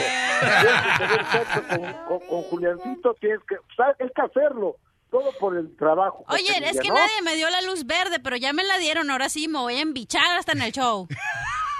Tienes 0.62 0.82
que 0.82 0.98
tener 1.06 1.26
sexo 1.26 1.62
con, 1.68 1.92
con, 2.08 2.26
con 2.26 2.42
Juliancito, 2.44 3.14
tienes 3.20 3.40
que... 3.46 3.56
¿sabes? 3.76 3.96
Es 3.98 4.10
que 4.14 4.22
hacerlo. 4.22 4.76
todo 5.10 5.30
por 5.38 5.58
el 5.58 5.76
trabajo. 5.76 6.24
Oye, 6.28 6.56
es 6.70 6.80
que 6.80 6.88
¿no? 6.88 6.94
nadie 6.94 7.20
me 7.22 7.36
dio 7.36 7.50
la 7.50 7.60
luz 7.60 7.84
verde, 7.84 8.18
pero 8.18 8.36
ya 8.36 8.54
me 8.54 8.64
la 8.64 8.78
dieron. 8.78 9.10
Ahora 9.10 9.28
sí 9.28 9.46
me 9.46 9.58
voy 9.58 9.74
a 9.74 9.82
embichar 9.82 10.38
hasta 10.38 10.52
en 10.52 10.62
el 10.62 10.72
show. 10.72 11.06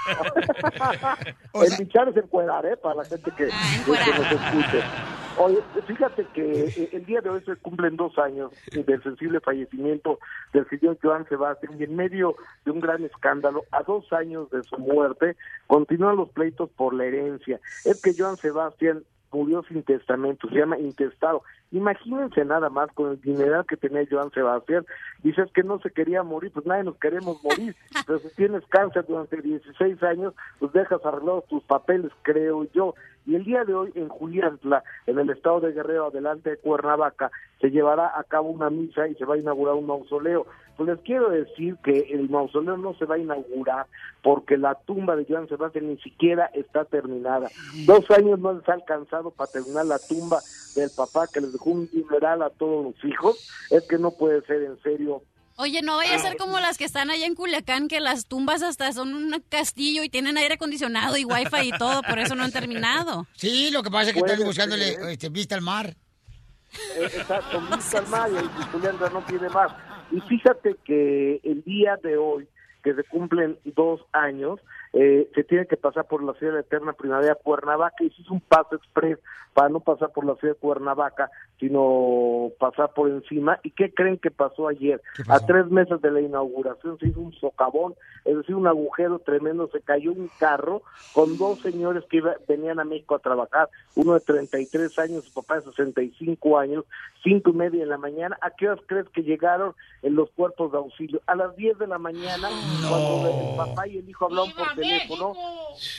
el 1.53 1.77
bichar 1.77 2.09
es 2.09 2.17
encuerar, 2.17 2.65
¿eh? 2.65 2.77
Para 2.77 2.95
la 2.95 3.05
gente 3.05 3.31
que, 3.31 3.49
Ah, 3.51 3.83
que 3.85 4.11
nos 4.11 4.31
escuche. 4.31 4.83
Oye, 5.37 5.59
fíjate 5.85 6.25
que 6.33 6.65
eh, 6.65 6.89
el 6.93 7.05
día 7.05 7.19
de 7.19 7.29
hoy 7.29 7.41
se 7.45 7.55
cumplen 7.57 7.97
dos 7.97 8.17
años 8.17 8.51
del 8.71 9.03
sensible 9.03 9.41
fallecimiento 9.41 10.19
del 10.53 10.67
señor 10.69 10.97
Joan 11.01 11.27
Sebastián 11.27 11.73
y 11.77 11.83
en 11.83 11.95
medio 11.95 12.35
de 12.63 12.71
un 12.71 12.79
gran 12.79 13.03
escándalo, 13.03 13.63
a 13.71 13.83
dos 13.83 14.11
años 14.13 14.49
de 14.51 14.63
su 14.63 14.77
muerte, 14.77 15.35
continúan 15.67 16.15
los 16.15 16.29
pleitos 16.29 16.69
por 16.77 16.93
la 16.93 17.05
herencia. 17.05 17.59
Es 17.83 18.01
que 18.01 18.13
Joan 18.17 18.37
Sebastián 18.37 19.03
murió 19.35 19.63
sin 19.63 19.83
testamento, 19.83 20.47
se 20.49 20.55
llama 20.55 20.79
intestado. 20.79 21.43
Imagínense 21.71 22.45
nada 22.45 22.69
más 22.69 22.89
con 22.93 23.11
el 23.11 23.21
dinero 23.21 23.65
que 23.65 23.75
tenía 23.75 24.07
Joan 24.09 24.31
Sebastián. 24.31 24.85
Dices 25.23 25.51
que 25.53 25.63
no 25.63 25.79
se 25.79 25.91
quería 25.91 26.23
morir, 26.23 26.51
pues 26.53 26.65
nadie 26.65 26.83
nos 26.83 26.97
queremos 26.97 27.43
morir. 27.43 27.75
Pero 28.07 28.19
si 28.19 28.29
tienes 28.35 28.63
cáncer 28.69 29.05
durante 29.07 29.41
16 29.41 30.01
años, 30.03 30.33
pues 30.59 30.71
dejas 30.71 31.05
arreglados 31.05 31.45
tus 31.47 31.63
papeles, 31.63 32.11
creo 32.21 32.65
yo. 32.73 32.95
Y 33.25 33.35
el 33.35 33.43
día 33.43 33.63
de 33.63 33.73
hoy 33.73 33.91
en 33.95 34.07
Juliantla, 34.07 34.83
en 35.07 35.19
el 35.19 35.29
estado 35.29 35.61
de 35.61 35.71
Guerrero, 35.71 36.07
adelante 36.07 36.51
de 36.51 36.57
Cuernavaca, 36.57 37.31
se 37.59 37.71
llevará 37.71 38.17
a 38.17 38.23
cabo 38.23 38.49
una 38.49 38.69
misa 38.69 39.07
y 39.07 39.15
se 39.15 39.25
va 39.25 39.35
a 39.35 39.39
inaugurar 39.39 39.75
un 39.75 39.87
mausoleo. 39.87 40.45
Pues 40.77 40.89
les 40.89 40.99
quiero 40.99 41.29
decir 41.29 41.77
que 41.83 41.99
el 42.11 42.29
mausoleo 42.29 42.77
no 42.77 42.93
se 42.95 43.05
va 43.05 43.15
a 43.15 43.19
inaugurar 43.19 43.87
porque 44.21 44.57
la 44.57 44.75
tumba 44.75 45.15
de 45.15 45.25
Joan 45.25 45.47
Sebastián 45.47 45.87
ni 45.87 45.97
siquiera 45.97 46.51
está 46.53 46.85
terminada. 46.85 47.49
Dos 47.85 48.09
años 48.11 48.39
no 48.39 48.53
les 48.53 48.67
ha 48.67 48.73
alcanzado 48.73 49.31
para 49.31 49.51
terminar 49.51 49.85
la 49.85 49.99
tumba 49.99 50.39
del 50.75 50.89
papá 50.95 51.27
que 51.33 51.41
les 51.41 51.53
dejó 51.53 51.71
un 51.71 51.89
dineral 51.89 52.41
a 52.41 52.49
todos 52.49 52.85
los 52.85 53.05
hijos. 53.05 53.49
Es 53.71 53.87
que 53.87 53.97
no 53.97 54.11
puede 54.11 54.41
ser 54.41 54.63
en 54.63 54.77
serio 54.81 55.21
Oye, 55.57 55.81
no 55.81 55.95
vaya 55.95 56.15
a 56.15 56.19
ser 56.19 56.35
como 56.35 56.59
las 56.59 56.77
que 56.77 56.83
están 56.83 57.09
allá 57.09 57.25
en 57.25 57.33
Culiacán, 57.33 57.87
que 57.87 58.01
las 58.01 58.25
tumbas 58.25 58.61
hasta 58.61 58.91
son 58.91 59.13
un 59.13 59.43
castillo 59.47 60.03
y 60.03 60.09
tienen 60.09 60.37
aire 60.37 60.55
acondicionado 60.55 61.15
y 61.15 61.23
wifi 61.23 61.69
y 61.69 61.77
todo, 61.77 62.01
por 62.01 62.19
eso 62.19 62.35
no 62.35 62.43
han 62.43 62.51
terminado. 62.51 63.25
Sí, 63.35 63.71
lo 63.71 63.81
que 63.81 63.89
pasa 63.89 64.09
es 64.09 64.13
que 64.13 64.19
están 64.19 64.45
buscándole 64.45 64.97
este, 65.13 65.29
vista 65.29 65.55
al 65.55 65.61
mar. 65.61 65.95
Eh, 66.97 67.03
Exacto, 67.03 67.61
vista 67.75 67.99
al 67.99 68.07
mar 68.07 68.29
y 68.33 68.35
el 68.35 68.49
Julián 68.49 68.97
no 68.99 69.23
tiene 69.25 69.47
más. 69.47 69.71
Y 70.11 70.19
fíjate 70.21 70.75
que 70.83 71.39
el 71.43 71.63
día 71.63 71.97
de 72.03 72.17
hoy, 72.17 72.49
que 72.83 72.93
se 72.93 73.03
cumplen 73.05 73.57
dos 73.63 74.01
años, 74.11 74.59
eh, 74.95 75.29
se 75.35 75.43
tiene 75.43 75.67
que 75.67 75.77
pasar 75.77 76.05
por 76.07 76.23
la 76.23 76.33
ciudad 76.33 76.53
de 76.53 76.61
Eterna 76.61 76.93
Primavera 76.93 77.35
Cuernavaca 77.35 78.03
y 78.03 78.09
se 78.09 78.21
hizo 78.23 78.33
un 78.33 78.41
paso 78.41 78.75
express 78.75 79.19
para 79.53 79.69
no 79.69 79.79
pasar 79.81 80.11
por 80.11 80.25
la 80.25 80.35
ciudad 80.35 80.53
de 80.55 80.59
Cuernavaca, 80.59 81.29
sino 81.59 82.49
pasar 82.59 82.93
por 82.93 83.09
encima. 83.09 83.59
¿Y 83.63 83.71
qué 83.71 83.93
creen 83.93 84.17
que 84.17 84.31
pasó 84.31 84.67
ayer? 84.67 85.01
A 85.29 85.39
tres 85.39 85.67
meses 85.69 86.01
de 86.01 86.11
la 86.11 86.21
inauguración 86.21 86.97
se 86.99 87.07
hizo 87.07 87.19
un 87.21 87.33
socavón, 87.33 87.93
es 88.25 88.35
decir, 88.35 88.55
un 88.55 88.67
agujero 88.67 89.19
tremendo, 89.19 89.69
se 89.71 89.81
cayó 89.81 90.11
un 90.11 90.29
carro 90.39 90.81
con 91.13 91.37
dos 91.37 91.59
señores 91.61 92.03
que 92.09 92.17
iba- 92.17 92.35
venían 92.47 92.79
a 92.79 92.83
México 92.85 93.15
a 93.15 93.19
trabajar, 93.19 93.69
uno 93.95 94.13
de 94.15 94.19
33 94.21 94.97
años, 94.99 95.23
su 95.25 95.33
papá 95.33 95.55
de 95.55 95.61
65 95.61 96.57
años, 96.57 96.83
cinco 97.23 97.51
y 97.51 97.53
media 97.53 97.79
de 97.81 97.85
la 97.89 97.97
mañana. 97.97 98.37
¿A 98.41 98.51
qué 98.51 98.67
horas 98.69 98.83
crees 98.87 99.07
que 99.09 99.23
llegaron 99.23 99.73
en 100.01 100.15
los 100.15 100.29
cuerpos 100.31 100.71
de 100.71 100.77
auxilio? 100.79 101.21
A 101.27 101.35
las 101.35 101.55
10 101.55 101.77
de 101.77 101.87
la 101.87 101.97
mañana, 101.97 102.49
cuando 102.89 103.29
el 103.29 103.55
papá 103.57 103.87
y 103.87 103.97
el 103.99 104.09
hijo 104.09 104.25
hablaron 104.25 104.51
por 104.51 104.67
teléfono. 104.87 105.33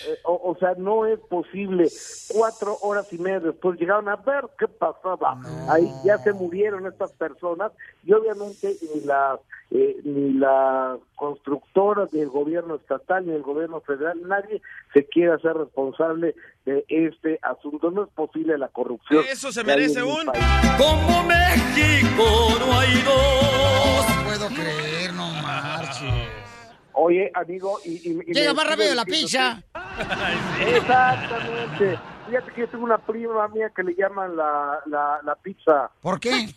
Eh, 0.06 0.18
o, 0.24 0.50
o 0.50 0.56
sea, 0.58 0.74
no 0.76 1.06
es 1.06 1.18
posible. 1.20 1.88
Cuatro 2.28 2.76
horas 2.82 3.12
y 3.12 3.18
media 3.18 3.40
después 3.40 3.78
llegaron 3.78 4.08
a 4.08 4.16
ver 4.16 4.44
qué 4.58 4.68
pasaba. 4.68 5.40
Ahí 5.68 5.90
ya 6.04 6.18
se 6.18 6.32
murieron 6.32 6.86
estas 6.86 7.12
personas 7.12 7.72
y 8.04 8.12
obviamente 8.12 8.76
ni 8.94 9.00
las 9.02 9.40
eh, 9.70 9.96
ni 10.04 10.32
las 10.34 10.98
constructoras, 11.16 12.12
ni 12.12 12.20
el 12.20 12.28
gobierno 12.28 12.76
estatal, 12.76 13.26
ni 13.26 13.32
el 13.32 13.42
gobierno 13.42 13.80
federal, 13.80 14.20
nadie 14.28 14.62
se 14.92 15.04
quiere 15.06 15.32
hacer 15.32 15.54
responsable 15.54 16.36
de 16.64 16.84
este 16.88 17.40
asunto. 17.42 17.90
No 17.90 18.04
es 18.04 18.10
posible 18.10 18.56
la 18.58 18.68
corrupción. 18.68 19.24
Eso 19.28 19.50
se 19.50 19.64
merece 19.64 20.02
un-. 20.02 20.26
Como 20.78 21.24
México 21.24 22.24
no 22.60 22.78
hay 22.78 23.02
dos. 23.02 24.06
No 24.08 24.24
puedo 24.24 24.48
creer, 24.48 25.12
no 25.14 25.30
marches. 25.42 26.45
Oye, 26.98 27.30
amigo, 27.34 27.78
y... 27.84 27.90
y- 28.10 28.20
y 28.26 28.32
Llega 28.32 28.54
más 28.54 28.66
rápido 28.68 28.94
la 28.94 29.04
pizza. 29.04 29.62
Exactamente. 30.66 31.98
Fíjate 32.26 32.52
que 32.52 32.60
yo 32.62 32.68
tengo 32.68 32.84
una 32.84 32.98
prima 32.98 33.46
mía 33.48 33.70
que 33.74 33.82
le 33.82 33.94
llaman 33.94 34.34
la, 34.36 34.80
la, 34.86 35.20
la 35.22 35.34
pizza. 35.36 35.90
¿Por 36.00 36.18
qué? 36.18 36.48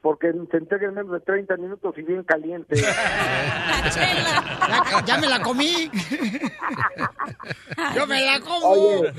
Porque 0.00 0.32
se 0.50 0.56
entrega 0.56 0.88
en 0.88 0.94
menos 0.94 1.12
de 1.12 1.20
30 1.20 1.56
minutos 1.58 1.94
y 1.98 2.02
bien 2.02 2.22
caliente. 2.24 2.76
Ya, 3.88 5.02
ya 5.04 5.18
me 5.18 5.28
la 5.28 5.40
comí. 5.40 5.90
Yo 7.94 8.06
me 8.06 8.24
la 8.24 8.40
como. 8.40 8.66
Oye, 8.66 9.12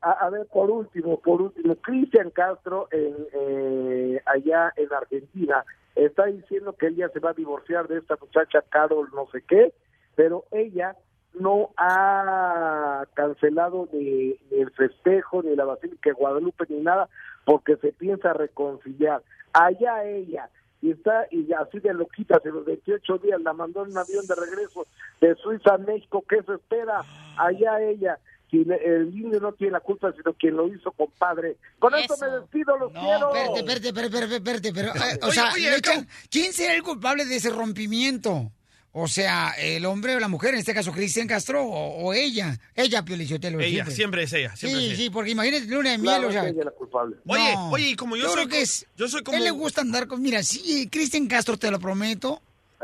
a, 0.00 0.10
a 0.12 0.30
ver, 0.30 0.46
por 0.52 0.70
último, 0.70 1.18
por 1.20 1.40
último, 1.42 1.76
Cristian 1.76 2.30
Castro, 2.30 2.88
en, 2.90 3.14
eh, 3.32 4.20
allá 4.26 4.72
en 4.76 4.92
Argentina, 4.92 5.64
está 5.94 6.24
diciendo 6.26 6.74
que 6.78 6.86
él 6.88 6.96
ya 6.96 7.08
se 7.10 7.20
va 7.20 7.30
a 7.30 7.34
divorciar 7.34 7.86
de 7.88 7.98
esta 7.98 8.16
muchacha 8.20 8.62
Carol 8.68 9.08
no 9.14 9.26
sé 9.32 9.42
qué, 9.48 9.72
pero 10.14 10.44
ella 10.50 10.96
no 11.38 11.70
ha 11.76 13.04
cancelado 13.14 13.88
ni, 13.92 14.36
ni 14.50 14.60
el 14.60 14.70
festejo, 14.72 15.42
ni 15.42 15.54
la 15.56 15.64
Basílica 15.64 16.10
de 16.10 16.14
Guadalupe, 16.14 16.64
ni 16.68 16.80
nada, 16.80 17.08
porque 17.44 17.76
se 17.76 17.92
piensa 17.92 18.32
reconciliar. 18.32 19.22
Allá 19.52 20.04
ella, 20.04 20.48
y 20.80 20.90
está 20.90 21.26
y 21.30 21.50
así 21.52 21.78
de 21.80 21.94
loquita, 21.94 22.36
hace 22.36 22.50
los 22.50 22.64
28 22.64 23.18
días 23.18 23.40
la 23.42 23.52
mandó 23.52 23.84
en 23.84 23.92
un 23.92 23.98
avión 23.98 24.26
de 24.26 24.34
regreso 24.34 24.86
de 25.20 25.34
Suiza 25.36 25.74
a 25.74 25.78
México, 25.78 26.24
¿qué 26.28 26.42
se 26.42 26.54
espera? 26.54 27.02
Allá 27.36 27.80
ella. 27.82 28.18
Le- 28.50 28.84
el 28.84 29.08
indio 29.16 29.40
no 29.40 29.52
tiene 29.52 29.72
la 29.72 29.80
culpa, 29.80 30.12
sino 30.12 30.34
quien 30.34 30.54
lo 30.58 30.66
hizo, 30.68 30.90
compadre. 30.92 31.56
Con 31.78 31.94
esto 31.94 32.14
me 32.20 32.26
despido, 32.38 32.76
los 32.76 32.92
quiero. 32.92 33.34
Espérate, 33.34 33.88
espérate, 33.88 33.88
espérate, 33.88 34.34
espérate, 34.36 34.72
pero, 34.74 34.88
eh, 34.88 35.18
o 35.22 35.26
Oye, 35.28 35.32
sea, 35.32 35.52
oye, 35.54 35.74
echan- 35.78 36.06
¿quién 36.30 36.52
será 36.52 36.74
el 36.74 36.82
culpable 36.82 37.24
de 37.24 37.36
ese 37.36 37.48
rompimiento? 37.48 38.50
O 38.94 39.08
sea, 39.08 39.54
el 39.58 39.86
hombre 39.86 40.14
o 40.16 40.20
la 40.20 40.28
mujer, 40.28 40.52
en 40.52 40.60
este 40.60 40.74
caso 40.74 40.92
Cristian 40.92 41.26
Castro, 41.26 41.64
o, 41.64 42.02
o 42.04 42.12
ella. 42.12 42.58
Ella, 42.74 43.02
Pio 43.02 43.16
Lizotelo, 43.16 43.58
Ella, 43.58 43.86
siempre 43.86 44.24
es 44.24 44.32
ella. 44.34 44.54
Siempre 44.54 44.80
Sí, 44.82 44.90
es 44.90 44.96
sí, 44.98 45.02
ella. 45.04 45.12
porque 45.12 45.30
imagínate 45.30 45.64
luna 45.64 45.92
de 45.92 45.98
miel, 45.98 46.12
Claro 46.14 46.28
o 46.28 46.32
sea. 46.32 46.42
ella 46.48 46.58
es 46.60 46.64
la 46.66 46.70
culpable. 46.72 47.16
Oye, 47.26 47.54
No. 47.54 47.70
oye, 47.70 47.88
y 47.88 47.96
como 47.96 48.16
yo 48.16 48.24
soy 48.26 48.34
creo 48.34 48.48
que 48.48 48.60
es, 48.60 48.86
yo 48.98 49.08
soy 49.08 49.22
como- 49.22 49.38
él 49.38 49.44
le 49.44 49.50
gusta 49.50 49.80
andar 49.80 50.06
con, 50.08 50.20
mira, 50.20 50.42
sí, 50.42 50.88
Cristian 50.92 51.26
Castro 51.26 51.56
te 51.58 51.70
lo 51.70 51.80
prometo 51.80 52.42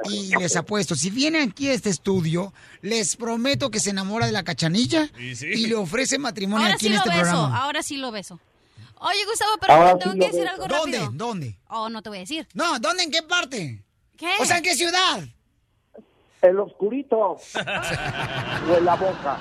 y 0.09 0.35
les 0.39 0.57
apuesto, 0.57 0.95
si 0.95 1.11
viene 1.11 1.43
aquí 1.43 1.69
a 1.69 1.75
este 1.75 1.91
estudio, 1.91 2.55
les 2.81 3.15
prometo 3.17 3.71
que 3.71 3.79
se 3.81 3.91
enamora 3.91 4.25
de 4.25 4.33
la 4.33 4.45
cachanilla 4.45 5.11
Y 5.19 5.35
sí. 5.37 5.45
y 5.47 5.67
le 5.67 5.75
ofrece 5.75 6.17
matrimonio 6.19 6.65
Ahora 6.65 6.75
aquí 6.77 6.87
sí 6.87 6.87
en 6.87 6.93
lo 6.95 6.99
este 7.01 7.11
beso, 7.11 7.23
programa. 7.33 7.59
ahora 7.63 7.83
sí 7.83 7.97
lo 7.99 8.11
beso. 8.11 8.41
Oye, 9.01 9.25
Gustavo, 9.27 9.51
pero 9.61 9.73
Ahora 9.75 9.99
tengo 9.99 10.13
sí 10.15 10.19
que 10.21 10.25
lo 10.25 10.33
decir 10.33 10.41
beso. 10.41 10.53
algo 10.55 10.67
¿Dónde? 10.69 10.99
rápido. 11.01 11.13
¿Dónde? 11.13 11.57
Oh, 11.69 11.89
no 11.91 12.01
te 12.03 12.09
voy 12.09 12.19
a 12.19 12.21
decir. 12.23 12.49
No, 12.55 12.79
¿dónde? 12.79 13.03
¿En 13.03 13.11
qué 13.11 13.23
parte? 13.23 13.85
¿Qué? 14.17 14.31
O 14.41 14.45
sea, 14.47 14.57
¿en 14.57 14.63
qué 14.65 14.75
ciudad? 14.75 15.29
El 16.43 16.59
oscurito. 16.61 17.19
o 17.19 17.39
en 18.77 18.85
la 18.85 18.95
boca. 18.97 19.39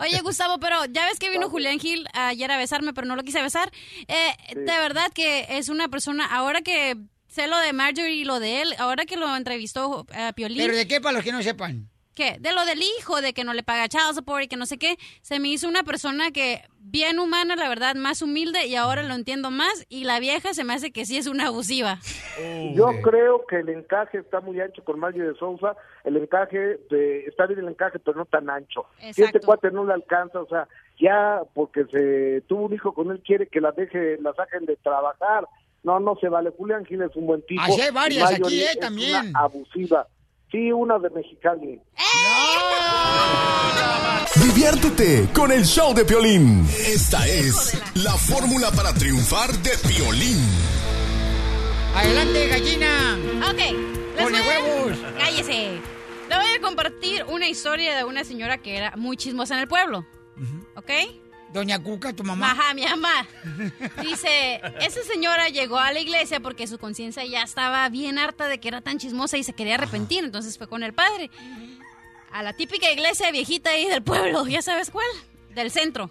Oye, 0.00 0.20
Gustavo, 0.22 0.58
pero 0.60 0.84
ya 0.86 1.06
ves 1.06 1.18
que 1.18 1.28
vino 1.28 1.50
Julián 1.50 1.80
Gil 1.80 2.06
ayer 2.14 2.50
a 2.52 2.56
besarme, 2.56 2.92
pero 2.92 3.06
no 3.06 3.16
lo 3.16 3.24
quise 3.24 3.42
besar. 3.42 3.70
Eh, 4.06 4.32
De 4.54 4.64
verdad 4.64 5.10
que 5.12 5.46
es 5.58 5.68
una 5.68 5.88
persona, 5.88 6.24
ahora 6.26 6.62
que 6.62 6.96
sé 7.26 7.48
lo 7.48 7.58
de 7.58 7.72
Marjorie 7.72 8.14
y 8.14 8.24
lo 8.24 8.38
de 8.38 8.62
él, 8.62 8.74
ahora 8.78 9.06
que 9.06 9.16
lo 9.16 9.34
entrevistó 9.36 10.06
a 10.14 10.32
Piolín. 10.32 10.58
¿Pero 10.58 10.76
de 10.76 10.86
qué 10.86 11.00
para 11.00 11.14
los 11.14 11.24
que 11.24 11.32
no 11.32 11.42
sepan? 11.42 11.88
¿Qué? 12.18 12.36
De 12.40 12.52
lo 12.52 12.64
del 12.64 12.82
hijo, 12.82 13.20
de 13.20 13.32
que 13.32 13.44
no 13.44 13.54
le 13.54 13.62
paga 13.62 13.86
child 13.86 14.12
support 14.12 14.42
y 14.42 14.48
que 14.48 14.56
no 14.56 14.66
sé 14.66 14.76
qué. 14.76 14.96
Se 15.22 15.38
me 15.38 15.46
hizo 15.50 15.68
una 15.68 15.84
persona 15.84 16.32
que 16.32 16.64
bien 16.80 17.20
humana, 17.20 17.54
la 17.54 17.68
verdad, 17.68 17.94
más 17.94 18.22
humilde 18.22 18.66
y 18.66 18.74
ahora 18.74 19.04
lo 19.04 19.14
entiendo 19.14 19.52
más. 19.52 19.86
Y 19.88 20.02
la 20.02 20.18
vieja 20.18 20.52
se 20.52 20.64
me 20.64 20.74
hace 20.74 20.90
que 20.90 21.04
sí 21.04 21.16
es 21.16 21.28
una 21.28 21.46
abusiva. 21.46 22.00
Yo 22.74 22.88
creo 23.02 23.46
que 23.46 23.60
el 23.60 23.68
encaje 23.68 24.18
está 24.18 24.40
muy 24.40 24.60
ancho 24.60 24.82
con 24.82 24.98
Mario 24.98 25.28
de 25.28 25.38
Sousa. 25.38 25.76
El 26.02 26.16
encaje, 26.16 26.80
de, 26.90 27.20
está 27.26 27.46
bien 27.46 27.60
el 27.60 27.68
encaje, 27.68 28.00
pero 28.00 28.18
no 28.18 28.24
tan 28.24 28.50
ancho. 28.50 28.86
Si 29.12 29.22
este 29.22 29.38
cuate 29.38 29.70
no 29.70 29.84
le 29.84 29.92
alcanza, 29.92 30.40
o 30.40 30.48
sea, 30.48 30.66
ya 30.98 31.42
porque 31.54 31.84
se 31.84 32.40
tuvo 32.48 32.64
un 32.64 32.74
hijo 32.74 32.94
con 32.94 33.12
él, 33.12 33.22
quiere 33.24 33.46
que 33.46 33.60
la 33.60 33.70
deje, 33.70 34.18
la 34.20 34.34
saquen 34.34 34.66
de 34.66 34.74
trabajar. 34.74 35.46
No, 35.84 36.00
no 36.00 36.16
se 36.20 36.28
vale. 36.28 36.50
Julián 36.50 36.84
Gil 36.84 37.00
es 37.02 37.14
un 37.14 37.26
buen 37.26 37.42
tipo. 37.42 37.62
Así 37.62 37.80
hay 37.80 37.92
varias 37.92 38.32
y 38.32 38.34
aquí, 38.34 38.60
eh, 38.60 38.70
es 38.72 38.80
también. 38.80 39.28
Una 39.28 39.38
abusiva. 39.38 40.08
Sí, 40.50 40.72
una 40.72 40.98
de 40.98 41.10
Mexicali. 41.10 41.80
Diviértete 44.36 45.28
con 45.34 45.50
el 45.52 45.64
show 45.64 45.92
de 45.94 46.04
Piolín. 46.04 46.66
Esta 46.86 47.26
es 47.26 47.80
la 47.94 48.12
fórmula 48.12 48.70
para 48.70 48.94
triunfar 48.94 49.50
de 49.58 49.70
Piolín. 49.88 50.38
Adelante, 51.94 52.48
gallina. 52.48 53.18
Ok. 53.50 54.20
Pone 54.22 54.40
voy 54.42 54.48
a- 54.52 54.60
huevos. 54.60 54.98
Cállese. 55.18 55.80
Le 56.28 56.36
voy 56.36 56.46
a 56.56 56.60
compartir 56.60 57.24
una 57.28 57.48
historia 57.48 57.96
de 57.96 58.04
una 58.04 58.22
señora 58.24 58.58
que 58.58 58.76
era 58.76 58.94
muy 58.96 59.16
chismosa 59.16 59.54
en 59.54 59.60
el 59.60 59.68
pueblo. 59.68 60.06
¿Ok? 60.76 60.90
Doña 61.52 61.82
Cuca, 61.82 62.12
tu 62.12 62.24
mamá. 62.24 62.50
Ajá, 62.52 62.74
mi 62.74 62.84
mamá. 62.84 63.26
Dice, 64.02 64.60
esa 64.80 65.02
señora 65.04 65.48
llegó 65.48 65.78
a 65.78 65.92
la 65.92 66.00
iglesia 66.00 66.40
porque 66.40 66.66
su 66.66 66.78
conciencia 66.78 67.24
ya 67.24 67.42
estaba 67.42 67.88
bien 67.88 68.18
harta 68.18 68.48
de 68.48 68.58
que 68.58 68.68
era 68.68 68.80
tan 68.80 68.98
chismosa 68.98 69.38
y 69.38 69.44
se 69.44 69.54
quería 69.54 69.74
arrepentir, 69.74 70.24
entonces 70.24 70.58
fue 70.58 70.68
con 70.68 70.82
el 70.82 70.92
padre. 70.92 71.30
A 72.30 72.42
la 72.42 72.52
típica 72.52 72.90
iglesia 72.90 73.30
viejita 73.30 73.70
ahí 73.70 73.86
del 73.86 74.02
pueblo, 74.02 74.46
¿ya 74.46 74.60
sabes 74.60 74.90
cuál? 74.90 75.06
Del 75.54 75.70
centro. 75.70 76.10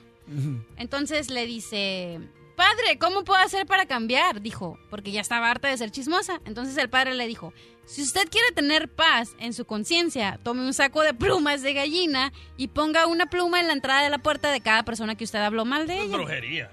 Entonces 0.77 1.30
le 1.30 1.45
dice, 1.45 2.19
padre, 2.55 2.97
¿cómo 2.99 3.23
puedo 3.23 3.39
hacer 3.39 3.65
para 3.65 3.85
cambiar? 3.85 4.41
Dijo, 4.41 4.77
porque 4.89 5.11
ya 5.11 5.22
estaba 5.22 5.49
harta 5.49 5.68
de 5.69 5.77
ser 5.77 5.91
chismosa. 5.91 6.41
Entonces 6.45 6.76
el 6.77 6.89
padre 6.89 7.14
le 7.14 7.27
dijo, 7.27 7.53
si 7.88 8.01
usted 8.03 8.27
quiere 8.30 8.51
tener 8.53 8.89
paz 8.89 9.30
en 9.39 9.53
su 9.53 9.65
conciencia, 9.65 10.39
tome 10.43 10.61
un 10.61 10.73
saco 10.73 11.01
de 11.01 11.14
plumas 11.14 11.61
de 11.61 11.73
gallina 11.73 12.34
y 12.57 12.68
ponga 12.68 13.07
una 13.07 13.27
pluma 13.27 13.61
en 13.61 13.68
la 13.68 13.73
entrada 13.73 14.03
de 14.03 14.09
la 14.09 14.18
puerta 14.18 14.51
de 14.51 14.59
cada 14.61 14.84
persona 14.84 15.15
que 15.15 15.23
usted 15.23 15.39
habló 15.39 15.64
mal 15.65 15.88
de 15.88 15.97
Es 15.97 16.03
ella. 16.05 16.18
brujería. 16.18 16.72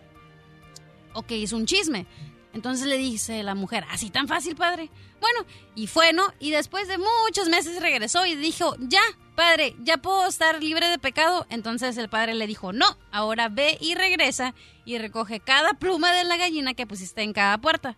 Ok, 1.15 1.31
es 1.31 1.53
un 1.53 1.67
chisme. 1.67 2.07
Entonces 2.53 2.87
le 2.87 2.99
dice 2.99 3.43
la 3.45 3.55
mujer, 3.55 3.85
¿así 3.91 4.11
tan 4.11 4.29
fácil, 4.29 4.55
padre? 4.57 4.91
Bueno, 5.21 5.47
y 5.75 5.87
fue, 5.87 6.13
¿no? 6.13 6.23
Y 6.41 6.51
después 6.51 6.87
de 6.89 6.99
muchos 6.99 7.49
meses 7.49 7.81
regresó 7.81 8.27
y 8.27 8.35
dijo, 8.37 8.77
ya, 8.79 9.01
padre, 9.35 9.75
ya 9.81 9.97
puedo 9.97 10.27
estar 10.29 10.63
libre 10.63 10.89
de 10.89 10.99
pecado. 10.99 11.47
Entonces 11.49 11.97
el 11.97 12.09
padre 12.09 12.35
le 12.35 12.47
dijo, 12.47 12.73
no, 12.73 12.99
ahora 13.13 13.49
ve 13.49 13.79
y 13.81 13.95
regresa 13.95 14.55
y 14.85 14.99
recoge 14.99 15.41
cada 15.41 15.75
pluma 15.75 16.13
de 16.13 16.25
la 16.25 16.37
gallina 16.37 16.75
que 16.75 16.87
pusiste 16.87 17.23
en 17.23 17.33
cada 17.33 17.59
puerta. 17.59 17.97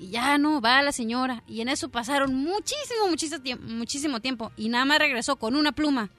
Y 0.00 0.10
ya 0.10 0.38
no, 0.38 0.60
va 0.60 0.80
la 0.82 0.92
señora. 0.92 1.42
Y 1.48 1.60
en 1.60 1.68
eso 1.68 1.88
pasaron 1.88 2.32
muchísimo, 2.34 3.08
muchísimo, 3.08 3.42
tiemp- 3.42 3.60
muchísimo 3.60 4.20
tiempo. 4.20 4.52
Y 4.56 4.68
nada 4.68 4.84
más 4.84 5.00
regresó 5.00 5.36
con 5.36 5.56
una 5.56 5.72
pluma. 5.72 6.10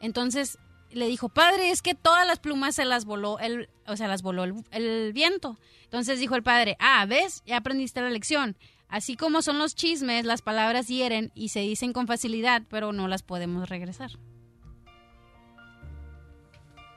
Entonces 0.00 0.58
le 0.92 1.08
dijo, 1.08 1.28
padre, 1.28 1.70
es 1.70 1.82
que 1.82 1.94
todas 1.94 2.24
las 2.26 2.38
plumas 2.38 2.76
se 2.76 2.84
las 2.84 3.04
voló 3.04 3.40
el, 3.40 3.68
o 3.86 3.96
sea, 3.96 4.06
las 4.06 4.22
voló 4.22 4.44
el, 4.44 4.54
el 4.70 5.12
viento. 5.12 5.58
Entonces 5.82 6.20
dijo 6.20 6.36
el 6.36 6.44
padre, 6.44 6.76
ah, 6.78 7.04
¿ves? 7.06 7.42
Ya 7.46 7.56
aprendiste 7.56 8.00
la 8.00 8.10
lección. 8.10 8.56
Así 8.88 9.16
como 9.16 9.42
son 9.42 9.58
los 9.58 9.74
chismes, 9.74 10.24
las 10.24 10.42
palabras 10.42 10.86
hieren 10.86 11.32
y 11.34 11.48
se 11.48 11.58
dicen 11.60 11.92
con 11.92 12.06
facilidad, 12.06 12.62
pero 12.70 12.92
no 12.92 13.08
las 13.08 13.24
podemos 13.24 13.68
regresar. 13.68 14.12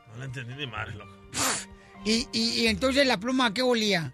No 0.10 0.18
la 0.20 0.26
entendí 0.26 0.54
ni 0.54 0.68
madre, 0.68 0.94
loco. 0.94 1.12
Y, 2.06 2.28
y, 2.32 2.62
y 2.62 2.68
entonces 2.68 3.08
la 3.08 3.20
pluma, 3.20 3.48
¿a 3.48 3.54
qué 3.56 3.64
olía? 3.64 4.14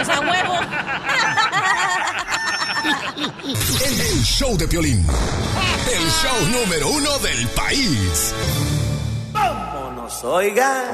Pues 0.00 0.16
a 0.16 0.20
huevo. 0.20 0.54
El, 3.84 4.00
el 4.00 4.24
show 4.24 4.56
de 4.56 4.66
Piolín. 4.66 5.06
El 5.92 6.10
show 6.10 6.48
número 6.48 6.88
uno 6.88 7.18
del 7.18 7.46
país. 7.48 8.34
Vámonos, 9.30 10.24
oiga. 10.24 10.84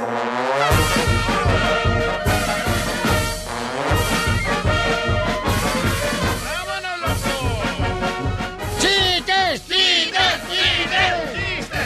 ¡Chistes! 8.80 9.62
¡Chistes! 9.68 10.40
¡Chistes! 10.50 11.76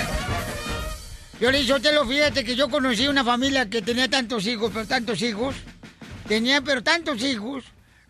Violín 1.39 1.67
Sotelo, 1.67 2.07
fíjate 2.07 2.45
que 2.45 2.57
yo 2.57 2.71
conocí 2.71 3.07
una 3.09 3.23
familia 3.23 3.69
que 3.69 3.83
tenía 3.83 4.09
tantos 4.09 4.47
hijos, 4.47 4.71
pero 4.73 4.87
tantos 4.87 5.21
hijos. 5.21 5.55
Tenía, 6.31 6.61
pero 6.61 6.81
tantos 6.81 7.21
hijos, 7.25 7.65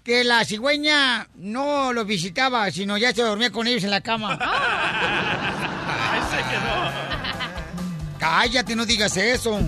que 0.04 0.22
la 0.24 0.44
cigüeña 0.44 1.26
no 1.36 1.94
los 1.94 2.06
visitaba, 2.06 2.70
sino 2.70 2.98
ya 2.98 3.14
se 3.14 3.22
dormía 3.22 3.50
con 3.50 3.66
ellos 3.66 3.82
en 3.84 3.90
la 3.90 4.02
cama. 4.02 4.38
Cállate, 8.18 8.76
no 8.76 8.84
digas 8.84 9.16
eso. 9.16 9.58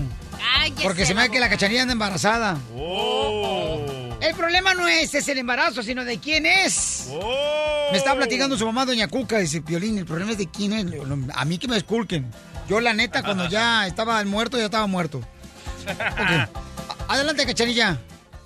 Porque 0.83 1.07
se 1.07 1.15
me 1.15 1.21
da 1.21 1.29
que 1.29 1.39
la 1.39 1.49
cachanilla 1.49 1.81
anda 1.81 1.93
embarazada. 1.93 2.59
El 4.21 4.35
problema 4.35 4.75
no 4.75 4.87
es, 4.87 5.15
es 5.15 5.27
el 5.29 5.39
embarazo, 5.39 5.81
sino 5.81 6.05
de 6.05 6.19
quién 6.19 6.45
es. 6.45 7.07
Me 7.91 7.97
está 7.97 8.15
platicando 8.15 8.55
su 8.55 8.67
mamá, 8.67 8.85
doña 8.85 9.07
Cuca, 9.07 9.39
dice, 9.39 9.63
Piolín, 9.63 9.97
el 9.97 10.05
problema 10.05 10.33
es 10.33 10.37
de 10.37 10.47
quién 10.47 10.73
es. 10.73 10.85
A 11.33 11.45
mí 11.45 11.57
que 11.57 11.67
me 11.67 11.77
esculquen. 11.77 12.29
Yo, 12.69 12.79
la 12.81 12.93
neta, 12.93 13.23
cuando 13.23 13.49
ya 13.49 13.87
estaba 13.87 14.23
muerto, 14.25 14.59
ya 14.59 14.65
estaba 14.65 14.85
muerto. 14.85 15.23
Ok. 15.87 16.49
Adelante, 17.07 17.47
cachanilla. 17.47 17.99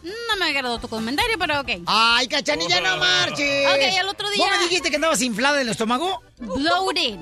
No 0.08 0.36
me 0.38 0.46
agradó 0.46 0.80
tu 0.80 0.88
comentario, 0.88 1.38
pero 1.38 1.62
ok. 1.62 1.70
Ay, 1.86 2.28
cachanilla, 2.28 2.82
no 2.82 2.98
marches. 2.98 3.68
Ok, 3.68 4.00
el 4.02 4.08
otro 4.08 4.30
día. 4.30 4.46
¿Vos 4.46 4.58
me 4.58 4.64
dijiste 4.64 4.90
que 4.90 4.96
andabas 4.96 5.22
inflada 5.22 5.58
del 5.58 5.70
estómago? 5.70 6.24
Bloated. 6.40 7.18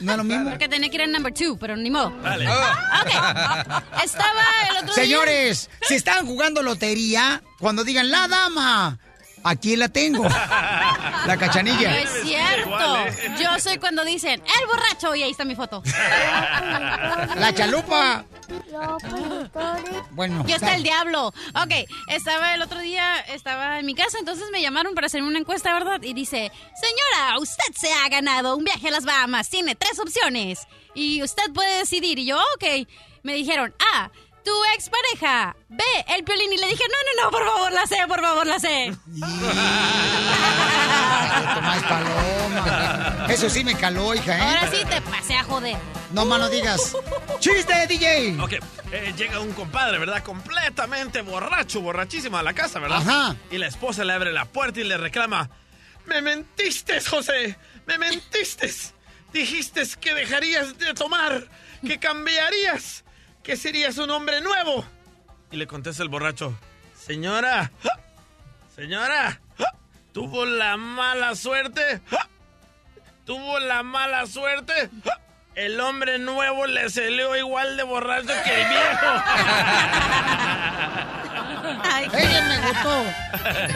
No 0.00 0.12
es 0.12 0.18
lo 0.18 0.24
mismo. 0.24 0.50
Porque 0.50 0.68
tenía 0.68 0.90
que 0.90 0.96
ir 0.96 1.00
en 1.02 1.12
number 1.12 1.32
two, 1.32 1.56
pero 1.58 1.76
ni 1.76 1.90
modo. 1.90 2.10
Dale. 2.22 2.46
Ok. 2.48 3.10
Estaba 4.04 4.42
el 4.70 4.76
otro 4.76 4.94
día. 4.94 5.04
Señores, 5.04 5.70
si 5.88 5.94
están 5.94 6.26
jugando 6.26 6.62
lotería, 6.62 7.42
cuando 7.58 7.82
digan 7.84 8.10
la 8.10 8.28
dama, 8.28 8.98
aquí 9.44 9.76
la 9.76 9.88
tengo. 9.88 10.24
La 10.24 11.36
cachanilla. 11.38 11.90
No 11.90 11.96
es 11.96 12.10
cierto. 12.22 13.40
Yo 13.40 13.58
soy 13.58 13.78
cuando 13.78 14.04
dicen 14.04 14.40
el 14.40 14.66
borracho 14.66 15.14
y 15.14 15.22
ahí 15.22 15.30
está 15.30 15.44
mi 15.44 15.54
foto. 15.54 15.82
La 17.36 17.52
chalupa. 17.54 18.24
Bueno. 20.12 20.44
Yo 20.46 20.56
está 20.56 20.74
el 20.74 20.82
diablo. 20.82 21.28
Ok, 21.54 21.88
estaba 22.08 22.54
el 22.54 22.62
otro 22.62 22.80
día, 22.80 23.20
estaba 23.20 23.78
en 23.78 23.86
mi 23.86 23.94
casa, 23.94 24.18
entonces 24.18 24.46
me 24.52 24.60
llamaron 24.60 24.94
para 24.94 25.06
hacer 25.06 25.22
una 25.22 25.38
encuesta, 25.38 25.72
¿verdad? 25.72 26.02
Y 26.02 26.14
dice, 26.14 26.50
señora, 26.80 27.38
usted 27.38 27.72
se 27.78 27.92
ha 27.92 28.08
ganado 28.08 28.56
un 28.56 28.64
viaje 28.64 28.88
a 28.88 28.90
las 28.90 29.04
Bahamas. 29.04 29.48
Tiene 29.48 29.74
tres 29.74 29.98
opciones. 29.98 30.66
Y 30.94 31.22
usted 31.22 31.52
puede 31.52 31.78
decidir. 31.78 32.18
Y 32.18 32.26
yo, 32.26 32.38
ok. 32.56 32.88
Me 33.22 33.34
dijeron, 33.34 33.74
A, 33.94 34.10
tu 34.44 34.52
expareja. 34.74 35.56
B, 35.68 35.82
el 36.16 36.24
piolín. 36.24 36.52
Y 36.52 36.56
le 36.56 36.68
dije, 36.68 36.84
no, 36.88 37.22
no, 37.22 37.24
no, 37.24 37.30
por 37.30 37.44
favor, 37.46 37.72
la 37.72 37.86
sé, 37.86 37.96
por 38.08 38.20
favor, 38.20 38.46
la 38.46 38.58
sé. 38.58 38.92
Tomás 41.54 41.82
paloma. 41.82 43.26
Eso 43.28 43.48
sí 43.48 43.64
me 43.64 43.74
caló, 43.76 44.14
hija, 44.14 44.36
¿eh? 44.36 44.40
Ahora 44.40 44.70
sí 44.70 44.84
te 44.84 45.00
pasé 45.02 45.34
a 45.36 45.44
joder. 45.44 45.76
No 46.12 46.24
más 46.24 46.40
no 46.40 46.48
digas. 46.48 46.96
¡Chiste, 47.38 47.86
DJ! 47.86 48.36
Ok, 48.40 48.54
eh, 48.92 49.14
llega 49.16 49.40
un 49.40 49.52
compadre, 49.52 49.98
¿verdad? 49.98 50.22
Completamente 50.22 51.22
borracho, 51.22 51.80
borrachísimo 51.80 52.36
a 52.36 52.42
la 52.42 52.52
casa, 52.52 52.80
¿verdad? 52.80 52.98
Ajá. 52.98 53.36
Y 53.50 53.58
la 53.58 53.68
esposa 53.68 54.04
le 54.04 54.12
abre 54.12 54.32
la 54.32 54.46
puerta 54.46 54.80
y 54.80 54.84
le 54.84 54.96
reclama, 54.96 55.48
me 56.06 56.20
mentiste, 56.20 57.00
José, 57.00 57.56
me 57.86 57.98
mentiste. 57.98 58.70
Dijiste 59.32 59.82
que 60.00 60.12
dejarías 60.14 60.76
de 60.78 60.92
tomar, 60.94 61.48
que 61.86 61.98
cambiarías, 62.00 63.04
que 63.42 63.56
serías 63.56 63.98
un 63.98 64.10
hombre 64.10 64.40
nuevo. 64.40 64.84
Y 65.50 65.56
le 65.56 65.66
contesta 65.66 66.02
el 66.02 66.08
borracho, 66.08 66.56
señora, 66.96 67.72
señora, 68.74 69.40
tuvo 70.12 70.44
la 70.44 70.76
mala 70.76 71.34
suerte, 71.34 72.00
tuvo 73.24 73.58
la 73.58 73.82
mala 73.82 74.26
suerte. 74.26 74.90
El 75.56 75.80
hombre 75.80 76.18
nuevo 76.18 76.66
le 76.66 76.88
salió 76.90 77.36
igual 77.36 77.76
de 77.76 77.82
borracho 77.82 78.32
que 78.44 78.62
el 78.62 78.68
viejo. 78.68 79.06
¡Ella 82.12 82.48
me 82.48 82.68
gustó! 82.68 83.04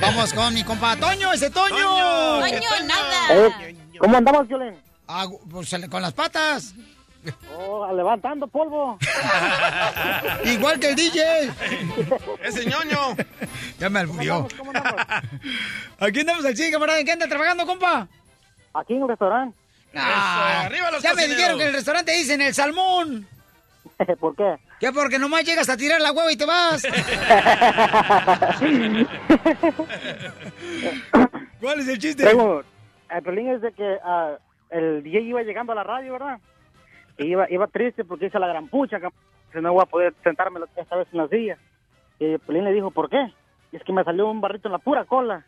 Vamos 0.00 0.32
con 0.32 0.54
mi 0.54 0.64
compa 0.64 0.96
Toño, 0.96 1.32
ese 1.32 1.50
Toño. 1.50 2.40
Toño, 2.40 2.70
nada. 2.86 3.26
Eh, 3.30 3.76
¿Cómo 3.98 4.16
andamos, 4.16 4.48
Violín? 4.48 4.76
Ah, 5.06 5.26
pues, 5.50 5.74
con 5.90 6.00
las 6.00 6.12
patas. 6.12 6.74
Oh, 7.56 7.90
levantando 7.92 8.46
polvo. 8.46 8.98
Igual 10.44 10.78
que 10.80 10.90
el 10.90 10.96
DJ. 10.96 11.22
Ese 12.42 12.66
ñoño. 12.66 13.16
Ya 13.78 13.88
me 13.88 14.01
alburió. 14.01 14.46
Aquí 16.01 16.20
andamos 16.20 16.44
al 16.44 16.56
100, 16.56 16.72
camarada. 16.72 16.98
¿En 17.01 17.06
qué 17.06 17.12
anda 17.12 17.26
trabajando, 17.28 17.66
compa? 17.66 18.09
Aquí 18.74 18.94
en 18.94 19.02
el 19.02 19.09
restaurante. 19.09 19.56
Ah, 19.96 20.62
arriba 20.66 20.90
los 20.90 21.02
ya 21.02 21.14
me 21.14 21.28
dijeron 21.28 21.56
que 21.56 21.62
en 21.62 21.68
el 21.68 21.74
restaurante 21.74 22.12
dicen 22.12 22.40
el 22.40 22.52
salmón. 22.52 23.28
¿Por 24.18 24.34
qué? 24.34 24.56
¿Qué? 24.80 24.92
Porque 24.92 25.20
nomás 25.20 25.44
llegas 25.44 25.68
a 25.68 25.76
tirar 25.76 26.01
la 26.01 26.10
hueva 26.10 26.32
y 26.32 26.36
te 26.36 26.44
vas. 26.44 26.82
¿Cuál 31.60 31.80
es 31.80 31.88
el 31.88 31.98
chiste? 31.98 32.24
Tengo, 32.24 32.64
el 33.09 33.22
problema 33.22 33.52
es 33.52 33.62
de 33.62 33.72
que 33.72 33.98
ah, 34.05 34.32
el 34.70 35.05
DJ 35.05 35.20
iba 35.20 35.42
llegando 35.42 35.72
a 35.72 35.76
la 35.76 35.84
radio, 35.84 36.14
¿verdad? 36.14 36.38
Y 37.18 37.26
iba, 37.26 37.50
iba 37.50 37.66
triste 37.68 38.04
porque 38.04 38.26
hizo 38.26 38.38
la 38.38 38.48
gran 38.48 38.68
pucha, 38.68 38.98
que 39.52 39.60
no 39.60 39.72
voy 39.72 39.82
a 39.82 39.86
poder 39.86 40.14
sentarme 40.22 40.60
esta 40.76 40.96
vez 40.96 41.06
en 41.12 41.18
la 41.18 41.28
silla. 41.28 41.58
Y 42.18 42.24
el 42.26 42.38
Pelín 42.40 42.64
le 42.64 42.72
dijo, 42.72 42.90
¿por 42.90 43.08
qué? 43.08 43.32
Y 43.72 43.76
es 43.76 43.84
que 43.84 43.92
me 43.92 44.04
salió 44.04 44.28
un 44.28 44.40
barrito 44.40 44.68
en 44.68 44.72
la 44.72 44.78
pura 44.78 45.04
cola. 45.04 45.44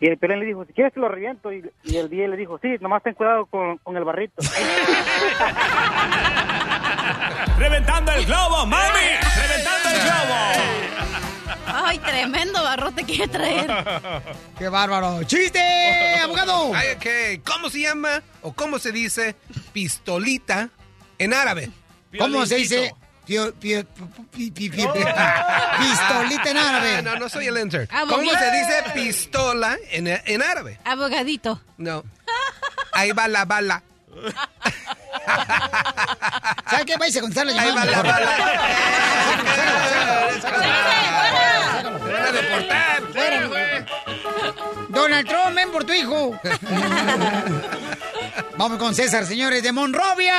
Y 0.00 0.08
el 0.08 0.16
Pelín 0.18 0.40
le 0.40 0.46
dijo, 0.46 0.64
si 0.64 0.72
quieres 0.72 0.94
te 0.94 1.00
lo 1.00 1.08
reviento. 1.08 1.52
Y, 1.52 1.70
y 1.84 1.96
el 1.96 2.08
DJ 2.08 2.28
le 2.28 2.36
dijo, 2.36 2.58
sí, 2.58 2.76
nomás 2.80 3.02
ten 3.02 3.14
cuidado 3.14 3.46
con, 3.46 3.78
con 3.78 3.96
el 3.96 4.04
barrito. 4.04 4.42
¡Reventando 7.58 8.12
el 8.12 8.24
globo, 8.24 8.66
mami! 8.66 9.00
¡Reventando 9.36 9.88
el 9.90 10.00
globo! 10.02 10.36
Ay, 11.66 11.98
tremendo 11.98 12.62
barrote 12.62 13.04
que 13.04 13.28
traer. 13.28 13.70
¡Qué 14.58 14.68
bárbaro! 14.68 15.22
¡Chiste, 15.24 15.60
abogado! 16.22 16.72
Ay, 16.74 16.88
ok. 16.96 17.42
¿Cómo 17.44 17.68
se 17.68 17.80
llama 17.82 18.22
o 18.42 18.52
cómo 18.52 18.78
se 18.78 18.92
dice 18.92 19.36
pistolita 19.72 20.70
en 21.20 21.34
árabe? 21.34 21.70
¿Cómo 22.18 22.44
se 22.46 22.56
dice 22.56 22.92
Pio- 23.26 23.52
pio- 23.54 23.86
pistolita 24.34 26.50
en 26.50 26.56
árabe. 26.56 27.02
No, 27.02 27.14
no 27.16 27.28
soy 27.28 27.46
el. 27.46 27.56
Abogado. 27.56 27.86
¿Cómo 28.08 28.30
se 28.32 28.50
dice 28.50 28.82
pistola 28.92 29.78
en, 29.90 30.08
en 30.08 30.42
árabe? 30.42 30.80
Abogadito. 30.84 31.60
No. 31.76 32.02
Ahí 32.92 33.12
va 33.12 33.28
la 33.28 33.44
bala. 33.44 33.82
¿Sabe 36.68 36.84
qué? 36.86 36.96
Váyase 36.96 37.18
a 37.18 37.22
contestar 37.22 37.46
la 37.46 37.62
Ahí 37.62 37.70
va 37.72 37.84
la 37.84 38.02
bala. 38.02 38.30
Deportar. 42.32 43.02
Fuera, 43.12 43.86
Donald 44.88 45.28
Trump, 45.28 45.54
ven 45.54 45.70
por 45.70 45.84
tu 45.84 45.92
hijo. 45.92 46.38
Vamos 48.56 48.78
con 48.78 48.94
César, 48.94 49.26
señores, 49.26 49.62
de 49.62 49.72
Monrovia. 49.72 50.34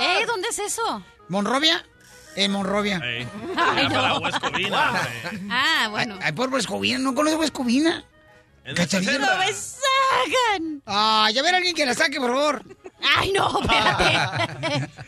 ¿Eh? 0.00 0.24
¿Dónde 0.26 0.48
es 0.48 0.58
eso? 0.58 1.04
¿Monrovia? 1.28 1.84
En 2.36 2.52
Monrovia. 2.52 3.00
Ay, 3.02 3.88
para. 3.88 4.18
Huescovina, 4.18 4.88
hombre. 4.88 5.02
Ah, 5.50 5.88
bueno. 5.90 6.18
Ay, 6.22 6.32
por 6.32 6.48
Huescovina, 6.52 6.98
¿no 6.98 7.14
conoces 7.14 7.38
Huescovina? 7.38 8.04
¡No 8.64 8.72
me 8.74 9.52
sacan! 9.52 10.82
Ay, 10.86 11.38
a 11.38 11.42
ver 11.42 11.54
alguien 11.54 11.74
que 11.74 11.84
la 11.84 11.94
saque, 11.94 12.20
por 12.20 12.30
favor. 12.30 12.62
¡Ay, 13.18 13.32
no! 13.32 13.60
Espérate. 13.60 14.88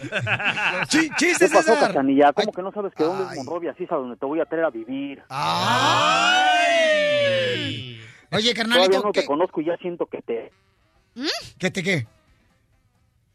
Sí, 0.88 1.08
¿Qué 1.10 1.16
chiste, 1.16 1.48
pasó, 1.48 1.72
César. 1.72 1.88
Cachanilla? 1.88 2.32
¿Cómo 2.32 2.52
que 2.52 2.62
no 2.62 2.70
sabes 2.72 2.92
que 2.94 3.02
dónde 3.04 3.24
es 3.24 3.36
Monrovia? 3.38 3.70
Así 3.72 3.84
es 3.84 3.92
a 3.92 3.96
donde 3.96 4.16
te 4.16 4.26
voy 4.26 4.38
a 4.40 4.44
traer 4.44 4.64
a 4.64 4.70
vivir. 4.70 5.22
Ay. 6.64 8.00
Oye, 8.30 8.52
Todavía 8.52 8.54
carnalito, 8.54 9.02
no 9.02 9.12
te 9.12 9.20
¿qué? 9.20 9.26
conozco 9.26 9.60
y 9.60 9.66
ya 9.66 9.76
siento 9.78 10.06
que 10.06 10.20
te... 10.22 10.52
¿Qué 11.58 11.70
te 11.70 11.82
qué? 11.82 12.06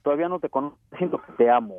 Todavía 0.03 0.27
no 0.29 0.39
te 0.39 0.49
conozco, 0.49 0.77
siento 0.97 1.21
que 1.21 1.31
te 1.33 1.49
amo. 1.49 1.75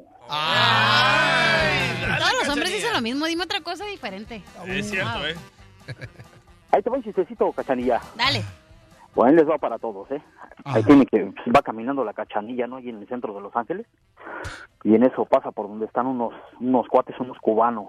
Todos 2.19 2.33
los 2.41 2.49
hombres 2.49 2.73
dicen 2.73 2.93
lo 2.93 3.01
mismo. 3.01 3.27
Dime 3.27 3.45
otra 3.45 3.61
cosa 3.61 3.85
diferente. 3.87 4.43
Es 4.67 4.91
cierto, 4.91 5.27
¿eh? 5.27 5.35
Ahí 6.73 6.83
te 6.83 6.91
va 6.91 6.97
un 6.97 7.03
chistecito, 7.03 7.51
Cachanilla. 7.53 8.01
Dale. 8.17 8.43
Bueno, 9.15 9.31
ahí 9.31 9.37
les 9.37 9.49
va 9.49 9.59
para 9.59 9.79
todos, 9.79 10.11
¿eh? 10.11 10.23
Ahí 10.65 10.83
tiene 10.85 11.07
que 11.07 11.33
va 11.55 11.63
caminando 11.63 12.05
la 12.05 12.13
cachanilla, 12.13 12.67
¿no? 12.67 12.77
Ahí 12.77 12.89
en 12.89 12.99
el 12.99 13.09
centro 13.09 13.35
de 13.35 13.41
Los 13.41 13.55
Ángeles. 13.57 13.87
Y 14.85 14.95
en 14.95 15.03
eso 15.03 15.25
pasa 15.25 15.51
por 15.51 15.69
donde 15.69 15.87
están 15.87 16.07
unos 16.07 16.33
unos 16.61 16.87
cuates, 16.89 17.19
unos 17.19 17.39
cubanos. 17.39 17.89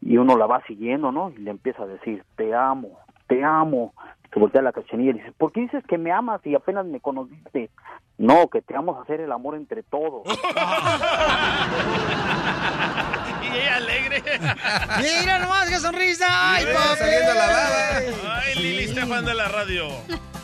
Y 0.00 0.18
uno 0.18 0.36
la 0.36 0.46
va 0.46 0.62
siguiendo, 0.66 1.12
¿no? 1.12 1.30
Y 1.30 1.38
le 1.38 1.50
empieza 1.50 1.84
a 1.84 1.86
decir, 1.86 2.24
te 2.36 2.54
amo, 2.54 2.98
te 3.28 3.44
amo. 3.44 3.94
Se 4.32 4.40
voltea 4.40 4.62
la 4.62 4.72
cachanilla 4.72 5.10
y 5.10 5.14
dice, 5.14 5.32
¿por 5.32 5.52
qué 5.52 5.60
dices 5.60 5.84
que 5.86 5.98
me 5.98 6.12
amas 6.12 6.44
y 6.44 6.54
apenas 6.54 6.84
me 6.84 7.00
conociste? 7.00 7.70
No, 8.18 8.48
que 8.48 8.62
te 8.62 8.74
vamos 8.74 8.98
a 8.98 9.02
hacer 9.02 9.20
el 9.20 9.32
amor 9.32 9.54
entre 9.54 9.82
todos. 9.82 10.24
Y 13.52 13.56
ella 13.56 13.76
alegre. 13.76 14.22
Mira 15.02 15.38
nomás, 15.38 15.68
qué 15.68 15.78
sonrisa. 15.78 16.26
Ay, 16.28 16.66
papi. 16.72 16.98
saliendo 16.98 17.34
la 17.34 17.46
baba. 17.46 18.40
Ay, 18.40 18.54
Lili 18.56 18.84
Estefan 18.84 19.24
de 19.24 19.34
la 19.34 19.48
radio. 19.48 19.88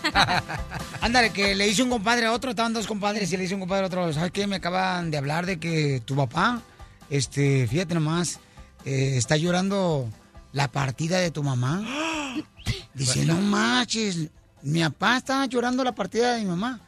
Ándale, 1.01 1.31
que 1.31 1.55
le 1.55 1.69
hice 1.69 1.83
un 1.83 1.91
compadre 1.91 2.27
a 2.27 2.33
otro, 2.33 2.51
estaban 2.51 2.73
dos 2.73 2.87
compadres 2.87 3.33
y 3.33 3.37
le 3.37 3.45
hice 3.45 3.55
un 3.55 3.61
compadre 3.61 3.85
a 3.85 3.87
otro. 3.87 4.13
¿Sabes 4.13 4.31
qué? 4.31 4.47
Me 4.47 4.57
acaban 4.57 5.11
de 5.11 5.19
hablar 5.19 5.47
de 5.47 5.59
que 5.59 6.03
tu 6.05 6.17
papá, 6.17 6.63
este, 7.11 7.67
fíjate 7.67 7.95
nomás, 7.95 8.41
eh, 8.85 9.15
está 9.17 9.37
llorando 9.37 10.09
la 10.53 10.69
partida 10.69 11.19
de 11.19 11.31
tu 11.31 11.43
mamá. 11.43 11.83
Dice, 12.95 13.25
no 13.25 13.37
manches, 13.37 14.29
mi 14.63 14.83
papá 14.83 15.17
está 15.17 15.47
llorando 15.47 15.83
la 15.83 15.93
partida 15.93 16.35
de 16.35 16.43
mi 16.43 16.47
mamá. 16.47 16.81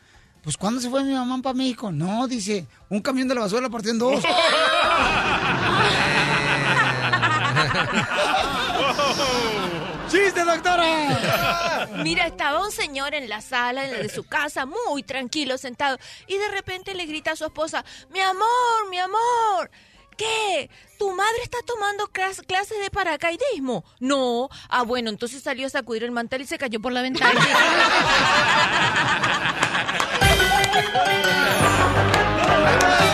Pues, 0.43 0.59
¿cuándo 0.59 0.81
se 0.81 0.91
fue 0.91 1.03
mi 1.03 1.15
mamá 1.15 1.41
para 1.41 1.55
México? 1.55 1.91
No, 1.91 2.29
dice, 2.29 2.67
un 2.91 3.01
camión 3.01 3.27
de 3.27 3.35
la 3.35 3.41
basura 3.41 3.63
la 3.63 3.71
partió 3.71 3.91
en 3.91 3.99
dos. 3.99 4.23
¡Chiste, 10.11 10.45
doctora! 10.45 11.89
Mira, 12.03 12.27
estaba 12.27 12.63
un 12.65 12.73
señor 12.73 13.15
en 13.15 13.29
la 13.29 13.41
sala 13.41 13.83
de 13.83 14.09
su 14.09 14.25
casa, 14.25 14.67
muy 14.67 15.03
tranquilo, 15.03 15.59
sentado, 15.59 15.99
y 16.27 16.37
de 16.39 16.49
repente 16.49 16.95
le 16.95 17.07
grita 17.07 17.33
a 17.33 17.37
su 17.37 17.45
esposa, 17.45 17.85
mi 18.11 18.21
amor, 18.21 18.89
mi 18.91 18.99
amor, 18.99 19.71
¿qué? 20.17 20.71
¿Tu 20.99 21.11
madre 21.11 21.43
está 21.43 21.59
tomando 21.67 22.07
clas- 22.09 22.45
clases 22.47 22.79
de 22.81 22.91
paracaidismo? 22.91 23.85
No. 23.99 24.49
Ah, 24.69 24.83
bueno, 24.83 25.11
entonces 25.11 25.43
salió 25.43 25.67
a 25.67 25.71
sacudir 25.71 26.05
el 26.05 26.13
mantel 26.13 26.43
y 26.43 26.47
se 26.47 26.59
cayó 26.59 26.81
por 26.81 26.93
la 26.93 27.03
ventana. 27.03 27.41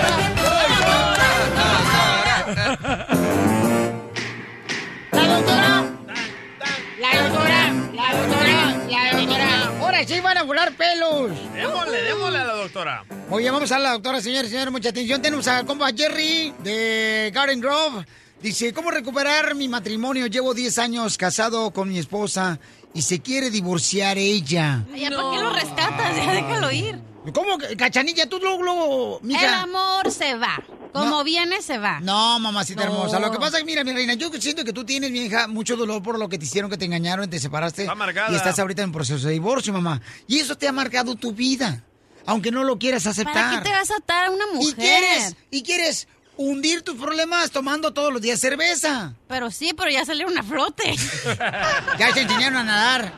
sí 10.11 10.21
van 10.21 10.39
a 10.39 10.43
volar 10.43 10.73
pelos! 10.73 11.31
Démosle, 11.55 12.03
démosle 12.03 12.39
a 12.39 12.45
la 12.45 12.55
doctora. 12.55 13.05
Oye, 13.31 13.49
vamos 13.49 13.71
a 13.71 13.79
la 13.79 13.93
doctora, 13.93 14.21
señores, 14.21 14.51
señores, 14.51 14.73
mucha 14.73 14.89
atención. 14.89 15.23
Tenemos 15.23 15.47
al 15.47 15.65
compa 15.65 15.91
Jerry 15.97 16.53
de 16.65 17.31
Garden 17.33 17.61
Grove. 17.61 18.05
Dice, 18.43 18.73
¿cómo 18.73 18.91
recuperar 18.91 19.55
mi 19.55 19.69
matrimonio? 19.69 20.27
Llevo 20.27 20.53
10 20.53 20.79
años 20.79 21.17
casado 21.17 21.71
con 21.71 21.89
mi 21.89 21.99
esposa 21.99 22.59
y 22.93 23.03
se 23.03 23.21
quiere 23.21 23.51
divorciar 23.51 24.19
ella. 24.19 24.85
Ya, 24.97 25.11
¿por 25.11 25.33
qué 25.33 25.43
lo 25.43 25.53
rescatas? 25.53 26.17
Ya 26.17 26.33
déjalo 26.33 26.73
ir. 26.73 26.99
¿Cómo? 27.33 27.59
Cachanilla, 27.79 28.29
tú 28.29 28.41
luego, 28.41 28.63
luego, 28.65 29.21
mija. 29.23 29.47
El 29.47 29.55
amor 29.55 30.11
se 30.11 30.35
va. 30.35 30.61
Como 30.93 31.23
viene, 31.25 31.63
se 31.63 31.79
va. 31.79 32.01
No, 32.01 32.39
mamacita 32.41 32.85
No. 32.85 32.93
hermosa. 32.93 33.19
Lo 33.21 33.31
que 33.31 33.39
pasa 33.39 33.59
es 33.59 33.63
que, 33.63 33.67
mira, 33.67 33.85
mi 33.85 33.93
reina, 33.93 34.15
yo 34.15 34.31
siento 34.41 34.65
que 34.65 34.73
tú 34.73 34.85
tienes, 34.85 35.11
mi 35.11 35.21
hija, 35.27 35.47
mucho 35.47 35.77
dolor 35.77 36.03
por 36.03 36.19
lo 36.19 36.29
que 36.29 36.39
te 36.39 36.45
hicieron, 36.45 36.71
que 36.71 36.77
te 36.77 36.85
engañaron, 36.87 37.29
te 37.31 37.39
separaste. 37.39 37.83
Está 37.83 37.93
amargada. 37.93 38.33
Y 38.33 38.37
estás 38.37 38.59
ahorita 38.59 38.83
en 38.83 38.93
proceso 38.93 39.27
de 39.27 39.33
divorcio, 39.35 39.73
mamá. 39.73 40.01
Y 40.27 40.39
eso 40.41 40.57
te 40.57 40.67
ha 40.69 40.73
marcado 40.73 41.15
tu 41.15 41.33
vida. 41.33 41.85
Aunque 42.27 42.51
no 42.51 42.65
lo 42.65 42.79
quieras 42.79 43.07
aceptar. 43.07 43.35
¿Para 43.35 43.59
qué 43.63 43.69
te 43.69 43.73
vas 43.73 43.91
a 43.91 43.97
atar 43.97 44.27
a 44.27 44.31
una 44.31 44.47
mujer? 44.53 44.69
Y 44.69 44.75
quieres, 44.75 45.37
y 45.51 45.63
quieres 45.63 46.09
hundir 46.37 46.83
tus 46.83 46.97
problemas 46.97 47.51
tomando 47.51 47.93
todos 47.93 48.13
los 48.13 48.21
días 48.23 48.41
cerveza. 48.41 49.15
Pero 49.29 49.51
sí, 49.51 49.73
pero 49.77 49.91
ya 49.91 50.05
salieron 50.05 50.37
a 50.39 50.43
flote. 50.43 50.95
Ya 51.99 52.13
te 52.15 52.23
enseñaron 52.23 52.57
a 52.59 52.65
nadar. 52.65 53.13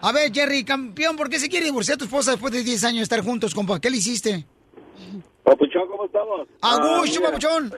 A 0.00 0.12
ver, 0.12 0.32
Jerry, 0.32 0.64
campeón, 0.64 1.16
¿por 1.16 1.28
qué 1.30 1.38
se 1.38 1.48
quiere 1.48 1.66
divorciar 1.66 1.96
tu 1.96 2.04
esposa 2.04 2.32
después 2.32 2.52
de 2.52 2.62
10 2.64 2.84
años 2.84 2.96
de 2.98 3.02
estar 3.04 3.20
juntos, 3.22 3.54
compa? 3.54 3.80
¿Qué 3.80 3.90
le 3.90 3.98
hiciste? 3.98 4.46
Papuchón, 5.48 5.88
¿cómo 5.88 6.04
estamos? 6.04 6.46
Agucho, 6.60 7.20
Ah, 7.20 7.30
papuchón. 7.30 7.72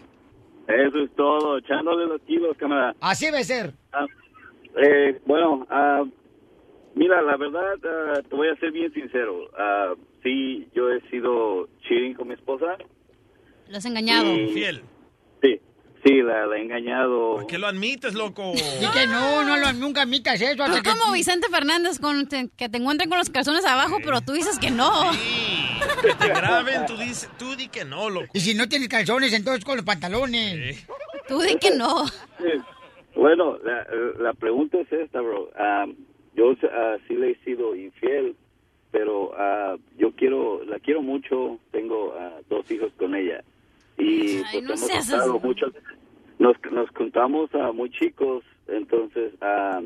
Eso 0.67 0.99
es 0.99 1.11
todo, 1.15 1.59
echándole 1.59 2.07
los 2.07 2.21
kilos, 2.23 2.57
cámara. 2.57 2.97
Así 3.01 3.27
debe 3.27 3.45
ser. 3.45 3.73
Ah, 3.93 4.07
eh, 4.83 5.21
bueno, 5.25 5.65
ah, 5.71 6.03
mira, 6.97 7.23
la 7.23 7.37
verdad, 7.37 7.75
ah, 7.85 8.23
te 8.29 8.35
voy 8.35 8.49
a 8.49 8.57
ser 8.57 8.73
bien 8.73 8.93
sincero. 8.93 9.49
Ah, 9.57 9.95
sí, 10.25 10.67
yo 10.75 10.91
he 10.91 11.01
sido 11.11 11.69
cheating 11.83 12.15
con 12.15 12.27
mi 12.29 12.35
esposa. 12.35 12.77
Lo 13.69 13.77
has 13.77 13.85
engañado. 13.85 14.25
Sí. 14.35 14.49
Fiel. 14.53 14.83
Sí, 16.03 16.09
sí, 16.09 16.23
la, 16.23 16.47
la 16.47 16.57
he 16.57 16.63
engañado. 16.63 17.33
¿Por 17.37 17.47
qué 17.47 17.59
lo 17.59 17.67
admites, 17.67 18.15
loco? 18.15 18.53
Y 18.55 18.87
que 18.99 19.07
no, 19.07 19.45
no, 19.45 19.57
lo- 19.57 19.73
nunca 19.75 20.03
admitas 20.03 20.41
eso. 20.41 20.65
Que- 20.65 20.83
como 20.89 21.13
Vicente 21.13 21.49
Fernández, 21.51 21.99
con, 21.99 22.27
te- 22.29 22.49
que 22.57 22.69
te 22.69 22.79
encuentren 22.79 23.09
con 23.09 23.19
los 23.19 23.31
calzones 23.31 23.65
abajo, 23.65 23.99
pero 24.05 24.21
tú 24.21 24.33
dices 24.33 24.59
que 24.59 24.71
no. 24.71 24.91
Que 26.03 26.15
te 26.15 26.29
graben, 26.29 26.87
tú, 26.87 26.97
dices, 26.97 27.29
tú 27.39 27.55
di 27.57 27.69
que 27.69 27.85
no, 27.85 28.11
loco. 28.11 28.27
Y 28.35 28.41
si 28.41 28.55
no 28.55 28.69
tienes 28.69 28.89
calzones, 28.89 29.33
entonces 29.33 29.65
con 29.65 29.77
los 29.77 29.85
pantalones. 29.85 30.87
Tú 31.29 31.41
di 31.41 31.57
que 31.57 31.71
no. 31.71 32.07
Sí. 32.07 32.61
Bueno, 33.15 33.59
la, 33.65 33.87
la 34.21 34.33
pregunta 34.35 34.79
es 34.79 34.91
esta, 34.93 35.21
bro. 35.21 35.51
Ah, 35.59 35.87
yo 36.35 36.55
ah, 36.73 36.97
sí 37.09 37.15
le 37.15 37.33
he 37.33 37.45
sido 37.45 37.75
infiel, 37.77 38.37
pero 38.91 39.33
ah, 39.37 39.77
yo 39.99 40.13
quiero, 40.13 40.65
la 40.65 40.79
quiero 40.79 41.03
mucho. 41.03 41.59
Tengo 41.73 42.15
ah, 42.19 42.39
dos 42.49 42.71
hijos 42.71 42.93
con 42.99 43.15
ella 43.15 43.43
y 44.01 44.37
Ay, 44.39 44.45
pues, 44.51 44.63
no 44.63 44.69
hemos 44.75 44.81
seas 44.81 45.05
estado 45.11 45.37
así. 45.37 45.47
mucho. 45.47 45.67
Nos 46.39 46.57
nos 46.73 46.89
juntamos 46.91 47.55
a 47.55 47.73
muy 47.73 47.91
chicos, 47.91 48.45
entonces 48.67 49.33
ah, 49.41 49.83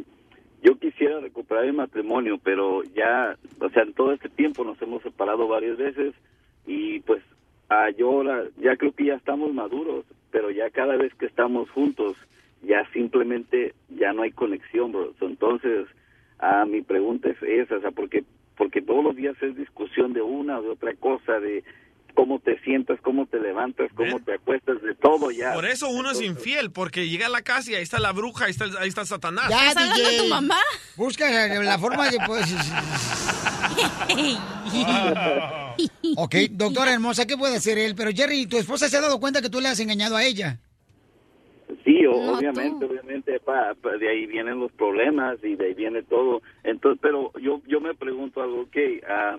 yo 0.62 0.78
quisiera 0.78 1.20
recuperar 1.20 1.65
el 1.65 1.73
matrimonio, 1.74 2.39
pero 2.43 2.82
ya, 2.95 3.36
o 3.61 3.69
sea, 3.70 3.82
en 3.82 3.93
todo 3.93 4.12
este 4.12 4.28
tiempo 4.28 4.65
nos 4.65 4.81
hemos 4.81 5.03
separado 5.03 5.49
varias 5.49 5.77
veces 5.77 6.15
y 6.66 7.01
pues 7.01 7.23
ah, 7.69 7.91
yo 7.91 8.09
ahora 8.11 8.45
ya 8.59 8.77
creo 8.77 8.93
que 8.93 9.07
ya 9.07 9.15
estamos 9.15 9.53
maduros, 9.53 10.05
pero 10.31 10.51
ya 10.51 10.70
cada 10.70 10.97
vez 10.97 11.15
que 11.15 11.27
estamos 11.27 11.69
juntos 11.70 12.16
ya 12.62 12.89
simplemente 12.93 13.74
ya 13.91 14.12
no 14.12 14.23
hay 14.23 14.31
conexión, 14.31 14.93
bro. 14.93 15.12
Entonces, 15.20 15.86
ah, 16.39 16.65
mi 16.66 16.82
pregunta 16.82 17.28
es 17.28 17.43
esa, 17.43 17.77
o 17.77 17.81
sea, 17.81 17.91
porque 17.91 18.24
porque 18.57 18.81
todos 18.81 19.03
los 19.03 19.16
días 19.16 19.36
es 19.43 19.57
discusión 19.57 20.12
de 20.12 20.23
una 20.23 20.61
o 20.61 20.62
de 20.62 20.69
otra 20.70 20.95
cosa, 20.95 21.41
de 21.41 21.65
cómo 22.15 22.39
te 22.39 22.59
sientas, 22.61 22.99
cómo 23.03 23.27
te 23.27 23.39
levantas, 23.41 23.91
cómo 23.95 24.20
te 24.20 24.35
acuestas, 24.35 24.81
de 24.82 24.95
todo 24.95 25.31
ya. 25.31 25.53
Por 25.53 25.66
eso 25.66 25.89
uno 25.89 26.12
es 26.12 26.20
infiel, 26.23 26.70
porque 26.70 27.09
llega 27.09 27.27
a 27.27 27.31
la 27.31 27.43
casa 27.43 27.73
y 27.73 27.74
ahí 27.74 27.82
está 27.82 27.99
la 27.99 28.12
bruja, 28.12 28.47
ahí 28.47 28.51
está, 28.53 28.66
ahí 28.81 28.89
está 28.89 29.05
Satanás. 29.05 29.49
Ya, 29.51 29.74
DJ. 29.74 30.28
Busca 30.97 31.28
la, 31.62 31.78
forma 31.78 32.09
de, 32.11 32.19
pues... 32.27 32.47
Ok, 36.16 36.35
doctora 36.53 36.93
hermosa, 36.93 37.27
¿qué 37.27 37.36
puede 37.36 37.57
hacer 37.57 37.78
él? 37.78 37.95
Pero 37.97 38.11
Jerry, 38.12 38.47
¿tu 38.47 38.57
esposa 38.59 38.89
se 38.89 38.97
ha 38.97 39.01
dado 39.01 39.19
cuenta 39.19 39.43
que 39.43 39.51
tú 39.51 39.61
le 39.61 39.69
has 39.69 39.81
engañado 39.81 40.16
a 40.16 40.24
ella? 40.24 40.59
Sí, 41.85 42.07
obviamente, 42.07 42.85
obviamente, 42.85 43.41
pa- 43.41 43.74
pa- 43.81 43.97
de 43.97 44.09
ahí 44.09 44.27
vienen 44.27 44.61
los 44.61 44.70
problemas 44.73 45.36
y 45.43 45.57
de 45.57 45.66
ahí 45.66 45.74
viene 45.74 46.03
todo. 46.03 46.41
Entonces, 46.62 47.01
pero 47.03 47.32
yo 47.41 47.61
yo 47.66 47.81
me 47.81 47.95
pregunto 47.95 48.43
algo, 48.43 48.62
ok, 48.62 48.77
ah, 49.09 49.36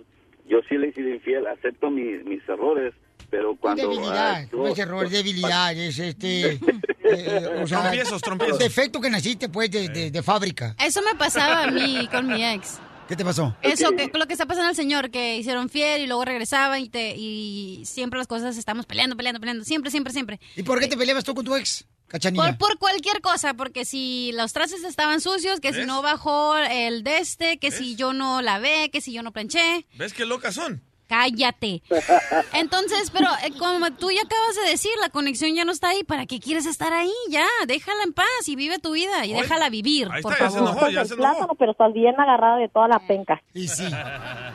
yo 0.49 0.57
sí 0.69 0.77
le 0.77 0.89
he 0.89 0.93
sido 0.93 1.09
infiel, 1.09 1.45
acepto 1.47 1.89
mi- 1.89 2.23
mis 2.23 2.47
errores, 2.47 2.93
pero 3.29 3.55
cuando... 3.55 3.83
debilidad, 3.89 4.31
ah, 4.35 4.47
yo- 4.51 4.57
no 4.57 4.67
es 4.67 4.79
error, 4.79 5.05
es 5.05 5.11
debilidad, 5.11 5.73
es 5.77 5.99
este... 5.99 6.53
eh, 7.03 7.59
o 7.63 7.67
sea, 7.67 7.81
Tropiezos, 7.83 8.21
tropiezos. 8.21 8.59
Defecto 8.59 8.99
que 9.01 9.09
naciste, 9.09 9.49
pues, 9.49 9.69
de, 9.71 9.89
de- 9.89 10.11
de 10.11 10.23
fábrica. 10.23 10.75
Eso 10.83 11.01
me 11.01 11.15
pasaba 11.17 11.63
a 11.63 11.71
mí 11.71 12.07
con 12.11 12.27
mi 12.27 12.43
ex. 12.43 12.79
¿Qué 13.07 13.15
te 13.15 13.23
pasó? 13.23 13.55
Eso, 13.61 13.91
que, 13.91 14.09
lo 14.17 14.25
que 14.25 14.33
está 14.33 14.47
pasando 14.47 14.69
al 14.69 14.75
señor, 14.75 15.11
que 15.11 15.37
hicieron 15.37 15.69
fiel 15.69 16.01
y 16.01 16.07
luego 16.07 16.25
regresaban 16.25 16.81
y, 16.81 16.89
te, 16.89 17.13
y 17.15 17.83
siempre 17.85 18.17
las 18.17 18.25
cosas 18.25 18.57
estamos 18.57 18.87
peleando, 18.87 19.15
peleando, 19.15 19.39
peleando. 19.39 19.63
Siempre, 19.63 19.91
siempre, 19.91 20.11
siempre. 20.11 20.39
¿Y 20.55 20.63
por 20.63 20.79
qué 20.79 20.87
te 20.87 20.97
peleabas 20.97 21.23
tú 21.23 21.35
con 21.35 21.45
tu 21.45 21.55
ex, 21.55 21.85
cachanilla? 22.07 22.57
Por, 22.57 22.57
por 22.57 22.77
cualquier 22.77 23.21
cosa, 23.21 23.53
porque 23.53 23.85
si 23.85 24.31
los 24.33 24.53
trastes 24.53 24.83
estaban 24.83 25.21
sucios, 25.21 25.59
que 25.59 25.73
si 25.73 25.85
no 25.85 26.01
bajó 26.01 26.55
el 26.57 27.03
de 27.03 27.17
este, 27.19 27.57
que 27.57 27.71
si 27.71 27.95
yo 27.95 28.13
no 28.13 28.41
lavé, 28.41 28.89
que 28.91 29.01
si 29.01 29.13
yo 29.13 29.23
no 29.23 29.31
planché. 29.31 29.85
¿Ves 29.97 30.13
qué 30.13 30.25
locas 30.25 30.55
son? 30.55 30.81
Cállate. 31.07 31.83
Entonces, 32.53 33.11
pero 33.11 33.27
eh, 33.43 33.51
como 33.59 33.91
tú 33.91 34.09
ya 34.09 34.21
acabas 34.23 34.55
de 34.55 34.71
decir, 34.71 34.91
la 34.99 35.09
conexión 35.09 35.53
ya 35.53 35.63
no 35.63 35.71
está 35.71 35.89
ahí. 35.89 36.03
¿Para 36.03 36.25
qué 36.25 36.39
quieres 36.39 36.65
estar 36.65 36.93
ahí? 36.93 37.11
Ya, 37.29 37.45
déjala 37.67 38.03
en 38.03 38.13
paz 38.13 38.25
y 38.47 38.55
vive 38.55 38.79
tu 38.79 38.93
vida 38.93 39.25
y 39.25 39.33
déjala 39.33 39.69
vivir, 39.69 40.09
por 40.21 40.35
favor. 40.35 40.89
el 40.89 41.07
plátano, 41.15 41.55
pero 41.59 41.71
estás 41.73 41.93
bien 41.93 42.19
agarrada 42.19 42.57
de 42.57 42.69
toda 42.69 42.87
la 42.87 42.99
penca. 42.99 43.41
Y 43.53 43.67
sí. 43.67 43.85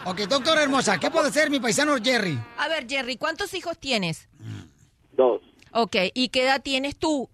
Ok, 0.05 0.23
doctora 0.23 0.63
hermosa, 0.63 0.99
¿qué 0.99 1.11
puede 1.11 1.29
hacer 1.29 1.51
mi 1.51 1.61
paisano 1.61 1.97
Jerry? 2.03 2.39
A 2.59 2.69
ver, 2.69 2.89
Jerry, 2.89 3.17
¿cuántos 3.17 3.55
hijos 3.55 3.79
tienes? 3.79 4.29
Dos, 5.13 5.41
Ok, 5.73 5.97
¿y 6.15 6.31
qué 6.31 6.43
edad 6.45 6.63
tienes 6.63 6.97
tú? 6.97 7.29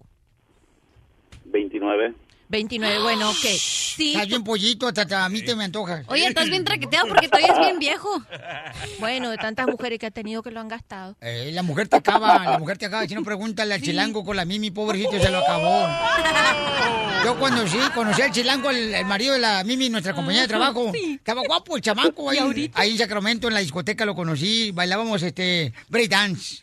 29. 1.51 2.26
29, 2.49 2.99
bueno, 2.99 3.29
ok. 3.29 3.35
Sí. 3.37 4.13
Estás 4.13 4.27
bien 4.27 4.43
pollito, 4.43 4.87
hasta 4.87 5.25
a 5.25 5.29
mí 5.29 5.41
te 5.41 5.55
me 5.55 5.65
antojas. 5.65 6.05
Oye, 6.07 6.27
estás 6.27 6.49
bien 6.49 6.63
traqueteado 6.65 7.07
porque 7.07 7.27
todavía 7.27 7.53
es 7.53 7.59
bien 7.59 7.79
viejo. 7.79 8.09
Bueno, 8.99 9.29
de 9.29 9.37
tantas 9.37 9.67
mujeres 9.67 9.99
que 9.99 10.05
ha 10.05 10.11
tenido 10.11 10.41
que 10.43 10.51
lo 10.51 10.59
han 10.59 10.67
gastado. 10.67 11.15
Eh, 11.21 11.51
la 11.53 11.63
mujer 11.63 11.87
te 11.87 11.97
acaba, 11.97 12.43
la 12.43 12.59
mujer 12.59 12.77
te 12.77 12.85
acaba. 12.85 13.05
Si 13.07 13.15
no, 13.15 13.23
pregúntale 13.23 13.73
al 13.73 13.81
chilango 13.81 14.23
con 14.23 14.35
la 14.35 14.45
Mimi, 14.45 14.71
pobrecito, 14.71 15.19
se 15.19 15.29
lo 15.29 15.39
acabó. 15.39 15.87
Yo 17.25 17.37
cuando 17.39 17.67
sí, 17.67 17.77
conocí 17.93 18.21
al 18.21 18.31
chilango, 18.31 18.69
el, 18.69 18.93
el 18.93 19.05
marido 19.05 19.33
de 19.33 19.39
la 19.39 19.63
Mimi, 19.63 19.89
nuestra 19.89 20.13
compañera 20.13 20.43
de 20.43 20.47
trabajo. 20.47 20.91
Estaba 20.93 21.41
guapo 21.45 21.75
el 21.75 21.81
chamaco 21.81 22.29
ahí, 22.29 22.71
ahí 22.73 22.91
en 22.91 22.97
Sacramento, 22.97 23.47
en 23.47 23.53
la 23.55 23.59
discoteca 23.59 24.05
lo 24.05 24.15
conocí. 24.15 24.71
Bailábamos 24.71 25.21
este 25.23 25.73
break 25.89 26.09
dance. 26.09 26.59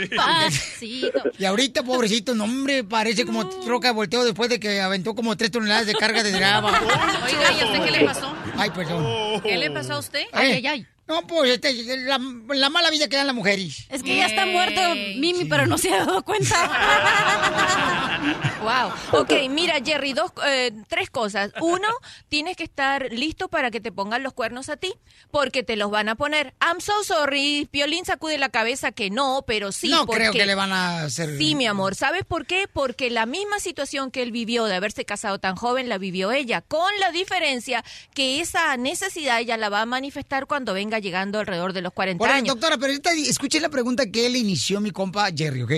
Despacito. 0.00 1.22
Y 1.38 1.44
ahorita, 1.44 1.82
pobrecito, 1.82 2.34
no 2.34 2.44
hombre, 2.44 2.84
parece 2.84 3.24
como 3.24 3.48
troca 3.48 3.88
de 3.88 3.94
volteo 3.94 4.24
después 4.24 4.50
de 4.50 4.60
que 4.60 4.80
aventó 4.80 5.14
como 5.20 5.36
tres 5.36 5.50
toneladas 5.50 5.86
de 5.86 5.92
carga 5.94 6.22
de 6.22 6.32
grava. 6.32 6.70
Oiga, 6.70 7.52
¿y 7.52 7.60
a 7.60 7.66
usted 7.66 7.84
qué 7.84 7.90
le 7.90 8.04
pasó? 8.06 8.34
Ay, 8.56 8.70
perdón. 8.70 9.42
¿Qué 9.42 9.58
le 9.58 9.70
pasó 9.70 9.92
a 9.92 9.98
usted? 9.98 10.22
Ay, 10.32 10.52
ay, 10.52 10.66
ay. 10.66 10.86
No, 11.10 11.26
pues 11.26 11.50
este, 11.50 11.74
la, 11.96 12.20
la 12.54 12.70
mala 12.70 12.88
vida 12.88 13.08
que 13.08 13.16
dan 13.16 13.26
las 13.26 13.34
mujeres. 13.34 13.84
Es 13.90 14.04
que 14.04 14.16
ya 14.16 14.26
está 14.26 14.46
muerto 14.46 14.80
Mimi, 15.16 15.44
pero 15.44 15.66
no 15.66 15.76
se 15.76 15.92
ha 15.92 16.06
dado 16.06 16.22
cuenta. 16.22 18.06
Wow. 18.60 19.22
Ok, 19.22 19.32
mira, 19.48 19.80
Jerry, 19.82 20.12
dos, 20.12 20.30
eh, 20.46 20.72
tres 20.88 21.08
cosas. 21.08 21.50
Uno, 21.62 21.88
tienes 22.28 22.58
que 22.58 22.64
estar 22.64 23.10
listo 23.10 23.48
para 23.48 23.70
que 23.70 23.80
te 23.80 23.90
pongan 23.90 24.22
los 24.22 24.34
cuernos 24.34 24.68
a 24.68 24.76
ti, 24.76 24.92
porque 25.30 25.62
te 25.62 25.76
los 25.76 25.90
van 25.90 26.10
a 26.10 26.14
poner. 26.16 26.52
I'm 26.60 26.82
so 26.82 26.92
sorry. 27.02 27.66
Piolín 27.70 28.04
sacude 28.04 28.36
la 28.36 28.50
cabeza 28.50 28.92
que 28.92 29.08
no, 29.08 29.44
pero 29.46 29.72
sí. 29.72 29.88
no 29.88 30.06
creo 30.06 30.32
que 30.32 30.44
le 30.44 30.54
van 30.54 30.72
a 30.72 31.04
hacer. 31.04 31.38
Sí, 31.38 31.54
mi 31.54 31.66
amor. 31.66 31.94
¿Sabes 31.94 32.24
por 32.26 32.44
qué? 32.44 32.68
Porque 32.70 33.08
la 33.08 33.24
misma 33.24 33.58
situación 33.58 34.10
que 34.10 34.22
él 34.22 34.30
vivió 34.30 34.66
de 34.66 34.74
haberse 34.74 35.06
casado 35.06 35.38
tan 35.38 35.56
joven 35.56 35.88
la 35.88 35.96
vivió 35.96 36.30
ella, 36.30 36.60
con 36.60 36.90
la 37.00 37.10
diferencia 37.12 37.82
que 38.12 38.42
esa 38.42 38.76
necesidad 38.76 39.40
ella 39.40 39.56
la 39.56 39.70
va 39.70 39.80
a 39.80 39.86
manifestar 39.86 40.46
cuando 40.46 40.74
venga 40.74 40.99
llegando 41.00 41.38
alrededor 41.38 41.72
de 41.72 41.82
los 41.82 41.92
40 41.92 42.18
Bueno, 42.18 42.34
años. 42.34 42.54
doctora, 42.54 42.76
pero 42.78 42.92
ahorita 42.92 43.10
escuché 43.12 43.60
la 43.60 43.68
pregunta 43.68 44.06
que 44.10 44.26
él 44.26 44.36
inició 44.36 44.80
mi 44.80 44.90
compa 44.90 45.28
Jerry, 45.34 45.62
¿ok? 45.62 45.72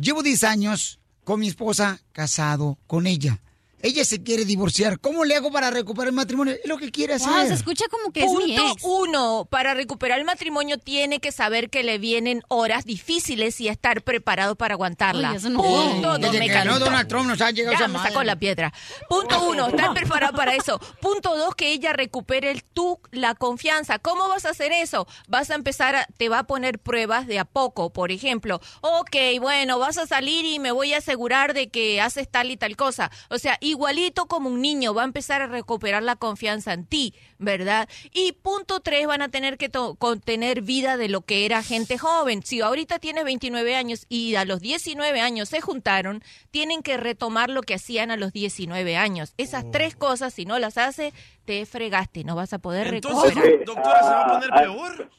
Llevo 0.00 0.22
10 0.22 0.44
años 0.44 0.98
con 1.24 1.40
mi 1.40 1.48
esposa 1.48 2.00
casado 2.12 2.78
con 2.86 3.06
ella. 3.06 3.40
Ella 3.82 4.04
se 4.04 4.22
quiere 4.22 4.44
divorciar. 4.44 4.98
¿Cómo 4.98 5.24
le 5.24 5.36
hago 5.36 5.50
para 5.52 5.70
recuperar 5.70 6.08
el 6.08 6.14
matrimonio? 6.14 6.54
Es 6.54 6.68
lo 6.68 6.78
que 6.78 6.90
quiere 6.90 7.14
hacer. 7.14 7.28
Wow, 7.28 7.46
se 7.46 7.54
escucha 7.54 7.84
como 7.88 8.10
que 8.12 8.20
es 8.20 8.30
mi 8.32 8.56
Punto 8.56 8.72
ex. 8.72 8.82
uno, 8.84 9.46
para 9.50 9.74
recuperar 9.74 10.18
el 10.18 10.24
matrimonio 10.24 10.78
tiene 10.78 11.20
que 11.20 11.30
saber 11.30 11.68
que 11.70 11.82
le 11.82 11.98
vienen 11.98 12.42
horas 12.48 12.84
difíciles 12.84 13.60
y 13.60 13.68
estar 13.68 14.02
preparado 14.02 14.56
para 14.56 14.74
aguantarla. 14.74 15.30
Uy, 15.32 15.36
eso 15.36 15.50
no 15.50 15.62
Punto 15.62 16.08
dos, 16.08 16.20
Desde 16.20 16.38
me 16.38 16.46
que 16.46 16.52
ganó. 16.54 16.78
Donald 16.78 17.08
Trump 17.08 17.26
nos 17.28 17.40
ha 17.40 17.50
llegado 17.50 17.72
Ya 17.78 17.84
esa 17.84 17.88
me 17.88 17.98
sacó 17.98 18.24
la 18.24 18.36
piedra. 18.36 18.72
Punto 19.08 19.44
uno, 19.46 19.68
estar 19.68 19.92
preparado 19.94 20.32
para 20.34 20.54
eso. 20.54 20.78
Punto 21.00 21.36
dos, 21.36 21.54
que 21.54 21.72
ella 21.72 21.92
recupere 21.92 22.50
el 22.50 22.64
tú, 22.64 22.98
la 23.10 23.34
confianza. 23.34 23.98
¿Cómo 23.98 24.28
vas 24.28 24.46
a 24.46 24.50
hacer 24.50 24.72
eso? 24.72 25.06
Vas 25.28 25.50
a 25.50 25.54
empezar, 25.54 25.94
a, 25.96 26.06
te 26.16 26.28
va 26.28 26.40
a 26.40 26.46
poner 26.46 26.78
pruebas 26.78 27.26
de 27.26 27.38
a 27.38 27.44
poco. 27.44 27.92
Por 27.92 28.10
ejemplo, 28.10 28.60
ok, 28.80 29.16
bueno, 29.40 29.78
vas 29.78 29.98
a 29.98 30.06
salir 30.06 30.44
y 30.44 30.58
me 30.58 30.72
voy 30.72 30.94
a 30.94 30.98
asegurar 30.98 31.54
de 31.54 31.68
que 31.68 32.00
haces 32.00 32.28
tal 32.30 32.50
y 32.50 32.56
tal 32.56 32.76
cosa. 32.76 33.10
O 33.28 33.38
sea, 33.38 33.58
igualito 33.70 34.26
como 34.26 34.48
un 34.50 34.60
niño, 34.60 34.94
va 34.94 35.02
a 35.02 35.04
empezar 35.06 35.42
a 35.42 35.46
recuperar 35.46 36.02
la 36.02 36.16
confianza 36.16 36.72
en 36.72 36.84
ti, 36.86 37.14
¿verdad? 37.38 37.88
Y 38.12 38.32
punto 38.32 38.80
tres, 38.80 39.06
van 39.06 39.22
a 39.22 39.28
tener 39.28 39.56
que 39.58 39.70
contener 39.98 40.62
vida 40.62 40.96
de 40.96 41.08
lo 41.08 41.20
que 41.22 41.44
era 41.46 41.62
gente 41.62 41.98
joven. 41.98 42.42
Si 42.42 42.60
ahorita 42.60 42.98
tienes 42.98 43.24
29 43.24 43.74
años 43.76 44.06
y 44.08 44.34
a 44.36 44.44
los 44.44 44.60
19 44.60 45.20
años 45.20 45.48
se 45.48 45.60
juntaron, 45.60 46.22
tienen 46.50 46.82
que 46.82 46.96
retomar 46.96 47.50
lo 47.50 47.62
que 47.62 47.74
hacían 47.74 48.10
a 48.10 48.16
los 48.16 48.32
19 48.32 48.96
años. 48.96 49.34
Esas 49.36 49.70
tres 49.70 49.96
cosas, 49.96 50.34
si 50.34 50.44
no 50.44 50.58
las 50.58 50.78
hace, 50.78 51.12
te 51.44 51.64
fregaste, 51.66 52.24
no 52.24 52.34
vas 52.36 52.52
a 52.52 52.58
poder 52.58 52.94
Entonces, 52.94 53.34
recuperar. 53.34 53.64
doctora, 53.64 54.02
¿se 54.02 54.10
va 54.10 54.22
a 54.24 54.32
poner 54.40 54.50
peor? 54.50 55.10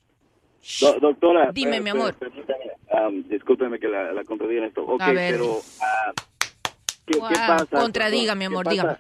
Do- 0.81 0.99
doctora. 0.99 1.51
Dime, 1.53 1.71
per- 1.73 1.81
mi 1.83 1.89
amor. 1.91 2.15
um, 2.91 3.23
discúlpeme 3.29 3.79
que 3.79 3.87
la, 3.87 4.11
la 4.11 4.23
contradiga 4.25 4.61
en 4.63 4.67
esto. 4.67 4.81
Ok, 4.83 5.01
A 5.01 5.11
ver. 5.13 5.33
pero... 5.33 5.61
ah, 5.81 6.11
¿qué, 7.07 7.17
Wow, 7.19 7.29
qué 7.29 7.35
pasa? 7.35 7.65
contradiga, 7.79 8.35
mi 8.35 8.41
¿Qué 8.41 8.45
amor, 8.45 8.65
pasa- 8.65 8.71
dígame. 8.73 8.97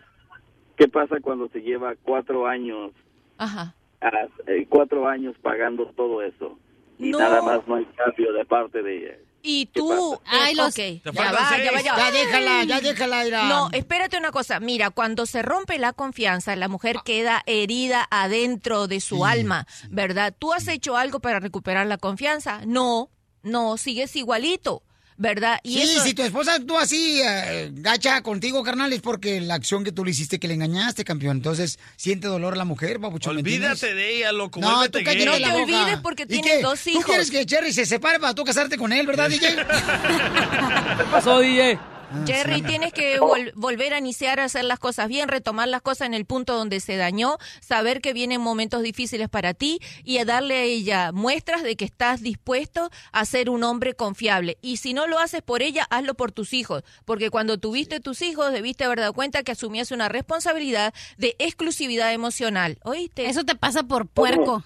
¿Qué 0.77 0.87
pasa 0.87 1.15
cuando 1.21 1.47
se 1.49 1.59
lleva 1.61 1.93
cuatro 2.03 2.47
años, 2.47 2.91
Ajá. 3.37 3.73
ah, 4.01 4.09
eh, 4.47 4.65
cuatro 4.69 5.07
años 5.07 5.35
pagando 5.41 5.85
todo 5.95 6.21
eso? 6.21 6.57
Y 6.99 7.09
No. 7.11 7.19
nada 7.19 7.41
más 7.41 7.67
no 7.67 7.75
hay 7.75 7.85
cambio 7.85 8.33
de 8.33 8.45
parte 8.45 8.81
de 8.81 8.97
ella. 8.97 9.17
Y 9.43 9.67
tú, 9.67 10.19
Ay, 10.25 10.55
los- 10.55 10.69
ok, 10.69 10.73
Te 10.75 11.01
ya 11.13 11.31
va, 11.31 11.49
seis. 11.49 11.63
ya 11.63 11.71
va, 11.71 11.81
ya 11.81 11.93
va. 11.93 11.99
Ya 11.99 12.11
déjala, 12.11 12.63
ya 12.65 12.81
déjala, 12.81 13.25
Ira. 13.25 13.43
No, 13.47 13.69
espérate 13.71 14.17
una 14.17 14.31
cosa. 14.31 14.59
Mira, 14.59 14.89
cuando 14.89 15.25
se 15.25 15.41
rompe 15.41 15.77
la 15.79 15.93
confianza, 15.93 16.55
la 16.55 16.67
mujer 16.67 16.97
queda 17.05 17.43
herida 17.45 18.07
adentro 18.11 18.87
de 18.87 18.99
su 18.99 19.25
alma, 19.25 19.65
¿verdad? 19.89 20.35
¿Tú 20.37 20.53
has 20.53 20.67
hecho 20.67 20.97
algo 20.97 21.19
para 21.19 21.39
recuperar 21.39 21.85
la 21.87 21.97
confianza? 21.97 22.61
No, 22.65 23.09
no, 23.43 23.77
sigues 23.77 24.15
igualito, 24.15 24.81
¿verdad? 25.17 25.59
Y 25.63 25.73
sí, 25.73 25.81
eso- 25.81 26.03
si 26.03 26.13
tu 26.13 26.21
esposa 26.23 26.55
actúa 26.55 26.83
así, 26.83 27.21
eh, 27.23 27.69
gacha 27.73 28.21
contigo, 28.21 28.63
carnal, 28.63 28.93
es 28.93 29.01
porque 29.01 29.41
la 29.41 29.55
acción 29.55 29.83
que 29.83 29.91
tú 29.91 30.05
le 30.05 30.11
hiciste 30.11 30.39
que 30.39 30.47
le 30.47 30.53
engañaste, 30.53 31.03
campeón. 31.03 31.37
Entonces, 31.37 31.79
siente 31.95 32.27
dolor 32.27 32.55
la 32.55 32.65
mujer, 32.65 32.99
papuchón. 32.99 33.35
Olvídate 33.37 33.93
de 33.93 34.17
ella, 34.17 34.31
loco. 34.31 34.59
No, 34.59 34.89
tú 34.89 34.99
cállate 35.03 35.25
gay. 35.25 35.39
la 35.41 35.53
te 35.53 35.61
olvides 35.61 35.97
porque 36.03 36.23
¿Y 36.23 36.27
tienes 36.27 36.51
qué? 36.57 36.61
dos 36.61 36.81
¿Tú 36.83 36.89
hijos. 36.91 37.05
quieres 37.05 37.31
que 37.31 37.45
Jerry 37.47 37.73
se 37.73 37.85
separe 37.85 38.19
para 38.19 38.33
tú 38.35 38.43
casarte 38.43 38.77
con 38.77 38.93
él, 38.93 39.05
verdad, 39.07 39.29
DJ? 39.29 39.55
¿Qué 39.55 41.03
pasó, 41.11 41.39
DJ? 41.39 41.79
Jerry, 42.25 42.61
tienes 42.61 42.93
que 42.93 43.19
vol- 43.19 43.51
volver 43.55 43.93
a 43.93 43.99
iniciar 43.99 44.39
a 44.39 44.45
hacer 44.45 44.63
las 44.63 44.79
cosas 44.79 45.07
bien, 45.07 45.27
retomar 45.27 45.67
las 45.67 45.81
cosas 45.81 46.07
en 46.07 46.13
el 46.13 46.25
punto 46.25 46.55
donde 46.55 46.79
se 46.79 46.95
dañó, 46.95 47.37
saber 47.61 48.01
que 48.01 48.13
vienen 48.13 48.41
momentos 48.41 48.81
difíciles 48.81 49.29
para 49.29 49.53
ti 49.53 49.79
y 50.03 50.17
a 50.19 50.25
darle 50.25 50.55
a 50.55 50.63
ella 50.63 51.11
muestras 51.11 51.63
de 51.63 51.75
que 51.75 51.85
estás 51.85 52.21
dispuesto 52.21 52.89
a 53.11 53.25
ser 53.25 53.49
un 53.49 53.63
hombre 53.63 53.93
confiable. 53.93 54.57
Y 54.61 54.77
si 54.77 54.93
no 54.93 55.07
lo 55.07 55.19
haces 55.19 55.41
por 55.41 55.61
ella, 55.61 55.85
hazlo 55.89 56.13
por 56.13 56.31
tus 56.31 56.53
hijos, 56.53 56.83
porque 57.05 57.29
cuando 57.29 57.57
tuviste 57.57 57.99
tus 57.99 58.21
hijos 58.21 58.51
debiste 58.53 58.83
haber 58.85 58.99
dado 58.99 59.13
cuenta 59.13 59.43
que 59.43 59.51
asumías 59.51 59.91
una 59.91 60.09
responsabilidad 60.09 60.93
de 61.17 61.35
exclusividad 61.39 62.13
emocional. 62.13 62.77
¿Oíste? 62.83 63.27
Eso 63.27 63.43
te 63.43 63.55
pasa 63.55 63.83
por 63.83 64.07
puerco. 64.07 64.63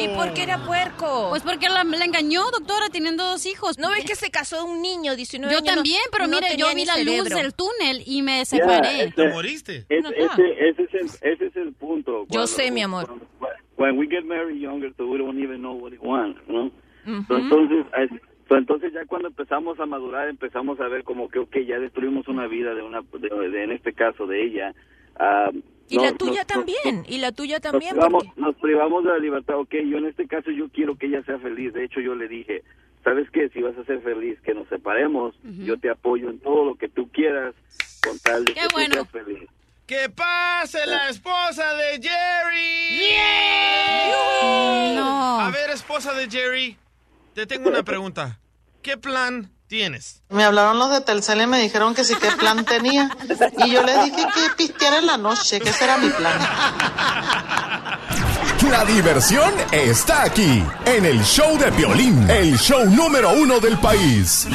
¿Y 0.00 0.08
por 0.08 0.32
qué 0.34 0.42
era 0.42 0.58
puerco? 0.64 1.26
Pues 1.30 1.42
porque 1.42 1.68
la, 1.68 1.84
la 1.84 2.04
engañó, 2.04 2.50
doctora, 2.50 2.88
teniendo 2.90 3.24
dos 3.24 3.46
hijos. 3.46 3.78
¿No 3.78 3.90
ves 3.90 4.04
que 4.04 4.14
se 4.14 4.30
casó 4.30 4.64
un 4.64 4.82
niño, 4.82 5.16
19 5.16 5.52
Yo 5.52 5.58
años? 5.58 5.68
no- 5.70 5.74
también, 5.76 6.00
pero 6.12 6.26
no 6.26 6.40
mire, 6.40 6.56
yo 6.56 6.66
vi 6.74 6.84
la 6.84 6.96
luz 6.98 7.04
cerebro. 7.24 7.36
del 7.36 7.54
túnel 7.54 8.02
y 8.06 8.22
me 8.22 8.44
separé. 8.44 9.04
este- 9.04 9.28
moriste? 9.28 9.86
es- 9.88 10.02
No, 10.02 10.10
ese, 10.10 10.68
ese 10.68 10.82
es 10.82 10.94
el, 10.94 11.06
ese 11.32 11.46
es 11.46 11.56
el 11.56 11.72
punto. 11.74 12.26
Yo 12.28 12.46
sé, 12.46 12.70
mi 12.70 12.82
amor. 12.82 13.12
When 13.76 13.96
we 13.98 14.06
get 14.08 14.24
married 14.24 14.60
younger, 14.60 14.92
so 14.96 15.06
we 15.06 15.18
don't 15.18 15.38
even 15.38 15.58
know 15.60 15.72
what 15.74 15.92
we 15.92 15.98
want, 15.98 16.36
¿no? 16.48 16.64
Ujú. 17.06 17.24
So, 17.28 17.38
entonces, 17.38 17.86
so, 18.48 18.56
entonces 18.56 18.92
ya 18.92 19.04
cuando 19.06 19.28
empezamos 19.28 19.78
a 19.78 19.86
madurar, 19.86 20.28
empezamos 20.28 20.80
a 20.80 20.88
ver 20.88 21.04
como 21.04 21.28
que, 21.28 21.38
ok, 21.38 21.56
ya 21.66 21.78
destruimos 21.78 22.26
una 22.28 22.46
vida 22.48 22.74
de 22.74 22.82
una, 22.82 23.02
de, 23.02 23.48
de- 23.50 23.64
en 23.64 23.70
este 23.72 23.92
caso 23.92 24.26
de 24.26 24.44
ella. 24.44 24.74
Ah, 25.18 25.50
Y 25.90 25.96
No, 25.96 26.04
la 26.04 26.12
tuya 26.12 26.44
también, 26.44 27.04
y 27.08 27.18
la 27.18 27.32
tuya 27.32 27.56
Nos 27.56 27.62
también. 27.62 27.92
privamos, 27.94 28.24
porque- 28.24 28.40
nos 28.40 28.54
privamos 28.56 29.04
de 29.04 29.10
la 29.10 29.18
libertad. 29.18 29.56
Ok, 29.58 29.74
yo 29.86 29.98
en 29.98 30.06
este 30.06 30.26
caso 30.26 30.50
yo 30.50 30.68
quiero 30.68 30.96
que 30.96 31.06
ella 31.06 31.22
sea 31.24 31.38
feliz. 31.38 31.72
De 31.72 31.84
hecho, 31.84 32.00
yo 32.00 32.14
le 32.14 32.28
dije, 32.28 32.62
¿sabes 33.04 33.28
qué? 33.30 33.48
Si 33.50 33.62
vas 33.62 33.76
a 33.78 33.84
ser 33.84 34.00
feliz, 34.02 34.38
que 34.42 34.54
nos 34.54 34.68
separemos. 34.68 35.34
Yo 35.42 35.78
te 35.78 35.88
apoyo 35.90 36.28
en 36.30 36.38
todo 36.40 36.64
lo 36.64 36.74
que 36.74 36.88
tú 36.88 37.08
quieras 37.10 37.54
con 38.06 38.18
tal 38.18 38.44
de 38.44 38.52
Qué 38.54 38.60
que 38.60 38.66
tú 38.68 38.74
bueno. 38.74 38.94
seas 38.94 39.10
feliz. 39.10 39.48
¡Que 39.86 40.10
pase 40.10 40.86
la 40.86 41.08
esposa 41.08 41.74
de 41.74 41.92
Jerry! 42.02 43.14
No. 44.94 45.40
A 45.40 45.50
ver, 45.50 45.70
esposa 45.70 46.12
de 46.12 46.28
Jerry, 46.28 46.76
te 47.34 47.46
tengo 47.46 47.68
una 47.70 47.82
pregunta. 47.84 48.38
¿Qué 48.82 48.96
plan 48.96 49.50
tienes? 49.68 50.22
Me 50.30 50.44
hablaron 50.44 50.78
los 50.78 50.90
de 50.90 51.00
Telcel 51.02 51.42
y 51.42 51.46
me 51.46 51.60
dijeron 51.60 51.94
que 51.94 52.04
sí 52.04 52.14
qué 52.20 52.30
plan 52.32 52.64
tenía. 52.64 53.10
Y 53.64 53.70
yo 53.70 53.82
les 53.82 54.04
dije 54.04 54.26
que 54.34 54.54
pisteara 54.56 54.98
en 54.98 55.06
la 55.06 55.16
noche, 55.16 55.60
que 55.60 55.70
ese 55.70 55.84
era 55.84 55.98
mi 55.98 56.10
plan. 56.10 56.38
La 58.70 58.84
diversión 58.84 59.52
está 59.70 60.24
aquí, 60.24 60.62
en 60.84 61.04
el 61.06 61.22
show 61.22 61.56
de 61.56 61.70
violín, 61.70 62.28
el 62.28 62.58
show 62.58 62.84
número 62.84 63.30
uno 63.32 63.60
del 63.60 63.78
país. 63.78 64.46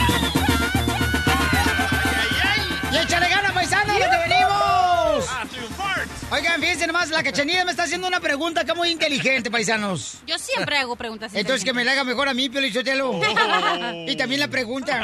Oigan, 6.33 6.59
fíjense 6.59 6.87
nomás, 6.87 7.09
la 7.11 7.21
cachanilla 7.21 7.63
me 7.63 7.69
está 7.71 7.83
haciendo 7.83 8.07
una 8.07 8.19
pregunta 8.19 8.65
que 8.65 8.73
muy 8.73 8.89
inteligente, 8.89 9.51
paisanos. 9.51 10.15
Yo 10.25 10.39
siempre 10.39 10.77
hago 10.77 10.95
preguntas. 10.95 11.31
Entonces 11.35 11.63
que 11.63 11.73
me 11.73 11.85
la 11.85 11.91
haga 11.91 12.03
mejor 12.03 12.27
a 12.27 12.33
mí, 12.33 12.49
Pio 12.49 12.59
Lizotelo. 12.59 13.11
Oh. 13.11 13.21
Y 14.07 14.15
también 14.15 14.39
la 14.39 14.47
pregunta. 14.47 14.99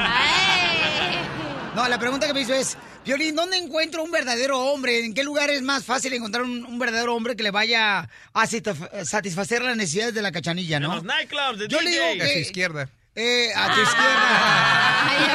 No, 1.76 1.88
la 1.88 2.00
pregunta 2.00 2.26
que 2.26 2.34
me 2.34 2.42
hizo 2.42 2.54
es, 2.56 2.76
Piolín, 3.04 3.36
¿dónde 3.36 3.58
encuentro 3.58 4.02
un 4.04 4.10
verdadero 4.12 4.60
hombre? 4.60 5.06
¿En 5.06 5.14
qué 5.14 5.24
lugar 5.24 5.52
es 5.52 5.62
más 5.62 5.84
fácil 5.86 6.12
encontrar 6.14 6.44
un, 6.44 6.66
un 6.66 6.80
verdadero 6.80 7.14
hombre 7.16 7.36
que 7.36 7.44
le 7.44 7.52
vaya 7.52 8.10
a 8.34 8.46
satisfa- 8.48 9.06
satisfacer 9.06 9.62
las 9.62 9.78
necesidades 9.78 10.16
de 10.16 10.24
la 10.24 10.32
cachanilla, 10.32 10.80
no? 10.80 10.96
Los 10.96 11.04
nightclubs 11.04 11.60
de 11.60 11.68
Yo 11.68 11.80
le 11.80 11.92
digo 11.92 12.04
DJ. 12.06 12.18
que- 12.18 12.24
A 12.24 12.34
su 12.34 12.40
izquierda. 12.40 12.90
Eh, 13.16 13.50
a 13.56 13.76
tu 13.76 13.82
izquierda. 13.82 15.30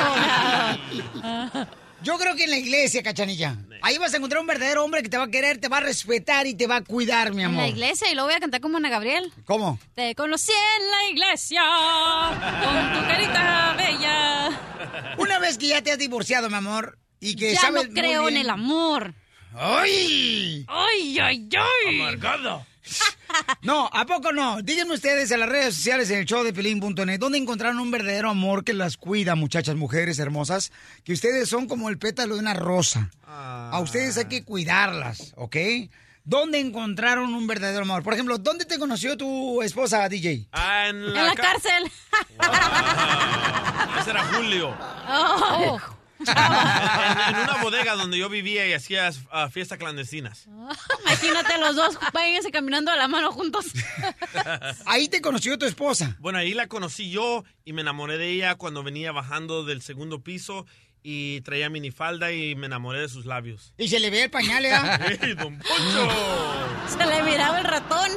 Yo 2.05 2.18
creo 2.18 2.36
que 2.36 2.44
en 2.44 2.51
la 2.51 2.59
iglesia, 2.59 3.02
cachanilla. 3.02 3.56
Ahí 3.82 3.98
vas 3.98 4.12
a 4.14 4.18
encontrar 4.18 4.40
un 4.40 4.47
verdadero 4.47 4.85
hombre 4.85 5.02
que 5.02 5.09
te 5.09 5.16
va 5.18 5.24
a 5.24 5.31
querer, 5.31 5.59
te 5.59 5.68
va 5.68 5.78
a 5.78 5.81
respetar 5.81 6.47
y 6.47 6.55
te 6.55 6.66
va 6.66 6.76
a 6.76 6.81
cuidar, 6.85 7.32
mi 7.32 7.43
En 7.43 7.48
amor. 7.48 7.62
la 7.62 7.68
iglesia 7.68 8.10
y 8.10 8.14
luego 8.14 8.28
voy 8.28 8.36
a 8.36 8.40
cantar 8.40 8.60
como 8.60 8.76
Ana 8.76 8.90
Gabriel. 8.90 9.32
¿Cómo? 9.47 9.78
Te 9.94 10.14
conocí 10.14 10.52
en 10.52 10.90
la 10.90 11.10
iglesia 11.10 11.62
con 12.62 12.93
tu 13.02 13.09
carita 13.09 13.74
bella. 13.76 15.14
Una 15.18 15.39
vez 15.39 15.59
que 15.59 15.68
ya 15.68 15.82
te 15.82 15.93
has 15.93 15.98
divorciado, 15.98 16.48
mi 16.51 16.56
amor, 16.56 16.98
y 17.20 17.36
que 17.36 17.55
ya 17.55 17.60
sabes 17.60 17.85
no 17.85 17.90
muy 17.93 18.01
creo 18.01 18.28
en 18.28 18.36
el 18.36 18.51
amor. 18.51 19.14
¡Ay! 19.56 20.64
¡Ay, 20.68 21.18
ay, 21.20 21.48
ay! 21.56 22.01
Amargado. 22.01 22.66
No, 23.62 23.89
¿a 23.93 24.06
poco 24.06 24.32
no? 24.32 24.62
Díganme 24.62 24.94
ustedes 24.94 25.31
en 25.31 25.40
las 25.40 25.48
redes 25.48 25.74
sociales 25.74 26.11
en 26.11 26.19
el 26.19 26.24
show 26.27 26.44
de 26.44 26.52
Pelín.net, 26.52 27.19
¿dónde 27.19 27.39
encontraron 27.39 27.81
un 27.81 27.90
verdadero 27.90 28.31
amor 28.31 28.62
que 28.62 28.73
las 28.74 28.97
cuida, 28.97 29.35
muchachas, 29.35 29.74
mujeres 29.74 30.19
hermosas? 30.19 30.70
Que 31.02 31.12
ustedes 31.12 31.48
son 31.48 31.66
como 31.66 31.89
el 31.89 31.98
pétalo 31.98 32.35
de 32.35 32.40
una 32.40 32.55
rosa. 32.55 33.11
A 33.27 33.81
ustedes 33.81 34.16
hay 34.19 34.27
que 34.27 34.44
cuidarlas, 34.44 35.32
¿ok? 35.36 35.56
¿Dónde 36.24 36.61
encontraron 36.61 37.35
un 37.35 37.47
verdadero 37.47 37.82
amor? 37.82 38.02
Por 38.02 38.15
ejemplo, 38.15 38.39
¿dónde 38.39 38.65
te 38.65 38.78
conoció 38.78 39.16
tu 39.16 39.61
esposa, 39.62 40.09
DJ? 40.09 40.47
Ah, 40.52 40.89
en 40.89 40.97
En 40.97 41.15
la, 41.15 41.35
cárcel. 41.35 41.90
Ese 44.01 44.11
era 44.11 44.24
Julio. 44.32 44.74
Oh. 45.09 45.81
En, 46.32 47.34
en 47.34 47.42
una 47.42 47.56
bodega 47.62 47.94
donde 47.94 48.18
yo 48.18 48.28
vivía 48.28 48.66
y 48.66 48.72
hacía 48.72 49.10
ah, 49.30 49.48
fiestas 49.51 49.78
clandestinas. 49.78 50.46
Imagínate 51.02 51.59
los 51.59 51.76
dos, 51.76 51.98
váyanse 52.12 52.51
caminando 52.51 52.92
de 52.92 52.98
la 52.98 53.09
mano 53.09 53.32
juntos. 53.32 53.66
Ahí 54.86 55.09
te 55.09 55.20
conoció 55.20 55.59
tu 55.59 55.66
esposa. 55.66 56.16
Bueno, 56.20 56.38
ahí 56.38 56.55
la 56.55 56.66
conocí 56.66 57.10
yo 57.10 57.44
y 57.64 57.72
me 57.72 57.82
enamoré 57.82 58.18
de 58.18 58.30
ella 58.30 58.55
cuando 58.55 58.82
venía 58.82 59.12
bajando 59.12 59.64
del 59.64 59.82
segundo 59.82 60.22
piso 60.22 60.66
y 61.02 61.42
traía 61.42 61.68
minifalda 61.68 62.32
y 62.32 62.55
me 62.55 62.66
enamoré 62.66 63.01
de 63.01 63.09
sus 63.09 63.26
labios. 63.26 63.74
Y 63.76 63.88
se 63.88 64.01
le 64.01 64.10
ve 64.10 64.24
el 64.24 64.30
pañal, 64.30 64.64
¿eh? 64.64 64.72
¡Ey, 65.20 65.34
don 65.34 65.59
Poncho! 65.59 66.09
Se 66.88 67.06
le 67.06 67.22
miraba 67.22 67.59
el 67.59 67.64
ratón. 67.64 68.10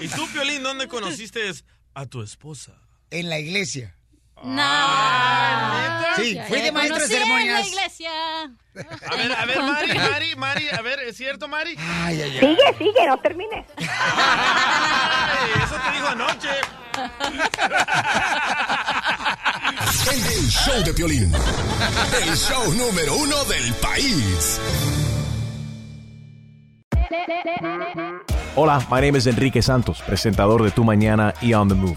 ¿Y 0.00 0.08
tú, 0.08 0.26
Piolín, 0.32 0.62
dónde 0.64 0.88
conociste 0.88 1.40
a 1.94 2.06
tu 2.06 2.20
esposa? 2.22 2.72
En 3.10 3.28
la 3.28 3.38
iglesia. 3.38 3.96
No. 4.42 6.16
Sí, 6.16 6.38
fui 6.48 6.60
de 6.60 6.72
maestro 6.72 6.98
de 6.98 7.04
Conocí 7.08 7.14
en 7.14 7.20
la 7.20 7.26
ceremonias. 7.26 7.68
iglesia. 7.68 8.10
A 9.10 9.16
ver, 9.16 9.32
a 9.32 9.44
ver, 9.46 9.58
Mari, 9.62 9.94
Mari, 9.98 10.36
Mari, 10.36 10.68
a 10.70 10.82
ver, 10.82 11.00
¿es 11.00 11.16
cierto, 11.16 11.48
Mari? 11.48 11.76
Ay, 11.78 12.20
ay, 12.22 12.38
ay. 12.38 12.38
Sigue, 12.40 12.74
sigue, 12.78 13.06
no 13.06 13.18
termine. 13.18 13.64
Ay, 13.78 15.50
eso 15.64 15.74
te 15.74 15.90
dijo 15.92 16.06
anoche. 16.08 16.48
El 20.10 20.48
show 20.50 20.82
de 20.84 20.92
violín, 20.92 21.32
el 22.22 22.36
show 22.36 22.72
número 22.74 23.14
uno 23.16 23.44
del 23.44 23.72
país. 23.74 24.60
Hola, 28.54 28.84
my 28.90 29.00
name 29.00 29.16
is 29.18 29.26
Enrique 29.26 29.62
Santos, 29.62 30.02
presentador 30.02 30.62
de 30.62 30.70
Tu 30.70 30.84
Mañana 30.84 31.32
y 31.40 31.54
On 31.54 31.68
the 31.68 31.74
Move. 31.74 31.96